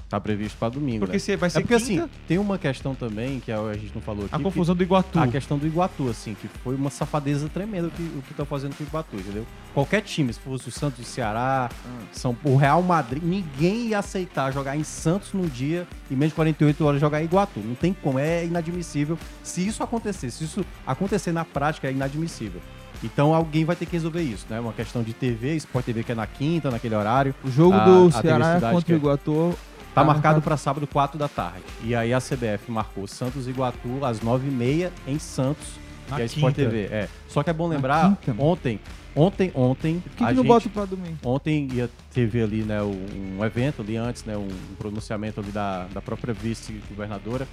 Tá 0.09 0.19
previsto 0.19 0.57
pra 0.57 0.69
domingo. 0.69 1.01
Porque 1.01 1.17
né? 1.17 1.19
se 1.19 1.35
vai 1.35 1.51
ser 1.51 1.59
É 1.59 1.61
porque 1.61 1.77
quinta, 1.77 2.03
assim, 2.05 2.11
tem 2.27 2.39
uma 2.39 2.57
questão 2.57 2.95
também 2.95 3.39
que 3.39 3.51
a 3.51 3.73
gente 3.73 3.91
não 3.93 4.01
falou 4.01 4.25
aqui. 4.25 4.33
a 4.33 4.37
que- 4.39 4.43
confusão 4.43 4.75
do 4.75 4.81
Iguatu. 4.81 5.19
A 5.19 5.27
questão 5.27 5.55
do 5.55 5.67
Iguatu, 5.67 6.09
assim, 6.09 6.33
que 6.33 6.47
foi 6.63 6.73
uma 6.73 6.89
safadeza 6.89 7.47
tremenda 7.47 7.89
o 7.89 7.91
que, 7.91 8.01
o 8.01 8.21
que 8.23 8.33
tá 8.33 8.43
fazendo 8.43 8.75
com 8.75 8.83
o 8.83 8.87
Iguatu, 8.87 9.15
entendeu? 9.15 9.45
Qualquer 9.71 10.01
time, 10.01 10.33
se 10.33 10.39
fosse 10.39 10.67
o 10.67 10.71
Santos 10.71 10.97
e 10.99 11.01
o 11.03 11.05
Ceará, 11.05 11.69
São, 12.11 12.35
o 12.43 12.55
Real 12.55 12.81
Madrid, 12.81 13.21
ninguém 13.21 13.89
ia 13.89 13.99
aceitar 13.99 14.51
jogar 14.51 14.75
em 14.75 14.83
Santos 14.83 15.31
num 15.31 15.45
dia 15.45 15.87
e 16.09 16.15
menos 16.15 16.29
de 16.29 16.35
48 16.35 16.83
horas 16.83 16.99
jogar 16.99 17.21
em 17.21 17.25
Iguatu. 17.25 17.59
Não 17.59 17.75
tem 17.75 17.93
como, 17.93 18.17
é 18.17 18.43
inadmissível. 18.45 19.15
Se 19.43 19.65
isso 19.65 19.83
acontecer, 19.83 20.31
se 20.31 20.43
isso 20.43 20.65
acontecer 20.87 21.31
na 21.31 21.45
prática, 21.45 21.87
é 21.87 21.91
inadmissível. 21.91 22.59
Então 23.03 23.33
alguém 23.33 23.63
vai 23.63 23.75
ter 23.75 23.85
que 23.85 23.93
resolver 23.93 24.21
isso, 24.23 24.45
né? 24.49 24.59
Uma 24.59 24.73
questão 24.73 25.01
de 25.03 25.13
TV, 25.13 25.55
Sport 25.55 25.85
TV 25.85 26.03
que 26.03 26.11
é 26.11 26.15
na 26.15 26.27
quinta, 26.27 26.69
naquele 26.69 26.95
horário. 26.95 27.33
O 27.43 27.49
jogo 27.49 27.75
A- 27.75 27.85
do 27.85 28.07
a 28.07 28.11
Ceará 28.21 28.55
é 28.57 28.71
contra 28.71 28.91
o 28.91 28.95
é- 28.95 28.97
Iguatu. 28.97 29.57
Tá 29.99 30.05
marcado 30.05 30.41
para 30.41 30.57
sábado, 30.57 30.87
4 30.87 31.17
da 31.17 31.27
tarde. 31.27 31.63
E 31.83 31.93
aí 31.95 32.13
a 32.13 32.19
CBF 32.19 32.69
marcou 32.71 33.07
Santos 33.07 33.47
e 33.47 33.49
Iguatu 33.49 34.03
às 34.03 34.19
9h30 34.19 34.91
em 35.07 35.19
Santos, 35.19 35.67
Na 36.09 36.15
que 36.17 36.21
é 36.23 36.25
Sport. 36.25 36.55
TV. 36.55 36.83
É. 36.91 37.07
Só 37.27 37.43
que 37.43 37.49
é 37.49 37.53
bom 37.53 37.67
lembrar, 37.67 38.17
ontem, 38.37 38.79
ontem, 39.15 39.51
ontem, 39.53 39.99
Por 39.99 40.11
que, 40.11 40.23
a 40.23 40.27
que 40.27 40.33
não 40.33 40.43
gente- 40.43 40.47
bota 40.47 40.69
pra 40.69 40.85
domingo? 40.85 41.17
Ontem 41.23 41.67
ia 41.73 41.89
teve 42.13 42.41
ali, 42.41 42.63
né, 42.63 42.81
um, 42.81 43.43
evento 43.45 43.81
ali 43.81 43.95
antes, 43.97 44.23
né, 44.25 44.35
um, 44.37 44.47
um 44.47 44.75
pronunciamento 44.77 45.39
ali 45.39 45.51
da, 45.51 45.85
da 45.93 46.01
própria 46.01 46.33
vice-governadora 46.33 47.47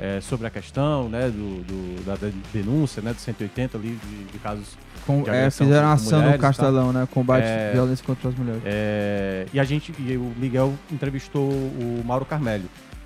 é, 0.00 0.20
sobre 0.20 0.46
a 0.46 0.50
questão, 0.50 1.08
né, 1.10 1.28
do, 1.28 1.62
do- 1.62 2.04
da 2.06 2.14
de- 2.16 2.32
denúncia, 2.52 3.02
né, 3.02 3.12
do 3.12 3.20
180 3.20 3.76
ali 3.76 3.98
de, 4.02 4.24
de 4.32 4.38
casos. 4.38 4.66
Com- 5.06 5.22
de 5.22 5.28
é, 5.30 5.50
fizeram 5.50 5.88
com 5.88 5.92
ação 5.92 6.18
no 6.18 6.24
mulheres. 6.24 6.40
Castelão, 6.40 6.92
né? 6.92 7.06
Combate 7.12 7.44
É. 7.44 7.70
violência 7.74 8.04
contra 8.04 8.28
as 8.30 8.34
mulheres. 8.34 8.62
É, 8.64 9.46
e 9.52 9.60
a 9.60 9.64
gente, 9.64 9.92
e 9.98 10.16
o 10.16 10.32
Miguel 10.38 10.72
entrevistou 10.90 11.48
o 11.50 12.02
Mauro 12.04 12.24
Carmelho. 12.24 12.64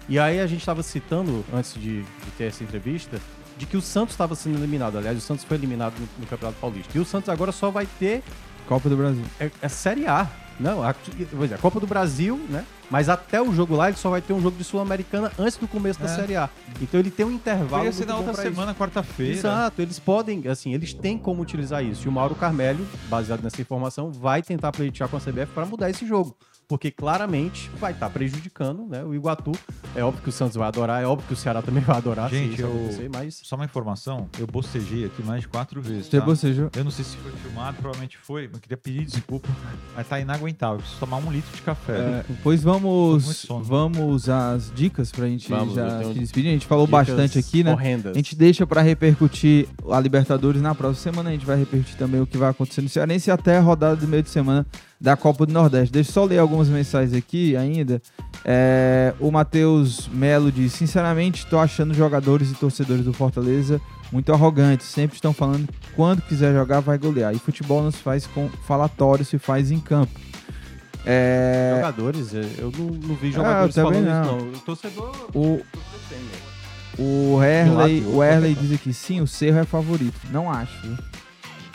E 0.09 0.19
aí 0.19 0.39
a 0.39 0.47
gente 0.47 0.61
estava 0.61 0.83
citando, 0.83 1.45
antes 1.53 1.75
de, 1.75 2.03
de 2.03 2.31
ter 2.39 2.45
essa 2.45 2.63
entrevista, 2.63 3.19
de 3.59 3.67
que 3.67 3.77
o 3.77 3.81
Santos 3.81 4.15
estava 4.15 4.35
sendo 4.35 4.59
eliminado. 4.59 4.99
Aliás, 4.99 5.17
o 5.17 5.21
Santos 5.21 5.45
foi 5.45 5.57
eliminado 5.57 5.95
no, 5.99 6.07
no 6.21 6.27
Campeonato 6.27 6.59
Paulista. 6.61 6.97
E 6.97 7.01
o 7.01 7.05
Santos 7.05 7.29
agora 7.29 7.51
só 7.53 7.71
vai 7.71 7.87
ter 7.99 8.23
Copa 8.69 8.89
do 8.89 8.97
Brasil. 8.97 9.25
é, 9.41 9.51
é 9.63 9.69
Série 9.69 10.07
A. 10.07 10.29
Não, 10.59 10.83
a, 10.83 10.95
dizer, 11.43 11.55
a 11.55 11.59
Copa 11.59 11.81
do 11.81 11.87
Brasil, 11.87 12.39
né? 12.49 12.65
Mas 12.91 13.09
até 13.09 13.41
o 13.43 13.53
jogo 13.53 13.75
lá 13.75 13.89
ele 13.89 13.97
só 13.97 14.11
vai 14.11 14.21
ter 14.21 14.33
um 14.33 14.41
jogo 14.41 14.57
de 14.57 14.63
Sul-Americana 14.65 15.33
antes 15.39 15.57
do 15.57 15.67
começo 15.67 15.99
da 15.99 16.07
É. 16.07 16.09
Série 16.15 16.37
A. 16.37 16.49
Então 16.81 17.01
ele 17.01 17.11
tem 17.11 17.27
um 17.27 17.31
intervalo. 17.33 17.69
Poderia 17.71 17.93
ser 17.93 18.07
na 18.07 18.17
outra 18.17 18.35
semana, 18.35 18.75
quarta-feira. 18.75 19.33
Exato, 19.33 19.83
eles 19.83 19.99
podem, 19.99 20.47
assim, 20.49 20.73
eles 20.75 20.93
têm 20.95 21.19
como 21.19 21.43
utilizar 21.43 21.85
isso. 21.85 22.07
E 22.07 22.09
o 22.09 22.13
Mauro 22.13 22.35
Carmelho, 22.35 22.87
baseado 23.09 23.43
nessa 23.43 23.61
informação, 23.61 24.13
vai 24.13 24.43
tentar 24.43 24.71
pleitear 24.71 25.09
com 25.09 25.17
a 25.17 25.21
CBF 25.21 25.47
para 25.55 25.67
mudar 25.67 25.91
esse 25.91 26.07
jogo. 26.07 26.37
Porque 26.67 26.91
claramente 26.91 27.71
vai 27.79 27.93
estar 27.93 28.09
prejudicando 28.11 28.87
né, 28.87 29.05
o 29.05 29.15
Iguatu. 29.15 29.53
É 29.95 30.03
óbvio 30.03 30.23
que 30.23 30.29
o 30.29 30.33
Santos 30.33 30.57
vai 30.57 30.67
adorar, 30.69 31.03
é 31.03 31.07
óbvio 31.07 31.27
que 31.29 31.35
o 31.35 31.37
Ceará 31.37 31.61
também 31.63 31.83
vai 31.83 31.97
adorar 31.97 32.31
Gente, 32.31 32.49
se 32.49 32.53
isso 32.55 32.63
eu- 32.63 32.69
acontecer, 32.71 33.11
mas. 33.13 33.41
Só 33.45 33.57
uma 33.57 33.65
informação, 33.65 34.29
eu 34.39 34.47
bocejei 34.47 35.05
aqui 35.05 35.23
mais 35.23 35.43
de 35.43 35.49
quatro 35.49 35.81
vezes. 35.83 36.07
Você 36.07 36.19
Tá? 36.19 36.25
bocejou? 36.25 36.71
Eu 36.75 36.85
não 36.85 36.91
sei 36.91 37.05
se 37.05 37.17
foi 37.17 37.33
filmado, 37.33 37.77
provavelmente 37.77 38.17
foi. 38.19 38.47
Eu 38.47 38.59
queria 38.61 38.77
pedir 38.77 39.05
desculpa, 39.05 39.49
mas 39.95 40.09
tá 40.09 40.19
inaguentável. 40.19 40.79
Preciso 40.79 40.99
tomar 41.01 41.19
um 41.19 41.31
litro 41.31 41.55
de 41.55 41.63
café. 41.63 41.93
É, 41.99 42.25
pois 42.43 42.63
vamos, 42.63 43.25
sono. 43.25 43.65
vamos 43.65 44.29
às 44.29 44.73
dicas 44.75 45.13
pra 45.13 45.27
gente 45.27 45.49
Vamos, 45.49 45.75
já 45.75 46.03
se 46.03 46.15
despedir. 46.15 46.49
A 46.49 46.53
gente 46.53 46.67
falou 46.67 46.87
bastante 46.87 47.39
aqui, 47.39 47.63
né? 47.63 47.73
Horrendas. 47.73 48.13
A 48.13 48.15
gente 48.15 48.35
deixa 48.35 48.67
pra 48.67 48.81
repercutir 48.83 49.69
a 49.91 50.01
Libertadores 50.01 50.61
na 50.63 50.75
próxima 50.75 51.13
semana. 51.13 51.31
A 51.31 51.33
gente 51.33 51.47
vai 51.47 51.57
repercutir 51.57 51.97
também 51.97 52.21
o 52.21 52.27
que 52.27 52.37
vai 52.39 52.51
acontecer 52.51 52.81
no 52.81 52.89
Cearense 52.89 53.29
e 53.29 53.33
até 53.33 53.59
a 53.59 53.61
rodada 53.61 53.97
do 53.97 54.09
meio 54.09 54.23
de 54.23 54.31
semana 54.31 54.67
da 55.05 55.17
Copa 55.19 55.45
do 55.45 55.53
Nordeste. 55.53 55.93
Deixa 55.93 56.09
eu 56.09 56.15
só 56.15 56.25
ler 56.25 56.39
algumas 56.39 56.67
mensagens 56.67 57.13
aqui 57.13 57.55
ainda. 57.55 58.01
É, 58.43 59.13
o 59.21 59.31
Matheus 59.31 60.09
Melo 60.09 60.51
diz: 60.51 60.73
Sinceramente, 60.73 61.47
tô 61.47 61.59
achando 61.59 61.93
jogadores 61.93 62.51
e 62.51 62.55
torcedores 62.55 63.05
do 63.05 63.13
Fortaleza 63.13 63.79
muito 64.11 64.33
arrogantes. 64.33 64.87
Sempre 64.87 65.17
estão 65.17 65.35
falando 65.35 65.69
que 65.69 65.91
quando 65.95 66.23
quiser 66.23 66.55
jogar, 66.55 66.81
vai 66.81 66.97
golear. 66.97 67.35
E 67.35 67.39
futebol 67.39 67.83
não 67.83 67.91
se 67.91 67.99
faz 67.99 68.27
com 68.27 68.49
falatório, 68.67 69.27
se 69.27 69.39
faz 69.39 69.71
em 69.71 69.79
campo. 69.79 70.19
É, 71.05 71.75
Jogadores, 71.77 72.33
eu 72.33 72.73
não, 72.79 72.87
não 72.87 73.15
vi 73.15 73.31
jogadores 73.31 73.77
Ah, 73.77 73.83
falando 73.83 74.05
não. 74.07 74.23
isso, 74.23 74.33
não. 74.33 74.53
O 74.53 74.59
torcedor. 74.61 75.29
o, 75.35 75.57
né? 75.57 75.63
O 76.99 77.43
Erley, 77.43 78.01
lado, 78.01 78.17
o 78.17 78.25
Erley 78.25 78.55
diz 78.55 78.73
aqui, 78.73 78.95
sim, 78.95 79.21
o 79.21 79.27
Cerro 79.27 79.59
é 79.59 79.65
favorito. 79.65 80.19
Não 80.33 80.51
acho. 80.51 80.97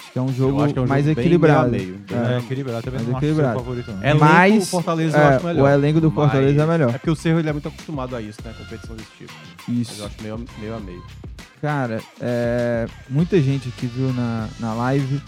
Acho 0.10 0.14
que 0.14 0.20
é 0.20 0.22
um 0.22 0.34
jogo 0.34 0.60
Eu 0.60 0.66
acho 0.66 0.78
é 0.78 0.82
um 0.82 0.88
mais 0.88 1.06
jogo 1.06 1.20
equilibrado. 1.20 1.70
meio 1.70 1.84
a 1.84 1.88
meio, 1.88 2.00
bem 2.00 2.18
É. 2.18 2.34
É, 2.34 2.38
equilibrado. 2.40 2.82
Também 2.84 3.00
Mas 3.00 3.08
não 3.10 3.18
acho 3.18 3.26
equilibrado. 3.26 3.54
seu 3.54 3.60
favorito, 3.66 3.92
não. 3.92 4.04
É 4.04 4.10
Elenco, 4.10 4.26
Mas, 4.26 4.64
o 4.64 4.66
Fortaleza 4.66 5.18
eu 5.18 5.22
é, 5.22 5.36
acho 5.36 5.46
melhor. 5.46 5.64
o 5.64 5.68
elenco 5.74 6.02
do 6.02 6.12
Fortaleza 6.12 6.64
é 6.64 6.66
melhor. 6.66 6.90
É 6.90 6.94
porque 6.94 7.10
o 7.12 7.16
Cerro 7.16 7.40
ele 7.40 7.50
é 7.50 7.54
muito 7.54 7.68
acostumado 7.68 8.16
a 8.16 8.22
isso, 8.22 8.40
né? 8.44 8.54
Competição 8.58 8.96
desse 8.96 9.10
tipo. 9.18 9.34
Mas 9.68 9.76
eu 9.78 9.82
Isso. 9.82 10.06
acho 10.06 10.16
meio, 10.24 10.46
meio 10.60 10.76
a 10.76 10.80
meio. 10.80 11.04
Cara, 11.62 12.02
é, 12.20 12.88
muita 13.10 13.40
gente 13.42 13.70
aqui 13.70 13.86
viu 13.86 14.12
na, 14.14 14.48
na 14.60 14.74
live. 14.74 15.22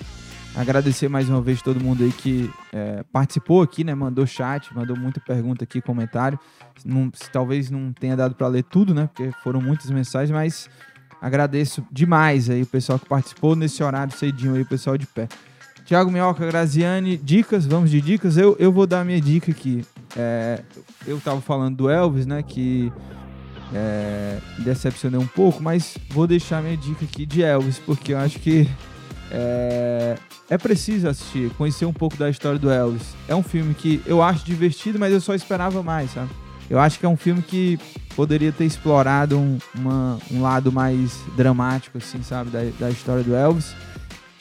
Agradecer 0.55 1.07
mais 1.07 1.29
uma 1.29 1.41
vez 1.41 1.61
todo 1.61 1.79
mundo 1.81 2.03
aí 2.03 2.11
que 2.11 2.49
é, 2.73 3.03
participou 3.11 3.61
aqui, 3.61 3.83
né? 3.85 3.93
Mandou 3.95 4.25
chat, 4.27 4.73
mandou 4.75 4.97
muita 4.97 5.19
pergunta 5.21 5.63
aqui, 5.63 5.79
comentário. 5.81 6.37
Não- 6.83 7.09
se 7.13 7.29
talvez 7.31 7.69
não 7.71 7.93
tenha 7.93 8.17
dado 8.17 8.35
para 8.35 8.47
ler 8.47 8.63
tudo, 8.63 8.93
né? 8.93 9.07
Porque 9.13 9.31
foram 9.43 9.61
muitas 9.61 9.89
mensagens, 9.91 10.31
mas 10.31 10.69
agradeço 11.21 11.85
demais 11.91 12.49
aí 12.49 12.63
o 12.63 12.65
pessoal 12.65 12.97
que 12.97 13.05
participou 13.05 13.55
nesse 13.55 13.83
horário 13.83 14.13
cedinho 14.17 14.55
aí, 14.55 14.63
o 14.63 14.65
pessoal 14.65 14.97
de 14.97 15.05
pé. 15.05 15.27
Tiago 15.85 16.09
Minhoca, 16.09 16.45
Graziani, 16.45 17.17
dicas, 17.17 17.65
vamos 17.65 17.91
de 17.91 18.01
dicas. 18.01 18.37
Eu, 18.37 18.55
eu 18.57 18.71
vou 18.71 18.87
dar 18.87 19.01
a 19.01 19.03
minha 19.03 19.19
dica 19.19 19.51
aqui. 19.51 19.85
É, 20.15 20.61
eu 21.05 21.19
tava 21.19 21.41
falando 21.41 21.75
do 21.75 21.89
Elvis, 21.89 22.25
né? 22.25 22.41
Que 22.41 22.91
é, 23.73 24.39
decepcionei 24.59 25.19
um 25.19 25.27
pouco, 25.27 25.61
mas 25.61 25.97
vou 26.09 26.27
deixar 26.27 26.61
minha 26.61 26.77
dica 26.77 27.05
aqui 27.05 27.25
de 27.25 27.43
Elvis, 27.43 27.79
porque 27.79 28.13
eu 28.13 28.17
acho 28.17 28.39
que 28.39 28.69
é, 29.31 30.17
é 30.49 30.57
preciso 30.57 31.07
assistir, 31.07 31.49
conhecer 31.51 31.85
um 31.85 31.93
pouco 31.93 32.17
da 32.17 32.29
história 32.29 32.59
do 32.59 32.69
Elvis. 32.69 33.15
É 33.27 33.35
um 33.35 33.43
filme 33.43 33.73
que 33.73 34.01
eu 34.05 34.21
acho 34.21 34.45
divertido, 34.45 34.99
mas 34.99 35.13
eu 35.13 35.21
só 35.21 35.33
esperava 35.33 35.81
mais, 35.81 36.11
sabe? 36.11 36.29
Eu 36.71 36.79
acho 36.79 36.97
que 36.97 37.05
é 37.05 37.09
um 37.09 37.17
filme 37.17 37.41
que 37.41 37.77
poderia 38.15 38.49
ter 38.49 38.63
explorado 38.63 39.37
um, 39.37 39.57
uma- 39.75 40.17
um 40.31 40.41
lado 40.41 40.71
mais 40.71 41.19
dramático, 41.35 41.97
assim, 41.97 42.23
sabe, 42.23 42.49
da, 42.49 42.59
da 42.79 42.89
história 42.89 43.21
do 43.21 43.35
Elvis. 43.35 43.75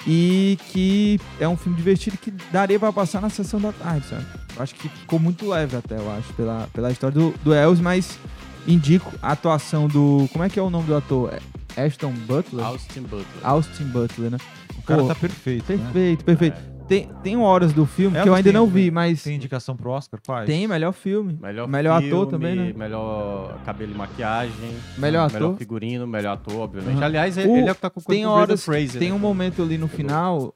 E 0.07 0.57
que 0.69 1.19
é 1.41 1.49
um 1.49 1.57
filme 1.57 1.77
divertido 1.77 2.17
que 2.17 2.31
daria 2.53 2.79
pra 2.79 2.93
passar 2.93 3.21
na 3.21 3.29
sessão 3.29 3.61
da 3.61 3.73
tarde, 3.73 4.07
sabe? 4.07 4.25
Eu 4.57 4.63
acho 4.63 4.77
que 4.77 4.89
ficou 4.89 5.19
muito 5.19 5.47
leve 5.49 5.77
até, 5.77 5.97
eu 5.99 6.09
acho, 6.13 6.33
pela, 6.35 6.69
pela 6.73 6.93
história 6.93 7.19
do, 7.19 7.35
do 7.43 7.53
Elvis, 7.53 7.81
mas 7.81 8.17
indico 8.65 9.13
a 9.21 9.33
atuação 9.33 9.89
do. 9.89 10.29
Como 10.33 10.45
é 10.45 10.49
que 10.49 10.59
é 10.59 10.63
o 10.63 10.71
nome 10.71 10.87
do 10.87 10.97
ator? 10.97 11.35
É 11.77 11.85
Ashton 11.85 12.13
Butler? 12.13 12.65
Austin 12.65 13.03
Butler. 13.03 13.27
Austin 13.43 13.85
Butler, 13.85 14.31
né? 14.31 14.39
O 14.79 14.83
cara 14.83 15.03
Pô, 15.03 15.09
tá 15.09 15.15
perfeito, 15.17 15.73
né? 15.73 15.79
Perfeito, 15.79 16.25
perfeito. 16.25 16.57
Tem, 16.91 17.09
tem 17.23 17.37
horas 17.37 17.73
do 17.73 17.87
filme 17.87 18.15
que 18.15 18.19
Elvis 18.19 18.27
eu 18.27 18.35
ainda 18.35 18.51
tem- 18.51 18.53
não 18.53 18.67
vi, 18.67 18.91
mas 18.91 19.23
Tem 19.23 19.37
indicação 19.37 19.77
pro 19.77 19.91
Oscar? 19.91 20.19
Quais? 20.27 20.45
tem 20.45 20.67
melhor 20.67 20.91
filme. 20.93 21.39
Melhor, 21.41 21.69
Melhor 21.69 22.01
filme, 22.01 22.13
ator 22.17 22.27
também, 22.27 22.57
né? 22.57 22.73
Melhor 22.77 23.57
cabelo 23.65 23.93
e 23.93 23.95
maquiagem. 23.95 24.53
Melhor 24.99 25.31
Melhor 25.31 25.47
ator. 25.51 25.57
figurino, 25.57 26.05
melhor 26.05 26.33
ator, 26.33 26.57
obviamente. 26.57 26.97
Uhum. 26.97 27.05
Aliás, 27.05 27.39
ele 27.39 27.49
O- 27.49 27.57
ele 27.59 27.69
é 27.69 27.71
o 27.71 27.75
que 27.77 27.81
tá 27.81 27.91
concorrendo 27.91 28.19
Tem 28.19 28.25
com 28.25 28.31
o 28.33 28.35
horas, 28.43 28.65
Fraser. 28.65 28.99
tem 28.99 29.11
né? 29.11 29.15
um 29.15 29.21
momento 29.21 29.63
ali 29.63 29.79
no 29.79 29.87
final 29.87 30.53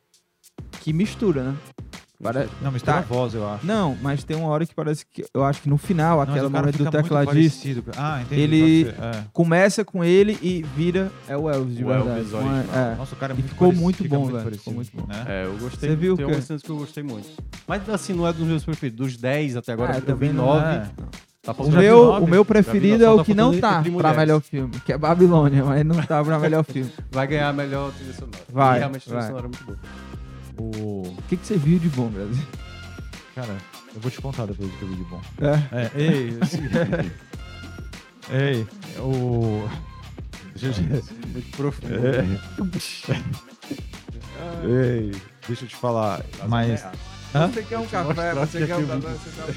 que 0.81 0.93
mistura, 0.93 1.45
né? 1.45 1.55
Não, 2.63 2.73
mistura 2.73 2.93
Tá. 2.95 2.99
a 3.01 3.03
voz, 3.03 3.35
eu 3.35 3.49
acho. 3.49 3.67
Não, 3.67 3.97
mas 4.03 4.25
tem 4.25 4.37
uma 4.37 4.49
hora 4.49 4.65
que 4.65 4.75
parece 4.75 5.05
que 5.05 5.25
eu 5.35 5.45
acho 5.45 5.61
que 5.63 5.69
no 5.69 5.77
final, 5.77 6.17
Não, 6.19 6.27
mas 6.27 6.29
aquela 6.31 6.49
momento 6.49 6.79
do 6.79 6.85
muito 6.85 7.03
tecladista. 7.03 7.83
Ah, 7.97 8.23
entendi. 8.23 8.41
Ele- 8.41 8.89
é. 8.89 9.25
começa 9.33 9.85
com 9.85 10.03
ele 10.03 10.39
e 10.43 10.65
vira 10.77 11.11
é 11.29 11.37
o 11.37 11.51
Elvis 11.51 11.77
de 11.77 11.85
O 11.85 11.89
verdade. 11.89 12.19
Elvis 12.21 12.33
é. 12.75 12.95
Nossa, 12.97 13.15
o 13.15 13.19
cara 13.19 13.33
é 13.33 13.35
E 13.35 13.39
muito 13.39 13.49
ficou 13.51 13.69
parecido, 13.69 13.83
muito 13.85 14.03
fica 14.03 14.09
bom, 14.17 14.25
velho, 14.27 14.39
parecido, 14.39 14.59
ficou 14.59 14.75
muito 14.75 14.91
bom. 14.97 15.07
né? 15.07 15.25
É, 15.29 15.45
eu 15.47 15.53
gostei. 15.59 15.91
Você 15.91 15.97
viu 15.97 16.17
tem 16.17 16.17
que- 16.17 16.23
algumas 16.31 16.45
cenas 16.47 16.63
que 16.63 16.71
eu 16.71 16.77
gostei 16.77 17.03
muito. 17.03 17.29
Mas 17.69 17.89
assim, 17.89 18.13
não 18.15 18.27
é 18.27 18.33
dos 18.33 18.47
meus 18.47 18.65
preferidos. 18.65 19.07
Dos 19.07 19.17
10 19.17 19.57
até 19.57 19.73
agora, 19.73 19.93
Ah, 19.93 19.97
eu 19.97 20.01
vi 20.01 20.07
também 20.07 20.33
não 20.33 20.47
9. 20.47 20.67
é. 20.77 20.87
Tá 21.43 21.53
O 21.59 21.71
meu, 21.71 22.05
nove? 22.07 22.25
o 22.25 22.27
meu 22.27 22.43
vi 22.43 22.49
preferido 22.49 23.05
é 23.05 23.11
o 23.11 23.23
que 23.23 23.35
tá 23.35 23.43
não 23.43 23.61
tá 23.61 23.83
pra 23.99 24.15
melhor 24.15 24.41
filme, 24.41 24.73
que 24.81 24.91
é 24.95 24.97
Babilônia, 24.97 25.63
mas 25.63 25.85
não 25.85 25.97
tá 26.03 26.25
pra 26.25 26.39
melhor 26.39 26.65
filme. 26.65 26.91
Vai 27.13 27.27
ganhar 27.27 27.51
a 27.51 27.53
melhor 27.53 27.93
trilha 27.93 28.15
sonora. 28.15 28.39
Vai, 28.51 28.77
E 28.77 28.79
realmente 28.79 29.03
a 29.03 29.05
trilha 29.05 29.19
vai. 29.19 29.27
sonora 29.29 29.45
é 29.47 29.49
muito 29.49 29.65
boa. 29.65 29.79
O... 30.59 31.17
Que, 31.29 31.37
que 31.37 31.47
você 31.47 31.57
viu 31.57 31.79
de 31.79 31.89
bom, 31.89 32.09
Brasil? 32.09 32.43
Cara, 33.35 33.57
eu 33.95 34.01
vou 34.01 34.11
te 34.11 34.21
contar 34.21 34.47
depois 34.47 34.71
do 34.71 34.77
que 34.79 34.83
eu 34.83 34.89
vi 34.89 34.97
de 34.97 35.05
bom. 35.05 35.21
É. 35.41 35.85
É, 35.85 35.91
ei, 35.97 36.39
ei, 38.31 38.67
o... 39.01 39.69
Deixa 40.57 40.81
eu... 40.81 41.03
Muito 41.33 41.57
profundo. 41.57 41.95
Ei, 44.65 45.11
deixa 45.47 45.65
eu 45.65 45.69
te 45.69 45.77
falar, 45.77 46.21
mas... 46.49 46.85
Hã? 47.35 47.49
Você 47.49 47.63
quer 47.63 47.79
um 47.79 47.87
café, 47.87 48.05
mostrar 48.05 48.35
você 48.47 48.67
quer 48.67 48.77
um 48.77 48.87
café, 48.87 49.09
você 49.09 49.31
tá. 49.31 49.53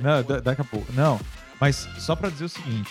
Não, 0.00 0.22
da- 0.22 0.40
daqui 0.40 0.60
a 0.60 0.64
pouco. 0.64 0.92
Não, 0.92 1.20
mas 1.60 1.88
só 1.98 2.14
pra 2.14 2.28
dizer 2.28 2.44
o 2.44 2.48
seguinte. 2.48 2.90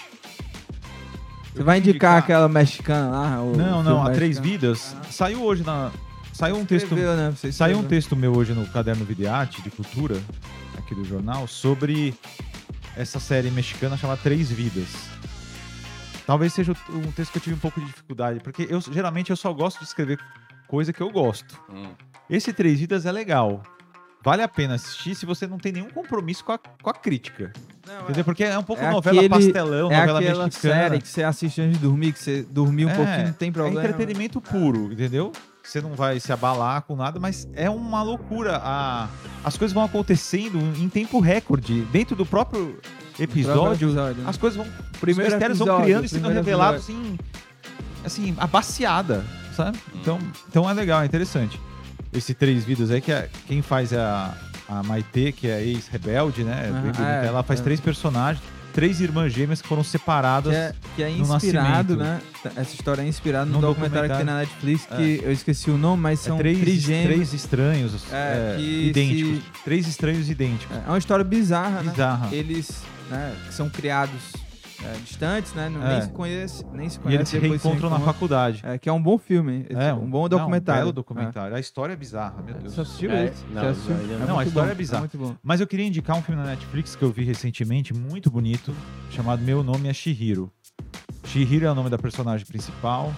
Você 1.53 1.63
vai 1.63 1.77
indicar 1.77 2.17
aquela 2.17 2.49
mexicana 2.49 3.09
lá? 3.09 3.29
Não, 3.37 3.81
não, 3.81 4.03
a 4.05 4.09
Três? 4.11 4.37
Vidas. 4.39 4.95
Saiu 5.09 5.41
hoje 5.43 5.63
na... 5.63 5.91
Saiu 6.35 6.57
um 6.57 6.65
texto... 6.65 6.83
Escreveu, 6.87 7.15
né? 7.15 7.31
Você 7.31 7.49
Saiu 7.49 7.77
um 7.79 7.83
texto 7.83 8.13
meu 8.13 8.35
hoje 8.35 8.51
no 8.53 8.67
Caderno 8.67 9.05
Videarte, 9.05 9.61
de 9.61 9.69
Cultura, 9.69 10.21
aqui 10.77 10.93
do 10.93 11.05
jornal, 11.05 11.47
sobre 11.47 12.13
essa 12.97 13.21
série 13.21 13.49
mexicana 13.49 13.95
chamada 13.95 14.19
Três 14.21 14.51
Vidas. 14.51 14.87
Talvez 16.27 16.51
seja 16.51 16.73
um 16.89 17.09
texto 17.13 17.31
que 17.31 17.37
eu 17.37 17.41
tive 17.41 17.55
um 17.55 17.59
pouco 17.59 17.79
de 17.79 17.85
dificuldade, 17.85 18.41
porque 18.41 18.67
eu 18.69 18.81
geralmente 18.81 19.29
eu 19.29 19.37
só 19.37 19.53
gosto 19.53 19.79
de 19.79 19.85
escrever 19.85 20.19
coisa 20.67 20.91
que 20.91 20.99
eu 20.99 21.09
gosto. 21.09 21.57
Hum. 21.69 21.87
Esse 22.29 22.51
Três 22.51 22.81
Vidas 22.81 23.05
é 23.05 23.13
legal. 23.13 23.63
Vale 24.21 24.41
a 24.41 24.47
pena 24.49 24.73
assistir 24.73 25.15
se 25.15 25.25
você 25.25 25.47
não 25.47 25.57
tem 25.57 25.71
nenhum 25.71 25.89
compromisso 25.89 26.43
com 26.43 26.51
a, 26.51 26.57
com 26.57 26.89
a 26.89 26.93
crítica. 26.93 27.53
Não, 27.87 28.01
Entendeu? 28.01 28.25
Porque 28.25 28.43
é 28.43 28.57
um 28.59 28.63
pouco 28.63 28.83
É 28.83 28.89
novela 28.91 29.19
aquele- 29.19 29.29
pastelão, 29.29 29.89
É 29.89 29.97
novela 29.99 30.19
aquela 30.19 30.43
mexicana. 30.45 30.73
série 30.75 30.99
que 31.01 31.07
você 31.07 31.23
assiste 31.23 31.61
antes 31.61 31.77
de 31.77 31.83
dormir, 31.85 32.11
que 32.11 32.19
você 32.19 32.41
dormiu 32.49 32.89
um 32.89 32.91
É, 32.91 32.95
pouquinho, 32.95 33.25
não 33.27 33.33
tem 33.33 33.49
É 33.49 33.51
problema. 33.53 33.79
entretenimento 33.87 34.41
puro, 34.41 34.91
entendeu? 34.91 35.31
Você 35.65 35.81
não 35.81 35.93
vai 35.93 36.19
se 36.19 36.31
abalar 36.31 36.83
com 36.83 36.95
nada, 36.95 37.19
mas 37.19 37.47
é 37.53 37.69
uma 37.69 38.03
loucura. 38.03 38.61
A... 38.63 39.07
As 39.43 39.57
coisas 39.57 39.73
vão 39.73 39.83
acontecendo 39.83 40.59
em 40.77 40.87
tempo 40.87 41.19
recorde. 41.19 41.81
Dentro 41.91 42.15
do 42.15 42.25
próprio 42.25 42.79
episódio, 43.19 43.89
episódio 43.89 44.23
né? 44.23 44.29
as 44.29 44.37
coisas 44.37 44.57
vão. 44.57 44.67
Primeiro 44.99 45.27
os 45.27 45.33
mistérios 45.33 45.59
vão 45.59 45.67
episódio, 45.67 45.85
criando 45.85 46.05
e 46.05 46.09
sendo 46.09 46.29
revelados 46.29 46.89
em. 46.89 47.17
Assim, 48.05 48.35
abaciada, 48.37 49.25
sabe? 49.55 49.79
Então, 49.95 50.19
então 50.47 50.69
é 50.69 50.73
legal, 50.73 51.01
é 51.01 51.05
interessante. 51.05 51.59
Esse 52.13 52.35
Três 52.35 52.63
Vidas 52.63 52.91
aí, 52.91 53.01
que 53.01 53.11
é, 53.11 53.27
quem 53.47 53.63
faz 53.63 53.91
é 53.91 53.99
a, 53.99 54.33
a 54.69 54.83
Maitê, 54.83 55.31
que 55.31 55.47
é 55.47 55.55
a 55.55 55.61
ex-rebelde, 55.61 56.43
né? 56.43 56.69
Bonita. 56.71 57.01
é, 57.01 57.25
Ela 57.25 57.41
faz 57.41 57.59
é. 57.59 57.63
três 57.63 57.79
personagens, 57.79 58.43
três 58.75 58.99
irmãs 58.99 59.31
gêmeas 59.33 59.61
que 59.61 59.67
foram 59.67 59.83
separadas. 59.83 60.51
Que 60.53 60.57
é, 60.59 60.73
que 60.97 61.03
é 61.03 61.09
no 61.09 61.35
inspirado, 61.35 61.95
né? 61.95 62.19
Essa 62.57 62.75
história 62.75 63.01
é 63.01 63.07
inspirada 63.07 63.45
num 63.45 63.53
Num 63.53 63.61
documentário, 63.61 64.09
que 64.09 64.17
tem 64.17 64.25
na 64.25 64.39
Netflix, 64.39 64.85
É. 64.91 64.95
que 64.97 65.21
eu 65.23 65.31
esqueci 65.31 65.71
o 65.71 65.77
nome, 65.77 66.03
mas 66.03 66.19
É 66.19 66.23
são 66.23 66.37
três, 66.37 66.59
trigêmeos. 66.59 67.05
três 67.13 67.33
estranhos 67.33 68.11
É, 68.11 68.57
é, 68.57 68.61
idênticos. 68.61 69.39
Três 69.63 69.87
estranhos 69.87 70.29
idênticos. 70.29 70.75
É 70.77 70.89
uma 70.89 70.97
história 70.97 71.23
bizarra, 71.23 71.81
né? 71.81 71.91
Bizarra. 71.91 72.29
Eles 72.35 72.83
né, 73.09 73.33
são 73.49 73.69
criados 73.69 74.33
é, 74.83 74.93
distantes, 75.03 75.53
né? 75.53 75.69
Não, 75.69 75.83
É. 75.85 75.93
Nem 75.93 76.01
se 76.01 76.09
conhece, 76.09 76.65
nem 76.73 76.89
se 76.89 76.97
E 76.97 76.99
conhece. 76.99 77.17
eles 77.17 77.29
se 77.29 77.37
reencontram 77.39 77.89
na 77.89 77.99
faculdade. 77.99 78.61
É, 78.65 78.77
que 78.77 78.89
é 78.89 78.91
um 78.93 79.01
bom 79.01 79.17
filme. 79.17 79.65
É, 79.69 79.93
um 79.93 80.09
bom 80.09 80.23
não, 80.23 80.29
documentário. 80.29 80.81
Um 80.81 80.83
belo 80.85 80.93
documentário. 80.93 81.55
A 81.55 81.59
história 81.59 81.93
é 81.93 81.95
bizarra, 81.95 82.41
meu 82.45 82.55
É. 82.55 82.59
Deus. 82.59 82.73
Você 82.73 82.81
assistiu 82.81 83.11
É, 83.11 83.25
esse? 83.25 83.43
não, 83.51 83.67
assistiu? 83.69 83.95
não. 84.19 84.27
Não, 84.27 84.39
a 84.39 84.43
história 84.43 84.67
bom, 84.67 84.71
é 84.71 84.75
bizarra. 84.75 84.99
muito 85.01 85.17
bom. 85.17 85.35
Mas 85.43 85.61
eu 85.61 85.67
queria 85.67 85.85
indicar 85.85 86.17
um 86.17 86.21
filme 86.21 86.41
na 86.41 86.47
Netflix 86.49 86.95
que 86.95 87.03
eu 87.03 87.11
vi 87.11 87.23
recentemente, 87.23 87.93
muito 87.93 88.29
bonito, 88.29 88.73
chamado 89.11 89.41
Meu 89.41 89.63
Nome 89.63 89.87
é 89.87 89.93
Shihiro. 89.93 90.51
Shihiro 91.25 91.65
é 91.65 91.71
o 91.71 91.75
nome 91.75 91.89
da 91.89 91.97
personagem 91.97 92.45
principal. 92.45 93.13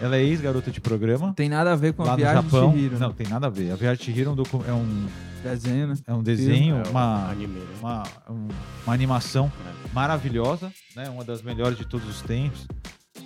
Ela 0.00 0.16
é 0.16 0.22
ex-garota 0.22 0.70
de 0.70 0.80
programa. 0.80 1.32
Tem 1.34 1.48
nada 1.48 1.72
a 1.72 1.76
ver 1.76 1.94
com 1.94 2.02
a 2.02 2.10
no 2.10 2.16
viagem 2.16 2.42
Japão. 2.42 2.70
de 2.70 2.76
Chihiro. 2.76 2.98
Não, 2.98 3.12
tem 3.12 3.26
nada 3.28 3.46
a 3.46 3.50
ver. 3.50 3.72
A 3.72 3.76
Viagem 3.76 3.98
de 3.98 4.04
Chihiro 4.04 4.30
é 4.30 4.32
um, 4.32 4.36
docu- 4.36 4.64
é 4.68 4.72
um, 4.72 5.06
Desenho, 5.42 5.86
né? 5.88 5.94
é 6.06 6.12
um 6.14 6.22
desenho, 6.22 6.82
É, 6.84 6.88
uma, 6.90 7.26
um 7.28 7.30
anime, 7.30 7.58
né? 7.60 7.66
uma, 7.80 8.02
um- 8.28 8.48
uma 8.84 8.92
animação 8.94 9.50
É. 9.66 9.88
maravilhosa, 9.94 10.72
né? 10.94 11.08
Uma 11.08 11.24
das 11.24 11.40
melhores 11.42 11.78
de 11.78 11.84
todos 11.86 12.08
os 12.08 12.20
tempos. 12.22 12.66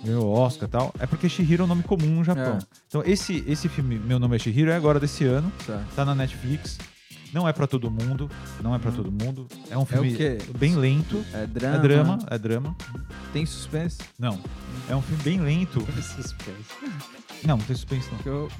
Ganhou 0.03 0.31
Oscar 0.33 0.67
e 0.67 0.71
tal. 0.71 0.93
É 0.99 1.05
porque 1.05 1.27
Shihiro 1.27 1.63
é 1.63 1.65
um 1.65 1.67
nome 1.67 1.83
comum 1.83 2.07
no 2.07 2.23
Japão. 2.23 2.57
É. 2.57 2.59
Então, 2.87 3.03
esse, 3.05 3.43
esse 3.47 3.67
filme, 3.67 3.99
Meu 3.99 4.17
Nome 4.19 4.35
é 4.35 4.39
Shihiro, 4.39 4.71
é 4.71 4.75
agora 4.75 4.99
desse 4.99 5.25
ano. 5.25 5.51
Certo. 5.65 5.83
Tá 5.95 6.05
na 6.05 6.15
Netflix. 6.15 6.77
Não 7.33 7.47
é 7.47 7.53
pra 7.53 7.65
todo 7.67 7.89
mundo. 7.89 8.29
Não 8.61 8.75
é 8.75 8.79
pra 8.79 8.91
Hum. 8.91 8.95
todo 8.95 9.11
mundo. 9.11 9.47
É 9.69 9.77
um 9.77 9.85
filme 9.85 10.13
quê? 10.15 10.37
bem 10.57 10.75
lento. 10.75 11.23
É 11.33 11.45
drama. 11.47 11.75
É 11.75 11.79
drama, 11.79 12.19
é 12.29 12.37
drama. 12.37 12.75
Tem 13.31 13.45
suspense. 13.45 13.99
Não. 14.19 14.39
É 14.89 14.95
um 14.95 15.01
filme 15.01 15.23
bem 15.23 15.39
lento. 15.39 15.79
Suspense. 16.01 16.65
Não, 17.45 17.57
não 17.57 17.63
tem 17.65 17.75
suspense 17.75 18.09
não. 18.11 18.19
Eu 18.33 18.51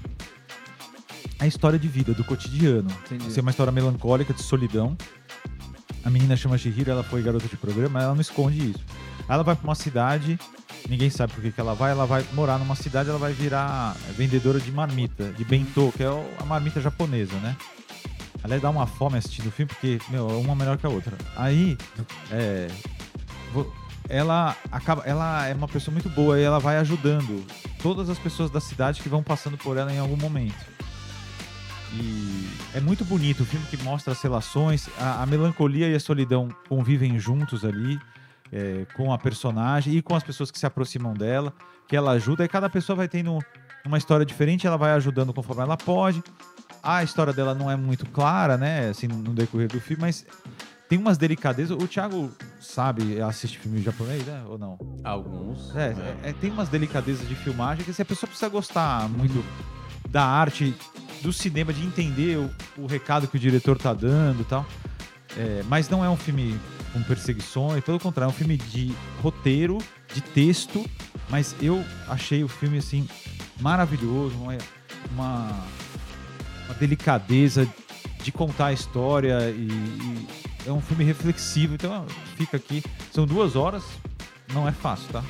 É 1.40 1.44
a 1.44 1.48
história 1.48 1.78
de 1.78 1.88
vida, 1.88 2.14
do 2.14 2.24
cotidiano. 2.24 2.90
entendi. 3.06 3.28
Assim, 3.28 3.40
é 3.40 3.42
uma 3.42 3.52
história 3.52 3.72
melancólica, 3.72 4.34
de 4.34 4.42
solidão. 4.44 4.96
A 6.04 6.10
menina 6.10 6.36
chama 6.36 6.58
Shihiro, 6.58 6.90
ela 6.92 7.04
foi 7.04 7.22
garota 7.22 7.48
de 7.48 7.56
programa, 7.58 8.02
ela 8.02 8.14
não 8.14 8.22
esconde 8.22 8.72
isso. 8.72 8.80
Ela 9.30 9.44
vai 9.44 9.56
pra 9.56 9.64
uma 9.64 9.76
cidade, 9.76 10.40
ninguém 10.90 11.10
sabe 11.12 11.32
por 11.34 11.42
que, 11.44 11.52
que 11.52 11.60
ela 11.62 11.74
vai, 11.76 11.92
ela 11.92 12.06
vai 12.06 12.26
morar 12.34 12.58
numa 12.58 12.76
cidade, 12.76 13.10
ela 13.10 13.20
vai 13.20 13.34
virar 13.34 13.96
vendedora 14.18 14.60
de 14.60 14.72
marmita, 14.72 15.32
de 15.34 15.44
bentô, 15.46 15.92
que 15.96 16.04
é 16.04 16.08
a 16.40 16.46
marmita 16.46 16.82
japonesa, 16.82 17.36
né? 17.38 17.56
Ela 18.44 18.60
dá 18.60 18.70
uma 18.70 18.88
fome 18.88 19.18
assistindo 19.18 19.48
o 19.48 19.52
filme, 19.52 19.68
porque, 19.68 20.00
meu, 20.10 20.30
é 20.30 20.34
uma 20.34 20.56
melhor 20.56 20.78
que 20.78 20.86
a 20.86 20.90
outra. 20.90 21.16
Aí, 21.36 21.78
é, 22.32 22.68
ela 24.10 24.56
acaba, 24.72 25.04
ela 25.06 25.48
é 25.48 25.54
uma 25.54 25.68
pessoa 25.68 25.94
muito 25.94 26.10
boa 26.10 26.40
e 26.40 26.44
ela 26.44 26.60
vai 26.60 26.78
ajudando 26.78 27.46
todas 27.82 28.10
as 28.10 28.20
pessoas 28.20 28.50
da 28.50 28.60
cidade 28.60 29.02
que 29.02 29.10
vão 29.10 29.24
passando 29.24 29.58
por 29.58 29.78
ela 29.78 29.94
em 29.94 30.00
algum 30.00 30.18
momento. 30.18 30.72
E 31.94 32.50
é 32.74 32.80
muito 32.80 33.04
bonito 33.04 33.44
o 33.44 33.46
filme 33.46 33.66
que 33.68 33.78
mostra 33.84 34.14
as 34.14 34.22
relações, 34.22 34.90
a, 34.98 35.24
a 35.24 35.26
melancolia 35.26 35.90
e 35.90 35.96
a 35.96 36.00
solidão 36.00 36.50
convivem 36.70 37.20
juntos 37.20 37.66
ali, 37.66 38.00
é, 38.52 38.86
com 38.96 39.14
a 39.14 39.18
personagem 39.18 39.96
e 39.96 40.02
com 40.02 40.16
as 40.16 40.24
pessoas 40.24 40.50
que 40.52 40.58
se 40.58 40.66
aproximam 40.66 41.14
dela, 41.14 41.54
que 41.88 41.96
ela 41.96 42.12
ajuda, 42.12 42.44
e 42.44 42.48
cada 42.48 42.70
pessoa 42.70 42.96
vai 42.96 43.08
tendo 43.08 43.40
uma 43.86 43.98
história 43.98 44.26
diferente, 44.26 44.68
ela 44.68 44.78
vai 44.78 44.92
ajudando 44.92 45.34
conforme 45.34 45.64
ela 45.64 45.78
pode. 45.78 46.24
A 46.82 47.04
história 47.04 47.34
dela 47.34 47.54
não 47.54 47.70
é 47.70 47.76
muito 47.76 48.06
clara, 48.08 48.58
né? 48.58 48.90
Assim, 48.90 49.08
no 49.08 49.34
decorrer 49.34 49.68
do 49.68 49.80
filme, 49.80 50.02
mas 50.02 50.26
tem 50.90 50.98
umas 50.98 51.18
delicadezas. 51.18 51.72
O 51.72 51.88
Thiago 51.88 52.32
sabe, 52.60 53.22
assiste 53.22 53.58
filme 53.58 53.82
japonês, 53.82 54.26
né? 54.26 54.44
Ou 54.48 54.58
não? 54.58 54.78
Alguns. 55.04 55.76
É, 55.76 55.94
né? 55.94 56.18
é, 56.24 56.30
é, 56.30 56.34
tem 56.34 56.52
umas 56.52 56.70
delicadezas 56.70 57.28
de 57.28 57.36
filmagem 57.36 57.86
que 57.86 57.94
se 57.94 58.02
a 58.02 58.06
pessoa 58.06 58.28
precisa 58.28 58.50
gostar 58.50 59.08
muito 59.08 59.44
da 60.10 60.26
arte, 60.26 60.76
do 61.22 61.32
cinema, 61.32 61.72
de 61.72 61.86
entender 61.86 62.38
o, 62.38 62.50
o 62.78 62.88
recado 62.88 63.28
que 63.28 63.38
o 63.38 63.40
diretor 63.40 63.78
tá 63.78 63.94
dando 63.94 64.42
e 64.42 64.46
tal. 64.46 64.66
É, 65.38 65.64
mas 65.70 65.88
não 65.88 66.04
é 66.04 66.10
um 66.10 66.18
filme 66.18 66.60
com 66.92 67.02
perseguições, 67.04 67.84
pelo 67.84 68.00
contrário, 68.00 68.30
é 68.30 68.34
um 68.34 68.38
filme 68.38 68.58
de 68.58 68.94
roteiro, 69.22 69.78
de 70.14 70.20
texto, 70.20 70.86
mas 71.30 71.56
eu 71.62 71.84
achei 72.08 72.44
o 72.44 72.48
filme 72.48 72.78
assim 72.78 73.08
maravilhoso, 73.62 74.36
uma, 74.36 74.58
uma, 75.14 75.64
uma 76.72 76.80
delicadeza 76.80 77.68
de 78.24 78.32
contar 78.32 78.68
a 78.68 78.74
história 78.74 79.50
e, 79.50 79.68
e 79.68 80.28
é 80.68 80.72
um 80.72 80.82
filme 80.82 81.04
reflexivo, 81.04 81.74
então 81.76 82.06
fica 82.36 82.58
aqui. 82.58 82.84
São 83.12 83.26
duas 83.26 83.56
horas, 83.56 83.84
não 84.54 84.68
é 84.68 84.72
fácil, 84.72 85.08
tá? 85.12 85.24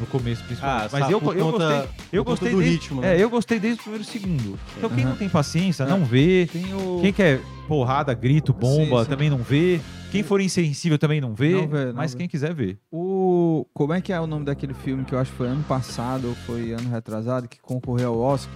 No 0.00 0.06
começo, 0.06 0.42
principalmente. 0.44 0.86
Ah, 0.86 0.88
mas 0.92 1.10
eu, 1.10 1.10
eu 1.10 1.20
conta- 1.20 1.40
gostei, 1.42 1.88
eu 2.12 2.24
gostei 2.24 2.50
do 2.52 2.56
desde, 2.58 2.72
ritmo, 2.74 3.00
né? 3.02 3.16
É, 3.18 3.22
eu 3.22 3.28
gostei 3.28 3.60
desde 3.60 3.80
o 3.80 3.82
primeiro 3.82 4.04
segundo. 4.04 4.58
Então 4.78 4.88
quem 4.88 5.00
Aham. 5.00 5.10
não 5.10 5.16
tem 5.16 5.28
paciência, 5.28 5.82
É. 5.84 5.86
não 5.86 6.04
vê. 6.06 6.48
Tem 6.50 6.72
o. 6.74 6.98
Quem 7.02 7.12
quer 7.12 7.40
porrada, 7.68 8.14
grito, 8.14 8.52
bomba, 8.54 9.00
Sim, 9.00 9.04
sim. 9.04 9.10
também 9.10 9.28
não 9.30 9.38
vê. 9.38 9.78
Quem 10.10 10.22
for 10.22 10.40
insensível 10.40 10.98
também 10.98 11.20
não 11.20 11.34
vê. 11.34 11.52
Não 11.52 11.68
vê, 11.68 11.84
não 11.86 11.92
mas 11.94 12.12
vê. 12.12 12.18
quem 12.20 12.28
quiser 12.28 12.54
ver. 12.54 12.78
O. 12.90 13.66
Como 13.74 13.92
é 13.92 14.00
que 14.00 14.10
é 14.10 14.18
o 14.18 14.26
nome 14.26 14.46
daquele 14.46 14.72
filme 14.72 15.04
que 15.04 15.14
eu 15.14 15.18
acho 15.18 15.30
que 15.32 15.36
foi 15.36 15.48
ano 15.48 15.62
passado 15.64 16.28
ou 16.28 16.34
foi 16.46 16.72
ano 16.72 16.88
retrasado, 16.90 17.46
que 17.46 17.60
concorreu 17.60 18.14
ao 18.14 18.18
Oscar? 18.20 18.54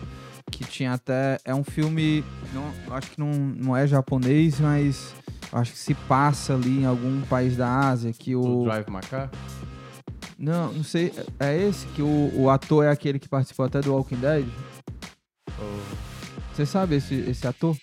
Que 0.51 0.65
tinha 0.65 0.93
até. 0.93 1.39
É 1.45 1.55
um 1.55 1.65
filme. 1.65 2.25
Não, 2.53 2.95
acho 2.95 3.11
que 3.11 3.19
não, 3.19 3.31
não 3.33 3.77
é 3.77 3.87
japonês, 3.87 4.61
mas. 4.61 5.15
Acho 5.53 5.73
que 5.73 5.79
se 5.79 5.95
passa 5.95 6.55
ali 6.55 6.81
em 6.81 6.87
algum 6.87 7.21
país 7.23 7.57
da 7.57 7.89
Ásia. 7.89 8.13
Que 8.13 8.35
O 8.35 8.63
o. 8.63 8.65
Drive 8.65 8.89
Macar? 8.89 9.31
Não, 10.39 10.73
não 10.73 10.85
sei. 10.85 11.13
É 11.39 11.57
esse 11.57 11.87
que 11.89 12.03
o, 12.03 12.33
o 12.35 12.51
ator 12.51 12.85
é 12.85 12.91
aquele 12.91 13.19
que 13.19 13.29
participou 13.29 13.67
até 13.67 13.81
do 13.81 13.95
Walking 13.95 14.17
Dead? 14.17 14.47
Você 16.53 16.67
sabe 16.67 16.97
esse, 16.97 17.15
esse 17.15 17.47
ator? 17.47 17.77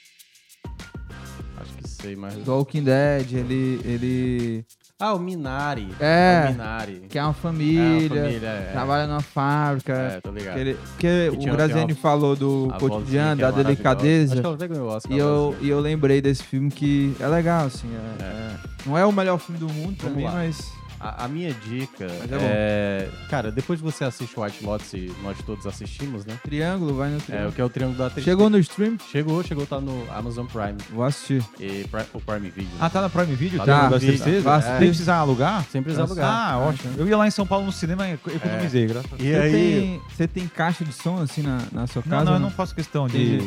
Acho 1.57 1.74
que 1.74 1.89
sei, 1.89 2.16
mas. 2.16 2.36
Do 2.36 2.53
Walking 2.53 2.84
Dead, 2.84 3.34
ele. 3.34 3.82
ele 3.84 4.66
Ah, 5.02 5.14
o 5.16 5.20
Minari. 5.20 5.88
É. 5.99 6.45
O 6.47 6.52
Minari. 6.52 7.04
que 7.10 7.18
é 7.18 7.22
uma 7.22 7.28
É, 7.28 7.32
a 7.32 7.34
família, 7.34 8.10
família, 8.24 8.47
é. 8.47 8.70
trabalha 8.72 9.08
numa 9.08 9.22
fábrica. 9.22 9.93
É, 9.93 10.22
tô 10.22 10.32
ligado. 10.32 10.54
Que 10.54 10.60
ele- 10.60 10.74
porque 10.76 11.30
Que 11.32 11.38
tinha- 11.38 11.54
o 11.54 11.56
Graziani 11.58 11.93
falou 11.95 12.36
do 12.36 12.72
cotidiano, 12.80 13.36
que 13.38 13.41
da 13.41 13.47
é 13.49 13.64
delicadeza. 13.64 14.34
Acho 14.34 14.41
que 14.41 14.45
ela 14.47 14.56
até 14.56 14.68
ganhou 14.68 14.88
o 14.88 14.91
Oscar. 14.95 15.12
E 15.12 15.18
eu, 15.20 15.56
e 15.62 15.70
eu 15.70 15.80
lembrei 15.80 16.22
desse 16.22 16.43
filme 16.43 16.70
que 16.70 17.16
é 17.20 17.28
legal, 17.28 17.66
assim. 17.66 17.88
é- 17.93 18.24
É. 18.24 18.28
é- 18.28 18.56
não 18.86 18.97
é 18.97 19.06
o 19.06 19.12
melhor 19.12 19.38
filme 19.39 19.60
do 19.60 19.68
mundo 19.68 19.95
pra 19.97 20.06
Vamos 20.10 20.18
mim, 20.18 20.24
lá. 20.26 20.32
mas. 20.34 20.72
A, 21.04 21.26
a 21.26 21.28
minha 21.28 21.52
dica 21.54 22.04
é 22.06 22.28
é, 22.32 23.10
Cara, 23.30 23.52
depois 23.52 23.80
que 23.80 23.86
você 23.86 24.04
assiste 24.04 24.39
White 24.39 24.64
Lotus 24.64 24.93
e 24.93 25.12
nós 25.24 25.36
todos 25.45 25.66
assistimos, 25.66 26.26
né? 26.26 26.36
Triângulo, 26.43 26.93
vai 26.95 27.10
no 27.10 27.16
É, 27.16 27.18
o 27.18 27.22
triângulo. 27.22 27.52
que 27.54 27.62
é 27.62 27.66
o 27.66 27.70
Triângulo 27.70 27.97
da 27.97 28.04
Tristeza. 28.10 28.26
Chegou 28.26 28.49
no 28.49 28.58
stream? 28.60 28.97
Chegou, 29.12 29.43
chegou, 29.43 29.66
tá 29.66 29.80
no 29.82 30.06
Amazon 30.14 30.45
Prime 30.45 30.78
Vou 30.91 31.04
assistir. 31.04 31.43
e 31.60 31.86
Pri- 31.89 32.06
o 32.14 32.20
Prime 32.22 32.49
Video. 32.52 32.70
Ah, 32.80 32.89
tá 32.89 33.02
na 33.02 33.10
Prime 33.10 33.34
Video? 33.36 33.58
Tá 33.60 33.66
Tem 33.66 33.74
um 33.74 33.89
das 33.89 34.04
Prime? 34.04 34.18
Video. 34.18 34.41
Vai 34.43 34.62
Sem 34.62 34.70
assistir. 34.72 34.88
precisar 34.88 35.16
alugar? 35.18 35.66
Sem 35.72 35.82
precisar 35.82 36.04
alugar. 36.04 36.30
Ah, 36.52 36.60
ótimo. 36.60 36.93
Eu 36.97 37.08
ia 37.08 37.18
lá 37.18 37.28
em 37.28 37.32
São 37.32 37.47
Paulo 37.47 37.66
no 37.66 37.72
cinema 37.72 38.08
e 38.08 38.14
economizei, 38.14 38.86
graças 38.88 39.12
a 39.12 39.16
Deus. 39.16 39.28
E 39.28 39.32
Você 39.34 39.39
aí, 39.39 39.52
tem, 39.52 40.02
você 40.16 40.28
tem 40.28 40.47
caixa 40.47 40.86
de 40.86 40.93
som 40.93 41.18
assim 41.22 41.41
na, 41.41 41.60
na 41.72 41.88
sua 41.88 42.04
Não, 42.06 42.12
casa? 42.12 42.26
não, 42.26 42.32
eu 42.34 42.36
ou 42.36 42.39
não 42.41 42.52
faço 42.52 42.76
questão 42.76 43.08
de... 43.08 43.39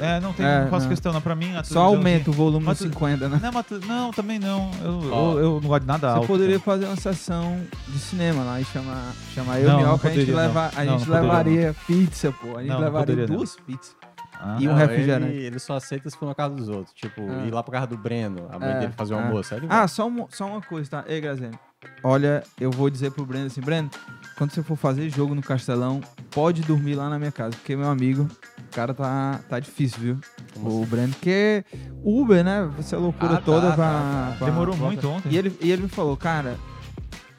É, 0.00 0.20
não, 0.20 0.32
tem, 0.32 0.46
É, 0.46 0.60
não 0.62 0.68
faço 0.70 0.84
não. 0.84 0.90
questão. 0.90 1.12
Não, 1.12 1.20
pra 1.20 1.34
mim, 1.34 1.52
Só 1.64 1.80
aumenta 1.84 2.30
o 2.30 2.32
assim- 2.32 2.38
volume 2.38 2.66
de 2.66 2.74
tu- 2.76 2.84
50, 2.84 3.28
né? 3.28 3.40
Não, 3.42 3.88
não, 3.88 4.10
também 4.12 4.38
não. 4.38 4.70
Eu, 4.82 5.02
eu, 5.02 5.38
eu 5.38 5.60
não 5.60 5.68
gosto 5.68 5.80
de 5.82 5.86
nada 5.86 6.08
Você 6.10 6.14
alto. 6.16 6.26
poderia 6.26 6.58
cara. 6.60 6.83
Fazer 6.84 6.86
uma 6.86 6.96
sessão 7.14 7.60
de 7.88 7.98
cinema 7.98 8.42
lá 8.44 8.60
e 8.60 8.64
chamar, 8.64 9.12
chamar 9.34 9.60
eu 9.60 9.68
Não, 9.68 9.72
e 9.72 9.82
o 9.82 9.86
não 9.86 9.88
Mioca, 9.90 10.08
a 10.08 10.10
gente, 10.12 10.20
poderia, 10.26 10.36
leva, 10.36 10.70
não. 10.74 10.80
a 10.80 10.84
Não, 10.84 10.98
gente 10.98 11.08
não 11.10 11.20
levaria 11.22 11.76
pizza, 11.86 12.32
pô. 12.32 12.56
A 12.56 12.60
gente 12.60 12.68
Não, 12.68 12.76
não 12.78 12.84
levaria 12.84 13.16
não. 13.16 13.26
duas 13.36 13.56
pizzas. 13.56 13.96
Ah, 14.40 14.56
E 14.60 14.68
um 14.68 14.72
Não, 14.72 14.76
refrigerante. 14.78 15.32
Ele, 15.32 15.44
ele 15.46 15.58
só 15.58 15.76
aceita 15.76 16.10
se 16.10 16.16
for 16.16 16.26
na 16.26 16.34
casa 16.34 16.54
dos 16.54 16.68
outros. 16.68 16.94
Tipo, 16.94 17.22
Ah. 17.22 17.46
ir 17.46 17.50
lá 17.50 17.62
pra 17.62 17.72
casa 17.72 17.86
do 17.86 17.96
Breno, 17.96 18.46
a 18.50 18.58
mãe 18.58 18.68
É, 18.70 18.78
dele 18.80 18.92
fazer 18.96 19.14
o 19.14 19.18
é. 19.18 19.22
almoço. 19.22 19.54
Ah, 19.68 19.88
só, 19.88 20.06
um- 20.06 20.26
só 20.28 20.46
uma 20.46 20.60
coisa, 20.60 20.90
tá? 20.90 21.04
Ei, 21.06 21.20
Graziano. 21.20 21.58
Olha, 22.02 22.42
eu 22.60 22.70
vou 22.70 22.88
dizer 22.90 23.10
pro 23.12 23.24
Breno 23.24 23.46
assim, 23.46 23.60
Breno, 23.60 23.90
quando 24.36 24.50
você 24.52 24.62
for 24.62 24.76
fazer 24.76 25.08
jogo 25.10 25.34
no 25.34 25.42
Castelão, 25.42 26.00
pode 26.30 26.62
dormir 26.62 26.94
lá 26.94 27.08
na 27.10 27.18
minha 27.18 27.30
casa, 27.32 27.50
porque 27.56 27.76
meu 27.76 27.88
amigo, 27.90 28.22
o 28.58 28.74
cara 28.74 28.92
tá, 28.94 29.38
tá 29.48 29.60
difícil, 29.60 29.98
viu? 30.00 30.18
Como 30.54 30.82
o 30.82 30.86
Breno, 30.86 31.12
porque 31.12 31.62
Uber, 32.02 32.42
né? 32.42 32.70
Essa 32.78 32.96
loucura 32.98 33.34
Ah, 33.34 33.36
tá, 33.36 33.42
toda 33.42 33.68
tá, 33.70 33.74
pra, 33.74 33.84
tá. 33.84 34.34
pra- 34.38 34.46
Demorou 34.46 34.74
pra- 34.76 34.86
muito 34.86 35.08
ontem. 35.08 35.28
E 35.30 35.36
ele, 35.38 35.56
e 35.60 35.70
ele 35.70 35.82
me 35.82 35.88
falou, 35.88 36.16
cara, 36.16 36.56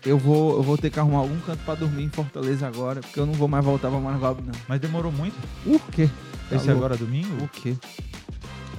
eu 0.05 0.17
vou, 0.17 0.57
eu 0.57 0.63
vou 0.63 0.77
ter 0.77 0.89
que 0.89 0.99
arrumar 0.99 1.19
algum 1.19 1.39
canto 1.41 1.63
pra 1.65 1.75
dormir 1.75 2.03
em 2.03 2.09
Fortaleza 2.09 2.67
agora, 2.67 3.01
porque 3.01 3.19
eu 3.19 3.25
não 3.25 3.33
vou 3.33 3.47
mais 3.47 3.63
voltar 3.65 3.89
pra 3.89 3.99
Margob, 3.99 4.41
não. 4.45 4.53
Mas 4.67 4.79
demorou 4.79 5.11
muito. 5.11 5.35
Por 5.63 5.81
quê? 5.91 6.09
Tá 6.49 6.55
Esse 6.55 6.65
louco. 6.67 6.79
agora 6.85 6.95
é 6.95 6.97
domingo? 6.97 7.35
Por 7.37 7.49
quê? 7.49 7.75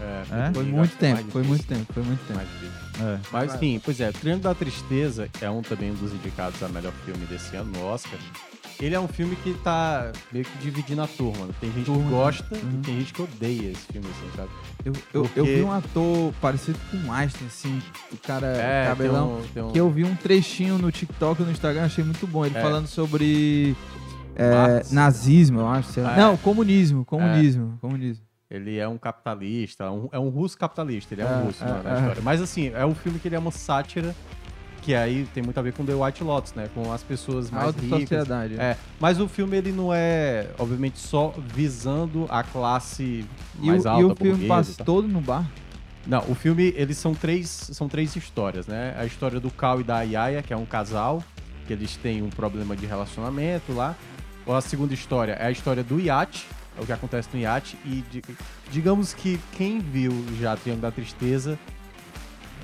É, 0.00 0.22
É? 0.30 0.44
Foi 0.52 0.52
domingo, 0.52 0.76
muito 0.76 0.90
acho 0.90 0.98
que 0.98 1.04
é 1.04 1.08
tempo, 1.08 1.20
mais 1.22 1.32
foi 1.32 1.42
muito 1.42 1.66
tempo, 1.66 1.92
foi 1.92 2.02
muito 2.02 2.20
tempo. 2.26 2.40
É. 3.02 3.18
Mas 3.32 3.54
enfim, 3.54 3.80
pois 3.84 4.00
é, 4.00 4.12
Triângulo 4.12 4.42
da 4.44 4.54
Tristeza 4.54 5.28
é 5.40 5.50
um 5.50 5.62
também 5.62 5.92
dos 5.94 6.12
indicados 6.12 6.62
a 6.62 6.68
melhor 6.68 6.92
filme 7.04 7.24
desse 7.26 7.56
ano 7.56 7.70
no 7.72 7.84
Oscar. 7.86 8.18
Ele 8.78 8.94
é 8.94 9.00
um 9.00 9.08
filme 9.08 9.34
que 9.36 9.54
tá 9.54 10.12
meio 10.30 10.44
que 10.44 10.58
dividindo 10.58 11.00
a 11.02 11.06
turma. 11.06 11.48
Tem 11.60 11.72
gente 11.72 11.86
que 11.90 11.98
gosta 12.10 12.54
Uhum. 12.54 12.72
e 12.74 12.84
tem 12.84 12.98
gente 12.98 13.12
que 13.14 13.22
odeia 13.22 13.70
esse 13.72 13.86
filme, 13.90 14.06
assim, 14.10 14.36
sabe? 14.36 14.48
Eu, 14.84 14.92
eu, 14.92 15.00
eu 15.14 15.22
Porque- 15.22 15.42
vi 15.42 15.62
um 15.62 15.72
ator 15.72 16.32
parecido 16.42 16.78
com 16.90 16.96
o 17.08 17.12
Einstein, 17.12 17.46
assim, 17.46 17.82
o 18.12 18.16
cara 18.18 18.46
É, 18.48 18.86
cabelão. 18.88 19.28
tem 19.28 19.36
um, 19.36 19.48
tem 19.54 19.62
um 19.62 19.72
Que 19.72 19.80
eu 19.80 19.90
vi 19.90 20.04
um 20.04 20.14
trechinho 20.14 20.76
no 20.76 20.92
TikTok 20.92 21.40
e 21.40 21.44
no 21.46 21.50
Instagram, 21.52 21.84
achei 21.86 22.04
muito 22.04 22.26
bom. 22.26 22.44
Ele 22.44 22.56
É. 22.56 22.60
falando 22.60 22.86
sobre 22.86 23.74
é, 24.36 24.82
nazismo, 24.92 25.60
eu 25.60 25.68
acho. 25.68 25.92
sei 25.92 26.02
lá. 26.02 26.10
Ah, 26.10 26.12
é. 26.14 26.20
Não, 26.20 26.36
comunismo, 26.36 27.02
comunismo, 27.06 27.78
comunismo. 27.80 28.22
Ele 28.50 28.76
é 28.78 28.86
um 28.86 28.98
capitalista, 28.98 29.90
um- 29.90 30.08
é 30.12 30.18
um 30.18 30.28
russo 30.28 30.56
capitalista, 30.58 31.14
ele 31.14 31.22
é, 31.22 31.24
É, 31.24 31.28
um 31.28 31.46
russo 31.46 31.64
é, 31.64 31.66
na, 31.66 31.82
na 31.82 31.90
é. 31.90 31.98
história. 32.00 32.22
Mas 32.22 32.40
assim, 32.42 32.68
é 32.74 32.84
um 32.84 32.94
filme 32.94 33.18
que 33.18 33.26
ele 33.26 33.34
é 33.34 33.38
uma 33.38 33.50
sátira, 33.50 34.14
que 34.86 34.94
aí 34.94 35.26
tem 35.34 35.42
muito 35.42 35.58
a 35.58 35.62
ver 35.62 35.72
com 35.72 35.84
The 35.84 35.94
White 35.94 36.22
Lotus, 36.22 36.54
né? 36.54 36.70
Com 36.72 36.92
as 36.92 37.02
pessoas 37.02 37.50
mais 37.50 37.66
Alta 37.66 37.80
ricas. 37.80 38.00
sociedade. 38.02 38.54
É, 38.56 38.76
mas 39.00 39.18
o 39.20 39.26
filme 39.26 39.56
ele 39.56 39.72
não 39.72 39.92
é, 39.92 40.46
obviamente, 40.60 41.00
só 41.00 41.34
visando 41.52 42.24
a 42.28 42.44
classe 42.44 43.24
E, 43.60 43.66
mais 43.66 43.84
o, 43.84 43.88
alta, 43.88 44.02
e 44.02 44.12
o 44.12 44.14
filme 44.36 44.46
passa 44.46 44.72
tá? 44.78 44.84
todo 44.84 45.08
no 45.08 45.20
bar. 45.20 45.44
Não, 46.06 46.20
o 46.28 46.36
filme, 46.36 46.72
eles 46.76 46.96
são 46.98 47.16
três, 47.16 47.48
são 47.48 47.88
três 47.88 48.14
histórias, 48.14 48.68
né? 48.68 48.94
A 48.96 49.04
história 49.04 49.40
do 49.40 49.50
Cal 49.50 49.80
e 49.80 49.82
da 49.82 50.02
Yaya, 50.02 50.40
que 50.40 50.52
é 50.52 50.56
um 50.56 50.64
casal, 50.64 51.20
que 51.66 51.72
eles 51.72 51.96
têm 51.96 52.22
um 52.22 52.30
problema 52.30 52.76
de 52.76 52.86
relacionamento 52.86 53.72
lá. 53.72 53.96
A 54.46 54.60
segunda 54.60 54.94
história 54.94 55.32
é 55.32 55.46
a 55.46 55.50
história 55.50 55.82
do 55.82 55.98
iate, 55.98 56.46
é 56.78 56.80
o 56.80 56.86
que 56.86 56.92
acontece 56.92 57.28
no 57.34 57.40
iate. 57.40 57.76
E 57.84 58.04
di- 58.08 58.22
digamos 58.70 59.12
que 59.12 59.40
quem 59.50 59.80
viu 59.80 60.12
já 60.40 60.56
Triângulo 60.56 60.82
da 60.82 60.92
Tristeza 60.92 61.58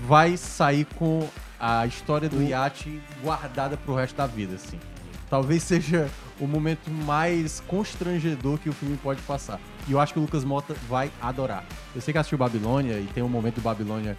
vai 0.07 0.37
sair 0.37 0.87
com 0.95 1.29
a 1.65 1.87
história 1.87 2.29
do 2.29 2.43
iate 2.43 3.01
guardada 3.23 3.77
pro 3.77 3.95
resto 3.95 4.17
da 4.17 4.27
vida, 4.27 4.57
assim. 4.57 4.81
Talvez 5.31 5.63
seja 5.63 6.11
o 6.41 6.47
momento 6.47 6.91
mais 6.91 7.61
constrangedor 7.69 8.59
que 8.59 8.69
o 8.69 8.73
filme 8.73 8.97
pode 9.01 9.23
passar. 9.23 9.61
E 9.89 9.93
eu 9.93 10.01
acho 10.01 10.13
que 10.13 10.19
o 10.19 10.23
Lucas 10.23 10.43
Mota 10.45 10.75
vai 10.89 11.09
adorar. 11.23 11.65
Eu 11.95 12.01
sei 12.01 12.11
que 12.13 12.19
assistiu 12.19 12.37
Babilônia 12.37 12.95
e 12.99 13.07
tem 13.15 13.23
um 13.23 13.29
momento 13.29 13.55
do 13.57 13.61
Babilônia 13.63 14.17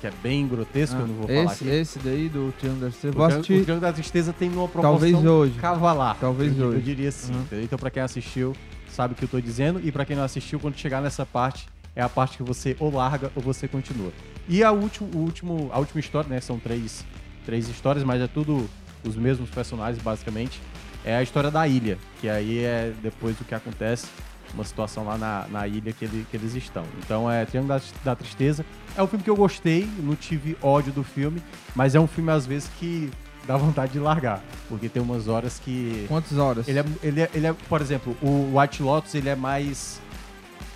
que 0.00 0.06
é 0.06 0.12
bem 0.22 0.46
grotesco, 0.46 0.96
eu 1.00 1.06
não 1.06 1.14
vou 1.14 1.26
falar 1.26 1.40
Ah, 1.40 1.44
esse, 1.44 1.64
aqui. 1.64 1.74
esse 1.74 1.98
daí 1.98 2.28
do 2.28 2.52
Triângulo 2.58 2.82
da 2.82 2.90
Tristeza. 2.90 3.08
O 3.08 3.12
Triângulo- 3.16 3.22
o 3.22 3.26
assistir 3.40 3.64
Triângulo 3.64 3.80
da 3.80 3.92
Tristeza 3.92 4.32
tem 4.32 4.48
uma 4.50 4.68
proporção 4.68 4.82
talvez 4.92 5.24
hoje. 5.24 5.54
cavalar. 5.58 6.16
Talvez 6.20 6.56
eu, 6.58 6.66
hoje. 6.68 6.76
Eu 6.78 6.82
diria 6.82 7.10
sim. 7.10 7.32
Uhum. 7.34 7.44
Então, 7.62 7.78
pra 7.78 7.90
quem 7.90 8.02
assistiu, 8.02 8.54
sabe 8.88 9.14
o 9.14 9.16
que 9.16 9.24
eu 9.24 9.28
tô 9.28 9.40
dizendo. 9.40 9.80
E 9.82 9.90
pra 9.90 10.04
quem 10.04 10.14
não 10.14 10.22
assistiu, 10.24 10.60
quando 10.60 10.76
chegar 10.76 11.00
nessa 11.02 11.26
parte, 11.26 11.66
é 11.96 12.02
a 12.02 12.08
parte 12.08 12.36
que 12.36 12.42
você 12.42 12.76
ou 12.78 12.92
larga 12.94 13.30
ou 13.34 13.42
você 13.42 13.66
continua. 13.66 14.12
E 14.48 14.62
a, 14.62 14.70
último, 14.72 15.08
o 15.14 15.18
último, 15.18 15.70
a 15.72 15.78
última 15.78 16.00
história, 16.00 16.28
né? 16.28 16.40
São 16.40 16.58
três, 16.58 17.04
três 17.46 17.68
histórias, 17.68 18.04
mas 18.04 18.20
é 18.20 18.26
tudo 18.26 18.68
os 19.04 19.16
mesmos 19.16 19.48
personagens, 19.50 20.02
basicamente. 20.02 20.60
É 21.04 21.16
a 21.16 21.22
história 21.22 21.50
da 21.50 21.66
ilha, 21.68 21.98
que 22.20 22.28
aí 22.28 22.58
é 22.60 22.92
depois 23.02 23.36
do 23.36 23.44
que 23.44 23.54
acontece, 23.54 24.06
uma 24.54 24.64
situação 24.64 25.04
lá 25.04 25.18
na, 25.18 25.46
na 25.50 25.66
ilha 25.68 25.92
que, 25.92 26.04
ele- 26.04 26.26
que 26.30 26.36
eles 26.36 26.54
estão. 26.54 26.84
Então 26.98 27.30
é 27.30 27.44
Triângulo 27.44 27.78
da, 27.78 27.84
da 28.04 28.16
Tristeza. 28.16 28.64
É 28.96 29.02
um 29.02 29.06
filme 29.06 29.22
que 29.22 29.28
eu 29.30 29.36
gostei, 29.36 29.88
não 29.98 30.14
tive 30.14 30.56
ódio 30.62 30.92
do 30.92 31.02
filme, 31.02 31.42
mas 31.74 31.94
é 31.94 32.00
um 32.00 32.06
filme, 32.06 32.30
às 32.30 32.46
vezes, 32.46 32.70
que 32.78 33.10
dá 33.46 33.56
vontade 33.56 33.92
de 33.92 33.98
largar. 33.98 34.42
Porque 34.68 34.88
tem 34.88 35.02
umas 35.02 35.28
horas 35.28 35.58
que. 35.62 36.06
Quantas 36.08 36.38
horas? 36.38 36.66
Ele 36.68 36.78
é, 36.78 36.84
ele, 37.02 37.20
é, 37.22 37.30
ele 37.34 37.46
é, 37.48 37.52
por 37.52 37.80
exemplo, 37.82 38.16
o 38.22 38.58
White 38.58 38.82
Lotus, 38.82 39.14
ele 39.14 39.28
é 39.28 39.36
mais. 39.36 40.00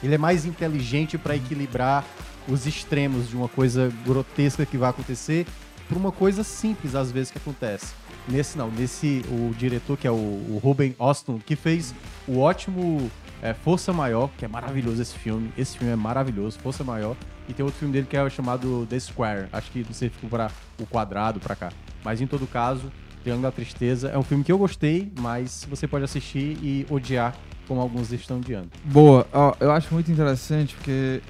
Ele 0.03 0.15
é 0.15 0.19
mais 0.19 0.45
inteligente 0.45 1.17
para 1.19 1.35
equilibrar 1.37 2.05
os 2.49 2.67
extremos 2.67 3.29
de 3.29 3.37
uma 3.37 3.49
coisa 3.49 3.93
grotesca 4.05 4.65
que 4.65 4.77
vai 4.77 4.91
acontecer 4.91 5.47
por 5.89 5.97
uma 5.97 6.13
coisa 6.13 6.43
simples, 6.45 6.95
às 6.95 7.11
vezes, 7.11 7.31
que 7.31 7.39
acontece. 7.39 7.95
Nesse 8.29 8.59
não, 8.59 8.71
nesse, 8.71 9.25
o 9.31 9.55
diretor 9.57 9.97
que 9.97 10.07
é 10.07 10.11
o, 10.11 10.15
o 10.15 10.61
Ruben 10.63 10.95
Austin, 10.99 11.39
que 11.39 11.57
fez 11.57 11.95
o 12.27 12.41
ótimo 12.41 13.11
É 13.41 13.55
Força 13.55 13.93
Maior, 13.93 14.29
que 14.37 14.45
é 14.45 14.49
maravilhoso 14.49 15.01
esse 15.01 15.17
filme. 15.17 15.51
Esse 15.57 15.79
filme 15.79 15.93
é 15.93 15.97
maravilhoso, 15.97 16.59
Força 16.59 16.85
Maior. 16.85 17.17
E 17.49 17.55
tem 17.55 17.65
outro 17.65 17.79
filme 17.79 17.93
dele 17.93 18.07
que 18.09 18.17
é 18.17 18.29
chamado 18.29 18.87
The 18.91 19.01
Square. 19.01 19.49
Acho 19.51 19.71
que 19.71 19.79
não 19.79 19.95
sei 19.95 20.09
se 20.09 20.15
ficou 20.15 20.29
para 20.29 20.51
o 20.79 20.85
quadrado 20.85 21.41
pra 21.41 21.57
cá. 21.57 21.71
Mas 22.05 22.21
em 22.21 22.27
todo 22.27 22.47
caso, 22.47 22.93
Triângulo 23.23 23.45
da 23.45 23.53
Tristeza 23.53 24.09
é 24.09 24.19
um 24.19 24.23
filme 24.23 24.45
que 24.45 24.53
eu 24.53 24.59
gostei, 24.59 25.11
mas 25.19 25.67
você 25.69 25.87
pode 25.87 26.05
assistir 26.05 26.59
e 26.63 26.87
odiar 26.91 27.35
como 27.67 27.81
alguns 27.81 28.13
estão 28.13 28.39
odiando. 28.39 28.69
Boa, 28.85 29.27
eu 29.61 29.71
acho 29.71 29.93
muito 29.93 30.11
interessante 30.11 30.75
porque 30.75 31.23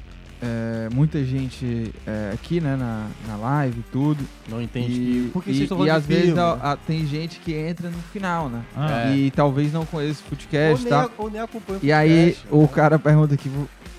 é, 0.43 0.89
muita 0.95 1.25
gente 1.25 1.93
é, 2.07 2.31
aqui, 2.35 2.61
né, 2.61 2.77
na, 2.77 3.07
na 3.27 3.37
live 3.37 3.81
e 3.81 3.85
tudo. 3.93 4.25
Não 4.49 4.61
entende 4.63 4.93
E, 4.93 4.95
que... 5.25 5.31
Por 5.33 5.45
que 5.45 5.51
e, 5.51 5.55
vocês 5.55 5.63
estão 5.71 5.87
e 5.87 5.91
às 5.91 6.03
de 6.03 6.09
vezes 6.09 6.25
filme, 6.27 6.41
a- 6.41 6.55
né? 6.55 6.61
a- 6.63 6.77
tem 6.77 7.07
gente 7.07 7.39
que 7.41 7.55
entra 7.55 7.89
no 7.91 7.99
final, 8.13 8.49
né? 8.49 8.63
Ah, 8.77 9.09
É. 9.11 9.17
E 9.17 9.31
talvez 9.31 9.73
não 9.73 9.85
conheça 9.85 10.21
o 10.21 10.25
Ou 10.25 10.31
podcast 10.31 10.81
e 10.81 10.85
nem, 10.85 10.89
tal. 10.91 11.07
a- 11.07 11.11
ou 11.19 11.31
nem 11.31 11.41
acompanha 11.41 11.79
o 11.83 11.85
E 11.85 11.93
aí 11.93 12.09
podcast, 12.33 12.47
o 12.51 12.63
né? 12.63 12.69
cara 12.75 12.99
pergunta 12.99 13.35
aqui, 13.35 13.51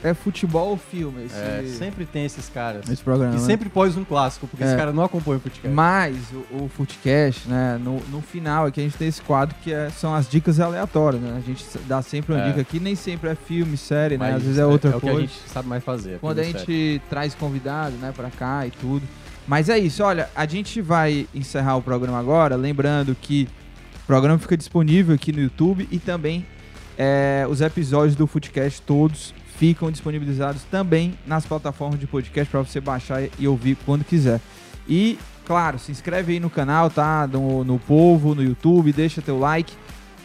é 0.02 0.14
futebol 0.14 0.70
ou 0.70 0.78
filme 0.78 1.26
esse, 1.26 1.36
É, 1.36 1.62
sempre 1.78 2.06
tem 2.06 2.24
esses 2.24 2.48
caras. 2.48 2.90
esse 2.90 3.04
programa? 3.04 3.34
E 3.36 3.38
né? 3.38 3.44
sempre 3.46 3.68
pós 3.68 3.98
um 3.98 4.06
clássico, 4.06 4.48
porque 4.48 4.64
É. 4.64 4.68
esse 4.68 4.78
cara 4.78 4.94
não 4.94 5.04
acompanha 5.04 5.40
o 5.40 5.42
podcast. 5.42 5.68
Mas 5.76 6.16
o, 6.52 6.64
o 6.64 6.70
Footcast, 6.74 7.50
né, 7.50 7.78
no, 7.84 8.00
no 8.10 8.22
final 8.22 8.66
aqui 8.66 8.80
a 8.80 8.84
gente 8.84 8.96
tem 8.96 9.10
esse 9.10 9.22
quadro 9.22 9.54
que 9.62 9.74
é- 9.74 9.90
são 9.90 10.16
as 10.16 10.30
dicas 10.30 10.58
aleatórias, 10.58 11.22
né? 11.22 11.36
A 11.38 11.42
gente 11.42 11.66
dá 11.86 12.02
sempre 12.02 12.34
uma 12.34 12.42
É. 12.42 12.48
dica 12.48 12.62
aqui, 12.62 12.80
nem 12.80 12.96
sempre 12.96 13.30
é 13.30 13.36
filme, 13.36 13.76
série, 13.76 14.18
né? 14.18 14.28
Mas 14.28 14.36
Às 14.38 14.44
vezes 14.44 14.58
é 14.58 14.66
outra 14.66 14.96
o 14.96 15.02
que 15.02 15.10
a 15.10 15.12
coisa. 15.12 15.28
gente 15.28 15.40
sabe 15.50 15.68
mais 15.68 15.84
fazer. 15.84 16.18
Quando 16.30 16.40
a 16.40 16.44
gente 16.44 17.02
traz 17.10 17.36
convidado, 17.36 17.96
né, 17.98 18.12
pra 18.16 18.30
cá 18.30 18.66
e 18.66 18.72
tudo. 18.72 19.06
Mas 19.48 19.68
é 19.68 19.78
isso, 19.80 20.04
olha, 20.04 20.30
a 20.36 20.46
gente 20.46 20.80
vai 20.82 21.28
encerrar 21.34 21.76
o 21.76 21.82
programa 21.82 22.20
agora, 22.20 22.56
lembrando 22.56 23.16
que 23.20 23.48
o 24.04 24.06
programa 24.06 24.38
fica 24.38 24.56
disponível 24.56 25.16
aqui 25.16 25.32
no 25.32 25.42
YouTube 25.42 25.88
e 25.90 25.98
também 25.98 26.46
é, 26.98 27.48
os 27.50 27.62
episódios 27.62 28.16
do 28.16 28.28
Footcast 28.28 28.82
todos 28.84 29.34
ficam 29.58 29.90
disponibilizados 29.90 30.64
também 30.64 31.18
nas 31.26 31.46
plataformas 31.46 32.00
de 32.00 32.06
podcast 32.06 32.50
para 32.52 32.62
você 32.62 32.80
baixar 32.80 33.24
e 33.40 33.48
ouvir 33.48 33.76
quando 33.86 34.06
quiser. 34.06 34.40
E, 34.88 35.18
claro, 35.46 35.80
se 35.80 35.92
inscreve 35.92 36.34
aí 36.34 36.40
no 36.40 36.50
canal, 36.50 36.90
tá? 36.90 37.28
No, 37.28 37.64
no 37.64 37.80
Povo, 37.80 38.36
no 38.36 38.44
YouTube, 38.44 38.94
deixa 38.94 39.22
teu 39.22 39.40
like. 39.40 39.74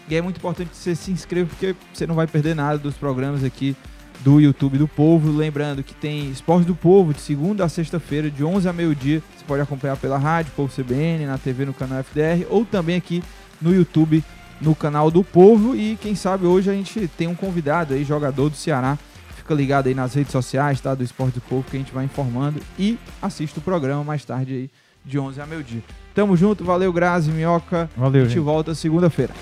E 0.09 0.15
é 0.15 0.21
muito 0.21 0.37
importante 0.37 0.69
que 0.69 0.77
você 0.77 0.95
se 0.95 1.11
inscreva 1.11 1.49
porque 1.49 1.75
você 1.93 2.07
não 2.07 2.15
vai 2.15 2.27
perder 2.27 2.55
nada 2.55 2.79
dos 2.79 2.95
programas 2.95 3.43
aqui 3.43 3.75
do 4.25 4.41
YouTube 4.41 4.79
do 4.79 4.89
Povo. 4.89 5.31
Lembrando 5.31 5.83
que 5.83 5.95
tem 5.95 6.31
Esporte 6.31 6.67
do 6.67 6.75
Povo 6.75 7.13
de 7.13 7.21
segunda 7.21 7.63
a 7.63 7.69
sexta-feira, 7.69 8.31
de 8.31 8.43
11 8.43 8.67
a 8.67 8.73
meio-dia. 8.73 9.23
Você 9.37 9.45
pode 9.45 9.61
acompanhar 9.61 9.99
pela 9.99 10.17
rádio, 10.17 10.51
Povo 10.57 10.73
CBN, 10.75 11.27
na 11.27 11.37
TV, 11.37 11.67
no 11.67 11.75
canal 11.75 11.99
FDR, 11.99 12.47
ou 12.49 12.65
também 12.65 12.97
aqui 12.97 13.23
no 13.61 13.75
YouTube, 13.75 14.25
no 14.63 14.75
canal 14.75 15.11
do 15.11 15.23
Povo. 15.23 15.77
E 15.77 15.97
quem 16.01 16.15
sabe 16.15 16.47
hoje 16.47 16.71
a 16.71 16.73
gente 16.73 17.07
tem 17.19 17.29
um 17.29 17.35
convidado 17.35 17.93
aí, 17.93 18.03
jogador 18.03 18.49
do 18.49 18.57
Ceará. 18.57 18.99
Fica 19.37 19.53
ligado 19.53 19.89
aí 19.89 19.95
nas 19.95 20.15
redes 20.15 20.33
sociais, 20.33 20.81
tá? 20.81 20.95
Do 20.95 21.05
Esporte 21.05 21.35
do 21.35 21.43
Povo, 21.43 21.63
que 21.71 21.77
a 21.77 21.79
gente 21.79 21.93
vai 21.93 22.07
informando. 22.07 22.59
E 22.79 22.99
assista 23.21 23.61
o 23.61 23.63
programa 23.63 24.03
mais 24.03 24.25
tarde 24.25 24.55
aí, 24.55 24.71
de 25.05 25.19
11 25.19 25.39
a 25.39 25.45
meio-dia. 25.47 25.83
Tamo 26.15 26.35
junto, 26.35 26.65
valeu, 26.65 26.91
Grazi, 26.95 27.31
Minhoca. 27.31 27.91
Valeu, 27.95 28.23
a 28.23 28.25
gente 28.25 28.37
gente. 28.37 28.43
volta 28.43 28.75
segunda-feira. 28.75 29.35